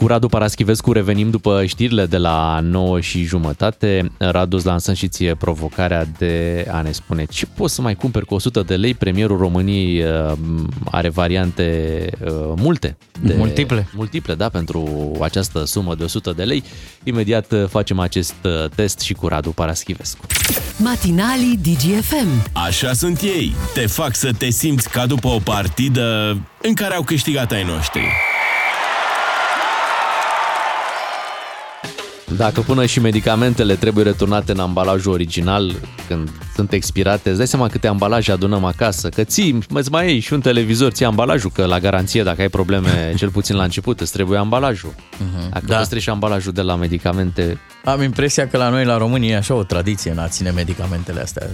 Cu 0.00 0.06
Radu 0.06 0.28
Paraschivescu 0.28 0.92
revenim 0.92 1.30
după 1.30 1.64
știrile 1.66 2.06
de 2.06 2.16
la 2.16 2.60
9 2.62 3.00
și 3.00 3.22
jumătate. 3.22 4.10
Radu, 4.18 4.56
îți 4.56 4.66
lansăm 4.66 4.94
și 4.94 5.08
ție 5.08 5.34
provocarea 5.34 6.04
de 6.18 6.66
a 6.70 6.82
ne 6.82 6.92
spune 6.92 7.24
ce 7.24 7.46
poți 7.46 7.74
să 7.74 7.82
mai 7.82 7.94
cumperi 7.94 8.24
cu 8.24 8.34
100 8.34 8.62
de 8.62 8.76
lei. 8.76 8.94
Premierul 8.94 9.38
României 9.38 10.02
uh, 10.02 10.32
are 10.90 11.08
variante 11.08 12.06
uh, 12.24 12.30
multe. 12.56 12.96
De, 13.22 13.34
Multiple. 13.34 13.88
Multiple, 13.94 14.34
da, 14.34 14.48
pentru 14.48 15.12
această 15.20 15.64
sumă 15.64 15.94
de 15.94 16.04
100 16.04 16.32
de 16.32 16.42
lei. 16.42 16.62
Imediat 17.02 17.52
uh, 17.52 17.66
facem 17.68 17.98
acest 17.98 18.34
uh, 18.44 18.70
test 18.74 19.00
și 19.00 19.12
cu 19.12 19.28
Radu 19.28 19.50
Paraschivescu. 19.50 20.26
Matinalii 20.76 21.58
DGFM. 21.62 22.50
Așa 22.52 22.92
sunt 22.92 23.20
ei. 23.20 23.54
Te 23.74 23.86
fac 23.86 24.14
să 24.14 24.32
te 24.38 24.50
simți 24.50 24.88
ca 24.90 25.06
după 25.06 25.28
o 25.28 25.38
partidă 25.38 26.36
în 26.62 26.74
care 26.74 26.94
au 26.94 27.02
câștigat 27.02 27.52
ai 27.52 27.64
noștri. 27.64 28.02
Dacă 32.40 32.60
până 32.60 32.86
și 32.86 33.00
medicamentele 33.00 33.74
trebuie 33.74 34.04
returnate 34.04 34.52
în 34.52 34.58
ambalajul 34.58 35.12
original 35.12 35.74
când 36.08 36.30
sunt 36.54 36.72
expirate, 36.72 37.28
îți 37.28 37.38
dai 37.38 37.46
seama 37.46 37.68
câte 37.68 37.86
ambalaje 37.86 38.32
adunăm 38.32 38.64
acasă, 38.64 39.08
că 39.08 39.24
ții, 39.24 39.58
îți 39.68 39.90
mai 39.90 40.08
iei 40.08 40.18
și 40.18 40.32
un 40.32 40.40
televizor, 40.40 40.92
ții 40.92 41.04
ambalajul, 41.04 41.50
că 41.50 41.64
la 41.64 41.78
garanție 41.78 42.22
dacă 42.22 42.40
ai 42.40 42.48
probleme, 42.48 42.88
cel 43.16 43.30
puțin 43.30 43.56
la 43.56 43.62
început, 43.62 44.00
îți 44.00 44.12
trebuie 44.12 44.38
ambalajul. 44.38 44.94
Dacă 45.50 45.64
Da. 45.66 45.72
da. 45.72 45.76
păstrezi 45.76 46.04
și 46.04 46.10
ambalajul 46.10 46.52
de 46.52 46.62
la 46.62 46.74
medicamente, 46.74 47.58
Am 47.84 48.02
impresia 48.02 48.48
că 48.48 48.56
la 48.56 48.68
noi, 48.68 48.84
la 48.84 48.96
România, 48.96 49.34
e 49.34 49.36
așa 49.36 49.54
o 49.54 49.62
tradiție 49.62 50.10
în 50.10 50.18
a 50.18 50.28
ține 50.28 50.50
medicamentele 50.50 51.20
astea. 51.20 51.46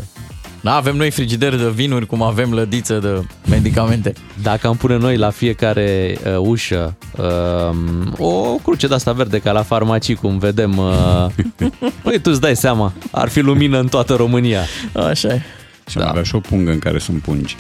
Da, 0.67 0.75
avem 0.75 0.97
noi 0.97 1.11
frigider 1.11 1.57
de 1.57 1.71
vinuri, 1.71 2.07
cum 2.07 2.23
avem 2.23 2.53
lădiță 2.53 2.99
de 2.99 3.25
medicamente. 3.51 4.13
dacă 4.43 4.67
am 4.67 4.77
pune 4.77 4.97
noi 4.97 5.17
la 5.17 5.31
fiecare 5.31 6.19
uh, 6.25 6.37
ușă 6.39 6.97
uh, 7.17 7.77
o 8.19 8.55
cruce 8.63 8.87
de 8.87 8.95
asta 8.95 9.13
verde 9.13 9.39
ca 9.39 9.53
la 9.53 9.63
farmacii, 9.63 10.15
cum 10.15 10.39
vedem, 10.39 10.77
uh, 10.77 11.27
păi 12.03 12.19
tu 12.19 12.31
îți 12.31 12.41
dai 12.41 12.57
seama, 12.57 12.93
ar 13.11 13.29
fi 13.29 13.41
lumină 13.41 13.79
în 13.79 13.89
toată 13.89 14.15
România. 14.15 14.61
Așa 14.93 15.29
e. 15.29 15.43
Și 15.89 15.97
da. 15.97 16.09
avea 16.09 16.23
și 16.23 16.35
o 16.35 16.41
pungă 16.41 16.71
în 16.71 16.79
care 16.79 16.99
sunt 16.99 17.23
pungi. 17.23 17.57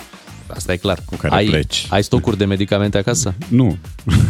Asta 0.46 0.72
e 0.72 0.76
clar. 0.76 0.98
Cu 1.04 1.16
care 1.16 1.34
ai, 1.34 1.46
pleci. 1.46 1.86
ai 1.88 2.02
stocuri 2.02 2.38
de 2.38 2.44
medicamente 2.44 2.98
acasă? 2.98 3.34
Nu. 3.48 3.76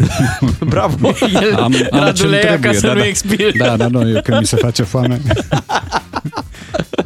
Bravo! 0.69 1.09
El, 1.33 1.55
Am, 1.63 1.75
am 1.91 2.01
Radu 2.01 2.13
ce-mi 2.13 2.31
le 2.31 2.37
ia 2.37 2.51
ca 2.51 2.57
trebuie, 2.57 2.81
să 2.81 2.87
da, 2.87 2.93
nu 2.93 2.99
da. 2.99 3.07
expire. 3.07 3.53
Da, 3.59 3.77
da, 3.77 3.89
nu, 3.89 4.09
eu 4.09 4.23
când 4.23 4.39
mi 4.39 4.47
se 4.47 4.57
face 4.57 4.83
foame. 4.83 5.21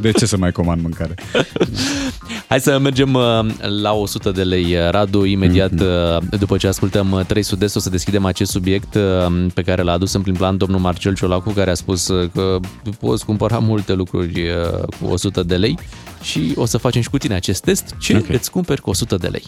De 0.01 0.11
ce 0.11 0.25
să 0.25 0.37
mai 0.37 0.51
comand 0.51 0.81
mâncare? 0.81 1.15
Hai 2.47 2.59
să 2.59 2.79
mergem 2.79 3.13
uh, 3.13 3.45
la 3.81 3.93
100 3.93 4.31
de 4.31 4.43
lei, 4.43 4.75
uh, 4.75 4.89
Radu. 4.89 5.25
Imediat, 5.25 5.71
mm-hmm. 5.71 6.39
după 6.39 6.57
ce 6.57 6.67
ascultăm 6.67 7.11
uh, 7.11 7.25
3 7.25 7.43
sud 7.43 7.63
o 7.63 7.79
să 7.79 7.89
deschidem 7.89 8.25
acest 8.25 8.51
subiect 8.51 8.95
uh, 8.95 9.45
pe 9.53 9.61
care 9.61 9.81
l-a 9.81 9.91
adus 9.91 10.13
în 10.13 10.21
prim 10.21 10.33
plan 10.33 10.57
domnul 10.57 10.79
Marcel 10.79 11.15
Ciolacu, 11.15 11.49
care 11.49 11.71
a 11.71 11.73
spus 11.73 12.07
uh, 12.07 12.29
că 12.33 12.59
poți 12.99 13.25
cumpăra 13.25 13.59
multe 13.59 13.93
lucruri 13.93 14.49
uh, 14.49 14.83
cu 14.99 15.11
100 15.11 15.43
de 15.43 15.55
lei 15.55 15.77
și 16.21 16.53
o 16.55 16.65
să 16.65 16.77
facem 16.77 17.01
și 17.01 17.09
cu 17.09 17.17
tine 17.17 17.35
acest 17.35 17.63
test. 17.63 17.95
Ce 17.99 18.15
okay. 18.15 18.35
îți 18.35 18.51
cumperi 18.51 18.81
cu 18.81 18.89
100 18.89 19.15
de 19.15 19.27
lei? 19.27 19.43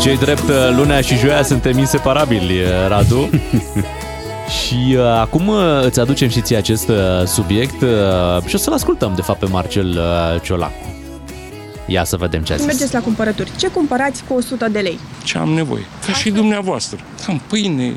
Cei 0.00 0.16
drept, 0.16 0.48
uh, 0.48 0.74
lunea 0.76 1.00
și 1.00 1.16
joia 1.16 1.42
suntem 1.42 1.78
inseparabili, 1.78 2.60
uh, 2.60 2.88
Radu. 2.88 3.30
Și 4.48 4.96
uh, 4.96 5.04
acum 5.04 5.48
uh, 5.48 5.82
îți 5.84 6.00
aducem 6.00 6.28
și 6.28 6.40
ție 6.40 6.56
acest 6.56 6.88
uh, 6.88 6.96
subiect 7.26 7.82
uh, 7.82 7.88
și 8.46 8.54
o 8.54 8.58
să-l 8.58 8.72
ascultăm, 8.72 9.12
de 9.14 9.22
fapt, 9.22 9.38
pe 9.38 9.46
Marcel 9.46 9.88
uh, 9.88 10.40
Ciolacu. 10.42 10.92
Ia 11.86 12.04
să 12.04 12.16
vedem 12.16 12.42
ce 12.42 12.52
a 12.52 12.56
zis. 12.56 12.66
Mergeți 12.66 12.92
la 12.94 13.00
cumpărături. 13.00 13.50
Ce 13.58 13.68
cumpărați 13.68 14.24
cu 14.28 14.34
100 14.34 14.68
de 14.68 14.78
lei? 14.78 14.98
Ce 15.24 15.38
am 15.38 15.48
nevoie? 15.48 15.82
Ca 16.06 16.12
și 16.12 16.30
dumneavoastră. 16.30 16.98
Am 17.28 17.40
pâine, 17.46 17.94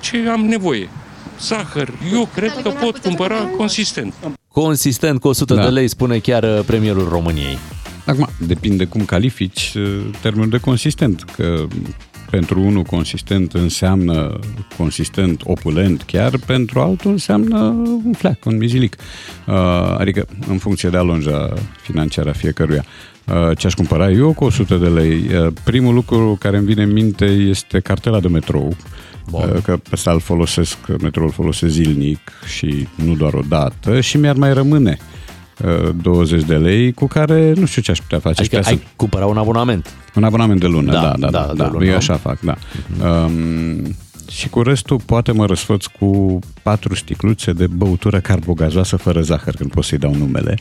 ce 0.00 0.28
am 0.32 0.40
nevoie? 0.40 0.88
Zahăr. 1.40 1.92
Eu 2.12 2.28
cred 2.34 2.52
că 2.62 2.68
pot 2.68 2.98
cumpăra 2.98 3.34
consistent. 3.56 4.14
Consistent 4.52 5.20
cu 5.20 5.28
100 5.28 5.54
Da. 5.54 5.62
de 5.62 5.68
lei, 5.68 5.88
spune 5.88 6.18
chiar 6.18 6.42
uh, 6.42 6.60
premierul 6.66 7.08
României. 7.08 7.58
Acum, 8.06 8.28
depinde 8.46 8.84
cum 8.84 9.04
califici 9.04 9.72
uh, 9.76 10.00
termenul 10.20 10.48
de 10.48 10.58
consistent, 10.58 11.24
că 11.36 11.64
pentru 12.30 12.60
unul 12.60 12.82
consistent 12.82 13.52
înseamnă 13.52 14.38
consistent, 14.76 15.40
opulent 15.44 16.02
chiar, 16.02 16.38
pentru 16.46 16.80
altul 16.80 17.10
înseamnă 17.10 17.58
un 18.04 18.12
fleac, 18.12 18.44
un 18.44 18.56
mizilic. 18.56 18.96
Uh, 19.46 19.54
adică 19.98 20.26
în 20.48 20.58
funcție 20.58 20.88
de 20.88 20.96
alonja 20.96 21.52
financiară 21.82 22.28
a 22.28 22.32
fiecăruia. 22.32 22.84
Uh, 23.26 23.58
ce 23.58 23.66
aș 23.66 23.74
cumpăra 23.74 24.10
eu 24.10 24.32
cu 24.32 24.44
100 24.44 24.76
de 24.76 24.88
lei? 24.88 25.14
Uh, 25.14 25.52
primul 25.64 25.94
lucru 25.94 26.36
care 26.40 26.56
îmi 26.56 26.66
vine 26.66 26.82
în 26.82 26.92
minte 26.92 27.24
este 27.24 27.80
cartela 27.80 28.20
de 28.20 28.28
metrou. 28.28 28.76
Uh, 29.30 29.42
Că 29.62 29.76
pe 29.76 29.88
ăsta 29.92 30.10
îl 30.10 30.20
folosesc, 30.20 30.78
metroul 31.02 31.26
îl 31.26 31.32
folosesc 31.32 31.72
zilnic 31.72 32.20
și 32.56 32.88
nu 32.94 33.14
doar 33.14 33.34
o 33.34 33.42
dată 33.48 34.00
și 34.00 34.16
mi-ar 34.16 34.36
mai 34.36 34.52
rămâne 34.52 34.98
uh, 35.00 35.17
20 36.02 36.42
de 36.44 36.54
lei, 36.56 36.92
cu 36.92 37.06
care 37.06 37.52
nu 37.56 37.66
știu 37.66 37.82
ce 37.82 37.90
aș 37.90 37.98
putea 37.98 38.18
face. 38.18 38.40
Adică 38.40 38.56
aș 38.56 38.64
putea 38.64 38.78
ai 38.80 38.88
cumpăra 38.96 39.26
un 39.26 39.36
abonament. 39.36 39.94
un 40.14 40.24
abonament 40.24 40.60
de 40.60 40.66
lună, 40.66 40.92
Da, 40.92 41.00
da, 41.00 41.14
da, 41.18 41.30
da, 41.30 41.40
da, 41.46 41.52
de 41.52 41.58
da, 41.62 41.68
lună. 41.72 41.84
eu 41.84 41.96
așa 41.96 42.14
fac, 42.16 42.40
da. 42.40 42.54
Um, 43.08 43.96
și 44.30 44.48
cu 44.48 44.62
restul 44.62 45.00
poate 45.06 45.32
mă 45.32 45.46
răsfăț 45.46 45.84
cu 45.84 46.38
patru 46.68 46.94
sticluțe 46.94 47.52
de 47.52 47.66
băutură 47.66 48.20
carbogazoasă 48.20 48.96
fără 48.96 49.20
zahăr, 49.20 49.54
când 49.54 49.70
pot 49.70 49.84
să-i 49.84 49.98
dau 49.98 50.14
numele. 50.14 50.58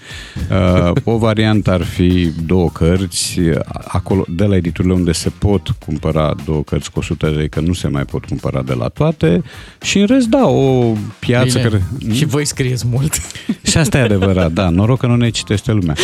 Uh, 0.50 0.92
o 1.04 1.18
variantă 1.18 1.72
ar 1.72 1.84
fi 1.84 2.32
două 2.46 2.70
cărți, 2.70 3.40
acolo, 3.88 4.26
de 4.28 4.44
la 4.44 4.56
editurile 4.56 4.94
unde 4.94 5.12
se 5.12 5.30
pot 5.30 5.76
cumpăra 5.86 6.36
două 6.46 6.64
cărți 6.64 6.92
cu 6.92 7.00
100 7.00 7.30
de 7.30 7.36
lei, 7.36 7.50
că 7.50 7.60
nu 7.60 7.74
se 7.74 7.88
mai 7.88 8.06
pot 8.06 8.26
cumpăra 8.26 8.62
de 8.62 8.74
la 8.74 8.88
toate, 8.88 9.44
și 9.82 10.00
în 10.00 10.06
rest, 10.06 10.28
da, 10.28 10.48
o 10.48 10.94
piață 11.20 11.58
Bine. 11.58 11.62
care... 11.62 11.84
Și 12.14 12.26
voi 12.26 12.46
scrieți 12.46 12.86
mult. 12.88 13.22
Și 13.70 13.78
asta 13.78 13.98
e 13.98 14.02
adevărat, 14.02 14.52
da. 14.52 14.70
Noroc 14.70 15.00
că 15.00 15.08
nu 15.08 15.16
ne 15.16 15.30
citește 15.30 15.72
lumea. 15.72 15.96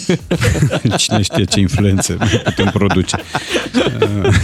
Cine 0.96 1.22
știe 1.22 1.44
ce 1.44 1.60
influențe 1.60 2.16
putem 2.44 2.70
produce. 2.72 3.16
Uh, 3.74 4.34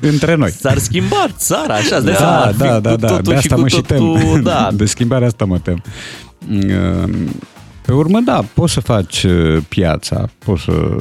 Între 0.00 0.34
noi. 0.34 0.50
S-ar 0.50 0.78
schimba 0.78 1.26
țara, 1.36 1.74
așa, 1.74 1.96
îți 1.96 2.04
dai 2.04 2.14
Da, 2.14 2.18
seama, 2.18 2.36
ar 2.36 2.52
fi 2.52 2.58
da, 2.58 2.74
cu 2.74 2.80
da, 2.80 2.96
da. 2.96 3.06
totul 3.06 3.32
De 3.32 3.34
asta 3.34 3.54
cu 3.54 3.60
mă 3.60 3.68
și 3.68 3.80
totul, 4.04 4.32
tem. 4.32 4.42
Da, 4.42 4.70
De 4.72 4.84
schimbarea 4.84 5.26
asta 5.26 5.44
mă 5.44 5.58
tem. 5.58 5.82
Uh, 7.90 7.96
Pe 7.96 8.02
urmă, 8.02 8.20
da, 8.24 8.44
poți 8.54 8.72
să 8.72 8.80
faci 8.80 9.22
uh, 9.22 9.62
piața, 9.68 10.28
poți 10.38 10.62
să 10.62 10.96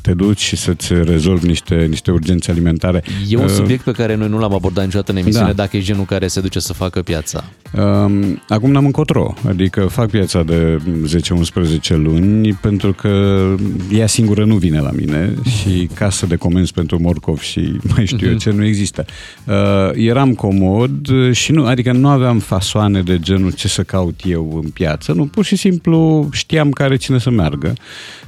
te 0.00 0.14
duci 0.14 0.40
și 0.40 0.56
să-ți 0.56 0.92
rezolvi 0.94 1.46
niște, 1.46 1.86
niște 1.88 2.10
urgențe 2.10 2.50
alimentare. 2.50 3.02
E 3.28 3.36
un 3.36 3.44
Uh, 3.44 3.50
subiect 3.50 3.82
pe 3.84 3.90
care 3.90 4.14
noi 4.14 4.28
nu 4.28 4.38
l-am 4.38 4.54
abordat 4.54 4.84
niciodată 4.84 5.12
în 5.12 5.16
emisiune, 5.18 5.46
Da. 5.46 5.52
dacă 5.52 5.76
e 5.76 5.80
genul 5.80 6.04
care 6.04 6.26
se 6.26 6.40
duce 6.40 6.58
să 6.58 6.72
facă 6.72 7.02
piața. 7.02 7.44
Um, 7.72 8.42
acum 8.48 8.70
n-am 8.70 8.84
încotro, 8.84 9.34
adică 9.48 9.80
fac 9.80 10.10
piața 10.10 10.42
de 10.42 10.78
10-11 11.06 11.88
luni 11.88 12.52
pentru 12.52 12.92
că 12.92 13.44
ea 13.92 14.06
singură 14.06 14.44
nu 14.44 14.56
vine 14.56 14.80
la 14.80 14.90
mine 14.90 15.34
și 15.58 15.88
casă 15.94 16.26
de 16.26 16.36
comenzi 16.36 16.72
pentru 16.72 17.00
morcov 17.00 17.40
și 17.40 17.76
mai 17.94 18.06
știu 18.06 18.28
eu 18.30 18.36
ce 18.36 18.50
nu 18.50 18.64
există. 18.64 19.04
Uh, 19.46 19.54
eram 19.94 20.34
comod 20.34 21.08
și 21.32 21.52
nu, 21.52 21.64
adică 21.64 21.92
nu 21.92 22.08
aveam 22.08 22.38
fasoane 22.38 23.02
de 23.02 23.18
genul 23.18 23.52
ce 23.52 23.68
să 23.68 23.82
caut 23.82 24.20
eu 24.24 24.60
în 24.64 24.70
piață, 24.70 25.12
nu, 25.12 25.26
pur 25.26 25.44
și 25.44 25.56
simplu 25.56 26.17
știam 26.32 26.70
care 26.70 26.96
cine 26.96 27.18
să 27.18 27.30
meargă 27.30 27.72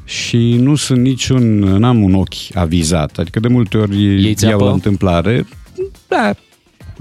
și 0.05 0.57
nu 0.61 0.75
sunt 0.75 1.01
niciun, 1.01 1.59
n-am 1.59 2.03
un 2.03 2.15
ochi 2.15 2.55
avizat, 2.55 3.19
adică 3.19 3.41
de 3.41 3.49
multe 3.49 3.77
ori 3.77 4.23
iau 4.23 4.35
țeapă? 4.35 4.65
la 4.65 4.71
întâmplare, 4.71 5.47
da, 6.09 6.33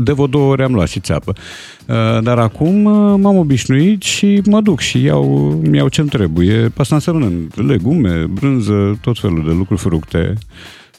de 0.04 0.12
vreo 0.12 0.28
două 0.28 0.52
ori 0.52 0.64
am 0.64 0.74
luat 0.74 0.88
și 0.88 1.00
țeapă. 1.00 1.34
Uh, 1.88 2.24
Dar 2.24 2.40
acum 2.40 2.86
uh, 2.86 3.20
m-am 3.22 3.38
obișnuit 3.38 4.02
și 4.02 4.42
mă 4.46 4.62
duc 4.62 4.80
și 4.80 5.04
iau, 5.04 5.50
îmi 5.64 5.78
iau 5.78 5.88
ce-mi 5.88 6.10
trebuie. 6.10 6.72
Asta 6.78 6.96
înseamnă 6.96 7.32
legume, 7.56 8.26
brânză, 8.26 8.98
tot 9.02 9.20
felul 9.20 9.44
de 9.46 9.52
lucruri, 9.52 9.82
fructe. 9.82 10.34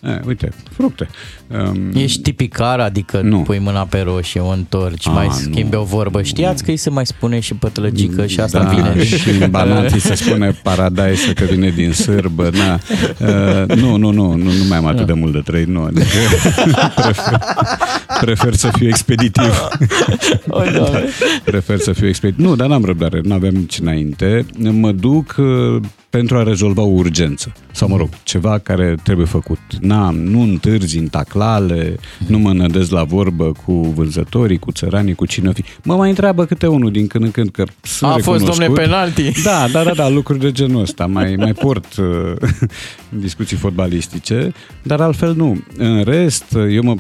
Eh, 0.03 0.19
uite, 0.27 0.53
fructe. 0.71 1.09
Um, 1.47 1.91
Ești 1.95 2.21
tipicar, 2.21 2.81
adică 2.81 3.21
nu. 3.21 3.41
pui 3.41 3.59
mâna 3.59 3.87
pe 3.87 4.01
roșie, 4.01 4.41
o 4.41 4.49
întorci, 4.49 5.07
A, 5.07 5.11
mai 5.11 5.27
nu. 5.27 5.33
schimbi 5.33 5.77
o 5.77 5.83
vorbă. 5.83 6.23
Știați 6.23 6.65
că 6.65 6.71
îi 6.71 6.77
se 6.77 6.91
mai 6.91 7.07
spune 7.07 7.41
și 7.41 7.55
pătlăgică 7.55 8.27
și 8.27 8.41
asta 8.41 8.63
da, 8.63 8.69
vine. 8.69 9.05
și 9.05 9.31
în 9.41 9.51
banat 9.51 9.93
îi 9.93 10.01
se 10.01 10.15
spune 10.15 10.51
paradise 10.63 11.33
că 11.33 11.45
vine 11.45 11.69
din 11.69 11.93
sârbă. 11.93 12.51
Na. 12.53 12.81
Uh, 13.19 13.77
nu, 13.77 13.97
nu, 13.97 14.11
nu, 14.11 14.35
nu, 14.35 14.53
nu 14.53 14.65
mai 14.69 14.79
am 14.79 14.87
atât 14.87 15.07
de 15.07 15.13
mult 15.13 15.33
de 15.33 15.41
trăit, 15.41 15.67
nu. 15.67 15.83
Adică 15.83 16.07
prefer, 16.95 17.39
prefer 18.21 18.55
să 18.55 18.71
fiu 18.73 18.89
expeditiv. 18.89 19.69
da, 20.73 20.91
prefer 21.45 21.79
să 21.79 21.93
fiu 21.93 22.07
expeditiv. 22.07 22.45
Nu, 22.45 22.57
dar 22.57 22.69
n-am 22.69 22.85
răbdare, 22.85 23.21
nu 23.23 23.35
aveam 23.35 23.55
nici 23.55 23.79
înainte. 23.79 24.47
Mă 24.59 24.93
duc 24.93 25.35
uh, 25.39 25.81
pentru 26.11 26.37
a 26.39 26.43
rezolva 26.43 26.83
o 26.83 26.91
urgență. 26.93 27.53
Sau, 27.73 27.89
mă 27.89 27.97
rog, 27.97 28.09
ceva 28.23 28.59
care 28.59 28.95
trebuie 29.03 29.27
făcut. 29.27 29.59
N-am, 29.81 30.17
nu 30.17 30.41
întârzi 30.41 30.99
în 30.99 31.07
taclale, 31.07 31.97
nu 32.27 32.39
mă 32.39 32.53
nădez 32.53 32.89
la 32.89 33.05
vorbă 33.05 33.53
cu 33.65 33.73
vânzătorii, 33.73 34.59
cu 34.59 34.73
țăranii, 34.73 35.15
cu 35.15 35.27
cine 35.27 35.49
o 35.49 35.53
fi. 35.53 35.65
Mă 35.83 35.95
mai 35.95 36.09
întreabă 36.09 36.45
câte 36.45 36.67
unul 36.67 36.91
din 36.91 37.07
când 37.07 37.25
în 37.25 37.31
când 37.31 37.51
că 37.51 37.65
sunt 37.83 38.11
A 38.11 38.15
fost, 38.15 38.45
domne, 38.45 38.67
recunoscut. 38.67 38.75
penalti. 38.75 39.43
Da, 39.43 39.67
da, 39.73 39.85
da, 39.85 39.93
da, 39.93 40.09
lucruri 40.09 40.39
de 40.39 40.53
genul 40.53 40.81
ăsta. 40.83 41.07
Mai, 41.07 41.35
mai 41.37 41.53
port 41.53 41.97
uh, 41.97 42.07
discuții 43.25 43.57
fotbalistice, 43.57 44.53
dar 44.83 45.01
altfel 45.01 45.35
nu. 45.35 45.63
În 45.77 46.03
rest, 46.03 46.57
eu 46.71 46.83
mă 46.83 46.95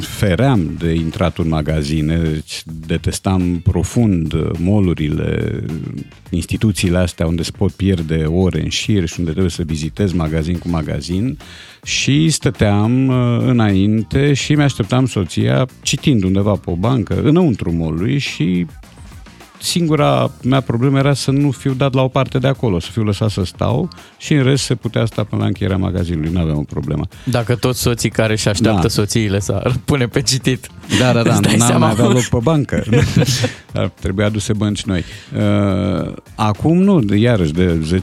feream 0.00 0.76
de 0.78 0.92
intrat 0.92 1.38
în 1.38 1.48
magazine, 1.48 2.16
deci 2.16 2.62
detestam 2.86 3.60
profund 3.60 4.32
uh, 4.32 4.50
molurile, 4.58 5.62
instituțiile 6.30 6.98
astea 6.98 7.26
unde 7.26 7.42
se 7.42 7.50
pot 7.56 7.72
pierde 7.72 8.24
ore 8.24 8.62
în 8.62 8.68
șir 8.68 9.06
și 9.06 9.14
unde 9.18 9.30
trebuie 9.30 9.50
să 9.50 9.62
vizitez 9.62 10.12
magazin 10.12 10.58
cu 10.58 10.68
magazin 10.68 11.38
și 11.84 12.30
stăteam 12.30 13.08
uh, 13.08 13.42
înainte 13.46 14.32
și 14.32 14.54
mi-așteptam 14.54 15.06
soția 15.06 15.68
citind 15.82 16.22
undeva 16.22 16.52
pe 16.52 16.70
o 16.70 16.76
bancă 16.76 17.22
înăuntru 17.22 17.72
molului 17.72 18.18
și 18.18 18.66
singura 19.62 20.30
mea 20.44 20.60
problemă 20.60 20.98
era 20.98 21.14
să 21.14 21.30
nu 21.30 21.50
fiu 21.50 21.72
dat 21.72 21.94
la 21.94 22.02
o 22.02 22.08
parte 22.08 22.38
de 22.38 22.46
acolo, 22.46 22.78
să 22.80 22.88
fiu 22.92 23.02
lăsat 23.02 23.30
să 23.30 23.44
stau 23.44 23.88
și 24.18 24.32
în 24.32 24.42
rest 24.42 24.64
se 24.64 24.74
putea 24.74 25.04
sta 25.04 25.24
până 25.24 25.40
la 25.40 25.46
încheierea 25.46 25.76
magazinului, 25.78 26.30
nu 26.32 26.40
aveam 26.40 26.56
o 26.58 26.62
problemă. 26.62 27.06
Dacă 27.24 27.54
toți 27.54 27.80
soții 27.80 28.10
care 28.10 28.32
își 28.32 28.48
așteaptă 28.48 28.82
Da. 28.82 28.88
soțiile 28.88 29.40
să 29.40 29.72
pune 29.84 30.06
pe 30.06 30.22
citit. 30.22 30.66
Da, 31.00 31.12
da, 31.12 31.22
da, 31.22 31.30
Îți 31.32 31.42
dai 31.42 31.56
n-am 31.56 31.66
seama? 31.66 31.84
mai 31.84 31.90
avea 31.90 32.06
loc 32.08 32.22
pe 32.24 32.38
bancă. 32.42 32.84
Ar 33.74 33.88
trebui 34.00 34.24
aduse 34.24 34.52
bănci 34.52 34.82
noi. 34.84 35.04
Uh, 35.36 36.12
Acum 36.34 36.76
nu, 36.78 37.00
de- 37.00 37.16
iarăși 37.16 37.52
de 37.52 38.00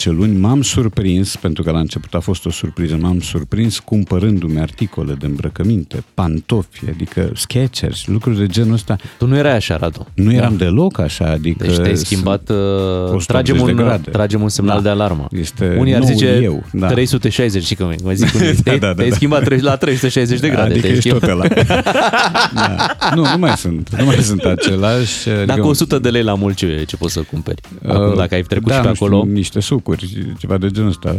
10-11 0.00 0.04
luni 0.04 0.36
m-am 0.38 0.62
surprins, 0.62 1.36
pentru 1.36 1.62
că 1.62 1.70
la 1.70 1.78
început 1.78 2.14
a 2.14 2.20
fost 2.20 2.46
o 2.46 2.50
surpriză, 2.50 2.96
m-am 3.00 3.20
surprins 3.20 3.78
cumpărându-mi 3.78 4.60
articole 4.60 5.14
de 5.14 5.26
îmbrăcăminte, 5.26 6.04
pantofi, 6.14 6.88
adică 6.88 7.30
Skechers, 7.34 8.06
lucruri 8.06 8.38
de 8.38 8.46
genul 8.46 8.72
ăsta. 8.72 8.96
Tu 9.18 9.26
nu 9.26 9.36
erai 9.36 9.54
așa, 9.56 9.76
Radu. 9.76 10.06
Nu 10.14 10.32
eram 10.32 10.56
deloc 10.56 10.89
așa, 10.98 11.24
adică... 11.30 11.64
Deci 11.66 11.74
te-ai 11.76 11.94
sunt 11.94 12.06
schimbat, 12.06 12.48
uh, 12.48 12.56
180 12.56 13.26
tragem 13.26 13.56
de 13.56 13.62
un, 13.62 13.76
grade. 13.76 14.10
tragem 14.10 14.42
un 14.42 14.48
semnal 14.48 14.76
Da. 14.76 14.82
de 14.82 14.88
alarmă. 14.88 15.26
Este 15.30 15.76
Unii 15.78 15.94
ar 15.94 16.00
noul 16.00 16.12
zice 16.12 16.40
eu, 16.42 16.64
da. 16.72 16.86
360, 16.86 17.64
și 17.64 17.74
cum 17.74 17.92
mă 18.04 18.12
zic, 18.12 18.34
unii, 18.40 18.52
Da, 18.54 18.60
te-ai, 18.64 18.78
da, 18.78 18.86
da, 18.86 18.94
te-ai 18.94 19.08
da. 19.08 19.14
schimbat 19.14 19.42
tre- 19.44 19.58
la 19.60 19.76
360 19.76 20.40
de 20.40 20.48
grade. 20.48 20.70
Adică 20.70 20.80
te-ai 20.80 20.92
ești 20.96 21.08
schimbat. 21.08 21.20
tot 21.20 21.30
ăla. 21.30 21.64
da. 22.54 22.76
Nu, 23.14 23.22
nu 23.32 23.38
mai 23.38 23.50
sunt. 23.56 23.88
Nu 23.98 24.04
mai 24.04 24.16
sunt 24.16 24.42
același. 24.44 25.24
Dacă 25.28 25.50
adică- 25.52 25.66
100 25.66 25.98
de 25.98 26.08
lei 26.08 26.22
la 26.22 26.34
mult, 26.34 26.56
ce, 26.56 26.84
ce 26.86 26.96
poți 26.96 27.12
să 27.12 27.20
cumperi? 27.30 27.60
Acum, 27.88 28.08
Uh, 28.10 28.16
dacă 28.16 28.34
ai 28.34 28.42
trecut 28.42 28.68
da, 28.68 28.74
și 28.74 28.80
pe 28.80 28.88
nu 28.88 28.94
știu, 28.94 29.06
acolo... 29.06 29.24
niște 29.32 29.60
sucuri, 29.60 30.26
ceva 30.38 30.58
de 30.58 30.66
genul 30.70 30.88
ăsta. 30.88 31.16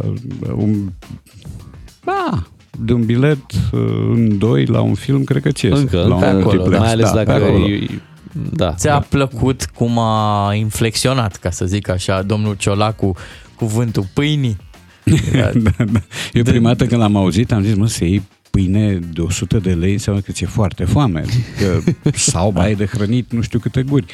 Un, 0.55 0.75
ba, 2.03 2.47
de 2.79 2.93
un 2.93 3.05
bilet 3.05 3.37
uh, 3.71 3.79
în 4.13 4.37
doi 4.37 4.65
la 4.65 4.79
un 4.81 4.93
film, 4.93 5.23
cred 5.23 5.41
că 5.41 5.49
ți 5.51 5.65
iese. 5.65 5.77
Încă, 5.77 5.97
la 5.97 6.03
încă 6.03 6.15
un 6.15 6.23
acolo, 6.23 6.41
multiplex. 6.43 6.79
mai 6.79 6.91
ales 6.91 7.09
da, 7.11 7.15
dacă 7.23 7.39
pe 7.39 7.45
acolo. 7.45 7.67
e- 7.67 8.01
da. 8.31 8.73
Ți-a 8.73 8.99
plăcut 8.99 9.65
cum 9.65 9.97
a 9.97 10.53
inflexionat, 10.53 11.35
ca 11.35 11.49
să 11.49 11.65
zic 11.65 11.89
așa, 11.89 12.21
domnul 12.21 12.55
Ciolacu, 12.55 13.15
cuvântul 13.55 14.05
pâinii? 14.13 14.57
da, 15.33 15.51
da. 15.85 15.99
Eu 16.33 16.43
prima 16.43 16.67
dată 16.67 16.85
când 16.85 17.01
l-am 17.01 17.15
auzit 17.15 17.51
am 17.51 17.63
zis, 17.63 17.75
mă, 17.75 17.87
să 17.87 18.03
iei 18.03 18.21
pâine 18.51 18.99
de 19.13 19.21
100 19.21 19.57
de 19.57 19.73
lei 19.73 19.91
înseamnă 19.91 20.21
că 20.21 20.31
ți-e 20.31 20.45
foarte 20.45 20.83
foame. 20.83 21.19
Adică, 21.19 21.83
sau 22.31 22.51
mai 22.51 22.65
ai 22.65 22.75
de 22.75 22.85
hrănit 22.85 23.31
nu 23.31 23.41
știu 23.41 23.59
câte 23.59 23.81
guri. 23.83 24.05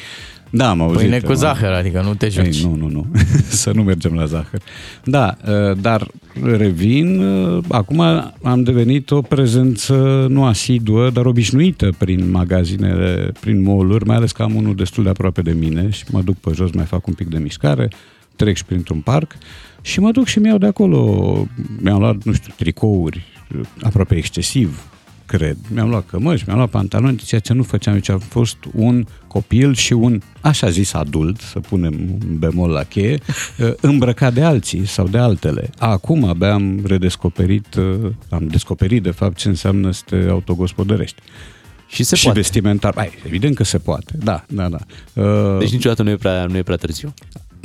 Da, 0.50 0.70
am 0.70 0.80
auzit. 0.80 0.98
Pâine 0.98 1.20
cu 1.20 1.30
am- 1.30 1.34
zahăr, 1.34 1.72
adică 1.72 2.02
nu 2.02 2.14
te 2.14 2.28
joci. 2.28 2.56
Ei, 2.56 2.62
nu, 2.62 2.74
nu, 2.74 2.88
nu. 2.88 3.06
să 3.62 3.70
nu 3.74 3.82
mergem 3.82 4.14
la 4.14 4.24
zahăr. 4.24 4.60
Da, 5.04 5.36
uh, 5.48 5.76
dar 5.80 6.08
revin, 6.42 7.20
uh, 7.20 7.64
acum 7.68 8.00
am 8.42 8.62
devenit 8.62 9.10
o 9.10 9.20
prezență 9.20 10.26
nu 10.28 10.44
asiduă, 10.44 11.10
dar 11.10 11.26
obișnuită 11.26 11.94
prin 11.98 12.30
magazinele, 12.30 13.32
prin 13.40 13.62
mall 13.62 14.02
mai 14.06 14.16
ales 14.16 14.32
că 14.32 14.42
am 14.42 14.54
unul 14.54 14.74
destul 14.74 15.02
de 15.02 15.08
aproape 15.08 15.42
de 15.42 15.52
mine 15.52 15.90
și 15.90 16.04
mă 16.10 16.22
duc 16.22 16.36
pe 16.36 16.50
jos, 16.54 16.70
mai 16.72 16.84
fac 16.84 17.06
un 17.06 17.14
pic 17.14 17.28
de 17.28 17.38
mișcare, 17.38 17.88
trec 18.36 18.56
și 18.56 18.64
printr-un 18.64 19.00
parc 19.00 19.36
și 19.80 20.00
mă 20.00 20.10
duc 20.10 20.26
și 20.26 20.38
mi-au 20.38 20.58
de 20.58 20.66
acolo, 20.66 21.46
mi-am 21.80 21.98
luat, 21.98 22.22
nu 22.24 22.32
știu, 22.32 22.52
tricouri 22.56 23.16
uh, 23.16 23.37
aproape 23.82 24.16
excesiv, 24.16 24.88
cred. 25.28 25.56
Mi-am 25.72 25.88
luat 25.88 26.06
cămăși, 26.06 26.44
mi-am 26.46 26.58
luat 26.58 26.70
pantaloni, 26.70 27.16
ceea 27.16 27.40
ce 27.40 27.52
nu 27.52 27.62
făceam 27.62 27.94
eu, 27.94 28.00
ce 28.00 28.12
am 28.12 28.18
fost 28.18 28.56
un 28.74 29.06
copil 29.26 29.74
și 29.74 29.92
un, 29.92 30.20
așa 30.40 30.70
zis, 30.70 30.92
adult, 30.92 31.40
să 31.40 31.60
punem 31.60 31.94
un 31.94 32.38
bemol 32.38 32.70
la 32.70 32.82
cheie, 32.82 33.18
uh, 33.58 33.72
îmbrăcat 33.90 34.34
de 34.34 34.42
alții 34.42 34.86
sau 34.86 35.08
de 35.08 35.18
altele. 35.18 35.70
Acum 35.78 36.24
abia 36.24 36.52
am 36.52 36.80
redescoperit, 36.84 37.74
uh, 37.74 38.10
am 38.30 38.46
descoperit 38.46 39.02
de 39.02 39.10
fapt 39.10 39.36
ce 39.36 39.48
înseamnă 39.48 39.90
să 39.90 40.02
te 40.04 40.26
autogospodărești. 40.28 41.22
Și 41.88 42.02
se 42.02 42.16
și 42.16 42.24
poate. 42.24 42.38
vestimentar. 42.38 42.92
Hai, 42.96 43.10
evident 43.26 43.54
că 43.54 43.64
se 43.64 43.78
poate, 43.78 44.12
da, 44.18 44.44
da, 44.48 44.68
da. 44.68 44.78
Uh, 45.22 45.58
Deci 45.58 45.72
niciodată 45.72 46.02
nu 46.02 46.10
e 46.10 46.16
prea, 46.16 46.46
nu 46.46 46.56
e 46.56 46.62
prea 46.62 46.76
târziu. 46.76 47.14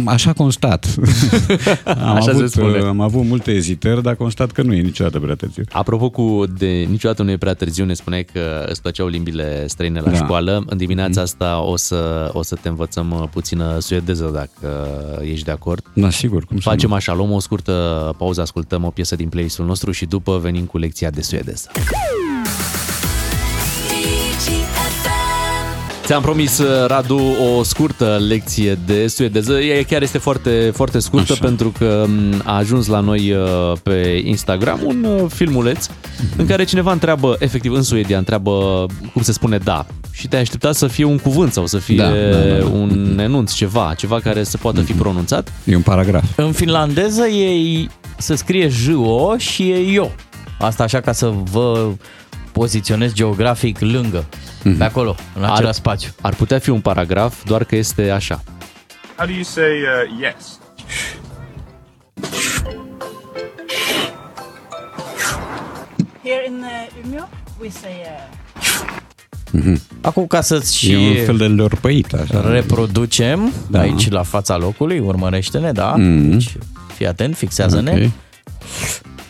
Așa 0.06 0.34
constat. 0.34 0.96
am, 1.86 2.16
Așa 2.16 2.22
se 2.22 2.30
avut, 2.30 2.50
spune. 2.50 2.78
am 2.78 3.00
avut 3.02 3.26
multe 3.26 3.52
ezitări, 3.52 4.02
dar 4.04 4.16
constat 4.16 4.52
că 4.52 4.62
nu 4.62 4.74
e 4.74 4.82
niciodată 4.82 5.20
prea 5.20 5.36
târziu. 5.36 5.64
Apropo 5.72 6.10
cu 6.10 6.44
de 6.58 6.86
niciodată 6.90 7.24
nu 7.24 7.32
e 7.32 7.38
prea 7.38 7.54
târziu, 7.54 7.86
ne 7.86 7.94
spuneai 7.94 8.24
că 8.34 8.66
îți 8.70 8.82
plăceau 8.82 9.08
limbile 9.08 9.68
străine 9.68 10.00
la 10.00 10.10
Da. 10.12 10.16
școală. 10.18 10.64
În 10.66 10.78
dimineața 10.78 11.22
asta 11.22 11.62
o 11.62 11.76
să, 11.76 12.30
o 12.34 12.44
să 12.44 12.56
te 12.62 12.68
învățăm 12.68 13.12
uh, 13.12 13.24
puțină 13.32 13.78
suedeză 13.80 14.32
dacă 14.34 14.88
ești 15.22 15.46
de 15.46 15.52
acord. 15.52 15.86
Da, 15.94 16.10
sigur, 16.10 16.46
cum 16.46 16.60
să 16.60 16.70
Facem 16.70 16.90
nu. 16.90 16.96
așa, 16.96 17.14
luăm 17.14 17.32
o 17.32 17.40
scurtă 17.40 17.72
pauză, 18.18 18.42
ascultăm 18.42 18.84
o 18.84 18.90
piesă 18.90 19.16
din 19.16 19.30
playlist-ul 19.30 19.66
nostru 19.66 19.92
și 19.92 20.06
după 20.06 20.38
venim 20.42 20.66
cu 20.66 20.78
lecția 20.78 21.10
de 21.10 21.22
suedeză. 21.22 21.70
Ți-am 26.06 26.22
promis, 26.22 26.58
uh, 26.58 26.88
Radu, 26.88 27.20
o 27.58 27.64
scurtă 27.64 28.18
lecție 28.28 28.80
de 28.86 29.08
suedeză. 29.08 29.60
Ea 29.60 29.84
chiar 29.84 30.02
este 30.02 30.18
foarte, 30.18 30.72
foarte 30.74 31.00
scurtă 31.00 31.32
Așa. 31.32 31.44
pentru 31.46 31.74
că 31.78 32.06
m, 32.08 32.42
a 32.46 32.56
ajuns 32.58 32.88
la 32.88 33.00
noi 33.00 33.32
uh, 33.32 33.78
pe 33.84 34.22
Instagram 34.26 34.80
un 34.86 35.04
uh, 35.04 35.26
filmuleț 35.30 35.88
în 36.38 36.46
care 36.46 36.64
cineva 36.64 36.92
întreabă, 36.92 37.36
efectiv 37.40 37.74
în 37.74 37.82
Suedia, 37.82 38.18
întreabă 38.18 38.86
cum 39.14 39.22
se 39.22 39.32
spune 39.32 39.58
da. 39.58 39.86
Și 40.12 40.28
te-ai 40.28 40.42
așteptat 40.42 40.76
să 40.76 40.88
fie 40.88 41.04
un 41.04 41.18
cuvânt 41.18 41.54
sau 41.54 41.66
să 41.66 41.78
fie 41.78 41.96
Da, 41.98 42.10
da, 42.10 42.38
da, 42.38 42.58
da. 42.58 42.66
un 42.66 43.20
enunț, 43.22 43.54
ceva, 43.54 43.94
ceva 43.98 44.20
care 44.20 44.44
să 44.44 44.58
poată 44.58 44.82
fi 44.82 44.94
pronunțat. 44.94 45.52
E 45.64 45.76
un 45.76 45.82
paragraf. 45.82 46.24
În 46.36 46.52
finlandeză 46.52 47.26
e, 47.28 47.88
se 48.18 48.36
scrie 48.36 48.68
J-O 48.68 49.38
și 49.38 49.70
e 49.70 49.92
yo. 49.92 50.08
Asta 50.60 50.84
așa 50.84 51.00
ca 51.00 51.12
să 51.12 51.34
vă 51.52 51.90
poziționez 52.52 53.14
geografic 53.14 53.80
lângă, 53.80 54.26
pe 54.78 54.84
acolo, 54.84 55.16
în 55.36 55.44
același 55.44 55.78
spațiu. 55.78 56.10
Ar 56.22 56.34
putea 56.36 56.60
fi 56.60 56.70
un 56.70 56.80
paragraf, 56.82 57.44
doar 57.44 57.64
că 57.64 57.76
este 57.76 58.10
așa. 58.10 58.44
How 59.18 59.26
do 59.26 59.32
you 59.34 59.44
say 59.44 59.64
uh, 59.64 60.22
yes? 60.22 60.58
Here 66.24 66.44
in 66.48 66.64
uh, 66.64 67.06
Umeå, 67.06 67.30
we 67.62 67.70
say 67.70 67.92
uh, 68.04 68.32
Mhm. 69.56 69.82
Acum 70.02 70.28
ca 70.28 70.42
să-ți 70.42 70.78
și 70.78 70.92
E 70.94 70.98
un 71.20 71.26
fel 71.26 71.38
de 71.38 71.46
lorpăit, 71.48 72.14
așa. 72.14 72.50
reproducem 72.52 73.54
Da. 73.70 73.80
aici 73.80 74.10
la 74.10 74.24
fața 74.24 74.58
locului, 74.58 75.00
urmărește-ne, 75.00 75.72
da? 75.72 75.94
Mhm. 75.98 76.30
Deci, 76.30 76.52
fii 76.96 77.08
atent, 77.08 77.36
fixează-ne. 77.38 77.92
Ok. 77.92 78.12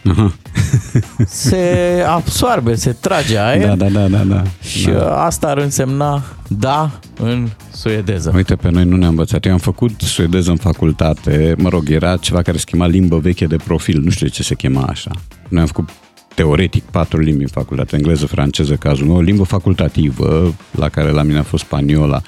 Aha. 0.04 0.34
Se 1.26 2.04
absoarbe, 2.08 2.76
se 2.76 2.92
trage 2.92 3.38
aer. 3.38 3.68
Da, 3.68 3.76
da, 3.76 3.88
da, 3.88 4.08
da, 4.08 4.24
da. 4.24 4.44
Și 4.62 4.88
da. 4.88 5.24
asta 5.26 5.48
ar 5.48 5.58
însemna 5.58 6.24
da 6.48 7.00
în 7.20 7.48
suedeză. 7.74 8.32
Uite, 8.36 8.56
pe 8.56 8.70
noi 8.70 8.86
nu 8.86 8.96
ne-a 8.96 9.08
învățat. 9.08 9.46
Eu 9.46 9.52
am 9.52 9.58
făcut 9.58 10.02
suedeză 10.02 10.50
în 10.50 10.56
facultate. 10.56 11.56
Mă 11.58 11.70
rog, 11.70 11.90
era 11.90 12.18
ceva 12.18 12.42
care 12.42 12.58
se 12.58 12.64
chema 12.68 12.88
limbă 12.88 13.18
veche 13.18 13.46
de 13.46 13.56
profil. 13.56 14.02
Nu 14.04 14.10
știu 14.10 14.26
de 14.26 14.32
ce 14.32 14.44
se 14.44 14.56
chema 14.56 14.86
așa. 14.90 15.12
Noi 15.50 15.62
am 15.62 15.68
făcut 15.68 15.90
teoretic 16.36 16.84
patru 16.84 17.20
limbi 17.20 17.42
în 17.42 17.48
facultate, 17.48 17.96
engleză, 17.96 18.26
franceză, 18.26 18.76
cazul 18.76 19.06
meu, 19.06 19.16
o 19.16 19.22
limbă 19.22 19.44
facultativă, 19.44 20.54
la 20.72 20.90
care 20.90 21.12
la 21.12 21.24
mine 21.24 21.38
a 21.38 21.44
fost 21.44 21.64
spaniola, 21.64 22.22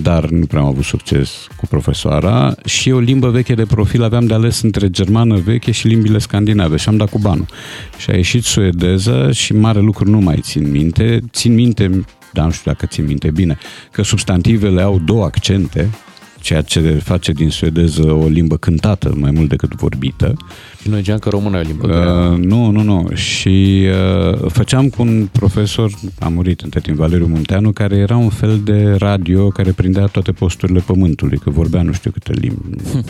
dar 0.00 0.28
nu 0.28 0.46
prea 0.46 0.60
am 0.60 0.66
avut 0.66 0.84
succes 0.84 1.46
cu 1.56 1.66
profesoara 1.66 2.54
și 2.64 2.90
o 2.90 2.98
limbă 2.98 3.28
veche 3.28 3.54
de 3.54 3.64
profil 3.64 4.02
aveam 4.02 4.26
de 4.26 4.34
ales 4.34 4.60
între 4.60 4.90
germană 4.90 5.36
veche 5.36 5.70
și 5.70 5.86
limbile 5.86 6.18
scandinave 6.18 6.76
și 6.76 6.88
am 6.88 6.96
dat 6.96 7.10
cu 7.10 7.18
banul. 7.18 7.46
Și 7.98 8.10
a 8.10 8.16
ieșit 8.16 8.44
suedeză 8.44 9.32
și 9.32 9.52
mare 9.52 9.80
lucru 9.80 10.10
nu 10.10 10.20
mai 10.20 10.38
țin 10.40 10.70
minte. 10.70 11.20
Țin 11.30 11.54
minte, 11.54 12.04
dar 12.32 12.44
nu 12.44 12.50
știu 12.50 12.70
dacă 12.70 12.86
țin 12.86 13.04
minte 13.04 13.30
bine, 13.30 13.58
că 13.90 14.02
substantivele 14.02 14.82
au 14.82 14.98
două 14.98 15.24
accente, 15.24 15.90
ceea 16.42 16.62
ce 16.62 16.80
face 16.80 17.32
din 17.32 17.50
suedeză 17.50 18.12
o 18.12 18.26
limbă 18.26 18.56
cântată 18.56 19.12
mai 19.16 19.30
mult 19.30 19.48
decât 19.48 19.74
vorbită. 19.74 20.34
Și 20.82 20.88
noi 20.88 20.98
ziceam 20.98 21.18
că 21.18 21.28
română 21.28 21.56
e 21.56 21.60
o 21.60 21.62
limbă 21.62 21.86
grea. 21.86 22.12
Uh, 22.12 22.38
nu, 22.38 22.70
nu, 22.70 22.82
nu. 22.82 23.14
Și 23.14 23.86
uh, 24.32 24.50
făceam 24.50 24.88
cu 24.88 25.02
un 25.02 25.28
profesor, 25.32 25.90
a 26.18 26.28
murit 26.28 26.60
între 26.60 26.80
timp, 26.80 26.96
Valeriu 26.96 27.26
Munteanu, 27.26 27.72
care 27.72 27.96
era 27.96 28.16
un 28.16 28.28
fel 28.28 28.60
de 28.64 28.94
radio 28.98 29.48
care 29.48 29.70
prindea 29.70 30.06
toate 30.06 30.32
posturile 30.32 30.80
pământului, 30.86 31.38
că 31.38 31.50
vorbea 31.50 31.82
nu 31.82 31.92
știu 31.92 32.10
câte 32.10 32.32
limbi, 32.32 32.62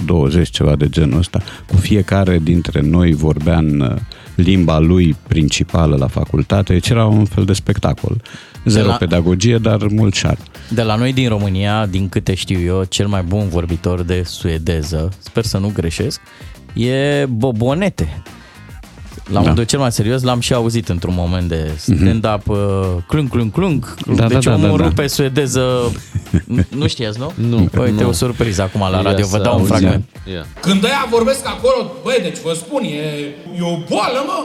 20 0.07 0.49
ceva 0.49 0.77
de 0.77 0.89
genul 0.89 1.19
ăsta. 1.19 1.43
Cu 1.67 1.77
fiecare 1.77 2.39
dintre 2.43 2.81
noi 2.81 3.13
vorbea 3.13 3.59
în 3.59 3.81
uh, 3.81 4.01
limba 4.35 4.79
lui 4.79 5.17
principală 5.29 5.97
la 5.97 6.07
facultate, 6.07 6.73
deci 6.73 6.89
era 6.89 7.07
un 7.07 7.25
fel 7.25 7.45
de 7.45 7.53
spectacol. 7.53 8.23
Zero 8.65 8.85
De 8.85 8.91
la- 8.91 8.97
pedagogie, 8.97 9.59
dar 9.59 9.87
mult 9.87 10.15
șar. 10.15 10.37
De 10.69 10.83
la 10.83 10.95
noi 10.97 11.13
din 11.13 11.29
România, 11.29 11.87
din 11.87 12.09
câte 12.09 12.35
știu 12.35 12.61
eu, 12.61 12.85
cel 12.85 13.07
mai 13.07 13.23
bun 13.23 13.49
vorbitor 13.49 14.03
de 14.03 14.23
suedeză, 14.25 15.09
sper 15.19 15.45
să 15.45 15.59
nu 15.59 15.71
greșesc, 15.75 16.21
e 16.75 17.25
Bobonete. 17.29 18.23
La 19.27 19.40
Da. 19.40 19.49
modul 19.49 19.65
cel 19.65 19.78
mai 19.78 19.93
serios 19.93 20.23
l-am 20.23 20.40
și 20.40 20.53
auzit 20.55 20.89
într-un 20.89 21.15
moment 21.16 21.49
de 21.49 21.70
stand-up 21.77 22.49
uh, 22.49 22.57
clung, 23.07 23.28
clung, 23.31 23.51
clung. 23.53 23.94
Da, 24.19 24.27
deci 24.28 24.44
da, 24.44 24.51
da, 24.51 24.57
omul 24.57 24.77
da, 24.77 24.82
da. 24.82 24.89
rupe 24.89 25.07
suedeză... 25.07 25.65
nu 26.81 26.86
știați, 26.94 27.19
nu? 27.19 27.28
Nu, 27.51 27.59
Uite, 27.85 28.03
nu. 28.03 28.09
o 28.09 28.12
surpriză 28.12 28.62
acum 28.62 28.81
la 28.94 28.97
Ia 28.97 29.03
radio, 29.09 29.27
vă 29.35 29.36
să 29.36 29.43
dau 29.47 29.55
un 29.55 29.61
auzim. 29.61 29.74
fragment. 29.74 30.05
Ia. 30.35 30.44
Când 30.66 30.81
ăia 30.90 31.03
vorbesc 31.16 31.43
acolo, 31.55 31.81
băi, 32.05 32.19
deci 32.27 32.40
vă 32.47 32.53
spun, 32.62 32.82
e, 33.01 33.05
e 33.61 33.62
o 33.74 33.77
boală, 33.90 34.20
mă. 34.31 34.39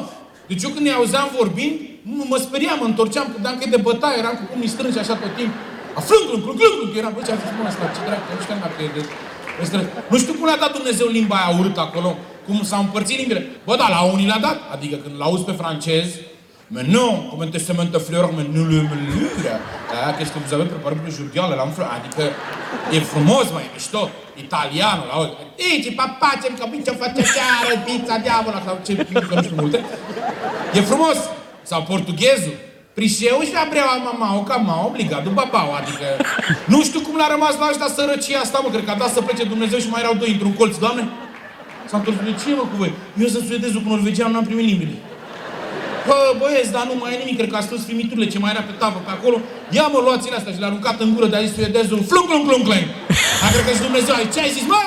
Deci 0.49 0.61
eu 0.65 0.71
când 0.75 0.85
îi 0.89 0.97
auzeam 0.99 1.27
vorbind, 1.39 1.75
nu, 2.17 2.23
mă 2.31 2.37
speriam, 2.47 2.77
mă 2.81 2.87
întorceam, 2.91 3.25
credeam 3.33 3.55
că 3.57 3.63
e 3.67 3.75
de 3.75 3.81
bătaie, 3.87 4.17
eram 4.23 4.35
cu 4.39 4.43
pumnii 4.51 4.73
strânși 4.75 4.99
așa 5.03 5.15
tot 5.21 5.33
timpul. 5.39 5.59
Aflând, 5.99 6.23
clung, 6.27 6.41
clung, 6.45 6.57
clung, 6.59 6.73
clung, 6.77 6.91
eram, 7.01 7.11
bă, 7.15 7.21
ce 7.27 7.31
a 7.33 7.37
zis, 7.41 7.49
mă, 7.57 7.63
asta, 7.71 7.83
ce 7.95 8.01
dracu, 8.07 8.27
nu 8.37 8.41
știu 8.45 8.57
dacă 8.65 8.77
e 8.87 8.89
de... 8.97 9.01
Este... 9.63 9.77
Nu 10.11 10.17
știu 10.23 10.33
cum 10.37 10.45
le-a 10.49 10.59
dat 10.65 10.71
Dumnezeu 10.79 11.07
limba 11.17 11.35
aia 11.39 11.49
urâtă 11.59 11.81
acolo, 11.87 12.09
cum 12.47 12.63
s-au 12.63 12.81
împărțit 12.81 13.17
limbile. 13.17 13.45
Bă, 13.65 13.75
da, 13.75 13.87
la 13.89 14.01
unii 14.01 14.25
le-a 14.25 14.39
dat, 14.39 14.59
adică 14.71 14.95
când 14.95 15.15
l-auzi 15.17 15.43
pe 15.43 15.51
francez, 15.51 16.07
Mais 16.69 16.83
non, 16.83 17.29
comment 17.29 17.49
est-ce 17.55 17.71
que 17.71 17.99
fleur, 17.99 18.33
mais 18.33 18.43
nu 18.43 18.65
le 18.65 18.81
mălure. 18.89 19.29
Ah, 19.93 20.11
qu'est-ce 20.13 20.33
que 20.33 20.39
vous 20.39 20.53
avez 20.53 20.65
préparé 20.65 20.95
pour 20.95 21.07
aujourd'hui, 21.07 21.39
la 21.39 21.65
fleur? 21.75 21.89
Adică 21.97 22.23
e 22.91 22.99
frumos, 22.99 23.45
mai 23.53 23.63
e 23.63 23.69
mișto. 23.73 24.09
Italianul, 24.35 25.05
la 25.09 25.13
auzi. 25.13 25.31
Dici, 25.55 25.95
papà, 25.95 26.29
ce 26.41 26.47
că 26.59 26.65
ce 26.85 26.91
face 26.91 27.21
chiar, 27.35 27.83
pizza, 27.85 28.17
diavola, 28.17 28.61
sau 28.65 28.79
ce, 28.85 28.95
că 29.27 29.33
nu 29.35 29.43
știu 29.43 29.55
multe. 29.59 29.79
E 30.73 30.81
frumos. 30.81 31.17
Sau 31.63 31.81
portughezul. 31.81 32.55
Prișeu 32.93 33.39
și 33.49 33.55
abreaua 33.65 33.95
mamau, 33.95 34.43
ca 34.43 34.55
m-a 34.55 34.85
obligat 34.85 35.23
după 35.23 35.33
babau, 35.51 35.73
adică... 35.73 36.05
Nu 36.65 36.83
știu 36.83 36.99
cum 36.99 37.15
l-a 37.17 37.27
rămas 37.27 37.57
la 37.59 37.67
ăștia 37.69 37.87
sărăcia 37.95 38.39
asta, 38.39 38.59
mă, 38.63 38.69
cred 38.69 38.85
că 38.85 38.91
a 38.91 38.95
dat 38.95 39.11
să 39.13 39.21
plece 39.21 39.43
Dumnezeu 39.43 39.79
și 39.79 39.89
mai 39.89 40.01
erau 40.01 40.13
doi 40.13 40.31
într-un 40.31 40.53
colț, 40.53 40.77
doamne. 40.77 41.07
S-a 41.89 41.97
întors, 41.97 42.17
de 42.29 42.33
ce 42.41 42.49
mă 42.59 42.65
cu 42.71 42.75
voi? 42.81 42.91
Eu 43.23 43.27
sunt 43.33 43.43
suedezul 43.49 43.81
cu 43.83 43.89
norvegian, 43.89 44.31
n-am 44.31 44.47
primit 44.49 44.65
limbile. 44.71 44.95
Bă, 46.07 46.17
băieți, 46.39 46.71
dar 46.75 46.83
nu 46.89 46.95
mai 47.01 47.13
e 47.13 47.17
nimic, 47.23 47.37
cred 47.39 47.49
că 47.51 47.57
a 47.59 47.63
strâns 47.67 47.83
primiturile 47.89 48.27
ce 48.33 48.39
mai 48.39 48.51
era 48.53 48.63
pe 48.69 48.73
tavă 48.81 48.99
pe 49.07 49.11
acolo. 49.17 49.37
Ia 49.77 49.85
mă, 49.93 49.99
luați-le 50.05 50.35
astea 50.35 50.53
și 50.53 50.59
le-a 50.59 50.69
aruncat 50.71 50.97
în 51.05 51.09
gură 51.13 51.27
de 51.31 51.35
a 51.35 51.41
zis 51.45 51.53
suedezul, 51.57 51.99
flung, 52.09 52.25
flung, 52.29 52.45
flung, 52.47 52.63
flung. 52.67 52.85
A 53.43 53.47
cred 53.53 53.63
că 53.67 53.71
și 53.77 53.83
Dumnezeu, 53.87 54.13
ai 54.15 54.27
ce 54.33 54.39
ai 54.39 54.51
zis, 54.57 54.65
mă? 54.73 54.81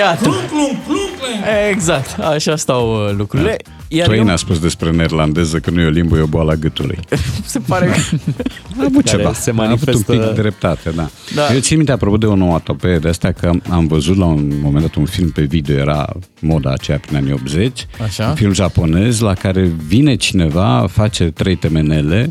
Iată. 0.00 0.22
Flung, 0.22 0.46
flung, 0.52 0.74
flung, 0.86 1.10
flung. 1.18 1.38
Exact, 1.70 2.10
așa 2.18 2.56
stau 2.56 2.82
uh, 2.94 3.12
lucrurile. 3.20 3.56
Iar 3.88 4.06
Twain 4.06 4.26
eu, 4.26 4.32
a 4.32 4.36
spus 4.36 4.58
despre 4.58 4.90
neerlandeză 4.90 5.58
că 5.58 5.70
nu 5.70 5.80
e 5.80 5.86
o 5.86 5.90
limbă, 5.90 6.16
e 6.16 6.20
o 6.20 6.26
boală 6.26 6.50
a 6.52 6.54
gâtului. 6.54 6.98
se 7.44 7.58
pare 7.58 7.86
că... 7.86 7.94
A 8.78 8.84
avut 8.84 9.04
Care 9.04 9.16
ceva. 9.16 9.32
se 9.32 9.50
A 9.50 9.52
avut 9.52 9.64
manifestă- 9.66 10.12
un 10.12 10.18
pic 10.18 10.26
de 10.26 10.40
dreptate, 10.40 10.90
da. 10.90 11.08
Da. 11.34 11.46
da. 11.48 11.54
Eu 11.54 11.60
țin 11.60 11.76
minte, 11.76 11.92
apropo 11.92 12.16
de 12.16 12.26
o 12.26 12.30
onomatopee 12.30 12.98
de 12.98 13.08
asta, 13.08 13.32
că 13.32 13.46
am, 13.46 13.62
am 13.70 13.86
văzut 13.86 14.16
la 14.16 14.24
un 14.24 14.52
moment 14.62 14.84
dat 14.84 14.94
un 14.94 15.04
film 15.04 15.30
pe 15.30 15.42
video, 15.42 15.76
era 15.76 16.12
moda 16.40 16.70
aceea 16.72 16.98
prin 16.98 17.16
anii 17.16 17.32
80, 17.32 17.86
Așa. 18.02 18.26
un 18.28 18.34
film 18.34 18.52
japonez 18.52 19.20
la 19.20 19.34
care 19.34 19.70
vine 19.86 20.14
cineva, 20.14 20.86
face 20.90 21.24
trei 21.24 21.56
temenele 21.56 22.30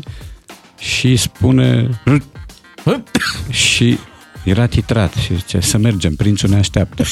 și 0.78 1.16
spune 1.16 1.88
"R-" 2.04 3.02
și 3.50 3.98
era 4.46 4.66
titrat 4.66 5.12
și 5.12 5.36
zice 5.36 5.60
să 5.60 5.78
mergem, 5.78 6.14
prințul 6.14 6.48
ne 6.48 6.56
așteaptă. 6.56 7.02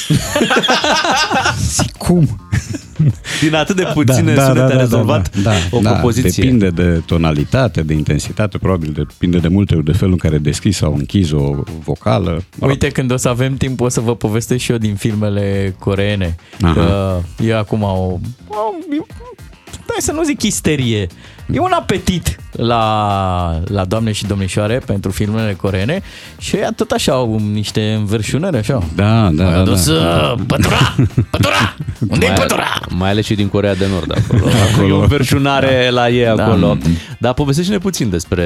Zic, 1.77 1.91
cum? 1.91 2.39
Din 3.41 3.55
atât 3.55 3.75
de 3.75 3.87
puține 3.93 4.33
da, 4.33 4.45
sunete 4.45 4.73
a 4.73 4.77
rezolvat 4.77 5.37
da, 5.37 5.51
o 5.71 5.79
da, 5.79 5.91
propoziție. 5.91 6.43
Depinde 6.43 6.69
de 6.69 7.01
tonalitate, 7.05 7.81
de 7.81 7.93
intensitate, 7.93 8.57
probabil 8.57 8.91
depinde 8.91 9.37
de 9.37 9.47
multe 9.47 9.75
ori 9.75 9.85
de 9.85 9.91
felul 9.91 10.11
în 10.11 10.19
care 10.19 10.37
deschizi 10.37 10.77
sau 10.77 10.93
închizi 10.93 11.33
o 11.33 11.63
vocală. 11.83 12.43
Uite, 12.59 12.87
când 12.87 13.11
o 13.11 13.17
să 13.17 13.29
avem 13.29 13.55
timp, 13.57 13.81
o 13.81 13.89
să 13.89 13.99
vă 13.99 14.15
povestesc 14.15 14.63
și 14.63 14.71
eu 14.71 14.77
din 14.77 14.95
filmele 14.95 15.75
coreene. 15.79 16.35
Aha. 16.61 16.73
Că 16.73 17.19
e 17.43 17.55
acum 17.55 17.81
o, 17.81 17.87
o... 17.87 18.19
Hai 19.87 19.97
să 19.97 20.11
nu 20.11 20.23
zic 20.23 20.43
isterie, 20.43 21.07
E 21.53 21.59
un 21.59 21.71
apetit 21.71 22.39
la, 22.51 23.61
la 23.65 23.85
doamne 23.85 24.11
și 24.11 24.25
domnișoare 24.25 24.81
pentru 24.85 25.11
filmele 25.11 25.53
coreene 25.53 26.01
și 26.37 26.55
ea 26.55 26.71
tot 26.75 26.91
așa 26.91 27.11
au 27.11 27.41
niște 27.53 27.81
înverșunări 27.99 28.57
așa. 28.57 28.83
Da, 28.95 29.29
da, 29.33 29.51
da. 29.51 29.63
dus, 29.63 29.87
da. 29.89 30.33
uh, 30.37 30.43
pătura, 30.47 30.95
pătura, 31.29 31.75
unde 32.11 32.25
e 32.25 32.29
mai, 32.29 32.37
pătura? 32.37 32.65
mai 32.89 33.09
ales 33.09 33.25
și 33.25 33.35
din 33.35 33.47
Corea 33.47 33.75
de 33.75 33.85
Nord 33.91 34.17
acolo. 34.17 34.51
acolo. 34.73 34.87
E 34.95 35.03
o 35.03 35.05
verșunare 35.05 35.89
la 35.91 36.09
ei 36.09 36.35
Da. 36.35 36.45
acolo. 36.45 36.77
Dar 37.19 37.33
povestește-ne 37.33 37.77
puțin 37.77 38.09
despre 38.09 38.43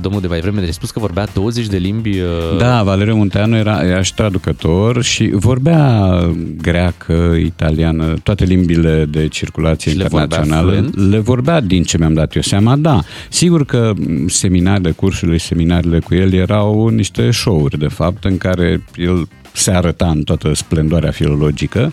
domnul 0.00 0.20
de 0.20 0.26
mai 0.26 0.40
vreme. 0.40 0.60
Ai 0.60 0.72
spus 0.72 0.90
că 0.90 0.98
vorbea 0.98 1.26
20 1.34 1.66
de 1.66 1.76
limbi. 1.76 2.20
uh, 2.20 2.26
Da, 2.58 2.82
Valeriu 2.82 3.16
Munteanu 3.16 3.56
era, 3.56 3.82
era 3.84 4.02
și 4.02 4.14
traducător 4.14 5.02
și 5.02 5.30
vorbea 5.32 6.18
greacă, 6.62 7.34
italiană, 7.38 8.14
toate 8.22 8.44
limbile 8.44 9.04
de 9.10 9.28
circulație 9.28 9.90
Și 9.90 9.96
le 9.96 10.02
vorbea 10.02 10.22
internațională. 10.22 10.70
fluent? 10.70 11.10
le 11.10 11.18
vorbea 11.18 11.60
din 11.60 11.82
ce 11.82 11.98
mi-am 11.98 12.14
dat 12.14 12.28
eu 12.38 12.44
seama, 12.44 12.76
da. 12.76 13.02
Sigur 13.28 13.64
că 13.64 13.92
m, 13.96 14.28
seminarele, 14.28 14.90
cursurile 14.90 15.36
și 15.36 15.46
seminarele 15.46 15.98
cu 15.98 16.14
el 16.14 16.32
erau 16.32 16.88
niște 16.88 17.30
show-uri, 17.30 17.78
de 17.78 17.88
fapt, 17.88 18.24
în 18.24 18.38
care 18.38 18.84
el 18.96 19.28
se 19.52 19.70
arăta 19.70 20.10
în 20.10 20.22
toată 20.22 20.54
splendoarea 20.54 21.10
filologică. 21.10 21.92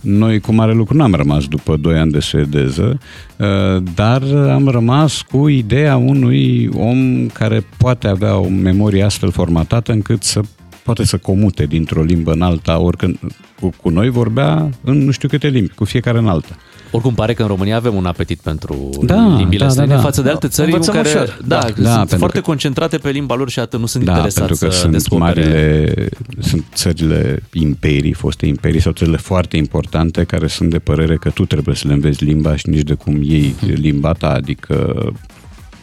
Noi 0.00 0.40
cu 0.40 0.52
mare 0.52 0.72
lucru 0.72 0.96
n-am 0.96 1.14
rămas 1.14 1.44
după 1.44 1.76
2 1.76 1.98
ani 1.98 2.12
de 2.12 2.20
suedeză, 2.20 3.00
uh, 3.36 3.82
dar 3.94 4.22
am 4.52 4.68
rămas 4.68 5.22
cu 5.22 5.48
ideea 5.48 5.96
unui 5.96 6.68
om 6.76 7.26
care 7.26 7.66
poate 7.78 8.08
avea 8.08 8.36
o 8.36 8.48
memorie 8.48 9.02
astfel 9.02 9.30
formatată 9.30 9.92
încât 9.92 10.22
să 10.22 10.40
poate 10.84 11.04
să 11.04 11.16
comute 11.16 11.66
dintr-o 11.66 12.02
limbă 12.02 12.32
în 12.32 12.42
alta, 12.42 12.78
oricând 12.78 13.18
cu, 13.60 13.72
cu 13.82 13.88
noi 13.88 14.08
vorbea 14.08 14.68
în 14.84 15.04
nu 15.04 15.10
știu 15.10 15.28
câte 15.28 15.48
limbi, 15.48 15.74
cu 15.74 15.84
fiecare 15.84 16.18
în 16.18 16.26
alta. 16.26 16.56
Oricum 16.94 17.14
pare 17.14 17.34
că 17.34 17.42
în 17.42 17.48
România 17.48 17.76
avem 17.76 17.94
un 17.94 18.04
apetit 18.06 18.40
pentru 18.40 18.90
Da, 19.02 19.34
limbile 19.36 19.64
da, 19.64 19.70
străine 19.70 19.92
da, 19.92 19.98
da. 19.98 20.04
față 20.04 20.22
de 20.22 20.28
alte 20.28 20.48
țări 20.48 20.68
în 20.68 20.72
Învățăm 20.74 20.94
care 20.94 21.08
ușor. 21.08 21.38
da, 21.46 21.58
Da, 21.58 21.60
sunt 21.66 21.76
da, 21.84 21.96
pentru 21.98 22.16
foarte 22.18 22.38
că- 22.38 22.44
concentrate 22.44 22.98
pe 22.98 23.10
limba 23.10 23.34
lor 23.34 23.50
și 23.50 23.58
atât 23.58 23.80
nu 23.80 23.86
sunt 23.86 24.04
Da, 24.04 24.10
interesați 24.10 24.46
pentru 24.46 24.66
că 24.66 24.72
să 24.72 24.78
sunt 24.80 24.92
descopere. 24.92 25.24
marile, 25.44 25.94
sunt 26.40 26.64
țările 26.74 27.42
imperii, 27.52 28.12
foste 28.12 28.46
imperii 28.46 28.80
sau 28.80 28.92
țările 28.92 29.16
foarte 29.16 29.56
importante 29.56 30.24
care 30.24 30.46
sunt 30.46 30.70
de 30.70 30.78
părere 30.78 31.16
că 31.16 31.30
tu 31.30 31.44
trebuie 31.46 31.74
să 31.74 31.88
le 31.88 31.92
înveți 31.94 32.24
limba 32.24 32.56
și 32.56 32.68
nici 32.68 32.82
de 32.82 32.94
cum 32.94 33.22
iei 33.22 33.54
limba 33.74 34.12
ta, 34.12 34.28
adică 34.32 34.94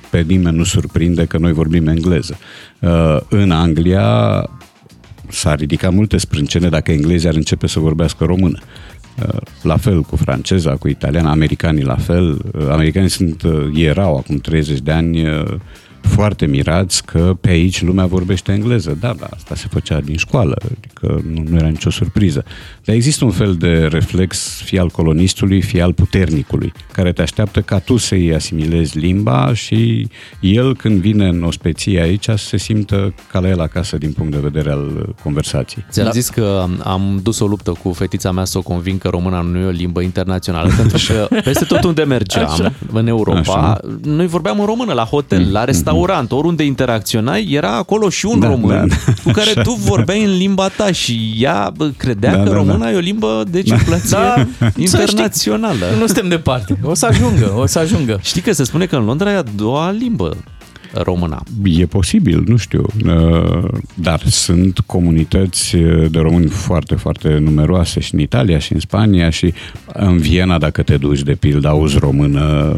pe 0.10 0.22
nimeni 0.28 0.58
nu 0.58 0.64
surprinde 0.64 1.26
că 1.26 1.38
noi 1.38 1.54
vorbim 1.54 1.88
engleză. 1.88 2.38
Uh, 2.80 3.18
În 3.30 3.52
Anglia 3.52 4.46
s-ar 5.30 5.58
ridica 5.60 5.90
multe 5.90 6.18
sprâncene 6.18 6.70
dacă 6.70 6.92
englezii 6.92 7.28
ar 7.30 7.36
începe 7.36 7.68
să 7.68 7.80
vorbească 7.80 8.24
română. 8.24 8.60
Uh, 9.28 9.42
La 9.62 9.78
fel 9.78 10.02
cu 10.02 10.16
franceza, 10.16 10.76
cu 10.76 10.88
italiana, 10.88 11.32
americanii 11.32 11.84
la 11.84 11.96
fel. 11.96 12.42
Uh, 12.54 12.70
Americanii 12.70 13.10
sunt, 13.10 13.42
uh, 13.42 13.70
erau 13.76 14.18
acum 14.18 14.38
30 14.38 14.80
de 14.80 14.92
ani 14.92 15.28
uh, 15.28 15.54
foarte 16.02 16.46
mirați 16.46 17.06
că 17.06 17.38
pe 17.42 17.50
aici 17.50 17.82
lumea 17.82 18.06
vorbește 18.06 18.52
engleză. 18.52 18.98
Da, 19.00 19.16
da, 19.20 19.28
asta 19.34 19.56
se 19.56 19.68
făcea 19.70 20.00
din 20.00 20.16
școală, 20.16 20.56
adică 20.66 21.22
nu, 21.34 21.44
nu 21.50 21.58
era 21.58 21.68
nicio 21.68 21.90
surpriză. 21.90 22.44
Dar 22.84 22.96
există 22.96 23.26
un 23.26 23.32
fel 23.32 23.56
de 23.56 23.88
reflex 23.92 24.62
fie 24.64 24.80
al 24.80 24.90
colonistului, 24.90 25.62
fie 25.62 25.82
al 25.82 25.94
puternicului, 25.94 26.74
care 26.92 27.12
te 27.12 27.22
așteaptă 27.22 27.62
ca 27.62 27.80
tu 27.80 27.98
să-i 27.98 28.34
asimilezi 28.34 28.98
limba 28.98 29.54
și 29.54 30.08
el 30.40 30.76
când 30.76 31.00
vine 31.00 31.28
în 31.28 31.44
ospeție 31.44 32.02
aici 32.02 32.24
să 32.24 32.36
se 32.36 32.58
simtă 32.58 33.14
ca 33.32 33.40
la 33.40 33.48
el 33.48 33.62
acasă 33.62 33.98
din 33.98 34.12
punct 34.12 34.32
de 34.32 34.40
vedere 34.42 34.72
al 34.72 34.92
uh, 34.98 35.04
conversației. 35.24 35.86
Ți-am 35.90 36.06
da. 36.06 36.12
zis 36.12 36.30
că 36.30 36.66
am 36.84 37.20
dus 37.24 37.40
o 37.40 37.46
luptă 37.46 37.72
cu 37.84 37.92
fetița 37.92 38.32
mea 38.32 38.46
să 38.46 38.58
o 38.58 38.62
convin 38.62 38.98
că 38.98 39.08
româna 39.08 39.42
nu 39.42 39.60
e 39.60 39.66
o 39.66 39.70
limbă 39.70 40.02
internațională, 40.02 40.70
pentru 40.78 41.00
că 41.08 41.36
peste 41.44 41.66
tot 41.66 41.84
unde 41.84 42.04
mergeam, 42.04 42.50
Așa. 42.52 42.74
în 42.92 43.08
Europa, 43.08 43.40
Așa. 43.40 43.80
noi 44.04 44.28
vorbeam 44.28 44.60
în 44.60 44.66
română, 44.66 44.94
la 44.94 45.04
hotel, 45.04 45.52
la 45.52 45.64
restaurant, 45.64 45.91
oriunde 46.30 46.64
interacționai, 46.64 47.48
era 47.52 47.76
acolo 47.78 48.10
și 48.10 48.26
un 48.26 48.40
Da, 48.40 48.48
român 48.48 48.88
da, 48.88 48.96
da. 49.06 49.14
cu 49.24 49.32
care 49.32 49.50
Așa. 49.50 49.62
tu 49.62 49.72
vorbeai 49.72 50.24
în 50.24 50.38
limba 50.38 50.68
ta 50.68 50.92
și 50.92 51.36
ea 51.40 51.72
bă, 51.78 51.92
credea 51.98 52.32
Da, 52.32 52.38
că 52.38 52.44
da, 52.44 52.50
da. 52.50 52.56
româna 52.56 52.90
e 52.90 52.96
o 52.96 53.00
limbă 53.00 53.44
de 53.50 53.62
circulație 53.62 54.10
Da, 54.18 54.46
să 54.68 54.72
internațională. 54.78 55.86
Nu 56.00 56.06
suntem 56.06 56.28
departe. 56.28 56.78
O 56.84 56.94
să 56.94 57.06
ajungă, 57.06 57.54
o 57.58 57.66
să 57.66 57.80
ajungă. 57.80 58.20
Știi 58.24 58.42
că 58.42 58.52
se 58.52 58.64
spune 58.64 58.86
că 58.86 58.96
în 58.96 59.06
Londra 59.06 59.32
e 59.32 59.36
a 59.36 59.44
doua 59.56 59.92
limbă 59.92 60.38
româna. 60.94 61.44
E 61.64 61.86
posibil, 61.86 62.44
nu 62.48 62.58
știu, 62.58 62.86
uh, 63.06 63.68
dar 63.94 64.22
sunt 64.26 64.80
comunități 64.86 65.76
de 66.10 66.20
români 66.20 66.48
foarte, 66.48 66.96
foarte 66.96 67.38
numeroase 67.38 68.00
și 68.00 68.14
în 68.14 68.20
Italia 68.20 68.60
și 68.60 68.74
în 68.74 68.80
Spania 68.80 69.30
și 69.30 69.54
în 69.94 70.18
Viena, 70.18 70.58
dacă 70.58 70.82
te 70.84 70.98
duci 70.98 71.22
de 71.22 71.34
pildă, 71.34 71.68
auzi 71.68 71.98
română, 71.98 72.74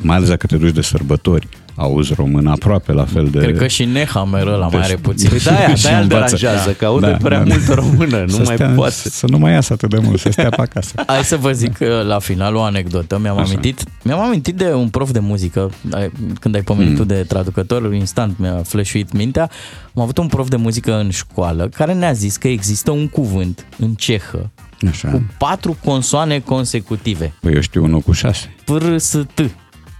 mai 0.00 0.16
ales 0.16 0.28
dacă 0.28 0.46
te 0.46 0.56
duci 0.56 0.74
de 0.74 0.80
sărbători, 0.80 1.48
auzi 1.76 2.14
română 2.14 2.50
aproape 2.50 2.92
la 2.92 3.04
fel 3.04 3.28
de... 3.30 3.38
Cred 3.38 3.56
că 3.58 3.66
și 3.66 3.84
Nehammer 3.84 4.46
ăla 4.46 4.58
mai 4.58 4.68
Deci- 4.70 4.80
are 4.84 4.94
puțin. 4.96 5.28
Păi 5.28 5.38
de-aia, 5.38 5.74
Și 5.74 5.82
de-aia 5.82 5.96
îl 5.96 6.02
învață. 6.02 6.36
deranjează, 6.36 6.72
că 6.72 6.84
aude 6.84 7.06
Da, 7.10 7.16
prea 7.16 7.38
da, 7.38 7.44
da. 7.44 7.54
multă 7.54 7.74
română, 7.74 8.20
nu 8.20 8.28
Să 8.28 8.42
mai 8.44 8.54
stea- 8.54 8.68
poate. 8.76 8.92
Să 8.94 9.26
nu 9.28 9.38
mai 9.38 9.52
iasă 9.52 9.72
atât 9.72 9.90
de 9.90 9.98
mult, 10.02 10.20
să 10.20 10.28
stea 10.30 10.48
pe 10.48 10.60
acasă. 10.60 10.92
Hai 11.06 11.24
să 11.24 11.36
vă 11.36 11.52
zic 11.52 11.76
uh, 11.80 11.88
la 12.06 12.18
final 12.18 12.54
o 12.54 12.62
anecdotă. 12.62 13.18
Mi-am 13.18 13.38
Așa. 13.38 13.46
amintit, 13.52 13.82
mi-am 14.02 14.20
amintit 14.20 14.54
de 14.56 14.72
un 14.72 14.88
prof 14.88 15.10
de 15.10 15.18
muzică, 15.18 15.70
ai- 15.92 16.12
când 16.40 16.54
ai 16.54 16.62
pomenit 16.62 16.90
Mm. 16.90 16.96
tu 16.96 17.04
de 17.04 17.22
traducător, 17.28 17.94
instant 17.94 18.38
mi-a 18.38 18.62
flashuit 18.64 19.12
mintea. 19.12 19.50
Am 19.94 20.02
avut 20.02 20.18
un 20.18 20.26
prof 20.26 20.48
de 20.48 20.56
muzică 20.56 20.98
în 20.98 21.10
școală 21.10 21.68
care 21.68 21.92
ne-a 21.92 22.12
zis 22.12 22.36
că 22.36 22.48
există 22.48 22.90
un 22.90 23.08
cuvânt 23.08 23.66
în 23.78 23.94
cehă 23.94 24.50
Așa. 24.90 25.08
cu 25.08 25.22
patru 25.38 25.76
consoane 25.84 26.38
consecutive. 26.38 27.32
Păi 27.40 27.54
eu 27.54 27.60
știu 27.60 27.84
unul 27.84 28.00
cu 28.00 28.12
șase. 28.12 28.54
P-R-S-T. 28.64 29.50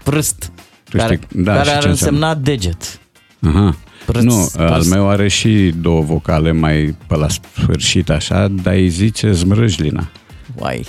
Prâst. 0.05 0.53
Tu 0.97 1.03
care 1.03 1.21
știi- 1.29 1.43
da, 1.43 1.53
care 1.53 1.69
și 1.69 1.75
ar 1.75 1.83
ce 1.83 1.89
înseamnă? 1.89 2.27
însemna 2.27 2.43
deget. 2.43 3.01
Aha. 3.49 3.77
Prâț, 4.07 4.23
nu, 4.23 4.51
prâț. 4.53 4.71
al 4.71 4.83
meu 4.85 5.09
are 5.09 5.29
și 5.29 5.73
două 5.81 6.01
vocale 6.03 6.53
mai 6.53 6.97
pe 7.07 7.17
la 7.17 7.27
sfârșit 7.29 8.11
așa, 8.11 8.49
dar 8.49 8.75
îi 8.75 8.89
zice 8.89 9.33
zmrâjlina. 9.33 10.09
Uai. 10.55 10.87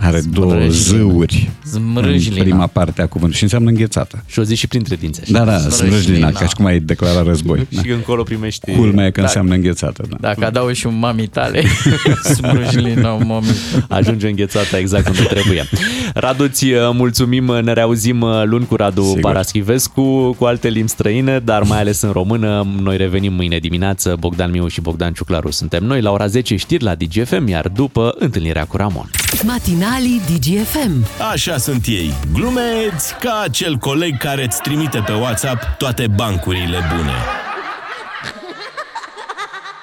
Are 0.00 0.20
două 0.32 0.50
Zmrâjlina. 0.50 0.72
zâuri 0.72 1.50
Zmrâjlina. 1.64 2.36
în 2.36 2.42
prima 2.42 2.66
parte 2.66 3.02
a 3.02 3.06
cuvântului 3.06 3.36
și 3.36 3.42
înseamnă 3.42 3.68
înghețată. 3.68 4.22
Și 4.26 4.38
o 4.38 4.42
zi 4.42 4.54
și 4.54 4.66
printre 4.66 4.96
dinți. 4.96 5.20
așa. 5.22 5.32
Da, 5.32 5.44
da, 5.44 5.58
Zmrâjlina. 5.58 5.96
zmrâjlina, 5.98 6.30
ca 6.30 6.46
și 6.46 6.54
cum 6.54 6.64
ai 6.64 6.80
declarat 6.80 7.24
război. 7.24 7.66
Da. 7.70 7.80
Și 7.82 7.90
încolo 7.90 8.22
primești... 8.22 8.72
Culmea 8.72 9.06
e 9.06 9.10
că 9.10 9.20
Da. 9.20 9.26
înseamnă 9.26 9.54
înghețată. 9.54 10.04
Da. 10.10 10.16
Dacă 10.20 10.44
adaugi 10.46 10.78
și 10.78 10.86
un 10.86 10.98
mami 10.98 11.26
tale, 11.26 11.62
smrâjlina, 12.34 13.10
mami. 13.10 13.46
Ajunge 13.88 14.28
înghețată 14.28 14.76
exact 14.76 15.08
unde 15.08 15.22
trebuie. 15.22 15.64
Radu, 16.14 16.46
ți 16.46 16.64
uh, 16.64 16.78
mulțumim, 16.92 17.44
ne 17.62 17.72
reauzim 17.72 18.20
uh, 18.20 18.42
luni 18.44 18.66
cu 18.66 18.74
Radu 18.76 19.02
Sigur. 19.02 19.20
Paraschivescu, 19.20 20.32
cu 20.38 20.44
alte 20.44 20.68
limbi 20.68 20.90
străine, 20.90 21.38
dar 21.38 21.62
mai 21.62 21.78
ales 21.78 22.00
în 22.00 22.10
română. 22.10 22.66
Noi 22.82 22.96
revenim 22.96 23.32
mâine 23.32 23.58
dimineață, 23.58 24.16
Bogdan 24.18 24.50
Miu 24.50 24.66
și 24.68 24.80
Bogdan 24.80 25.12
Ciuclaru 25.12 25.50
suntem 25.50 25.84
noi, 25.84 26.00
la 26.00 26.10
ora 26.10 26.26
10 26.26 26.56
știri 26.56 26.82
la 26.84 26.94
DGFM, 26.94 27.48
iar 27.48 27.68
după 27.68 28.14
întâlnirea 28.18 28.64
cu 28.64 28.76
Ramon. 28.76 29.10
Matinalii 29.88 30.20
DGFM. 30.20 31.22
Așa 31.30 31.56
sunt 31.56 31.86
ei, 31.86 32.12
glumeți 32.32 33.14
ca 33.20 33.40
acel 33.44 33.76
coleg 33.76 34.16
care 34.16 34.44
îți 34.44 34.60
trimite 34.60 35.02
pe 35.06 35.12
WhatsApp 35.12 35.62
toate 35.78 36.06
bancurile 36.06 36.78
bune. 36.96 37.47